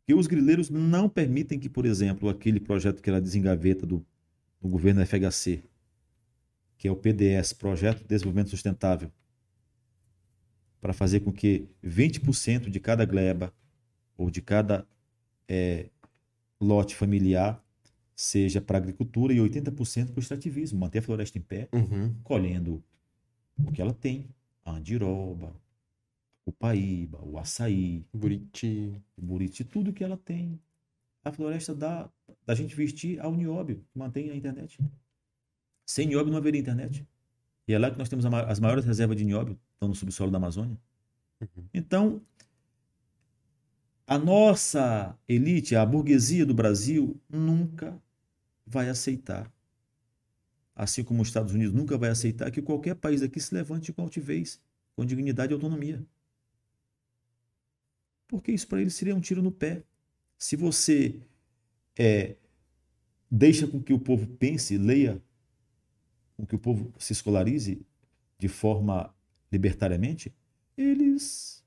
Porque 0.00 0.12
os 0.12 0.26
grileiros 0.26 0.68
não 0.68 1.08
permitem 1.08 1.58
que, 1.58 1.70
por 1.70 1.86
exemplo, 1.86 2.28
aquele 2.28 2.60
projeto 2.60 3.00
que 3.00 3.08
ela 3.08 3.20
desengaveta 3.20 3.86
do, 3.86 4.04
do 4.60 4.68
governo 4.68 5.04
FHC, 5.06 5.62
que 6.76 6.86
é 6.86 6.90
o 6.90 6.96
PDS, 6.96 7.54
Projeto 7.54 8.00
de 8.00 8.08
Desenvolvimento 8.08 8.50
Sustentável, 8.50 9.10
para 10.84 10.92
fazer 10.92 11.20
com 11.20 11.32
que 11.32 11.66
20% 11.82 12.68
de 12.68 12.78
cada 12.78 13.06
gleba 13.06 13.50
ou 14.18 14.28
de 14.30 14.42
cada 14.42 14.86
eh, 15.48 15.88
lote 16.60 16.94
familiar 16.94 17.58
seja 18.14 18.60
para 18.60 18.76
agricultura 18.76 19.32
e 19.32 19.38
80% 19.38 20.08
para 20.08 20.18
o 20.18 20.20
extrativismo, 20.20 20.78
manter 20.78 20.98
a 20.98 21.02
floresta 21.02 21.38
em 21.38 21.40
pé, 21.40 21.70
Uhum. 21.72 22.14
colhendo 22.22 22.84
o 23.66 23.72
que 23.72 23.80
ela 23.80 23.94
tem, 23.94 24.28
a 24.62 24.72
andiroba, 24.72 25.56
o 26.44 26.52
paíba, 26.52 27.18
o 27.24 27.38
açaí, 27.38 28.04
Buriti. 28.12 29.00
o 29.16 29.22
buriti, 29.22 29.64
tudo 29.64 29.90
que 29.90 30.04
ela 30.04 30.18
tem. 30.18 30.60
A 31.24 31.32
floresta 31.32 31.74
dá 31.74 32.10
da 32.44 32.54
gente 32.54 32.76
vestir 32.76 33.18
ao 33.20 33.34
nióbio, 33.34 33.82
que 33.90 33.98
mantém 33.98 34.28
a 34.28 34.36
internet. 34.36 34.78
Sem 35.86 36.08
nióbio 36.08 36.30
não 36.30 36.38
haveria 36.38 36.60
internet. 36.60 37.08
E 37.66 37.72
é 37.72 37.78
lá 37.78 37.90
que 37.90 37.96
nós 37.96 38.10
temos 38.10 38.26
a 38.26 38.40
as 38.42 38.60
maiores 38.60 38.84
reservas 38.84 39.16
de 39.16 39.24
nióbio, 39.24 39.58
estão 39.74 39.88
no 39.88 39.94
subsolo 39.94 40.30
da 40.30 40.38
Amazônia. 40.38 40.78
Uhum. 41.40 41.64
Então, 41.72 42.22
a 44.06 44.18
nossa 44.18 45.18
elite, 45.28 45.74
a 45.74 45.84
burguesia 45.84 46.44
do 46.44 46.54
Brasil, 46.54 47.20
nunca 47.28 48.00
vai 48.66 48.88
aceitar, 48.88 49.50
assim 50.74 51.04
como 51.04 51.22
os 51.22 51.28
Estados 51.28 51.52
Unidos 51.52 51.74
nunca 51.74 51.96
vai 51.96 52.10
aceitar 52.10 52.50
que 52.50 52.62
qualquer 52.62 52.94
país 52.94 53.22
aqui 53.22 53.40
se 53.40 53.54
levante 53.54 53.92
com 53.92 54.02
altivez, 54.02 54.60
com 54.94 55.04
dignidade 55.04 55.52
e 55.52 55.54
autonomia. 55.54 56.04
Porque 58.26 58.52
isso 58.52 58.66
para 58.66 58.80
eles 58.80 58.94
seria 58.94 59.14
um 59.14 59.20
tiro 59.20 59.42
no 59.42 59.52
pé. 59.52 59.82
Se 60.36 60.56
você 60.56 61.20
é, 61.96 62.36
deixa 63.30 63.66
com 63.66 63.82
que 63.82 63.92
o 63.92 63.98
povo 63.98 64.26
pense, 64.26 64.76
leia, 64.76 65.22
com 66.36 66.46
que 66.46 66.54
o 66.54 66.58
povo 66.58 66.92
se 66.98 67.12
escolarize 67.12 67.86
de 68.38 68.48
forma 68.48 69.14
libertariamente, 69.54 70.34
eles 70.76 71.64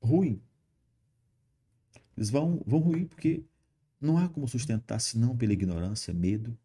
ruem. 0.00 0.40
Eles 2.16 2.28
vão, 2.28 2.62
vão 2.66 2.78
ruir 2.78 3.06
porque 3.06 3.42
não 4.00 4.18
há 4.18 4.28
como 4.28 4.46
sustentar 4.46 5.00
senão 5.00 5.36
pela 5.36 5.52
ignorância, 5.52 6.12
medo 6.12 6.56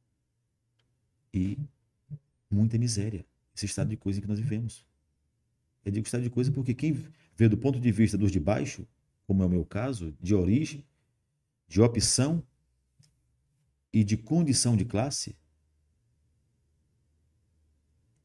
e 1.33 1.57
muita 2.49 2.77
miséria. 2.77 3.25
Esse 3.55 3.65
estado 3.65 3.89
de 3.89 3.97
coisa 3.97 4.19
em 4.19 4.21
que 4.21 4.27
nós 4.27 4.39
vivemos. 4.39 4.85
Eu 5.85 5.91
digo 5.91 6.05
estado 6.05 6.23
de 6.23 6.29
coisa 6.29 6.51
porque 6.51 6.73
quem 6.73 6.91
vê 7.35 7.47
do 7.47 7.57
ponto 7.57 7.79
de 7.79 7.91
vista 7.91 8.17
dos 8.17 8.31
de 8.31 8.39
baixo, 8.39 8.85
como 9.25 9.41
é 9.41 9.45
o 9.45 9.49
meu 9.49 9.65
caso, 9.65 10.13
de 10.21 10.35
origem, 10.35 10.85
de 11.67 11.81
opção 11.81 12.43
e 13.93 14.03
de 14.03 14.17
condição 14.17 14.75
de 14.75 14.83
classe, 14.83 15.35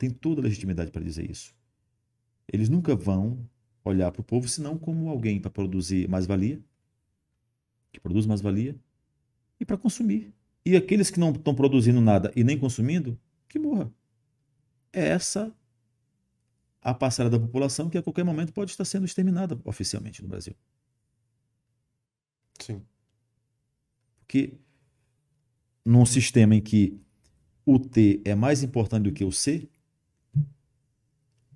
tem 0.02 0.10
toda 0.10 0.40
a 0.40 0.42
legitimidade 0.42 0.90
para 0.90 1.04
dizer 1.04 1.30
isso. 1.30 1.54
Eles 2.52 2.68
nunca 2.68 2.96
vão 2.96 3.48
olhar 3.84 4.10
para 4.10 4.20
o 4.20 4.24
povo 4.24 4.48
senão 4.48 4.76
como 4.76 5.08
alguém 5.08 5.40
para 5.40 5.48
produzir 5.48 6.08
mais-valia, 6.08 6.60
que 7.92 8.00
produz 8.00 8.26
mais-valia, 8.26 8.74
e 9.60 9.64
para 9.64 9.78
consumir. 9.78 10.34
E 10.66 10.74
aqueles 10.74 11.08
que 11.08 11.20
não 11.20 11.30
estão 11.30 11.54
produzindo 11.54 12.00
nada 12.00 12.32
e 12.34 12.42
nem 12.42 12.58
consumindo, 12.58 13.16
que 13.48 13.60
morra. 13.60 13.92
É 14.92 15.06
essa 15.06 15.54
a 16.80 16.92
parcela 16.92 17.30
da 17.30 17.38
população 17.38 17.88
que 17.88 17.96
a 17.96 18.02
qualquer 18.02 18.24
momento 18.24 18.52
pode 18.52 18.72
estar 18.72 18.84
sendo 18.84 19.06
exterminada 19.06 19.56
oficialmente 19.62 20.20
no 20.20 20.26
Brasil. 20.26 20.56
Sim. 22.58 22.82
Porque 24.18 24.58
num 25.84 26.04
sistema 26.04 26.56
em 26.56 26.60
que 26.60 27.00
o 27.64 27.78
T 27.78 28.20
é 28.24 28.34
mais 28.34 28.62
importante 28.62 29.04
do 29.04 29.12
que 29.12 29.24
o 29.24 29.30
C, 29.30 29.68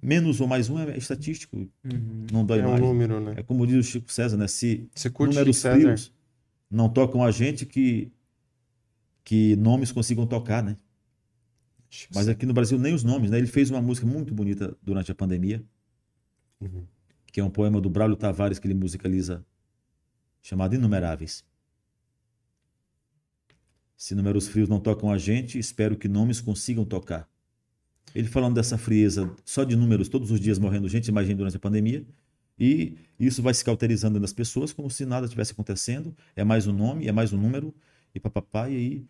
menos 0.03 0.41
ou 0.41 0.47
mais 0.47 0.69
um 0.71 0.79
é 0.79 0.97
estatístico, 0.97 1.57
Uhum. 1.57 2.27
não 2.33 2.45
dói 2.45 2.61
É 2.61 2.67
um 2.67 2.71
mais. 2.71 2.81
número, 2.81 3.21
né? 3.21 3.35
É 3.37 3.43
como 3.43 3.67
diz 3.67 3.77
o 3.77 3.83
Chico 3.91 4.13
César, 4.13 4.37
né? 4.37 4.47
Se 4.47 4.89
Você 4.95 5.11
curte 5.11 5.35
números 5.35 5.57
César? 5.59 5.81
frios 5.81 6.13
não 6.71 6.89
tocam 6.89 7.23
a 7.23 7.31
gente, 7.31 7.65
que, 7.67 8.11
que 9.25 9.57
nomes 9.57 9.93
consigam 9.93 10.27
tocar, 10.27 10.63
né? 10.63 10.77
Mas 12.15 12.29
aqui 12.29 12.45
no 12.45 12.53
Brasil 12.53 12.79
nem 12.79 12.93
os 12.95 13.03
nomes, 13.05 13.31
né? 13.31 13.39
Ele 13.39 13.47
fez 13.47 13.71
uma 13.71 13.81
música 13.81 14.07
muito 14.07 14.35
bonita 14.35 14.77
durante 14.83 15.11
a 15.11 15.15
pandemia, 15.15 15.65
Uhum. 16.61 16.85
que 17.33 17.41
é 17.41 17.45
um 17.45 17.51
poema 17.51 17.81
do 17.81 17.89
Braulio 17.91 18.17
Tavares 18.17 18.59
que 18.59 18.67
ele 18.67 18.75
musicaliza, 18.75 19.45
chamado 20.43 20.75
Inumeráveis. 20.75 21.45
Se 23.97 24.15
números 24.15 24.47
frios 24.49 24.69
não 24.69 24.79
tocam 24.81 25.11
a 25.11 25.17
gente, 25.19 25.59
espero 25.59 25.97
que 25.97 26.09
nomes 26.09 26.41
consigam 26.41 26.85
tocar. 26.85 27.29
Ele 28.17 28.29
falando 28.29 28.55
dessa 28.55 28.79
frieza, 28.79 29.31
só 29.45 29.63
de 29.63 29.77
números, 29.77 30.09
todos 30.09 30.31
os 30.31 30.41
dias 30.41 30.59
morrendo 30.59 30.89
gente, 30.89 31.09
imagina 31.09 31.37
durante 31.37 31.57
a 31.57 31.61
pandemia, 31.61 32.03
e 32.59 32.97
isso 33.21 33.43
vai 33.43 33.53
se 33.53 33.63
cauterizando 33.63 34.19
nas 34.19 34.33
pessoas 34.33 34.73
como 34.73 34.89
se 34.89 35.05
nada 35.05 35.29
tivesse 35.29 35.53
acontecendo. 35.53 36.17
É 36.35 36.43
mais 36.43 36.67
um 36.67 36.73
nome, 36.73 37.07
é 37.07 37.13
mais 37.13 37.35
um 37.35 37.37
número, 37.39 37.75
e 38.15 38.19
papapá, 38.19 38.71
e 38.71 38.75
aí, 38.77 39.07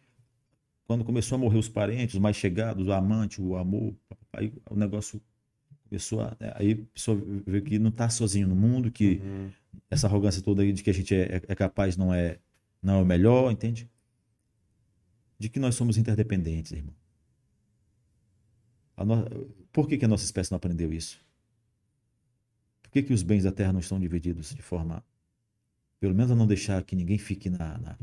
quando 0.88 1.04
começou 1.04 1.36
a 1.36 1.38
morrer 1.38 1.56
os 1.58 1.68
parentes, 1.68 2.14
os 2.16 2.20
mais 2.20 2.34
chegados, 2.34 2.88
o 2.88 2.92
amante, 2.92 3.40
o 3.40 3.54
amor, 3.56 3.94
aí 4.32 4.52
o 4.68 4.74
negócio 4.74 5.20
começou 5.88 6.22
a. 6.22 6.36
né, 6.40 6.52
Aí 6.56 6.72
a 6.72 6.92
pessoa 6.92 7.16
vê 7.46 7.60
que 7.60 7.78
não 7.78 7.90
está 7.90 8.08
sozinho 8.08 8.48
no 8.48 8.56
mundo, 8.56 8.90
que 8.90 9.20
Uhum. 9.22 9.50
essa 9.88 10.08
arrogância 10.08 10.42
toda 10.42 10.62
aí 10.62 10.72
de 10.72 10.82
que 10.82 10.90
a 10.90 10.94
gente 10.94 11.14
é, 11.14 11.40
é 11.46 11.54
capaz 11.54 11.96
não 11.96 12.12
é, 12.12 12.38
não 12.82 12.94
é 12.94 13.02
o 13.02 13.06
melhor, 13.06 13.52
entende? 13.52 13.88
De 15.38 15.48
que 15.48 15.60
nós 15.60 15.76
somos 15.76 15.96
interdependentes, 15.96 16.72
irmão. 16.72 16.94
A 18.96 19.04
no- 19.04 19.24
Por 19.72 19.86
que, 19.88 19.98
que 19.98 20.04
a 20.04 20.08
nossa 20.08 20.24
espécie 20.24 20.50
não 20.50 20.56
aprendeu 20.56 20.92
isso? 20.92 21.20
Por 22.82 22.90
que, 22.90 23.02
que 23.02 23.12
os 23.12 23.22
bens 23.22 23.44
da 23.44 23.52
terra 23.52 23.72
não 23.72 23.80
estão 23.80 24.00
divididos 24.00 24.54
de 24.54 24.62
forma. 24.62 25.04
Pelo 26.00 26.14
menos 26.14 26.30
a 26.30 26.34
não 26.34 26.46
deixar 26.46 26.82
que 26.84 26.96
ninguém 26.96 27.18
fique 27.18 27.50
na, 27.50 27.78
na, 27.78 27.98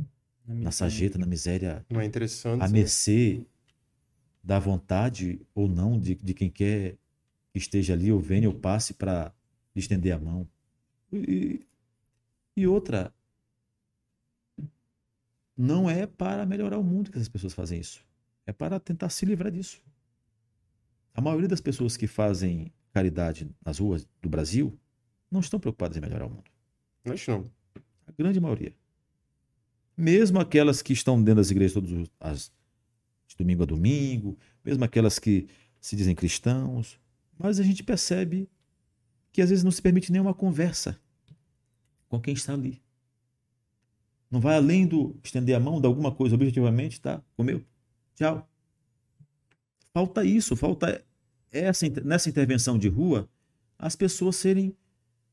na 0.47 0.71
sarjeta, 0.71 1.17
na 1.17 1.25
miséria, 1.25 1.85
Não 1.89 2.01
é 2.01 2.05
interessante. 2.05 2.61
à 2.61 2.67
né? 2.67 2.73
mercê 2.73 3.45
da 4.43 4.59
vontade 4.59 5.41
ou 5.55 5.67
não 5.67 5.99
de, 5.99 6.15
de 6.15 6.33
quem 6.33 6.49
quer 6.49 6.97
que 7.51 7.59
esteja 7.59 7.93
ali, 7.93 8.11
ou 8.11 8.19
venha 8.19 8.49
ou 8.49 8.55
passe 8.55 8.93
para 8.93 9.33
estender 9.75 10.11
a 10.13 10.19
mão. 10.19 10.47
E, 11.11 11.65
e 12.57 12.67
outra, 12.67 13.13
não 15.55 15.89
é 15.89 16.05
para 16.07 16.45
melhorar 16.45 16.77
o 16.79 16.83
mundo 16.83 17.11
que 17.11 17.17
essas 17.17 17.29
pessoas 17.29 17.53
fazem 17.53 17.79
isso. 17.79 18.03
É 18.45 18.51
para 18.51 18.79
tentar 18.79 19.09
se 19.09 19.25
livrar 19.25 19.51
disso. 19.51 19.81
A 21.13 21.21
maioria 21.21 21.47
das 21.47 21.61
pessoas 21.61 21.95
que 21.95 22.07
fazem 22.07 22.71
caridade 22.91 23.49
nas 23.63 23.79
ruas 23.79 24.07
do 24.21 24.29
Brasil 24.29 24.77
não 25.29 25.39
estão 25.39 25.59
preocupadas 25.59 25.97
em 25.97 26.01
melhorar 26.01 26.27
o 26.27 26.29
mundo. 26.29 26.49
Não. 27.05 27.51
A 28.07 28.11
grande 28.17 28.39
maioria. 28.39 28.73
Mesmo 29.95 30.39
aquelas 30.39 30.81
que 30.81 30.93
estão 30.93 31.17
dentro 31.21 31.41
das 31.41 31.51
igrejas 31.51 31.73
todos 31.73 31.91
os, 31.91 32.09
as, 32.19 32.51
de 33.27 33.35
domingo 33.37 33.63
a 33.63 33.65
domingo, 33.65 34.37
mesmo 34.63 34.83
aquelas 34.83 35.19
que 35.19 35.47
se 35.79 35.95
dizem 35.95 36.15
cristãos, 36.15 36.99
mas 37.37 37.59
a 37.59 37.63
gente 37.63 37.83
percebe 37.83 38.49
que 39.31 39.41
às 39.41 39.49
vezes 39.49 39.63
não 39.63 39.71
se 39.71 39.81
permite 39.81 40.11
nenhuma 40.11 40.33
conversa 40.33 40.99
com 42.07 42.19
quem 42.19 42.33
está 42.33 42.53
ali. 42.53 42.81
Não 44.29 44.39
vai 44.39 44.55
além 44.55 44.87
do 44.87 45.15
estender 45.23 45.55
a 45.55 45.59
mão, 45.59 45.79
dar 45.79 45.89
alguma 45.89 46.11
coisa 46.11 46.35
objetivamente, 46.35 46.99
tá? 47.01 47.23
Comeu? 47.35 47.63
Tchau. 48.15 48.47
Falta 49.93 50.25
isso, 50.25 50.55
falta 50.55 51.03
essa, 51.51 51.87
nessa 52.03 52.27
intervenção 52.27 52.79
de 52.79 52.87
rua, 52.87 53.29
as 53.77 53.95
pessoas 53.95 54.35
serem 54.35 54.75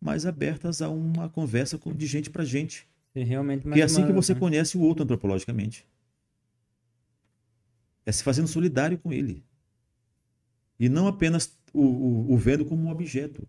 mais 0.01 0.27
abertas 0.27 0.83
a 0.83 0.89
uma 0.89 1.29
conversa 1.29 1.79
de 1.79 2.07
gente 2.07 2.29
para 2.29 2.45
gente. 2.45 2.87
É 3.15 3.23
realmente 3.25 3.63
Porque 3.63 3.81
é 3.81 3.83
mais 3.83 3.93
assim 3.93 4.07
que 4.07 4.13
você 4.13 4.35
conhece 4.35 4.77
o 4.77 4.83
outro 4.83 5.05
antropologicamente. 5.05 5.87
É 8.05 8.13
se 8.13 8.23
fazendo 8.23 8.49
solidário 8.49 8.99
com 8.99 9.13
ele. 9.13 9.45
E 10.79 10.89
não 10.89 11.07
apenas 11.07 11.59
o, 11.73 11.83
o, 11.83 12.33
o 12.33 12.37
vendo 12.37 12.65
como 12.65 12.85
um 12.85 12.91
objeto 12.91 13.47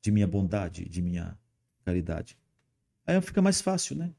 de 0.00 0.10
minha 0.10 0.26
bondade, 0.26 0.88
de 0.88 1.02
minha 1.02 1.38
caridade. 1.84 2.38
Aí 3.06 3.20
fica 3.20 3.42
mais 3.42 3.60
fácil, 3.60 3.96
né? 3.96 4.12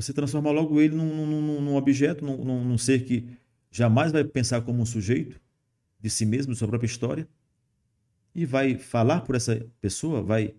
Você 0.00 0.12
transforma 0.12 0.52
logo 0.52 0.80
ele 0.80 0.94
num, 0.94 1.26
num, 1.26 1.60
num- 1.60 1.74
objeto, 1.74 2.24
num- 2.24 2.64
num 2.64 2.78
ser 2.78 3.04
que 3.04 3.28
jamais 3.68 4.12
vai 4.12 4.22
pensar 4.22 4.62
como 4.62 4.80
um 4.80 4.86
sujeito 4.86 5.40
de 5.98 6.08
si 6.08 6.24
mesmo, 6.24 6.52
de 6.52 6.58
sua 6.58 6.68
própria 6.68 6.86
história, 6.86 7.28
e 8.32 8.46
vai 8.46 8.78
falar 8.78 9.22
por 9.22 9.34
essa 9.34 9.68
pessoa, 9.80 10.22
vai 10.22 10.54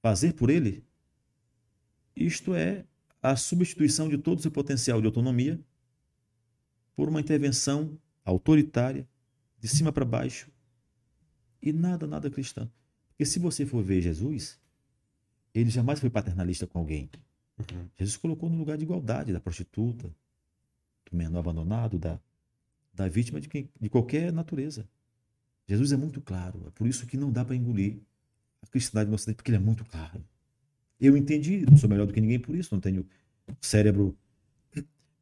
fazer 0.00 0.32
por 0.32 0.48
ele. 0.48 0.82
Isto 2.16 2.54
é 2.54 2.86
a 3.22 3.36
substituição 3.36 4.08
de 4.08 4.16
todo 4.16 4.38
o 4.38 4.42
seu 4.42 4.50
potencial 4.50 5.02
de 5.02 5.06
autonomia 5.06 5.60
por 6.96 7.10
uma 7.10 7.20
intervenção 7.20 7.98
autoritária, 8.24 9.06
de 9.60 9.68
cima 9.68 9.92
para 9.92 10.06
baixo, 10.06 10.50
e 11.60 11.74
nada, 11.74 12.06
nada 12.06 12.30
cristã. 12.30 12.70
Porque 13.08 13.26
se 13.26 13.38
você 13.38 13.66
for 13.66 13.82
ver 13.82 14.00
Jesus, 14.00 14.58
ele 15.52 15.68
jamais 15.68 16.00
foi 16.00 16.08
paternalista 16.08 16.66
com 16.66 16.78
alguém. 16.78 17.10
Uhum. 17.58 17.88
Jesus 17.96 18.16
colocou 18.16 18.48
no 18.48 18.56
lugar 18.56 18.76
de 18.76 18.84
igualdade 18.84 19.32
da 19.32 19.40
prostituta, 19.40 20.08
do 21.10 21.16
menor 21.16 21.40
abandonado, 21.40 21.98
da, 21.98 22.20
da 22.94 23.08
vítima 23.08 23.40
de, 23.40 23.48
quem, 23.48 23.68
de 23.80 23.88
qualquer 23.88 24.32
natureza. 24.32 24.88
Jesus 25.66 25.92
é 25.92 25.96
muito 25.96 26.20
claro, 26.20 26.64
é 26.66 26.70
por 26.70 26.86
isso 26.86 27.06
que 27.06 27.16
não 27.16 27.30
dá 27.30 27.44
para 27.44 27.56
engolir 27.56 27.98
a 28.62 28.66
cristandade 28.66 29.10
no 29.10 29.34
porque 29.34 29.50
ele 29.50 29.56
é 29.56 29.60
muito 29.60 29.84
claro. 29.84 30.24
Eu 31.00 31.16
entendi, 31.16 31.64
não 31.68 31.76
sou 31.76 31.88
melhor 31.88 32.06
do 32.06 32.12
que 32.12 32.20
ninguém 32.20 32.40
por 32.40 32.56
isso, 32.56 32.74
não 32.74 32.80
tenho 32.80 33.06
cérebro 33.60 34.16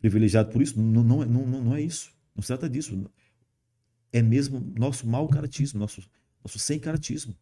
privilegiado 0.01 0.51
por 0.53 0.63
isso, 0.63 0.81
não, 0.81 1.03
não, 1.03 1.23
é- 1.23 1.27
não, 1.27 1.47
não, 1.47 1.65
não 1.65 1.75
é 1.75 1.83
isso, 1.83 2.13
não 2.35 2.43
se 2.43 2.49
trata 2.49 2.69
disso. 2.69 3.11
É 4.13 4.23
mesmo 4.23 4.61
nosso 4.79 5.07
mau 5.07 5.29
caratismo, 5.29 5.79
nosso, 5.79 6.03
nosso 6.43 6.59
sem 6.59 6.79
caratismo. 6.79 7.35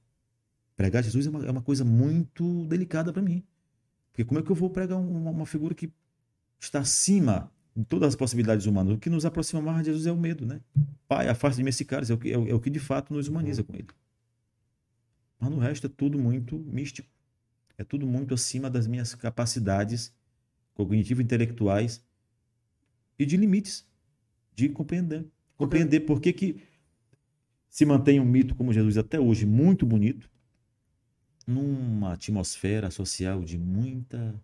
Pregar 0.77 1.05
Jesus 1.05 1.27
é 1.27 1.31
uma, 1.31 1.47
é 1.47 1.51
uma 1.51 1.63
coisa 1.63 1.85
muito 1.85 2.67
delicada 2.67 3.13
para 3.13 3.23
mim. 3.23 3.45
Porque 4.15 4.25
como 4.25 4.39
é 4.39 4.43
que 4.45 4.51
eu 4.51 4.55
vou 4.55 4.71
pregar 4.71 4.97
um- 4.97 5.17
uma, 5.23 5.31
uma 5.33 5.45
figura 5.45 5.75
que 5.75 5.93
está 6.61 6.79
acima 6.79 7.51
de 7.75 7.85
todas 7.85 8.11
as 8.11 8.15
possibilidades 8.15 8.65
humanas? 8.65 8.95
O 8.95 8.99
que 8.99 9.11
nos 9.11 9.25
aproxima 9.27 9.61
mais 9.61 9.81
de 9.81 9.87
Jesus 9.87 10.07
é 10.07 10.13
o 10.13 10.17
medo, 10.17 10.47
né? 10.47 10.61
Pai, 11.09 11.27
afaste 11.29 11.57
de 11.57 11.65
mim 11.65 11.71
esse 11.71 11.85
cara, 11.85 12.07
é 12.09 12.15
o 12.15 12.17
que, 12.17 12.31
é 12.31 12.39
o, 12.39 12.49
é 12.49 12.55
o 12.55 12.61
que 12.61 12.71
de 12.71 12.79
fato 12.79 13.13
nos 13.13 13.27
humaniza 13.27 13.65
com 13.65 13.75
ele. 13.75 13.89
Mas 15.41 15.51
no 15.51 15.59
resto 15.59 15.89
é 15.89 15.91
tudo 15.91 16.17
muito 16.17 16.57
místico. 16.61 17.09
É 17.77 17.83
tudo 17.83 18.07
muito 18.07 18.33
acima 18.33 18.71
das 18.71 18.87
minhas 18.87 19.17
capacidades 19.17 20.15
cognitivo-intelectuais 20.75 22.01
e 23.19 23.27
de 23.27 23.37
limites 23.37 23.85
de 24.55 24.69
compreender. 24.69 25.27
Compreender 25.57 26.01
por 26.01 26.21
que, 26.21 26.33
que 26.33 26.63
se 27.69 27.85
mantém 27.85 28.21
um 28.21 28.25
mito 28.25 28.55
como 28.55 28.73
Jesus 28.73 28.97
até 28.97 29.19
hoje 29.19 29.45
muito 29.45 29.85
bonito, 29.85 30.31
numa 31.47 32.13
atmosfera 32.15 32.91
social 32.91 33.43
de 33.43 33.59
muita 33.59 34.35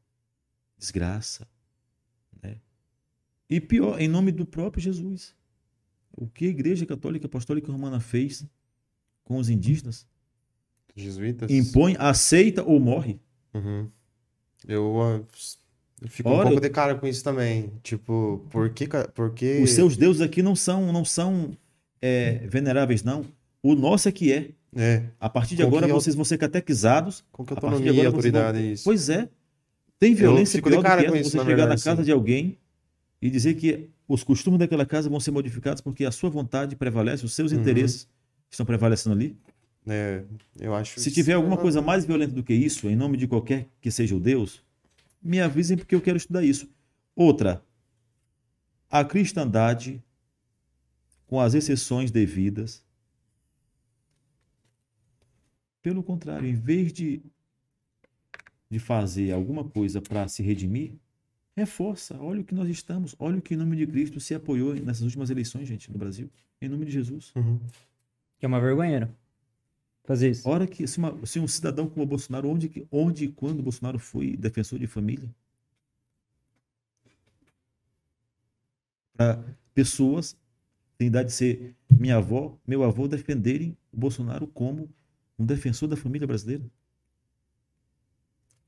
desgraça, 0.78 1.46
né? 2.42 2.56
E 3.48 3.60
pior, 3.60 4.00
em 4.00 4.08
nome 4.08 4.32
do 4.32 4.46
próprio 4.46 4.82
Jesus. 4.82 5.34
O 6.12 6.26
que 6.26 6.46
a 6.46 6.48
Igreja 6.48 6.84
Católica 6.84 7.26
Apostólica 7.26 7.70
Romana 7.70 8.00
fez 8.00 8.44
com 9.24 9.38
os 9.38 9.48
indígenas? 9.48 10.06
Jesuítas. 10.94 11.50
Impõe, 11.50 11.96
aceita 11.98 12.62
ou 12.62 12.80
morre. 12.80 13.20
Uhum. 13.54 13.88
Eu, 14.66 15.00
ah, 15.00 15.22
eu 16.02 16.08
fico 16.08 16.28
um 16.28 16.32
Ora, 16.32 16.42
pouco 16.42 16.58
eu- 16.58 16.60
de 16.60 16.70
cara 16.70 16.94
com 16.94 17.06
isso 17.06 17.22
também. 17.22 17.72
Tipo, 17.82 18.44
por 18.50 18.70
que... 18.70 18.88
Por 19.14 19.32
que... 19.32 19.62
Os 19.62 19.70
seus 19.70 19.96
deuses 19.96 20.20
aqui 20.20 20.42
não 20.42 20.56
são, 20.56 20.92
não 20.92 21.04
são 21.04 21.56
é, 22.02 22.46
veneráveis, 22.46 23.02
não. 23.02 23.24
O 23.62 23.74
nosso 23.74 24.08
é 24.08 24.12
que 24.12 24.32
é. 24.32 24.50
É, 24.74 25.04
A 25.18 25.28
partir 25.28 25.56
de 25.56 25.62
Com 25.62 25.68
agora 25.68 25.88
eu- 25.88 25.94
vocês 25.94 26.14
vão 26.14 26.24
ser 26.24 26.38
catequizados. 26.38 27.24
com 27.32 27.44
que 27.44 27.52
autonomia 27.52 27.86
e 27.86 28.00
agora 28.00 28.10
vocês 28.10 28.32
vão- 28.32 28.40
autoridade 28.42 28.58
é 28.68 28.72
isso? 28.72 28.84
Pois 28.84 29.08
é. 29.08 29.28
Tem 29.98 30.14
violência 30.14 30.56
de 30.58 30.62
pior 30.62 30.80
do 30.80 31.12
que 31.12 31.18
isso, 31.18 31.30
você 31.30 31.38
chegar 31.38 31.44
verdade, 31.44 31.68
na 31.70 31.84
casa 31.84 31.96
sim. 32.02 32.04
de 32.04 32.12
alguém 32.12 32.56
e 33.20 33.28
dizer 33.28 33.54
que 33.54 33.90
os 34.08 34.22
costumes 34.24 34.58
daquela 34.58 34.86
casa 34.86 35.10
vão 35.10 35.20
ser 35.20 35.30
modificados 35.30 35.80
porque 35.82 36.04
a 36.04 36.10
sua 36.10 36.30
vontade 36.30 36.74
prevalece, 36.76 37.24
os 37.24 37.34
seus 37.34 37.52
Uhum. 37.52 37.60
interesses 37.60 38.08
estão 38.50 38.64
prevalecendo 38.64 39.14
ali. 39.14 39.36
É, 39.86 40.22
eu 40.58 40.74
acho 40.74 40.98
Se 41.00 41.10
tiver 41.10 41.32
alguma 41.34 41.56
coisa 41.56 41.82
mais 41.82 42.04
violenta 42.04 42.32
do 42.32 42.42
que 42.42 42.54
isso, 42.54 42.88
em 42.88 42.94
nome 42.96 43.16
de 43.16 43.26
qualquer 43.26 43.66
que 43.80 43.90
seja 43.90 44.14
o 44.16 44.20
Deus, 44.20 44.62
me 45.22 45.40
avisem 45.40 45.76
porque 45.76 45.94
eu 45.94 46.00
quero 46.00 46.16
estudar 46.16 46.42
isso. 46.44 46.68
Outra, 47.14 47.62
a 48.90 49.04
cristandade, 49.04 50.02
com 51.26 51.38
as 51.40 51.54
exceções 51.54 52.10
devidas, 52.10 52.82
pelo 55.82 56.02
contrário, 56.02 56.48
em 56.48 56.54
vez 56.54 56.92
de, 56.92 57.22
de 58.70 58.78
fazer 58.78 59.32
alguma 59.32 59.64
coisa 59.64 60.00
para 60.00 60.28
se 60.28 60.42
redimir, 60.42 60.94
reforça. 61.56 62.16
Olha 62.20 62.40
o 62.40 62.44
que 62.44 62.54
nós 62.54 62.68
estamos, 62.68 63.14
olha 63.18 63.38
o 63.38 63.42
que 63.42 63.54
em 63.54 63.56
nome 63.56 63.76
de 63.76 63.86
Cristo 63.86 64.20
se 64.20 64.34
apoiou 64.34 64.74
nessas 64.74 65.02
últimas 65.02 65.30
eleições, 65.30 65.66
gente, 65.68 65.90
no 65.90 65.98
Brasil. 65.98 66.30
Em 66.60 66.68
nome 66.68 66.84
de 66.84 66.92
Jesus. 66.92 67.32
Uhum. 67.34 67.58
Que 68.38 68.44
é 68.44 68.48
uma 68.48 68.60
vergonheira. 68.60 69.10
Fazer 70.04 70.30
isso. 70.30 70.48
Ora 70.48 70.66
que 70.66 70.86
se, 70.86 70.98
uma- 70.98 71.26
se 71.26 71.38
um 71.38 71.46
cidadão 71.48 71.88
como 71.88 72.02
o 72.02 72.06
Bolsonaro, 72.06 72.48
onde, 72.48 72.86
onde 72.90 73.24
e 73.24 73.28
quando 73.28 73.60
o 73.60 73.62
Bolsonaro 73.62 73.98
foi 73.98 74.36
defensor 74.36 74.78
de 74.78 74.86
família? 74.86 75.28
Para 79.16 79.42
pessoas 79.74 80.36
tem 80.96 81.06
idade 81.06 81.28
de 81.28 81.34
ser 81.34 81.74
minha 81.90 82.16
avó, 82.16 82.58
meu 82.66 82.82
avô 82.82 83.08
defenderem 83.08 83.76
o 83.92 83.96
Bolsonaro 83.96 84.46
como 84.46 84.88
um 85.40 85.46
defensor 85.46 85.88
da 85.88 85.96
família 85.96 86.26
brasileira. 86.26 86.70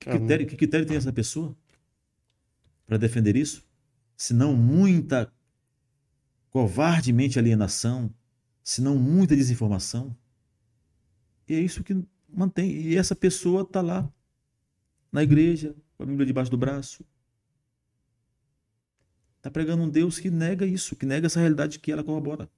Que 0.01 0.11
critério, 0.11 0.47
que 0.47 0.57
critério 0.57 0.86
tem 0.86 0.97
essa 0.97 1.12
pessoa 1.12 1.55
para 2.86 2.97
defender 2.97 3.36
isso? 3.36 3.62
Se 4.16 4.32
não 4.32 4.57
muita 4.57 5.31
covardemente 6.49 7.39
alienação, 7.39 8.12
se 8.65 8.81
não 8.81 8.97
muita 8.97 9.36
desinformação. 9.36 10.16
E 11.47 11.55
é 11.55 11.61
isso 11.61 11.85
que 11.85 12.03
mantém. 12.27 12.70
E 12.70 12.97
essa 12.97 13.15
pessoa 13.15 13.62
está 13.62 13.82
lá 13.82 14.11
na 15.11 15.23
igreja, 15.23 15.77
com 15.94 16.05
a 16.05 16.07
Bíblia 16.07 16.27
debaixo 16.27 16.51
do 16.51 16.57
braço. 16.57 17.05
Está 19.36 19.51
pregando 19.51 19.82
um 19.82 19.90
Deus 19.90 20.19
que 20.19 20.31
nega 20.31 20.65
isso, 20.65 20.97
que 20.97 21.05
nega 21.05 21.27
essa 21.27 21.39
realidade 21.39 21.78
que 21.78 21.93
ela 21.93 22.03
corrobora. 22.03 22.51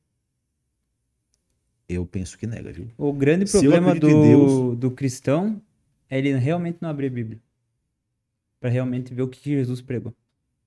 Eu 1.89 2.07
penso 2.07 2.39
que 2.39 2.47
nega, 2.47 2.73
viu? 2.73 2.89
O 2.97 3.13
grande 3.13 3.51
problema 3.51 3.95
do, 3.95 4.07
Deus- 4.07 4.79
do 4.79 4.91
cristão 4.91 5.61
é 6.09 6.19
ele 6.19 6.35
realmente 6.37 6.79
não 6.81 6.89
abrir 6.89 7.09
a 7.09 7.11
Bíblia. 7.11 7.39
Pra 8.61 8.71
realmente 8.71 9.13
ver 9.13 9.23
o 9.23 9.29
que 9.29 9.39
Jesus 9.51 9.83
pregou. 9.83 10.15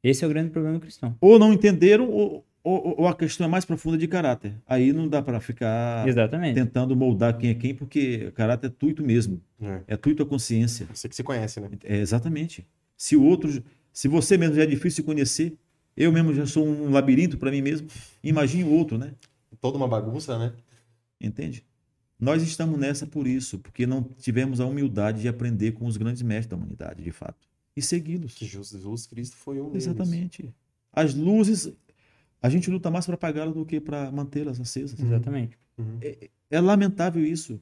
Esse 0.04 0.24
é 0.24 0.28
o 0.28 0.30
grande 0.30 0.52
problema 0.52 0.78
do 0.78 0.82
cristão. 0.82 1.16
Ou 1.20 1.40
não 1.40 1.52
entenderam, 1.52 2.08
ou, 2.10 2.46
ou, 2.64 3.02
ou 3.02 3.08
a 3.08 3.16
questão 3.16 3.48
é 3.48 3.50
mais 3.50 3.66
profunda 3.66 3.98
de 3.98 4.08
caráter. 4.08 4.54
Aí 4.68 4.94
não 4.94 5.08
dá 5.08 5.22
para 5.22 5.40
ficar 5.40 6.08
Exatamente. 6.08 6.54
tentando 6.54 6.96
moldar 6.96 7.36
quem 7.38 7.50
é 7.50 7.56
quem, 7.56 7.74
porque 7.74 8.32
caráter 8.36 8.68
é 8.68 8.70
tu 8.70 8.90
e 8.90 8.94
tu 8.94 9.04
mesmo. 9.04 9.42
É. 9.60 9.82
É 9.88 9.98
tu 9.98 10.12
e 10.12 10.16
tua 10.16 10.26
consciência. 10.26 10.88
Você 10.94 11.10
que 11.10 11.16
se 11.16 11.24
conhece, 11.24 11.60
né? 11.60 11.70
É, 11.84 11.98
exatamente. 11.98 12.66
Se 12.96 13.16
o 13.16 13.24
outro, 13.24 13.64
se 13.92 14.08
você 14.08 14.38
mesmo 14.38 14.56
já 14.56 14.64
é 14.64 14.68
difícil 14.68 15.04
de 15.04 15.08
conhecer, 15.08 15.58
eu 15.96 16.12
mesmo 16.12 16.32
já 16.34 16.46
sou 16.46 16.64
um 16.68 16.92
labirinto 16.92 17.38
para 17.40 17.50
mim 17.50 17.62
mesmo, 17.62 17.88
imagine 18.24 18.64
o 18.64 18.72
outro, 18.72 19.00
né? 19.00 19.14
Toda 19.60 19.78
uma 19.78 19.88
bagunça, 19.88 20.38
né? 20.38 20.54
Entende? 21.20 21.64
Nós 22.20 22.42
estamos 22.42 22.80
nessa 22.80 23.06
por 23.06 23.28
isso, 23.28 23.60
porque 23.60 23.86
não 23.86 24.04
tivemos 24.04 24.60
a 24.60 24.66
humildade 24.66 25.22
de 25.22 25.28
aprender 25.28 25.74
com 25.74 25.86
os 25.86 25.98
grandes 25.98 26.22
mestres 26.22 26.48
da 26.48 26.56
humanidade, 26.58 27.04
de 27.04 27.12
fato, 27.12 27.48
e 27.76 27.82
segui-los. 27.82 28.34
Que 28.36 28.46
Jesus 28.46 29.06
Cristo 29.06 29.36
foi 29.36 29.62
um 29.62 29.70
deles. 29.70 29.86
Exatamente. 29.86 30.54
As 30.92 31.14
luzes, 31.14 31.72
a 32.42 32.50
gente 32.50 32.70
luta 32.72 32.90
mais 32.90 33.06
para 33.06 33.16
apagá-las 33.16 33.54
do 33.54 33.66
que 33.66 33.80
para 33.80 34.12
mantê-las 34.12 34.60
acesas. 34.60 35.00
Exatamente. 35.00 35.58
Uhum. 35.78 36.00
É 36.50 36.60
lamentável 36.60 37.24
isso. 37.24 37.62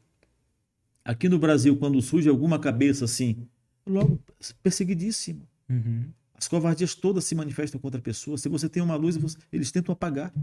Aqui 1.03 1.27
no 1.27 1.38
Brasil, 1.38 1.76
quando 1.77 2.02
surge 2.02 2.30
alguma 2.30 2.57
cabeça 2.57 3.03
assim, 3.06 3.45
logo 3.86 4.19
perseguidíssimo. 4.64 5.48
Uhum. 5.69 6.06
As 6.34 6.48
covardias 6.48 6.95
todas 6.95 7.26
se 7.26 7.36
manifestam 7.36 7.80
contra 7.80 7.99
a 7.99 8.02
pessoa. 8.03 8.38
Se 8.38 8.48
você 8.49 8.68
tem 8.69 8.82
uma 8.82 8.95
luz, 8.95 9.18
você- 9.18 9.38
eles 9.52 9.72
tentam 9.72 9.94
apagar. 9.94 10.34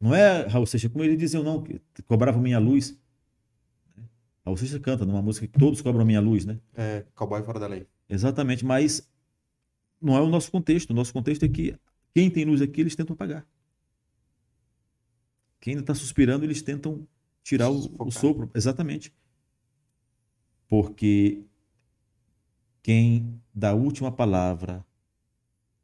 Não 0.00 0.14
é, 0.14 0.46
Raul 0.46 0.66
Seixas, 0.66 0.90
como 0.90 1.04
eles 1.04 1.18
diziam, 1.18 1.42
não, 1.42 1.62
que 1.62 1.80
cobravam 2.06 2.40
minha 2.40 2.58
luz. 2.58 2.98
Raul 4.44 4.56
Seixas 4.56 4.80
canta 4.80 5.04
numa 5.04 5.20
música 5.20 5.46
que 5.46 5.58
todos 5.58 5.82
cobram 5.82 6.06
minha 6.06 6.20
luz, 6.20 6.46
né? 6.46 6.58
É, 6.74 7.04
cowboy 7.14 7.42
fora 7.42 7.60
da 7.60 7.66
lei. 7.66 7.86
Exatamente, 8.08 8.64
mas 8.64 9.06
não 10.00 10.16
é 10.16 10.20
o 10.20 10.28
nosso 10.28 10.50
contexto. 10.50 10.90
O 10.90 10.94
nosso 10.94 11.12
contexto 11.12 11.44
é 11.44 11.48
que 11.48 11.76
quem 12.14 12.30
tem 12.30 12.46
luz 12.46 12.62
aqui, 12.62 12.80
eles 12.80 12.96
tentam 12.96 13.14
apagar. 13.14 13.46
Quem 15.60 15.72
ainda 15.72 15.82
está 15.82 15.94
suspirando, 15.94 16.44
eles 16.44 16.62
tentam 16.62 17.06
tirar 17.42 17.70
o, 17.70 17.94
o 17.98 18.10
sopro. 18.10 18.50
Exatamente. 18.54 19.12
Porque 20.66 21.44
quem 22.82 23.38
dá 23.54 23.70
a 23.70 23.74
última 23.74 24.10
palavra 24.10 24.84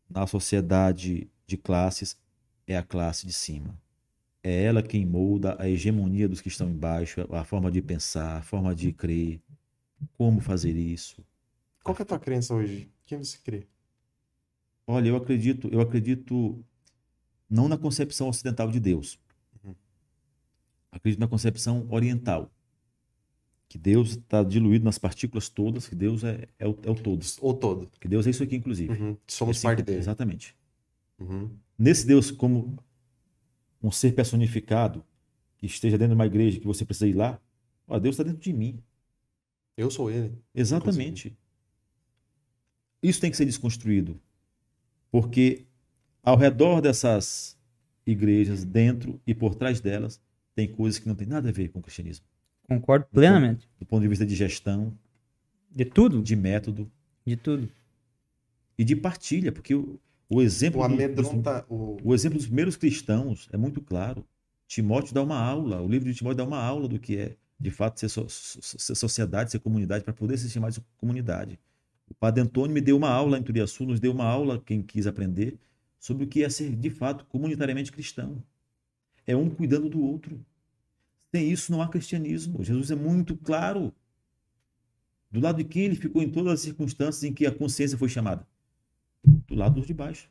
na 0.09 0.27
sociedade 0.27 1.31
de 1.47 1.57
classes 1.57 2.19
é 2.67 2.77
a 2.77 2.83
classe 2.83 3.27
de 3.27 3.33
cima. 3.33 3.79
É 4.49 4.63
ela 4.63 4.81
quem 4.81 5.05
molda 5.05 5.61
a 5.61 5.69
hegemonia 5.69 6.29
dos 6.29 6.41
que 6.41 6.47
estão 6.47 6.71
embaixo, 6.71 7.21
a 7.33 7.43
forma 7.43 7.69
de 7.69 7.83
pensar, 7.83 8.37
a 8.37 8.43
forma 8.43 8.73
de 8.77 8.93
crer, 8.93 9.41
como 10.13 10.41
fazer 10.41 10.71
isso. 10.77 11.21
Qual 11.83 11.97
que 11.97 12.03
é 12.03 12.05
a 12.05 12.07
tua 12.07 12.21
crença 12.21 12.55
hoje? 12.55 12.89
Quem 13.05 13.19
você 13.19 13.39
crê? 13.43 13.67
Olha, 14.87 15.09
eu 15.09 15.17
acredito, 15.17 15.69
eu 15.73 15.81
acredito 15.81 16.65
não 17.51 17.67
na 17.67 17.77
concepção 17.77 18.29
ocidental 18.29 18.71
de 18.71 18.79
Deus. 18.79 19.19
Uhum. 19.65 19.75
Acredito 20.93 21.19
na 21.19 21.27
concepção 21.27 21.85
oriental. 21.91 22.49
Que 23.69 23.77
Deus 23.77 24.11
está 24.11 24.45
diluído 24.45 24.85
nas 24.85 24.97
partículas 24.97 25.49
todas, 25.49 25.89
que 25.89 25.97
Deus 25.97 26.23
é, 26.23 26.47
é, 26.57 26.69
o, 26.69 26.79
é 26.85 26.91
o 26.93 26.95
todo. 26.95 27.27
Ou 27.41 27.53
todo? 27.53 27.91
Que 27.99 28.07
Deus 28.07 28.29
é 28.29 28.31
isso 28.31 28.45
aqui, 28.45 28.55
inclusive. 28.55 28.93
Uhum. 28.93 29.17
Somos 29.27 29.57
Esse 29.57 29.65
parte 29.65 29.83
dele. 29.83 29.99
Exatamente. 29.99 30.57
Uhum. 31.19 31.51
Nesse 31.77 32.07
Deus, 32.07 32.31
como 32.31 32.79
um 33.87 33.91
ser 33.93 34.15
personificado, 34.15 35.05
que 35.59 35.67
esteja 35.67 35.97
dentro 35.97 36.15
de 36.15 36.19
uma 36.19 36.27
igreja, 36.27 36.59
que 36.61 36.67
você 36.67 36.85
precisa 36.85 37.07
ir 37.07 37.15
lá, 37.15 37.41
ó, 37.87 37.99
Deus 37.99 38.15
está 38.15 38.23
dentro 38.25 38.41
de 38.41 38.53
mim. 38.53 38.83
Eu 39.77 39.91
sou 39.91 40.11
ele. 40.11 40.33
Exatamente. 40.55 41.37
Isso 43.03 43.21
tem 43.21 43.31
que 43.31 43.37
ser 43.37 43.45
desconstruído. 43.45 44.21
Porque 45.11 45.65
ao 46.23 46.37
redor 46.37 46.81
dessas 46.81 47.57
igrejas, 48.07 48.65
dentro 48.65 49.21
e 49.27 49.35
por 49.35 49.55
trás 49.55 49.81
delas, 49.81 50.21
tem 50.55 50.67
coisas 50.67 50.99
que 50.99 51.07
não 51.09 51.15
tem 51.15 51.27
nada 51.27 51.49
a 51.49 51.53
ver 51.53 51.69
com 51.69 51.79
o 51.79 51.83
cristianismo. 51.83 52.25
Concordo 52.69 53.07
plenamente. 53.13 53.69
Do 53.79 53.87
ponto 53.87 54.03
de 54.03 54.09
vista 54.09 54.27
de 54.27 54.35
gestão, 54.35 54.97
De 55.71 55.85
tudo? 55.85 56.23
de 56.23 56.35
método 56.35 56.91
De 57.25 57.37
tudo. 57.37 57.69
e 58.79 58.85
de 58.85 58.97
partilha, 58.97 59.53
porque 59.53 59.75
o, 59.75 60.01
o 60.29 60.43
exemplo 60.43 60.81
O 60.81 60.89
do- 60.89 60.89
dos, 61.15 61.29
amedronta. 61.29 61.67
O... 61.69 61.97
o 62.03 62.15
exemplo 62.15 62.39
dos 62.39 62.47
primeiros 62.47 62.77
cristãos 62.77 63.49
é 63.53 63.57
muito 63.57 63.81
claro. 63.81 64.27
Timóteo 64.67 65.15
dá 65.15 65.23
uma 65.23 65.39
aula, 65.39 65.81
o 65.81 65.89
livro 65.89 66.09
de 66.11 66.15
Timóteo 66.15 66.39
dá 66.39 66.45
uma 66.45 66.61
aula 66.61 66.89
do 66.89 66.99
que 66.99 67.17
é, 67.17 67.37
de 67.59 67.71
fato, 67.71 68.01
ser, 68.01 68.09
so- 68.09 68.27
ser 68.29 68.95
sociedade, 68.95 69.51
ser 69.53 69.61
comunidade, 69.61 70.05
para 70.05 70.13
poder 70.13 70.37
se 70.39 70.51
chamar 70.51 70.71
de 70.71 70.81
comunidade. 70.99 71.59
O 72.09 72.15
padre 72.15 72.43
Antônio 72.43 72.75
me 72.75 72.81
deu 72.81 72.97
uma 72.97 73.11
aula 73.11 73.39
em 73.39 73.43
Turiaçu, 73.43 73.85
nos 73.85 74.01
deu 74.01 74.13
uma 74.13 74.25
aula, 74.25 74.61
quem 74.65 74.83
quis 74.83 75.07
aprender, 75.07 75.59
sobre 75.99 76.25
o 76.25 76.27
que 76.27 76.43
é 76.45 76.49
ser, 76.49 76.75
de 76.75 76.91
fato, 76.91 77.25
comunitariamente 77.27 77.93
cristão. 77.93 78.43
É 79.27 79.37
um 79.37 79.49
cuidando 79.51 79.89
do 79.89 80.01
outro. 80.01 80.41
Sem 81.35 81.51
isso 81.51 81.73
não 81.73 81.83
há 81.83 81.89
cristianismo. 81.89 82.63
Jesus 82.63 82.91
é 82.91 82.95
muito 82.95 83.37
claro. 83.37 83.93
Do 85.31 85.41
lado 85.41 85.57
de 85.59 85.65
quem 85.65 85.85
ele 85.85 85.97
ficou 85.97 86.23
em 86.23 86.31
todas 86.31 86.53
as 86.55 86.61
circunstâncias 86.61 87.25
em 87.25 87.33
que 87.33 87.47
a 87.47 87.53
consciência 87.53 87.99
foi 87.99 88.09
chamada? 88.09 88.47
Do 89.57 89.61
lado 89.61 89.77
dos 89.77 89.87
de 89.87 89.95
baixo. 89.95 90.29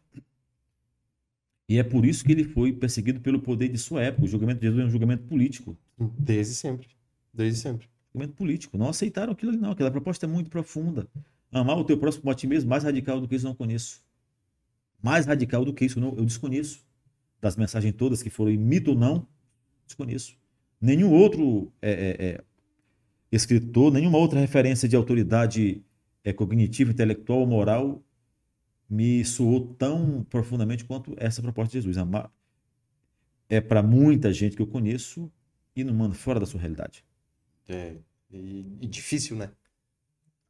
E 1.67 1.79
é 1.79 1.83
por 1.83 2.05
isso 2.05 2.23
que 2.23 2.31
ele 2.31 2.43
foi 2.43 2.71
perseguido 2.71 3.19
pelo 3.19 3.39
poder 3.39 3.69
de 3.69 3.77
sua 3.79 4.03
época. 4.03 4.25
O 4.25 4.27
julgamento 4.27 4.59
de 4.59 4.67
Jesus 4.67 4.83
é 4.83 4.85
um 4.85 4.89
julgamento 4.91 5.23
político. 5.23 5.75
Desde 5.97 6.53
sempre. 6.53 6.89
Desde 7.33 7.59
sempre. 7.59 7.89
Julgamento 8.13 8.37
político. 8.37 8.77
Não 8.77 8.87
aceitaram 8.87 9.33
aquilo 9.33 9.51
ali, 9.51 9.59
não. 9.59 9.71
Aquela 9.71 9.89
proposta 9.89 10.27
é 10.27 10.29
muito 10.29 10.47
profunda. 10.51 11.07
Amar 11.51 11.75
o 11.75 11.83
teu 11.83 11.97
próximo 11.97 12.29
a 12.29 12.35
ti 12.35 12.45
mesmo, 12.45 12.69
mais 12.69 12.83
radical 12.83 13.19
do 13.19 13.27
que 13.27 13.35
isso 13.35 13.47
eu 13.47 13.49
não 13.49 13.55
conheço. 13.55 14.03
Mais 15.01 15.25
radical 15.25 15.65
do 15.65 15.73
que 15.73 15.85
isso 15.85 15.97
eu, 15.97 16.03
não, 16.03 16.15
eu 16.15 16.23
desconheço. 16.23 16.85
Das 17.41 17.55
mensagens 17.55 17.95
todas 17.95 18.21
que 18.21 18.29
foram 18.29 18.51
em 18.51 18.57
mito 18.57 18.91
ou 18.91 18.95
não, 18.95 19.27
desconheço. 19.87 20.37
Nenhum 20.79 21.11
outro 21.11 21.73
é, 21.81 21.91
é, 21.91 22.25
é, 22.27 22.43
escritor, 23.31 23.91
nenhuma 23.91 24.19
outra 24.19 24.39
referência 24.39 24.87
de 24.87 24.95
autoridade 24.95 25.83
é, 26.23 26.31
cognitiva, 26.31 26.91
intelectual 26.91 27.39
ou 27.39 27.47
moral 27.47 28.03
me 28.89 29.23
soou 29.25 29.73
tão 29.73 30.23
profundamente 30.23 30.85
quanto 30.85 31.13
essa 31.17 31.41
proposta 31.41 31.71
de 31.71 31.77
Jesus. 31.79 31.97
Amar 31.97 32.31
é 33.49 33.61
para 33.61 33.81
muita 33.81 34.31
gente 34.33 34.55
que 34.55 34.61
eu 34.61 34.67
conheço 34.67 35.31
e 35.75 35.83
não 35.83 35.93
manda 35.93 36.15
fora 36.15 36.39
da 36.39 36.45
sua 36.45 36.59
realidade. 36.59 37.03
É, 37.67 37.95
e, 38.31 38.77
e 38.81 38.87
difícil, 38.87 39.35
né? 39.35 39.51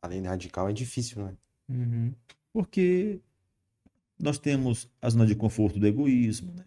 Além 0.01 0.21
de 0.21 0.27
radical, 0.27 0.69
é 0.69 0.73
difícil, 0.73 1.23
né? 1.23 1.33
Uhum. 1.67 2.13
Porque 2.53 3.19
nós 4.19 4.37
temos 4.37 4.89
a 5.01 5.09
zona 5.09 5.25
de 5.25 5.35
conforto 5.35 5.79
do 5.79 5.87
egoísmo, 5.87 6.53
né? 6.53 6.65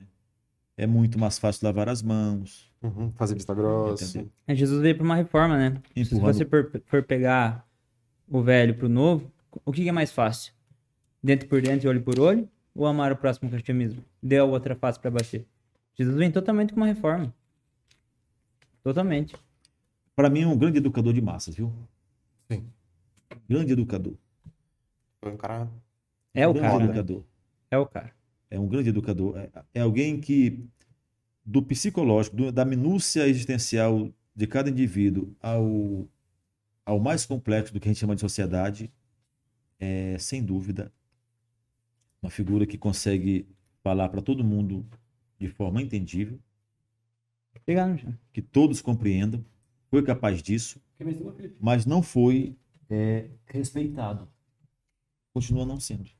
É 0.76 0.86
muito 0.86 1.18
mais 1.18 1.38
fácil 1.38 1.66
lavar 1.66 1.88
as 1.88 2.02
mãos, 2.02 2.68
Uhum. 2.82 3.12
Fazer 3.12 3.34
vista 3.34 3.54
grossa. 3.54 4.24
É, 4.46 4.54
Jesus 4.54 4.80
veio 4.80 4.94
para 4.94 5.04
uma 5.04 5.16
reforma, 5.16 5.56
né? 5.56 5.82
Se 5.94 6.14
empurrando. 6.14 6.34
você 6.34 6.44
for, 6.44 6.70
for 6.86 7.02
pegar 7.02 7.66
o 8.28 8.42
velho 8.42 8.74
pro 8.74 8.88
novo, 8.88 9.30
O 9.64 9.72
que, 9.72 9.82
que 9.82 9.88
é 9.88 9.92
mais 9.92 10.12
fácil? 10.12 10.52
Dentro 11.22 11.48
por 11.48 11.60
dentro 11.60 11.86
e 11.86 11.88
olho 11.88 12.02
por 12.02 12.18
olho? 12.20 12.48
Ou 12.74 12.86
amar 12.86 13.10
o 13.12 13.16
próximo 13.16 13.50
com 13.50 13.72
mesmo? 13.72 14.04
Dê 14.22 14.38
a 14.38 14.44
outra 14.44 14.76
face 14.76 15.00
para 15.00 15.10
bater. 15.10 15.46
Jesus 15.96 16.16
vem 16.16 16.30
totalmente 16.30 16.72
com 16.72 16.80
uma 16.80 16.86
reforma. 16.86 17.34
Totalmente. 18.82 19.34
Para 20.14 20.30
mim 20.30 20.42
é 20.42 20.46
um 20.46 20.56
grande 20.56 20.78
educador 20.78 21.12
de 21.12 21.20
massas, 21.20 21.54
viu? 21.56 21.72
Sim. 22.50 22.66
Grande 23.48 23.72
educador. 23.72 24.14
Foi 25.20 25.32
um 25.32 25.36
cara. 25.36 25.68
É 26.34 26.46
o 26.46 26.52
grande 26.52 26.68
cara. 26.68 26.78
né? 26.78 26.84
educador. 26.84 27.24
É 27.70 27.78
o 27.78 27.86
cara. 27.86 28.12
É 28.50 28.58
um 28.58 28.68
grande 28.68 28.88
educador. 28.88 29.36
É, 29.36 29.50
é 29.74 29.80
alguém 29.80 30.20
que, 30.20 30.64
do 31.44 31.62
psicológico, 31.62 32.36
do- 32.36 32.52
da 32.52 32.64
minúcia 32.64 33.26
existencial 33.28 34.10
de 34.34 34.46
cada 34.46 34.70
indivíduo 34.70 35.34
ao, 35.40 36.08
ao 36.86 37.00
mais 37.00 37.26
complexo 37.26 37.72
do 37.74 37.80
que 37.80 37.88
a 37.88 37.92
gente 37.92 37.98
chama 38.00 38.14
de 38.14 38.20
sociedade, 38.20 38.92
é, 39.80 40.16
sem 40.18 40.42
dúvida, 40.42 40.92
uma 42.22 42.30
figura 42.30 42.66
que 42.66 42.76
consegue 42.76 43.46
falar 43.82 44.08
para 44.08 44.20
todo 44.20 44.44
mundo 44.44 44.86
de 45.38 45.48
forma 45.48 45.80
entendível, 45.80 46.38
Obrigado, 47.62 48.18
que 48.32 48.40
todos 48.40 48.80
compreendam, 48.80 49.44
foi 49.90 50.02
capaz 50.02 50.42
disso, 50.42 50.80
mas 51.60 51.84
não 51.84 52.02
foi 52.02 52.56
é, 52.88 53.28
respeitado. 53.46 54.26
Continua 55.34 55.66
não 55.66 55.78
sendo 55.78 56.10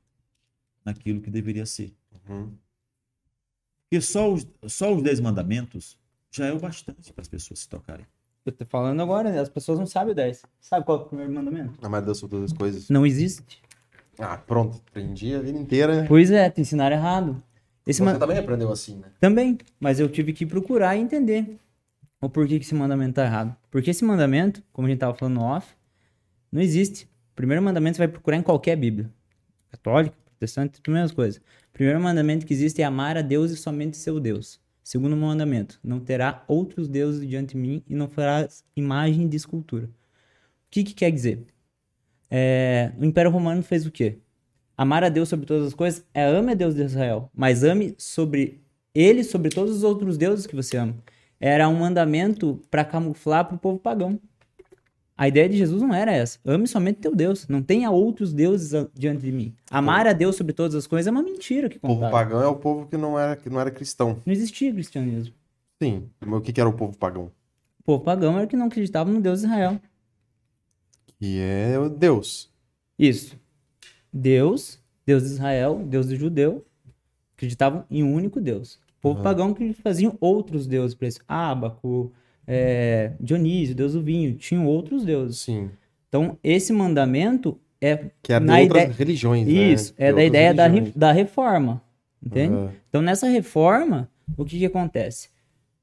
naquilo 0.85 1.23
que 1.23 1.31
deveria 1.31 1.65
ser. 1.65 1.95
Uhum. 2.29 2.53
Porque 3.83 4.01
só 4.03 4.31
os, 4.31 4.47
só 4.67 4.95
os 4.95 5.03
dez 5.03 5.21
mandamentos 5.21 5.99
já 6.31 6.47
é 6.47 6.53
o 6.53 6.59
bastante 6.59 7.13
para 7.15 7.23
as 7.23 7.29
pessoas 7.29 7.61
se 7.61 7.69
tocarem. 7.69 8.07
Eu 8.45 8.53
tô 8.53 8.67
falando 8.67 9.01
agora, 9.01 9.33
né? 9.33 9.41
as 9.41 9.49
pessoas 9.49 9.79
não 9.79 9.87
sabem 9.87 10.13
o 10.13 10.15
10. 10.15 10.43
Sabe 10.61 10.85
qual 10.85 11.01
é 11.01 11.03
o 11.03 11.07
primeiro 11.07 11.33
mandamento? 11.33 11.85
Amar 11.85 12.03
Deus 12.03 12.19
sobre 12.19 12.37
todas 12.37 12.53
as 12.53 12.59
coisas. 12.59 12.91
Não 12.91 13.07
existe. 13.07 13.63
Ah, 14.19 14.37
pronto. 14.37 14.81
Aprendi 14.89 15.35
a 15.35 15.41
vida 15.41 15.59
inteira. 15.59 16.05
Pois 16.09 16.31
é, 16.31 16.51
te 16.51 16.61
ensinaram 16.61 16.97
errado. 16.97 17.43
Esse 17.87 18.01
Você 18.01 18.05
ma- 18.05 18.19
também 18.19 18.39
aprendeu 18.39 18.71
assim, 18.71 18.97
né? 18.97 19.09
Também, 19.21 19.59
mas 19.81 19.99
eu 20.01 20.09
tive 20.09 20.33
que 20.33 20.45
procurar 20.45 20.97
e 20.97 21.01
entender 21.01 21.57
o 22.21 22.29
porquê 22.29 22.59
que 22.59 22.65
esse 22.65 22.75
mandamento 22.75 23.15
tá 23.15 23.25
errado. 23.25 23.57
Porque 23.71 23.91
esse 23.91 24.05
mandamento, 24.05 24.63
como 24.73 24.87
a 24.87 24.91
gente 24.91 24.99
tava 24.99 25.15
falando 25.15 25.37
no 25.37 25.43
off, 25.45 25.75
não 26.53 26.61
existe. 26.61 27.05
O 27.33 27.37
primeiro 27.37 27.63
mandamento 27.63 27.97
você 27.97 28.03
vai 28.03 28.09
procurar 28.09 28.37
em 28.37 28.43
qualquer 28.43 28.77
Bíblia. 28.77 29.09
Católica, 29.71 30.15
protestante, 30.27 30.81
tudo 30.81 30.95
mesma 30.95 31.15
coisa. 31.15 31.39
O 31.39 31.73
primeiro 31.73 32.01
mandamento 32.01 32.45
que 32.45 32.53
existe 32.53 32.83
é 32.83 32.85
amar 32.85 33.17
a 33.17 33.23
Deus 33.23 33.51
e 33.53 33.57
somente 33.57 33.97
seu 33.97 34.19
Deus. 34.19 34.61
Segundo 34.83 35.17
mandamento, 35.17 35.79
não 35.85 36.01
terá 36.01 36.43
outros 36.49 36.89
deuses 36.89 37.27
diante 37.27 37.51
de 37.55 37.59
mim 37.59 37.83
e 37.87 37.95
não 37.95 38.09
farás 38.09 38.65
imagem 38.75 39.29
de 39.29 39.37
escultura. 39.37 39.85
O 39.87 39.91
que 40.71 40.83
que 40.83 40.95
quer 40.95 41.11
dizer? 41.11 41.45
É, 42.31 42.93
o 42.99 43.05
Império 43.05 43.31
Romano 43.31 43.63
fez 43.63 43.87
o 43.87 43.91
quê? 43.91 44.19
Amar 44.77 45.03
a 45.03 45.09
Deus 45.09 45.29
sobre 45.29 45.47
todas 45.47 45.67
as 45.67 45.75
coisas 45.75 46.05
é 46.15 46.25
ame 46.25 46.53
a 46.53 46.55
Deus 46.55 46.75
de 46.75 46.83
Israel, 46.83 47.31
mas 47.35 47.65
ame 47.65 47.95
sobre 47.99 48.61
ele 48.95 49.25
sobre 49.25 49.49
todos 49.51 49.75
os 49.77 49.83
outros 49.83 50.17
deuses 50.17 50.47
que 50.47 50.55
você 50.55 50.77
ama. 50.77 50.95
Era 51.41 51.69
um 51.69 51.75
mandamento 51.77 52.61
para 52.71 52.85
camuflar 52.85 53.45
para 53.47 53.57
o 53.57 53.59
povo 53.59 53.79
pagão. 53.79 54.19
A 55.17 55.27
ideia 55.27 55.49
de 55.49 55.57
Jesus 55.57 55.83
não 55.83 55.93
era 55.93 56.13
essa. 56.13 56.39
Ame 56.45 56.69
somente 56.69 57.01
teu 57.01 57.15
Deus. 57.15 57.49
Não 57.49 57.61
tenha 57.61 57.91
outros 57.91 58.33
deuses 58.33 58.71
diante 58.95 59.23
de 59.23 59.33
mim. 59.33 59.53
Amar 59.69 60.07
a 60.07 60.13
Deus 60.13 60.37
sobre 60.37 60.53
todas 60.53 60.77
as 60.77 60.87
coisas 60.87 61.09
é 61.09 61.11
uma 61.11 61.23
mentira 61.25 61.69
que 61.69 61.77
O 61.77 61.81
povo 61.81 61.95
contaram. 61.95 62.13
pagão 62.13 62.41
é 62.43 62.47
o 62.47 62.55
povo 62.55 62.87
que 62.87 62.97
não 62.97 63.19
era, 63.19 63.35
que 63.35 63.51
não 63.51 63.61
era 63.61 63.69
cristão. 63.71 64.19
Não 64.25 64.33
existia 64.33 64.73
cristianismo. 64.73 65.35
Sim. 65.83 66.09
Mas 66.21 66.39
o 66.39 66.41
que, 66.41 66.53
que 66.53 66.61
era 66.61 66.71
o 66.71 66.73
povo 66.73 66.97
pagão? 66.97 67.33
O 67.81 67.83
povo 67.83 68.05
pagão 68.05 68.37
era 68.39 68.47
que 68.47 68.57
não 68.57 68.67
acreditava 68.67 69.11
no 69.11 69.21
Deus 69.21 69.41
de 69.41 69.47
Israel. 69.47 69.81
Que 71.19 71.41
é 71.41 71.79
o 71.79 71.89
Deus. 71.89 72.51
Isso. 72.99 73.37
Deus, 74.13 74.79
Deus 75.07 75.23
de 75.25 75.29
Israel, 75.31 75.83
Deus 75.85 76.09
de 76.09 76.17
judeu, 76.17 76.65
acreditavam 77.37 77.85
em 77.91 78.03
um 78.03 78.15
único 78.15 78.41
Deus. 78.41 78.75
O 78.99 79.01
povo 79.01 79.15
Aham. 79.17 79.25
pagão 79.25 79.55
que 79.55 79.73
faziam 79.73 80.17
outros 80.21 80.67
deuses 80.67 80.95
para 80.95 81.09
isso. 81.09 81.21
Ábaco, 81.29 82.13
é, 82.47 83.13
Dionísio, 83.21 83.75
Deus 83.75 83.93
do 83.93 84.03
vinho, 84.03 84.35
tinham 84.37 84.67
outros 84.67 85.05
deuses. 85.05 85.41
Sim. 85.41 85.71
Então, 86.09 86.39
esse 86.43 86.73
mandamento 86.73 87.59
é 87.81 88.11
Que 88.23 88.33
é 88.33 88.41
de 88.41 88.47
Na 88.47 88.61
outras 88.61 88.83
ideia- 88.85 88.97
religiões, 88.97 89.47
né? 89.47 89.53
isso, 89.53 89.95
De 89.95 90.03
é 90.03 90.13
da 90.13 90.25
ideia 90.25 90.55
da, 90.55 90.67
re- 90.67 90.93
da 90.97 91.13
reforma. 91.13 91.83
Entende? 92.25 92.55
Aham. 92.55 92.73
Então, 92.89 93.03
nessa 93.03 93.29
reforma, 93.29 94.11
o 94.37 94.45
que, 94.45 94.59
que 94.59 94.67
acontece? 94.67 95.29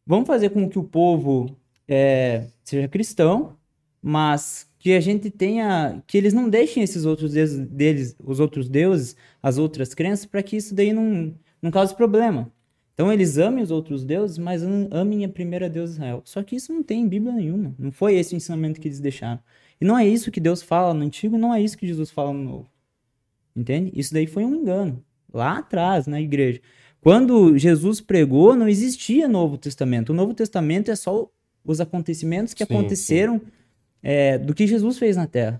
Vamos 0.05 0.27
fazer 0.27 0.49
com 0.49 0.67
que 0.69 0.77
o 0.77 0.83
povo 0.83 1.55
é, 1.87 2.47
seja 2.63 2.87
cristão, 2.87 3.55
mas 4.01 4.67
que 4.85 4.93
a 4.93 4.99
gente 4.99 5.31
tenha. 5.31 6.03
que 6.05 6.15
eles 6.15 6.31
não 6.31 6.47
deixem 6.47 6.83
esses 6.83 7.05
outros 7.05 7.33
deuses, 7.33 7.57
deles, 7.57 8.15
os 8.23 8.39
outros 8.39 8.69
deuses, 8.69 9.15
as 9.41 9.57
outras 9.57 9.95
crenças, 9.95 10.27
para 10.27 10.43
que 10.43 10.55
isso 10.55 10.75
daí 10.75 10.93
não, 10.93 11.33
não 11.59 11.71
cause 11.71 11.95
problema. 11.95 12.51
Então, 12.93 13.11
eles 13.11 13.39
amem 13.39 13.63
os 13.63 13.71
outros 13.71 14.03
deuses, 14.03 14.37
mas 14.37 14.61
am- 14.61 14.87
amem 14.91 15.25
a 15.25 15.27
primeira 15.27 15.67
Deus 15.67 15.89
de 15.89 15.95
Israel. 15.95 16.21
Só 16.23 16.43
que 16.43 16.55
isso 16.55 16.71
não 16.71 16.83
tem 16.83 17.01
em 17.01 17.07
Bíblia 17.07 17.33
nenhuma. 17.33 17.73
Não 17.79 17.91
foi 17.91 18.13
esse 18.13 18.35
o 18.35 18.37
ensinamento 18.37 18.79
que 18.79 18.87
eles 18.87 18.99
deixaram. 18.99 19.39
E 19.81 19.83
não 19.83 19.97
é 19.97 20.07
isso 20.07 20.29
que 20.29 20.39
Deus 20.39 20.61
fala 20.61 20.93
no 20.93 21.03
Antigo, 21.03 21.35
não 21.35 21.51
é 21.51 21.59
isso 21.59 21.79
que 21.79 21.87
Jesus 21.87 22.11
fala 22.11 22.31
no 22.31 22.43
Novo. 22.43 22.69
Entende? 23.55 23.91
Isso 23.95 24.13
daí 24.13 24.27
foi 24.27 24.45
um 24.45 24.53
engano. 24.53 25.03
Lá 25.33 25.57
atrás, 25.57 26.05
na 26.05 26.21
igreja. 26.21 26.61
Quando 27.01 27.57
Jesus 27.57 28.01
pregou, 28.01 28.55
não 28.55 28.69
existia 28.69 29.27
Novo 29.27 29.57
Testamento. 29.57 30.11
O 30.11 30.15
Novo 30.15 30.35
Testamento 30.35 30.91
é 30.91 30.95
só 30.95 31.27
os 31.65 31.81
acontecimentos 31.81 32.53
que 32.53 32.63
Sim, 32.63 32.71
aconteceram 32.71 33.41
é, 34.07 34.37
do 34.37 34.53
que 34.53 34.67
Jesus 34.67 34.99
fez 34.99 35.17
na 35.17 35.25
Terra. 35.25 35.59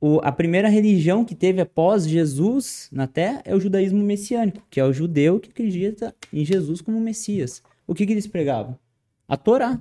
O- 0.00 0.20
a 0.24 0.32
primeira 0.32 0.68
religião 0.70 1.22
que 1.22 1.34
teve 1.34 1.60
após 1.60 2.08
Jesus 2.08 2.88
na 2.90 3.06
Terra 3.06 3.42
é 3.44 3.54
o 3.54 3.60
judaísmo 3.60 4.02
messiânico, 4.02 4.66
que 4.70 4.80
é 4.80 4.84
o 4.84 4.92
judeu 4.92 5.38
que 5.38 5.50
acredita 5.50 6.14
em 6.32 6.46
Jesus 6.46 6.80
como 6.80 6.98
Messias. 6.98 7.62
O 7.86 7.94
que, 7.94 8.06
que 8.06 8.12
eles 8.12 8.26
pregavam? 8.26 8.78
A 9.28 9.36
Torá. 9.36 9.78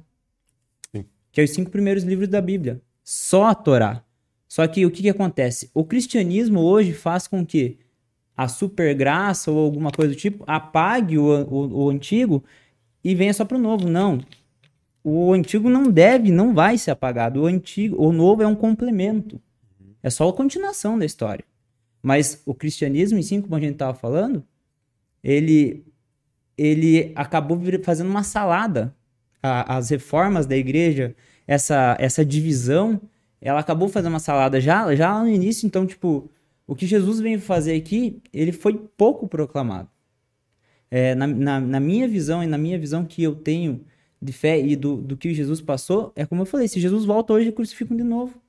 Sim. 0.93 1.06
Que 1.31 1.39
é 1.39 1.43
os 1.45 1.52
cinco 1.52 1.72
primeiros 1.72 2.03
livros 2.03 2.27
da 2.27 2.41
Bíblia. 2.41 2.81
Só 3.03 3.45
a 3.45 3.56
Torá. 3.56 4.03
Só 4.49 4.68
que 4.68 4.85
o 4.85 4.91
que, 4.91 5.02
que 5.03 5.10
acontece? 5.10 5.72
O 5.73 5.85
cristianismo 5.85 6.60
hoje 6.60 6.91
faz 6.91 7.26
com 7.26 7.45
que 7.45 7.77
a 8.35 8.49
supergraça 8.49 9.49
ou 9.49 9.60
alguma 9.60 9.91
coisa 9.91 10.14
do 10.14 10.18
tipo 10.19 10.43
apague 10.45 11.18
o, 11.18 11.23
o, 11.48 11.85
o 11.85 11.89
antigo 11.89 12.43
e 13.02 13.15
venha 13.15 13.34
só 13.34 13.45
para 13.45 13.57
o 13.57 13.61
novo. 13.61 13.88
Não. 13.88 14.19
O 15.03 15.33
antigo 15.33 15.69
não 15.69 15.89
deve, 15.89 16.31
não 16.31 16.53
vai 16.53 16.77
ser 16.77 16.91
apagado. 16.91 17.41
O 17.41 17.45
antigo, 17.47 18.01
o 18.01 18.11
novo 18.11 18.43
é 18.43 18.47
um 18.47 18.55
complemento. 18.55 19.41
É 20.03 20.09
só 20.09 20.27
a 20.29 20.33
continuação 20.33 20.97
da 20.97 21.05
história. 21.05 21.43
Mas 22.01 22.41
o 22.45 22.53
cristianismo 22.53 23.17
em 23.17 23.21
si, 23.21 23.41
como 23.41 23.55
a 23.55 23.59
gente 23.59 23.73
estava 23.73 23.93
falando, 23.93 24.43
ele 25.23 25.83
ele 26.57 27.11
acabou 27.15 27.59
fazendo 27.83 28.09
uma 28.09 28.23
salada. 28.23 28.93
A- 29.41 29.77
as 29.77 29.89
reformas 29.89 30.45
da 30.45 30.55
igreja, 30.55 31.15
essa 31.47 31.95
essa 31.99 32.23
divisão, 32.23 33.01
ela 33.41 33.59
acabou 33.59 33.89
fazendo 33.89 34.11
uma 34.13 34.19
salada 34.19 34.59
já 34.61 34.93
já 34.95 35.19
no 35.19 35.27
início. 35.27 35.65
Então, 35.65 35.85
tipo, 35.85 36.29
o 36.67 36.75
que 36.75 36.85
Jesus 36.85 37.19
veio 37.19 37.39
fazer 37.39 37.75
aqui, 37.75 38.21
ele 38.33 38.51
foi 38.51 38.73
pouco 38.97 39.27
proclamado. 39.27 39.89
É, 40.89 41.15
na, 41.15 41.25
na, 41.25 41.59
na 41.59 41.79
minha 41.79 42.07
visão 42.07 42.43
e 42.43 42.47
na 42.47 42.57
minha 42.57 42.77
visão 42.77 43.05
que 43.05 43.23
eu 43.23 43.33
tenho 43.35 43.81
de 44.22 44.31
fé 44.31 44.60
e 44.60 44.76
do, 44.76 44.98
do 44.98 45.18
que 45.18 45.34
Jesus 45.34 45.61
passou, 45.61 46.11
é 46.15 46.26
como 46.26 46.43
eu 46.43 46.45
falei, 46.45 46.68
se 46.68 46.80
Jesus 46.80 47.06
volta 47.06 47.34
hoje, 47.34 47.52
crucificam 47.52 47.98
de 47.98 48.03
novo. 48.03 48.39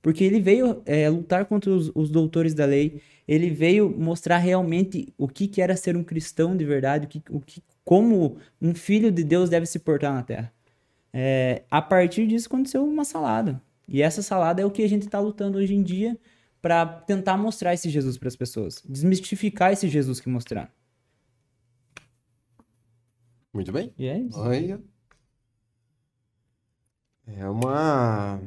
Porque 0.00 0.24
ele 0.24 0.40
veio 0.40 0.82
é, 0.84 1.08
lutar 1.08 1.44
contra 1.44 1.70
os, 1.70 1.92
os 1.94 2.10
doutores 2.10 2.54
da 2.54 2.64
lei, 2.64 3.00
ele 3.28 3.50
veio 3.50 3.88
mostrar 3.88 4.38
realmente 4.38 5.12
o 5.16 5.28
que, 5.28 5.46
que 5.46 5.62
era 5.62 5.76
ser 5.76 5.96
um 5.96 6.02
cristão 6.02 6.56
de 6.56 6.64
verdade, 6.64 7.06
o 7.06 7.08
que, 7.08 7.22
o 7.30 7.40
que, 7.40 7.62
como 7.84 8.36
um 8.60 8.74
filho 8.74 9.12
de 9.12 9.22
Deus 9.22 9.48
deve 9.48 9.66
se 9.66 9.78
portar 9.78 10.12
na 10.12 10.22
terra. 10.22 10.52
É, 11.12 11.62
a 11.70 11.80
partir 11.80 12.26
disso 12.26 12.48
aconteceu 12.48 12.84
uma 12.84 13.04
salada. 13.04 13.62
E 13.86 14.02
essa 14.02 14.22
salada 14.22 14.62
é 14.62 14.64
o 14.64 14.70
que 14.70 14.82
a 14.82 14.88
gente 14.88 15.02
está 15.02 15.20
lutando 15.20 15.58
hoje 15.58 15.74
em 15.74 15.82
dia 15.82 16.18
para 16.60 16.86
tentar 16.86 17.36
mostrar 17.36 17.74
esse 17.74 17.90
Jesus 17.90 18.16
para 18.16 18.28
as 18.28 18.36
pessoas, 18.36 18.82
desmistificar 18.88 19.72
esse 19.72 19.88
Jesus 19.88 20.20
que 20.20 20.28
mostraram. 20.28 20.70
Muito 23.52 23.70
bem. 23.70 23.92
E 23.98 24.06
é 24.06 24.18
isso. 24.18 24.38
Olha. 24.38 24.80
É 27.36 27.48
uma. 27.48 28.40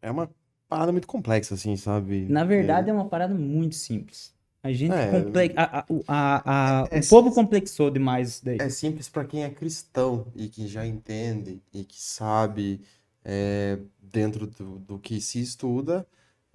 É 0.00 0.10
uma 0.10 0.30
parada 0.68 0.90
muito 0.92 1.06
complexa, 1.06 1.54
assim, 1.54 1.76
sabe? 1.76 2.26
Na 2.28 2.44
verdade, 2.44 2.90
é 2.90 2.92
uma 2.92 3.08
parada 3.08 3.34
muito 3.34 3.74
simples. 3.74 4.32
A 4.62 4.72
gente 4.72 4.92
É. 4.92 5.52
a, 5.56 5.80
a, 5.80 5.84
o- 5.88 6.04
a, 6.06 6.88
É 6.90 7.00
o 7.00 7.08
povo 7.08 7.32
complexou 7.32 7.90
demais 7.90 8.28
isso 8.30 8.44
daí. 8.44 8.58
É 8.60 8.68
simples 8.68 9.08
para 9.08 9.24
quem 9.24 9.42
é 9.44 9.50
cristão 9.50 10.26
e 10.36 10.48
que 10.48 10.66
já 10.68 10.86
entende 10.86 11.60
e 11.74 11.82
que 11.84 12.00
sabe 12.00 12.80
é, 13.24 13.78
dentro 14.00 14.46
do, 14.46 14.78
do 14.78 14.98
que 14.98 15.20
se 15.20 15.40
estuda 15.40 16.06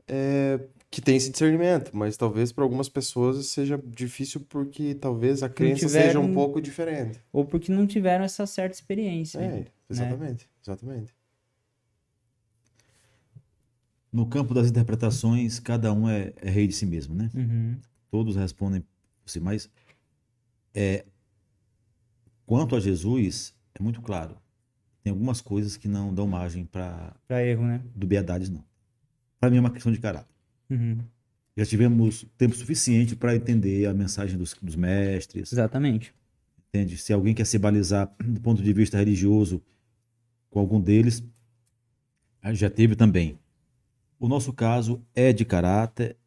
é, 0.07 0.59
que 0.89 1.01
tem 1.01 1.17
esse 1.17 1.29
discernimento, 1.29 1.91
mas 1.93 2.15
talvez 2.15 2.53
para 2.53 2.63
algumas 2.63 2.87
pessoas 2.87 3.45
seja 3.47 3.77
difícil 3.85 4.39
porque 4.47 4.95
talvez 4.95 5.43
a 5.43 5.49
crença 5.49 5.89
seja 5.89 6.17
um 6.17 6.23
tiveram- 6.23 6.33
pouco 6.33 6.61
diferente. 6.61 7.19
Ou 7.31 7.43
porque 7.45 7.71
não 7.73 7.85
tiveram 7.85 8.23
essa 8.23 8.45
certa 8.45 8.73
experiência. 8.73 9.39
É, 9.39 9.65
exatamente, 9.89 10.49
exatamente. 10.63 11.13
No 14.17 14.25
campo 14.25 14.51
das 14.51 14.67
interpretações, 14.67 15.59
cada 15.59 15.93
um 15.93 16.09
é, 16.09 16.33
é 16.37 16.49
rei 16.49 16.65
de 16.65 16.73
si 16.73 16.87
mesmo, 16.87 17.13
né? 17.13 17.29
Uhum. 17.35 17.77
Todos 18.09 18.35
respondem 18.35 18.81
por 19.21 19.29
si, 19.29 19.39
mas 19.39 19.69
é, 20.73 21.05
quanto 22.43 22.75
a 22.75 22.79
Jesus, 22.79 23.53
é 23.75 23.83
muito 23.83 24.01
claro. 24.01 24.35
Tem 25.03 25.11
algumas 25.11 25.39
coisas 25.39 25.77
que 25.77 25.87
não 25.87 26.11
dão 26.11 26.25
margem 26.25 26.65
para 26.65 27.13
erro, 27.29 27.63
né? 27.67 27.79
dubiedades, 27.95 28.49
não. 28.49 28.63
Para 29.39 29.51
mim 29.51 29.57
é 29.57 29.59
uma 29.59 29.69
questão 29.69 29.91
de 29.91 29.99
caráter. 29.99 30.33
Uhum. 30.67 30.97
Já 31.55 31.63
tivemos 31.67 32.25
tempo 32.39 32.55
suficiente 32.55 33.15
para 33.15 33.35
entender 33.35 33.85
a 33.85 33.93
mensagem 33.93 34.35
dos, 34.35 34.55
dos 34.59 34.75
mestres, 34.75 35.53
Exatamente. 35.53 36.11
entende? 36.69 36.97
Se 36.97 37.13
alguém 37.13 37.35
quer 37.35 37.45
se 37.45 37.59
balizar 37.59 38.11
do 38.19 38.41
ponto 38.41 38.63
de 38.63 38.73
vista 38.73 38.97
religioso 38.97 39.61
com 40.49 40.59
algum 40.59 40.81
deles, 40.81 41.23
já 42.53 42.67
teve 42.67 42.95
também. 42.95 43.37
O 44.19 44.27
nosso 44.27 44.51
caso 44.51 45.05
é 45.13 45.31
de 45.31 45.45
caráter, 45.45 46.17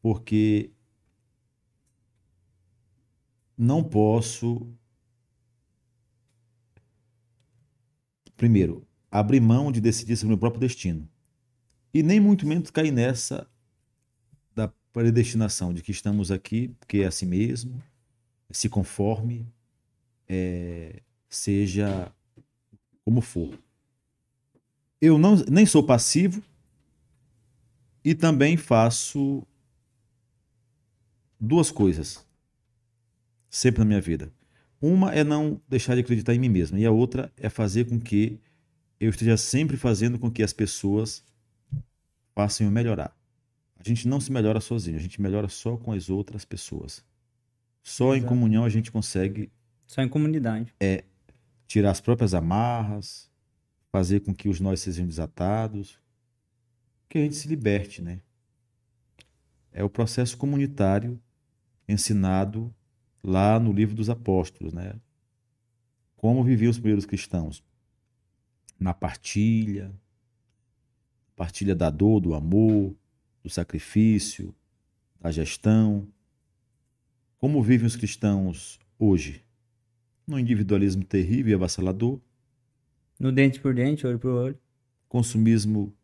porque 0.00 0.70
não 3.56 3.84
posso, 3.84 4.66
primeiro, 8.36 8.86
abrir 9.10 9.40
mão 9.40 9.70
de 9.70 9.80
decidir 9.80 10.16
sobre 10.16 10.28
o 10.28 10.30
meu 10.30 10.38
próprio 10.38 10.60
destino. 10.60 11.08
E 11.92 12.02
nem 12.02 12.20
muito 12.20 12.46
menos 12.46 12.70
cair 12.70 12.90
nessa 12.90 13.46
da 14.54 14.68
predestinação, 14.92 15.74
de 15.74 15.82
que 15.82 15.90
estamos 15.90 16.30
aqui 16.30 16.68
porque 16.80 16.98
é 16.98 17.06
assim 17.06 17.26
mesmo, 17.26 17.82
se 18.50 18.68
conforme, 18.68 19.46
é, 20.28 21.02
seja 21.28 22.10
como 23.04 23.20
for. 23.20 23.58
Eu 25.00 25.18
não, 25.18 25.36
nem 25.48 25.66
sou 25.66 25.84
passivo 25.84 26.42
e 28.06 28.14
também 28.14 28.56
faço 28.56 29.44
duas 31.40 31.72
coisas 31.72 32.24
sempre 33.50 33.80
na 33.80 33.84
minha 33.84 34.00
vida. 34.00 34.32
Uma 34.80 35.12
é 35.12 35.24
não 35.24 35.60
deixar 35.68 35.96
de 35.96 36.02
acreditar 36.02 36.32
em 36.32 36.38
mim 36.38 36.48
mesmo, 36.48 36.78
e 36.78 36.86
a 36.86 36.90
outra 36.92 37.32
é 37.36 37.48
fazer 37.48 37.86
com 37.86 37.98
que 37.98 38.38
eu 39.00 39.10
esteja 39.10 39.36
sempre 39.36 39.76
fazendo 39.76 40.20
com 40.20 40.30
que 40.30 40.44
as 40.44 40.52
pessoas 40.52 41.24
façam 42.32 42.68
eu 42.68 42.70
melhorar. 42.70 43.12
A 43.76 43.82
gente 43.82 44.06
não 44.06 44.20
se 44.20 44.30
melhora 44.30 44.60
sozinho, 44.60 44.96
a 44.96 45.00
gente 45.00 45.20
melhora 45.20 45.48
só 45.48 45.76
com 45.76 45.90
as 45.90 46.08
outras 46.08 46.44
pessoas. 46.44 47.04
Só 47.82 48.14
em 48.14 48.18
Exato. 48.18 48.28
comunhão 48.28 48.64
a 48.64 48.68
gente 48.68 48.92
consegue 48.92 49.50
Só 49.84 50.00
em 50.00 50.08
comunidade. 50.08 50.72
tirar 51.66 51.90
as 51.90 52.00
próprias 52.00 52.34
amarras, 52.34 53.28
fazer 53.90 54.20
com 54.20 54.32
que 54.32 54.48
os 54.48 54.60
nós 54.60 54.78
sejam 54.78 55.08
desatados, 55.08 55.98
que 57.08 57.18
a 57.18 57.22
gente 57.22 57.36
se 57.36 57.48
liberte, 57.48 58.02
né? 58.02 58.20
É 59.72 59.84
o 59.84 59.90
processo 59.90 60.36
comunitário 60.36 61.20
ensinado 61.88 62.74
lá 63.22 63.58
no 63.60 63.72
livro 63.72 63.94
dos 63.94 64.08
apóstolos, 64.08 64.72
né? 64.72 64.94
Como 66.16 66.42
viviam 66.42 66.70
os 66.70 66.78
primeiros 66.78 67.06
cristãos? 67.06 67.62
Na 68.78 68.92
partilha, 68.94 69.94
partilha 71.34 71.74
da 71.74 71.90
dor, 71.90 72.20
do 72.20 72.34
amor, 72.34 72.94
do 73.42 73.50
sacrifício, 73.50 74.54
da 75.20 75.30
gestão. 75.30 76.08
Como 77.38 77.62
vivem 77.62 77.86
os 77.86 77.96
cristãos 77.96 78.78
hoje? 78.98 79.44
No 80.26 80.38
individualismo 80.38 81.04
terrível 81.04 81.52
e 81.52 81.54
avassalador, 81.54 82.20
No 83.18 83.30
dente 83.32 83.60
por 83.60 83.74
dente, 83.74 84.06
olho 84.06 84.18
por 84.18 84.30
olho. 84.30 84.58
consumismo 85.08 85.95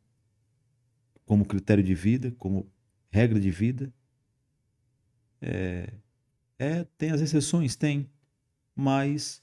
como 1.33 1.47
critério 1.47 1.83
de 1.83 1.95
vida, 1.95 2.31
como 2.37 2.71
regra 3.11 3.41
de 3.41 3.51
vida. 3.51 3.91
É, 5.41 5.91
é, 6.59 6.85
tem 6.99 7.11
as 7.11 7.23
exceções, 7.23 7.75
tem, 7.75 8.07
mas 8.77 9.43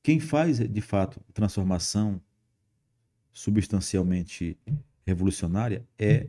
quem 0.00 0.20
faz 0.20 0.58
de 0.60 0.80
fato 0.80 1.20
transformação 1.32 2.22
substancialmente 3.32 4.56
revolucionária 5.04 5.84
é 5.98 6.28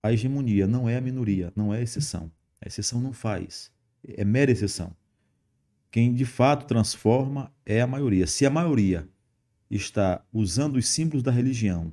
a 0.00 0.12
hegemonia, 0.12 0.68
não 0.68 0.88
é 0.88 0.96
a 0.96 1.00
minoria, 1.00 1.52
não 1.56 1.74
é 1.74 1.78
a 1.78 1.82
exceção. 1.82 2.30
A 2.60 2.68
exceção 2.68 3.00
não 3.00 3.12
faz, 3.12 3.72
é 4.04 4.24
mera 4.24 4.52
exceção. 4.52 4.94
Quem 5.90 6.14
de 6.14 6.24
fato 6.24 6.64
transforma 6.64 7.52
é 7.64 7.80
a 7.80 7.88
maioria. 7.88 8.28
Se 8.28 8.46
a 8.46 8.50
maioria 8.50 9.08
está 9.68 10.24
usando 10.32 10.76
os 10.76 10.86
símbolos 10.86 11.24
da 11.24 11.32
religião 11.32 11.92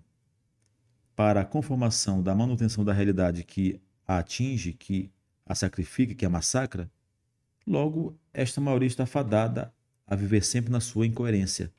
para 1.15 1.41
a 1.41 1.45
conformação 1.45 2.21
da 2.21 2.33
manutenção 2.33 2.83
da 2.83 2.93
realidade 2.93 3.43
que 3.43 3.79
a 4.07 4.17
atinge, 4.17 4.73
que 4.73 5.11
a 5.45 5.53
sacrifica, 5.55 6.15
que 6.15 6.25
a 6.25 6.29
massacra, 6.29 6.89
logo 7.65 8.17
esta 8.33 8.59
maioria 8.59 8.87
está 8.87 9.05
fadada 9.05 9.73
a 10.05 10.15
viver 10.15 10.43
sempre 10.43 10.71
na 10.71 10.79
sua 10.79 11.05
incoerência, 11.05 11.71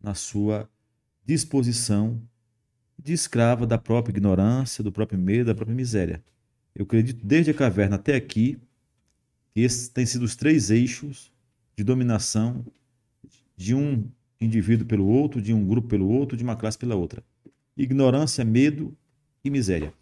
na 0.00 0.14
sua 0.14 0.68
disposição 1.24 2.20
de 2.98 3.12
escrava 3.12 3.66
da 3.66 3.78
própria 3.78 4.12
ignorância, 4.12 4.84
do 4.84 4.92
próprio 4.92 5.18
medo, 5.18 5.46
da 5.46 5.54
própria 5.54 5.74
miséria. 5.74 6.22
Eu 6.74 6.84
acredito 6.84 7.24
desde 7.24 7.50
a 7.50 7.54
caverna 7.54 7.96
até 7.96 8.14
aqui 8.14 8.58
que 9.52 9.60
esses 9.60 9.88
têm 9.88 10.06
sido 10.06 10.22
os 10.22 10.36
três 10.36 10.70
eixos 10.70 11.32
de 11.76 11.82
dominação 11.82 12.64
de 13.56 13.74
um 13.74 14.08
indivíduo 14.40 14.86
pelo 14.86 15.06
outro, 15.06 15.40
de 15.42 15.52
um 15.52 15.66
grupo 15.66 15.88
pelo 15.88 16.08
outro, 16.08 16.36
de 16.36 16.44
uma 16.44 16.56
classe 16.56 16.78
pela 16.78 16.94
outra. 16.94 17.22
Ignorância, 17.82 18.44
medo 18.44 18.96
e 19.44 19.50
miséria. 19.50 19.92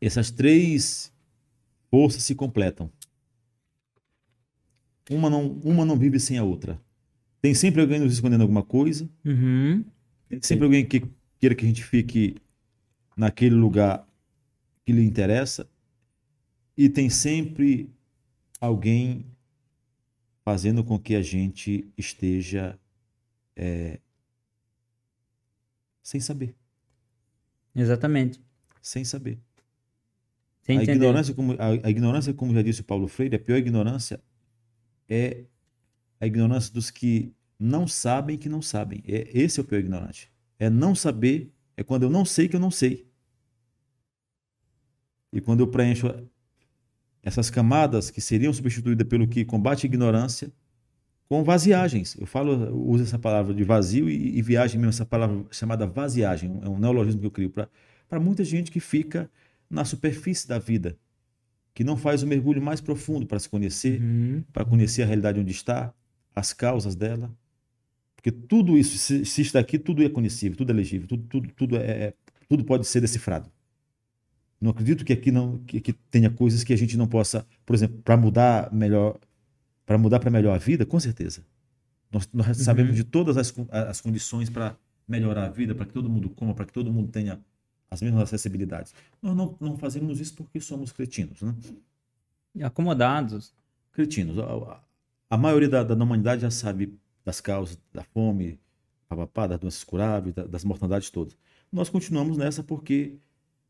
Essas 0.00 0.30
três 0.30 1.12
forças 1.90 2.22
se 2.22 2.34
completam. 2.34 2.90
Uma 5.10 5.28
não, 5.30 5.52
uma 5.64 5.84
não 5.84 5.96
vive 5.96 6.18
sem 6.20 6.38
a 6.38 6.44
outra. 6.44 6.80
Tem 7.40 7.54
sempre 7.54 7.80
alguém 7.80 7.98
nos 8.00 8.12
escondendo 8.12 8.42
alguma 8.42 8.62
coisa, 8.62 9.08
Uhum. 9.24 9.84
tem 10.28 10.40
sempre 10.42 10.64
alguém 10.64 10.86
que 10.86 11.02
queira 11.40 11.54
que 11.54 11.64
a 11.64 11.68
gente 11.68 11.82
fique 11.82 12.36
naquele 13.16 13.54
lugar 13.56 14.06
que 14.84 14.92
lhe 14.92 15.02
interessa, 15.04 15.68
e 16.76 16.88
tem 16.88 17.10
sempre 17.10 17.90
alguém 18.60 19.24
fazendo 20.44 20.82
com 20.84 20.98
que 20.98 21.14
a 21.14 21.22
gente 21.22 21.84
esteja 21.98 22.78
é, 23.56 23.98
sem 26.02 26.20
saber, 26.20 26.54
Exatamente. 27.74 28.40
sem 28.80 29.04
saber. 29.04 29.38
Sem 30.62 30.78
a 30.78 30.82
entender. 30.82 30.98
ignorância, 30.98 31.34
como, 31.34 31.52
a, 31.52 31.86
a 31.86 31.90
ignorância, 31.90 32.32
como 32.32 32.54
já 32.54 32.62
disse 32.62 32.80
o 32.80 32.84
Paulo 32.84 33.08
Freire, 33.08 33.36
a 33.36 33.38
pior 33.38 33.56
ignorância 33.56 34.22
é 35.08 35.44
a 36.20 36.26
ignorância 36.26 36.72
dos 36.72 36.90
que 36.90 37.34
não 37.58 37.86
sabem 37.86 38.38
que 38.38 38.48
não 38.48 38.62
sabem. 38.62 39.02
É, 39.06 39.28
esse 39.32 39.58
é 39.58 39.62
o 39.62 39.66
pior 39.66 39.80
ignorante. 39.80 40.32
É 40.58 40.70
não 40.70 40.94
saber, 40.94 41.52
é 41.76 41.82
quando 41.82 42.04
eu 42.04 42.10
não 42.10 42.24
sei 42.24 42.48
que 42.48 42.56
eu 42.56 42.60
não 42.60 42.70
sei. 42.70 43.08
E 45.32 45.40
quando 45.40 45.60
eu 45.60 45.68
preencho 45.68 46.06
essas 47.22 47.50
camadas 47.50 48.10
que 48.10 48.20
seriam 48.20 48.52
substituídas 48.52 49.06
pelo 49.06 49.26
que 49.26 49.44
combate 49.44 49.86
a 49.86 49.88
ignorância 49.88 50.52
com 51.28 51.42
vaziagens. 51.42 52.16
Eu 52.18 52.26
falo, 52.26 52.74
uso 52.88 53.04
essa 53.04 53.18
palavra 53.18 53.54
de 53.54 53.64
vazio 53.64 54.08
e, 54.10 54.38
e 54.38 54.42
viagem 54.42 54.78
mesmo, 54.78 54.90
essa 54.90 55.06
palavra 55.06 55.44
chamada 55.50 55.86
vaziagem. 55.86 56.60
É 56.62 56.68
um 56.68 56.78
neologismo 56.78 57.20
que 57.20 57.26
eu 57.26 57.30
crio 57.30 57.50
para 57.50 58.20
muita 58.20 58.44
gente 58.44 58.70
que 58.70 58.80
fica 58.80 59.30
na 59.70 59.84
superfície 59.84 60.46
da 60.46 60.58
vida, 60.58 60.96
que 61.74 61.82
não 61.82 61.96
faz 61.96 62.22
o 62.22 62.26
mergulho 62.26 62.60
mais 62.60 62.80
profundo 62.80 63.26
para 63.26 63.38
se 63.38 63.48
conhecer, 63.48 64.00
Uhum. 64.02 64.44
para 64.52 64.64
conhecer 64.64 65.02
a 65.02 65.06
realidade 65.06 65.40
onde 65.40 65.50
está, 65.52 65.92
as 66.34 66.52
causas 66.52 66.94
dela. 66.94 67.30
Porque 68.14 68.30
tudo 68.30 68.76
isso, 68.76 68.98
se, 68.98 69.24
se 69.24 69.40
está 69.42 69.58
aqui, 69.58 69.78
tudo 69.78 70.02
é 70.04 70.08
conhecível, 70.08 70.56
tudo 70.56 70.70
é 70.70 70.74
legível, 70.74 71.08
tudo, 71.08 71.24
tudo, 71.28 71.48
tudo, 71.56 71.76
é, 71.76 71.80
é- 71.90 72.14
tudo 72.48 72.64
pode 72.64 72.86
ser 72.86 73.00
decifrado. 73.00 73.50
Não 74.60 74.70
acredito 74.70 75.04
que 75.04 75.12
aqui 75.12 75.32
não 75.32 75.58
que, 75.66 75.80
que 75.80 75.92
tenha 75.92 76.30
coisas 76.30 76.62
que 76.62 76.72
a 76.72 76.76
gente 76.76 76.96
não 76.96 77.06
possa, 77.08 77.44
por 77.66 77.74
exemplo, 77.74 78.00
para 78.04 78.16
mudar 78.16 78.72
melhor, 78.72 79.18
para 79.92 79.98
mudar 79.98 80.20
para 80.20 80.30
melhor 80.30 80.54
a 80.54 80.58
vida, 80.58 80.86
com 80.86 80.98
certeza. 80.98 81.44
Nós, 82.10 82.26
nós 82.32 82.56
sabemos 82.56 82.96
de 82.96 83.04
todas 83.04 83.36
as, 83.36 83.52
as 83.70 84.00
condições 84.00 84.48
para 84.48 84.74
melhorar 85.06 85.44
a 85.44 85.48
vida, 85.50 85.74
para 85.74 85.84
que 85.84 85.92
todo 85.92 86.08
mundo 86.08 86.30
coma, 86.30 86.54
para 86.54 86.64
que 86.64 86.72
todo 86.72 86.90
mundo 86.90 87.10
tenha 87.12 87.38
as 87.90 88.00
mesmas 88.00 88.22
acessibilidades. 88.22 88.94
Nós 89.20 89.36
não, 89.36 89.54
não 89.60 89.76
fazemos 89.76 90.18
isso 90.18 90.32
porque 90.34 90.58
somos 90.60 90.92
cretinos, 90.92 91.42
né? 91.42 91.54
E 92.54 92.62
Acomodados. 92.64 93.52
cretinos. 93.92 94.38
A, 94.38 94.82
a- 95.28 95.36
maioria 95.36 95.68
da, 95.68 95.84
da 95.84 95.94
humanidade 95.94 96.40
já 96.40 96.50
sabe 96.50 96.98
das 97.22 97.38
causas 97.38 97.78
da 97.92 98.02
fome, 98.02 98.58
papapá, 99.10 99.46
das 99.46 99.60
doenças 99.60 99.84
curáveis, 99.84 100.34
da- 100.34 100.46
das 100.46 100.64
mortandades 100.64 101.10
todas. 101.10 101.36
Nós 101.70 101.90
continuamos 101.90 102.38
nessa 102.38 102.62
porque 102.62 103.16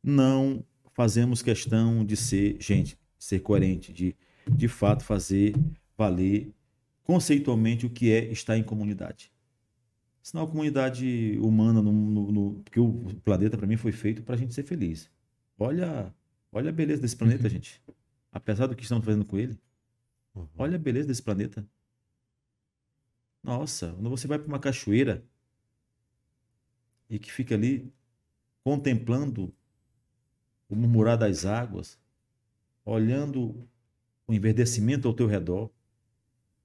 não 0.00 0.62
fazemos 0.94 1.42
questão 1.42 2.04
de 2.04 2.16
ser 2.16 2.58
gente, 2.60 2.96
ser 3.18 3.40
coerente, 3.40 3.92
de 3.92 4.14
de 4.50 4.66
fato 4.66 5.04
fazer 5.04 5.54
valer 5.96 6.52
conceitualmente 7.04 7.86
o 7.86 7.90
que 7.90 8.10
é 8.12 8.24
estar 8.32 8.56
em 8.58 8.62
comunidade. 8.64 9.32
Senão 10.22 10.44
a 10.44 10.48
comunidade 10.48 11.38
humana, 11.42 11.82
no, 11.82 11.92
no- 11.92 12.32
no- 12.32 12.54
porque 12.64 12.80
o 12.80 12.92
planeta 13.24 13.56
para 13.58 13.66
mim 13.66 13.76
foi 13.76 13.92
feito 13.92 14.22
para 14.22 14.34
a 14.36 14.38
gente 14.38 14.54
ser 14.54 14.64
feliz. 14.64 15.10
Olha, 15.58 16.14
olha 16.52 16.70
a 16.70 16.72
beleza 16.72 17.02
desse 17.02 17.16
planeta, 17.16 17.48
gente. 17.48 17.82
Apesar 18.32 18.66
do 18.66 18.76
que 18.76 18.82
estamos 18.82 19.04
fazendo 19.04 19.24
com 19.24 19.38
ele, 19.38 19.58
Uhum. 20.34 20.48
olha 20.58 20.76
a 20.76 20.78
beleza 20.78 21.08
desse 21.08 21.22
planeta. 21.22 21.66
Nossa, 23.42 23.92
quando 23.92 24.10
você 24.10 24.26
vai 24.26 24.36
para 24.38 24.48
uma 24.48 24.58
cachoeira 24.58 25.24
e 27.08 27.16
que 27.18 27.30
fica 27.30 27.54
ali 27.54 27.92
contemplando 28.64 29.54
o 30.68 30.74
murmurar 30.74 31.16
das 31.18 31.44
águas, 31.44 31.98
olhando 32.84 33.68
o 34.26 34.34
enverdecimento 34.34 35.08
ao 35.08 35.14
teu 35.14 35.26
redor 35.26 35.70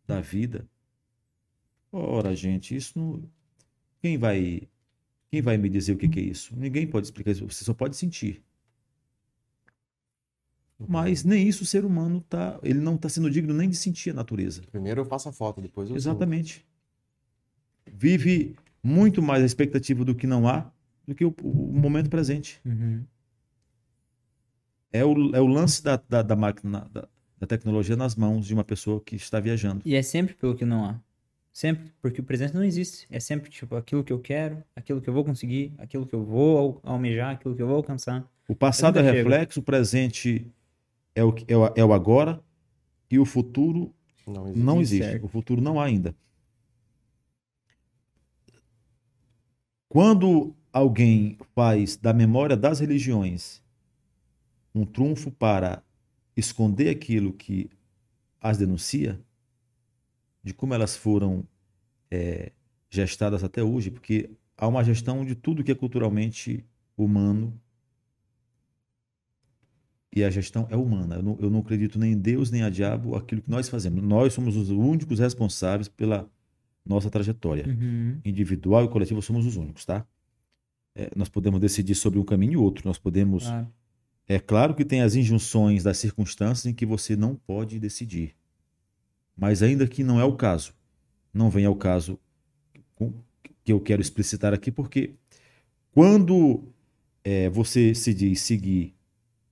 da 0.07 0.21
vida. 0.21 0.67
Ora, 1.91 2.35
gente, 2.35 2.75
isso 2.75 2.97
não... 2.97 3.21
quem 4.01 4.17
vai 4.17 4.67
quem 5.29 5.41
vai 5.41 5.57
me 5.57 5.69
dizer 5.69 5.93
o 5.93 5.97
que 5.97 6.07
que 6.07 6.19
é 6.19 6.23
isso? 6.23 6.55
Ninguém 6.55 6.87
pode 6.87 7.07
explicar 7.07 7.31
isso, 7.31 7.45
você 7.45 7.63
só 7.63 7.73
pode 7.73 7.97
sentir. 7.97 8.41
Mas 10.87 11.23
nem 11.23 11.47
isso 11.47 11.63
o 11.63 11.65
ser 11.65 11.83
humano 11.83 12.21
tá, 12.21 12.59
ele 12.61 12.79
não 12.79 12.95
está 12.95 13.09
sendo 13.09 13.29
digno 13.31 13.53
nem 13.53 13.67
de 13.67 13.75
sentir 13.75 14.11
a 14.11 14.13
natureza. 14.13 14.61
Primeiro 14.71 15.01
eu 15.01 15.05
faço 15.05 15.27
a 15.27 15.33
foto, 15.33 15.59
depois 15.59 15.89
eu 15.89 15.95
Exatamente. 15.95 16.65
Vive 17.91 18.55
muito 18.83 19.21
mais 19.21 19.41
a 19.41 19.45
expectativa 19.45 20.05
do 20.05 20.13
que 20.13 20.27
não 20.27 20.47
há 20.47 20.71
do 21.07 21.15
que 21.15 21.25
o, 21.25 21.33
o 21.41 21.73
momento 21.73 22.09
presente. 22.09 22.61
Uhum. 22.65 23.03
É 24.91 25.03
o, 25.03 25.35
é 25.35 25.41
o 25.41 25.47
lance 25.47 25.83
da, 25.83 25.97
da, 25.97 26.21
da 26.21 26.35
máquina, 26.35 26.87
da, 26.91 27.07
da 27.39 27.45
tecnologia 27.47 27.95
nas 27.95 28.15
mãos 28.15 28.45
de 28.47 28.53
uma 28.53 28.63
pessoa 28.63 28.99
que 29.01 29.15
está 29.15 29.39
viajando. 29.39 29.81
E 29.85 29.95
é 29.95 30.01
sempre 30.01 30.33
pelo 30.35 30.55
que 30.55 30.65
não 30.65 30.85
há. 30.85 30.99
Sempre, 31.53 31.91
porque 32.01 32.21
o 32.21 32.23
presente 32.23 32.53
não 32.53 32.63
existe. 32.63 33.07
É 33.09 33.19
sempre 33.19 33.49
tipo 33.49 33.75
aquilo 33.75 34.03
que 34.03 34.13
eu 34.13 34.19
quero, 34.19 34.63
aquilo 34.75 35.01
que 35.01 35.09
eu 35.09 35.13
vou 35.13 35.23
conseguir, 35.25 35.73
aquilo 35.79 36.05
que 36.05 36.13
eu 36.13 36.23
vou 36.23 36.57
al- 36.57 36.93
almejar, 36.93 37.31
aquilo 37.33 37.55
que 37.55 37.61
eu 37.61 37.67
vou 37.67 37.77
alcançar. 37.77 38.27
O 38.47 38.55
passado 38.55 38.99
é 38.99 39.01
reflexo, 39.01 39.59
o 39.59 39.63
presente 39.63 40.45
é 41.15 41.23
o, 41.23 41.33
que- 41.33 41.45
é, 41.51 41.57
o, 41.57 41.65
é 41.75 41.83
o 41.83 41.93
agora 41.93 42.39
e 43.09 43.17
o 43.17 43.25
futuro 43.25 43.91
Não 44.27 44.45
existe. 44.47 44.63
não 44.65 44.81
existe. 44.81 45.19
O 45.23 45.27
futuro 45.27 45.59
não 45.61 45.79
há 45.79 45.85
ainda. 45.85 46.15
Quando 49.89 50.55
alguém 50.71 51.37
faz 51.55 51.95
da 51.95 52.13
memória 52.13 52.55
das 52.55 52.79
religiões 52.79 53.63
um 54.75 54.85
trunfo 54.85 55.31
para 55.31 55.81
esconder 56.37 56.89
aquilo 56.89 57.33
que 57.33 57.69
as 58.39 58.57
denuncia, 58.57 59.19
de 60.43 60.53
como 60.53 60.73
elas 60.73 60.95
foram 60.95 61.43
é, 62.09 62.51
gestadas 62.89 63.43
até 63.43 63.63
hoje, 63.63 63.91
porque 63.91 64.29
há 64.55 64.67
uma 64.67 64.83
gestão 64.83 65.25
de 65.25 65.35
tudo 65.35 65.63
que 65.63 65.71
é 65.71 65.75
culturalmente 65.75 66.63
humano 66.95 67.59
e 70.15 70.23
a 70.23 70.29
gestão 70.29 70.67
é 70.69 70.77
humana. 70.77 71.15
Eu 71.15 71.23
não, 71.23 71.37
eu 71.39 71.49
não 71.49 71.59
acredito 71.59 71.99
nem 71.99 72.13
em 72.13 72.17
Deus 72.17 72.49
nem 72.49 72.63
a 72.63 72.69
diabo 72.69 73.15
aquilo 73.15 73.41
que 73.41 73.49
nós 73.49 73.67
fazemos. 73.67 74.01
Nós 74.03 74.33
somos 74.33 74.55
os 74.55 74.69
únicos 74.69 75.19
responsáveis 75.19 75.87
pela 75.87 76.29
nossa 76.85 77.09
trajetória. 77.09 77.67
Uhum. 77.67 78.19
Individual 78.23 78.85
e 78.85 78.89
coletiva 78.89 79.21
somos 79.21 79.45
os 79.45 79.57
únicos, 79.57 79.85
tá? 79.85 80.05
É, 80.95 81.11
nós 81.15 81.29
podemos 81.29 81.59
decidir 81.59 81.93
sobre 81.93 82.17
um 82.17 82.23
caminho 82.23 82.53
e 82.53 82.57
outro. 82.57 82.87
Nós 82.87 82.97
podemos. 82.97 83.43
Claro. 83.43 83.67
É 84.27 84.39
claro 84.39 84.75
que 84.75 84.83
tem 84.83 85.01
as 85.01 85.15
injunções 85.15 85.83
das 85.83 85.97
circunstâncias 85.97 86.65
em 86.65 86.73
que 86.73 86.85
você 86.85 87.15
não 87.15 87.35
pode 87.35 87.79
decidir. 87.79 88.35
Mas 89.35 89.61
ainda 89.63 89.87
que 89.87 90.03
não 90.03 90.19
é 90.19 90.23
o 90.25 90.35
caso, 90.35 90.73
não 91.33 91.49
vem 91.49 91.65
ao 91.65 91.75
caso 91.75 92.19
que 93.63 93.71
eu 93.71 93.79
quero 93.79 94.01
explicitar 94.01 94.53
aqui, 94.53 94.71
porque 94.71 95.13
quando 95.91 96.63
é, 97.23 97.49
você 97.49 97.93
se 97.93 98.13
diz 98.13 98.41
seguir 98.41 98.95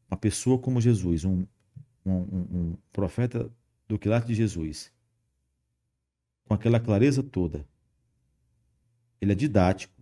uma 0.09 0.17
pessoa 0.17 0.57
como 0.57 0.81
Jesus, 0.81 1.25
um, 1.25 1.45
um- 2.05 2.11
um 2.11 2.77
profeta 2.91 3.51
do 3.87 3.99
quilate 3.99 4.27
de 4.27 4.35
Jesus, 4.35 4.91
com 6.45 6.53
aquela 6.53 6.79
clareza 6.79 7.21
toda, 7.23 7.67
ele 9.19 9.31
é 9.31 9.35
didático, 9.35 9.93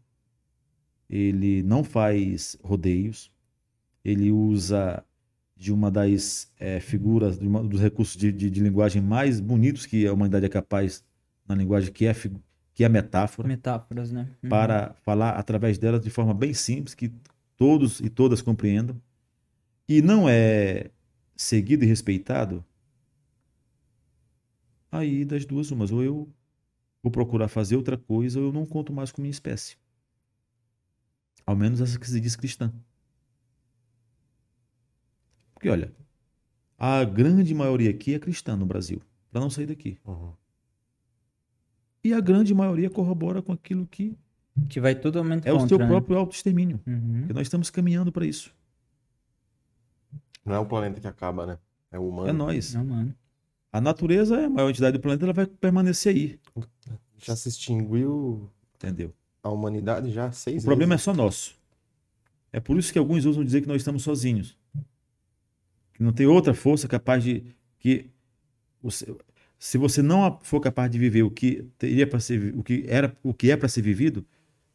ele 1.10 1.64
não 1.64 1.84
faz 1.84 2.58
rodeios, 2.64 3.32
ele 4.04 4.32
usa 4.32 5.04
de 5.56 5.72
uma 5.72 5.90
das 5.92 6.52
eh, 6.60 6.80
figuras, 6.80 7.40
de 7.40 7.48
uma 7.48 7.64
dos 7.64 7.80
recursos 7.80 8.18
de, 8.18 8.32
de- 8.32 8.50
de 8.50 8.62
linguagem 8.62 9.02
mais 9.02 9.40
bonitos 9.40 9.86
que 9.86 10.06
a 10.08 10.14
humanidade 10.14 10.46
é 10.46 10.50
capaz 10.50 11.04
na 11.48 11.56
linguagem, 11.56 11.92
que 11.92 12.06
é, 12.06 12.14
que 12.74 12.84
é 12.84 12.88
a 12.88 12.90
metáfora, 12.90 13.48
Metáforas, 13.48 14.12
né? 14.12 14.30
Uhum. 14.44 14.50
para 14.50 14.94
falar 15.04 15.32
através 15.32 15.78
dela 15.78 16.00
de 16.00 16.10
forma 16.10 16.34
bem 16.34 16.54
simples, 16.54 16.94
que 16.96 17.12
todos 17.58 18.00
e 18.00 18.10
todas 18.10 18.42
compreendam. 18.42 19.00
E 19.88 20.02
não 20.02 20.28
é 20.30 20.90
seguido 21.36 21.84
e 21.84 21.88
respeitado, 21.88 22.64
aí 24.92 25.26
das 25.26 25.46
duas 25.46 25.72
umas, 25.72 25.92
ou 25.92 26.04
eu 26.04 26.30
vou 27.04 27.12
procurar 27.12 27.48
fazer 27.48 27.76
outra 27.78 27.98
coisa, 27.98 28.40
ou 28.40 28.48
eu 28.48 28.54
não 28.54 28.66
conto 28.66 28.94
mais 28.94 29.12
com 29.12 29.22
minha 29.22 29.32
espécie. 29.32 29.78
Ao 31.46 31.56
menos 31.56 31.80
essa 31.82 31.98
que 32.00 32.10
se 32.10 32.20
diz 32.20 32.36
cristã. 32.36 32.74
Porque, 35.64 35.70
olha, 35.70 35.94
a 36.78 37.06
grande 37.06 37.56
maioria 37.56 37.90
aqui 37.90 38.14
é 38.14 38.20
cristã 38.20 38.54
no 38.58 38.66
Brasil, 38.66 39.02
para 39.32 39.40
não 39.40 39.50
sair 39.50 39.66
daqui. 39.66 39.98
Uhum. 40.06 40.34
E 42.04 42.14
a 42.14 42.20
grande 42.20 42.54
maioria 42.54 42.90
corrobora 42.90 43.42
com 43.42 43.54
aquilo 43.54 43.88
que 43.88 44.18
Que 44.68 44.82
vai 44.82 44.94
totalmente 44.94 45.48
é 45.48 45.54
o 45.54 45.56
contra, 45.60 45.70
seu 45.70 45.78
né? 45.80 45.88
próprio 45.88 46.18
autoextermínio. 46.18 46.82
Uhum. 46.86 47.20
Porque 47.20 47.32
nós 47.34 47.44
estamos 47.44 47.70
caminhando 47.70 48.12
para 48.12 48.26
isso. 48.26 48.54
Não 50.44 50.54
é 50.56 50.60
o 50.60 50.66
planeta 50.66 51.00
que 51.00 51.08
acaba, 51.08 51.46
né? 51.46 51.58
É 51.90 51.98
o 51.98 52.10
humano. 52.10 52.28
É 52.28 52.34
nós. 52.34 52.74
Não, 52.74 52.84
mano. 52.84 53.16
A 53.72 53.80
natureza 53.80 54.36
é 54.36 54.46
a 54.46 54.50
maior 54.50 54.70
entidade 54.70 54.98
do 54.98 55.02
planeta, 55.02 55.24
ela 55.26 55.32
vai 55.34 55.46
permanecer 55.48 56.14
aí. 56.14 56.40
Já 57.20 57.38
se 57.38 57.48
extinguiu 57.48 58.50
Entendeu? 58.76 59.14
a 59.42 59.50
humanidade 59.50 60.12
já 60.12 60.26
há 60.26 60.32
seis 60.34 60.64
O 60.64 60.66
problema 60.66 60.96
é 60.96 60.98
vezes. 60.98 61.06
só 61.06 61.14
nosso. 61.14 61.56
É 62.52 62.60
por 62.60 62.78
isso 62.78 62.92
que 62.92 63.00
alguns 63.00 63.24
usam 63.24 63.46
dizer 63.46 63.62
que 63.62 63.68
nós 63.68 63.78
estamos 63.78 64.04
sozinhos. 64.04 64.58
Não 66.04 66.12
tem 66.12 66.26
outra 66.26 66.54
força 66.54 66.88
capaz 66.88 67.24
de. 67.24 67.44
que 67.80 68.10
Se 69.58 69.78
você 69.78 70.02
não 70.02 70.40
for 70.42 70.60
capaz 70.60 70.92
de 70.92 71.00
viver 71.00 71.24
o 71.24 71.32
que 71.32 71.66
teria 71.78 72.06
para 72.06 72.20
ser, 72.20 72.54
o 72.56 72.64
que 72.64 72.86
era, 72.88 73.16
o 73.24 73.34
que 73.34 73.52
é 73.52 73.58
para 73.58 73.68
ser 73.68 73.82
vivido, 73.82 74.26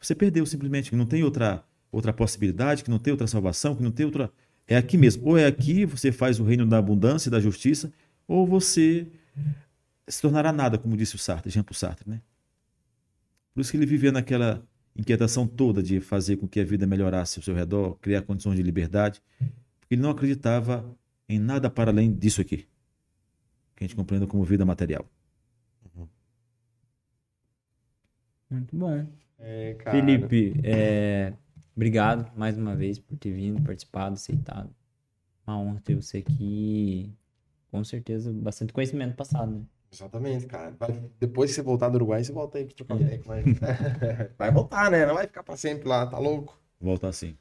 você 0.01 0.15
perdeu 0.15 0.45
simplesmente. 0.47 0.91
Que 0.91 0.97
não 0.97 1.07
tem 1.07 1.23
outra, 1.23 1.65
outra 1.93 2.13
possibilidade, 2.13 2.83
que 2.83 2.91
não 2.91 2.99
tem 2.99 3.11
outra 3.13 3.27
salvação, 3.27 3.77
que 3.77 3.83
não 3.83 3.91
tem 3.91 4.07
outra. 4.07 4.33
É 4.67 4.77
aqui 4.77 4.97
mesmo. 4.97 5.27
Ou 5.27 5.39
é 5.39 5.47
aqui, 5.47 5.85
você 5.85 6.11
faz 6.13 6.41
o 6.41 6.45
reino 6.45 6.67
da 6.67 6.79
abundância 6.79 7.29
e 7.29 7.33
da 7.33 7.41
justiça, 7.41 7.93
ou 8.27 8.47
você 8.47 9.07
se 10.07 10.23
tornará 10.23 10.53
nada, 10.53 10.79
como 10.79 10.97
disse 10.97 11.15
o 11.15 11.19
Sartre, 11.19 11.51
Jean 11.51 11.63
Paul 11.63 11.75
Sartre, 11.75 12.09
né? 12.09 12.21
Por 13.55 13.61
isso 13.61 13.71
que 13.71 13.77
ele 13.77 13.87
vivia 13.87 14.13
naquela 14.13 14.63
inquietação 14.97 15.47
toda 15.47 15.83
de 15.83 16.01
fazer 16.01 16.37
com 16.37 16.49
que 16.49 16.61
a 16.61 16.65
vida 16.65 16.87
melhorasse 16.87 17.39
ao 17.39 17.43
seu 17.43 17.55
redor, 17.55 17.97
criar 18.01 18.23
condições 18.23 18.57
de 18.57 18.63
liberdade, 18.63 19.23
porque 19.81 19.95
ele 19.95 20.03
não 20.03 20.11
acreditava 20.11 20.85
em 21.29 21.39
nada 21.39 21.69
para 21.71 21.91
além 21.91 22.13
disso 22.13 22.41
aqui, 22.41 22.67
que 23.77 23.85
a 23.85 23.87
gente 23.87 23.97
compreende 23.97 24.27
como 24.27 24.43
vida 24.45 24.65
material. 24.65 25.07
Muito 28.51 28.75
bom. 28.77 29.07
É, 29.39 29.75
cara. 29.75 29.97
Felipe, 29.99 30.59
é, 30.65 31.35
obrigado 31.77 32.33
mais 32.37 32.57
uma 32.57 32.75
vez 32.75 32.99
por 32.99 33.17
ter 33.19 33.31
vindo, 33.31 33.63
participado, 33.63 34.15
aceitado. 34.15 34.75
Uma 35.47 35.59
honra 35.59 35.81
ter 35.85 35.95
você 35.95 36.19
aqui. 36.19 37.13
Com 37.71 37.85
certeza, 37.85 38.33
bastante 38.33 38.73
conhecimento 38.73 39.15
passado, 39.15 39.53
né? 39.53 39.63
Exatamente, 39.93 40.47
cara. 40.47 40.75
Vai- 40.79 41.11
Depois 41.21 41.51
que 41.51 41.57
você 41.57 41.63
voltar 41.63 41.89
do 41.91 41.97
Uruguai, 41.97 42.25
você 42.25 42.33
volta 42.33 42.57
aí 42.59 42.65
pra 42.65 42.75
trocar 42.75 42.97
ideia 43.01 43.19
com 43.19 43.29
nós. 43.29 43.45
Vai 44.39 44.51
voltar, 44.51 44.91
né? 44.91 45.05
Não 45.07 45.15
vai 45.15 45.27
ficar 45.27 45.43
pra 45.43 45.57
sempre 45.57 45.87
lá, 45.89 46.07
tá 46.07 46.19
louco? 46.19 46.59
Volta 46.81 47.09
assim. 47.09 47.37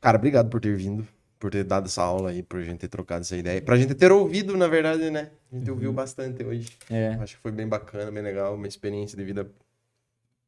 Cara, 0.00 0.18
obrigado 0.18 0.48
por 0.50 0.60
ter 0.60 0.76
vindo, 0.76 1.06
por 1.40 1.50
ter 1.50 1.64
dado 1.64 1.86
essa 1.86 2.02
aula 2.02 2.30
aí, 2.30 2.42
por 2.42 2.62
gente 2.62 2.80
ter 2.80 2.88
trocado 2.88 3.22
essa 3.22 3.34
ideia. 3.34 3.62
Pra 3.62 3.76
gente 3.76 3.94
ter 3.94 4.12
ouvido, 4.12 4.56
na 4.58 4.68
verdade, 4.68 5.10
né? 5.10 5.30
A 5.50 5.56
gente 5.56 5.70
ouviu 5.70 5.90
bastante 5.90 6.44
hoje. 6.44 6.68
É, 6.90 7.14
Acho 7.14 7.36
que 7.36 7.42
foi 7.42 7.50
bem 7.50 7.66
bacana, 7.66 8.12
bem 8.12 8.22
legal, 8.22 8.54
uma 8.54 8.68
experiência 8.68 9.16
de 9.16 9.24
vida 9.24 9.50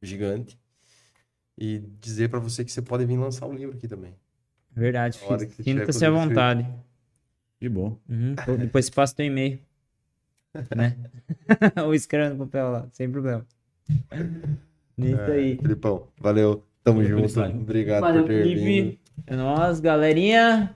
gigante. 0.03 0.57
E 1.57 1.79
dizer 1.99 2.29
pra 2.29 2.39
você 2.39 2.63
que 2.63 2.71
você 2.71 2.81
pode 2.81 3.05
vir 3.05 3.17
lançar 3.17 3.47
o 3.47 3.53
livro 3.53 3.75
aqui 3.75 3.87
também. 3.87 4.13
verdade. 4.71 5.19
Sinta-se 5.63 6.05
à 6.05 6.11
vontade. 6.11 6.67
Que 7.59 7.67
bom. 7.67 7.97
Uhum. 8.07 8.35
Depois 8.59 8.85
você 8.85 8.91
passa 8.91 9.15
teu 9.15 9.25
e-mail. 9.25 9.59
né? 10.75 10.95
Ou 11.83 11.95
escreve 11.95 12.35
no 12.35 12.45
papel 12.45 12.69
lá, 12.69 12.87
sem 12.91 13.09
problema. 13.09 13.43
Isso 14.95 15.21
aí. 15.21 15.57
Filipão, 15.57 16.07
valeu. 16.19 16.63
Tamo 16.83 17.01
Valeu, 17.01 17.27
junto. 17.27 17.41
Obrigado 17.41 18.01
Valeu, 18.01 18.23
por 18.23 18.27
ter 18.27 18.43
vindo. 18.43 18.59
Felipe. 18.59 18.99
É 19.25 19.35
nóis, 19.35 19.79
galerinha. 19.79 20.75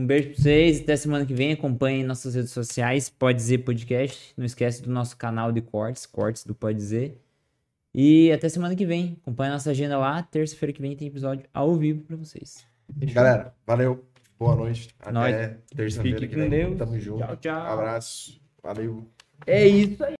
Um 0.00 0.06
beijo 0.06 0.30
pra 0.30 0.42
vocês. 0.42 0.80
Até 0.80 0.96
semana 0.96 1.26
que 1.26 1.34
vem. 1.34 1.52
Acompanhem 1.52 2.02
nossas 2.04 2.34
redes 2.34 2.52
sociais. 2.52 3.10
Pode 3.10 3.36
dizer 3.36 3.58
podcast. 3.58 4.32
Não 4.34 4.46
esquece 4.46 4.82
do 4.82 4.90
nosso 4.90 5.14
canal 5.14 5.52
de 5.52 5.60
cortes, 5.60 6.06
cortes 6.06 6.42
do 6.42 6.54
Pode 6.54 6.78
dizer. 6.78 7.20
E 7.94 8.32
até 8.32 8.48
semana 8.48 8.74
que 8.74 8.86
vem. 8.86 9.18
Acompanha 9.20 9.50
a 9.50 9.54
nossa 9.54 9.70
agenda 9.72 9.98
lá. 9.98 10.22
Terça-feira 10.22 10.72
que 10.72 10.80
vem 10.80 10.96
tem 10.96 11.08
episódio 11.08 11.44
ao 11.52 11.74
vivo 11.74 12.00
pra 12.04 12.16
vocês. 12.16 12.64
Galera, 13.12 13.54
valeu. 13.66 14.02
Boa 14.38 14.56
noite. 14.56 14.88
Até 15.00 15.12
Nós. 15.12 15.56
terça-feira 15.76 16.18
Fique 16.18 16.28
que 16.28 16.34
com 16.34 16.48
vem. 16.48 16.50
Deus. 16.50 16.78
Tamo 16.78 16.98
junto. 16.98 17.18
Tchau, 17.18 17.36
tchau. 17.36 17.66
Abraço. 17.66 18.40
Valeu. 18.62 19.06
É 19.46 19.66
isso 19.66 20.02
aí. 20.02 20.08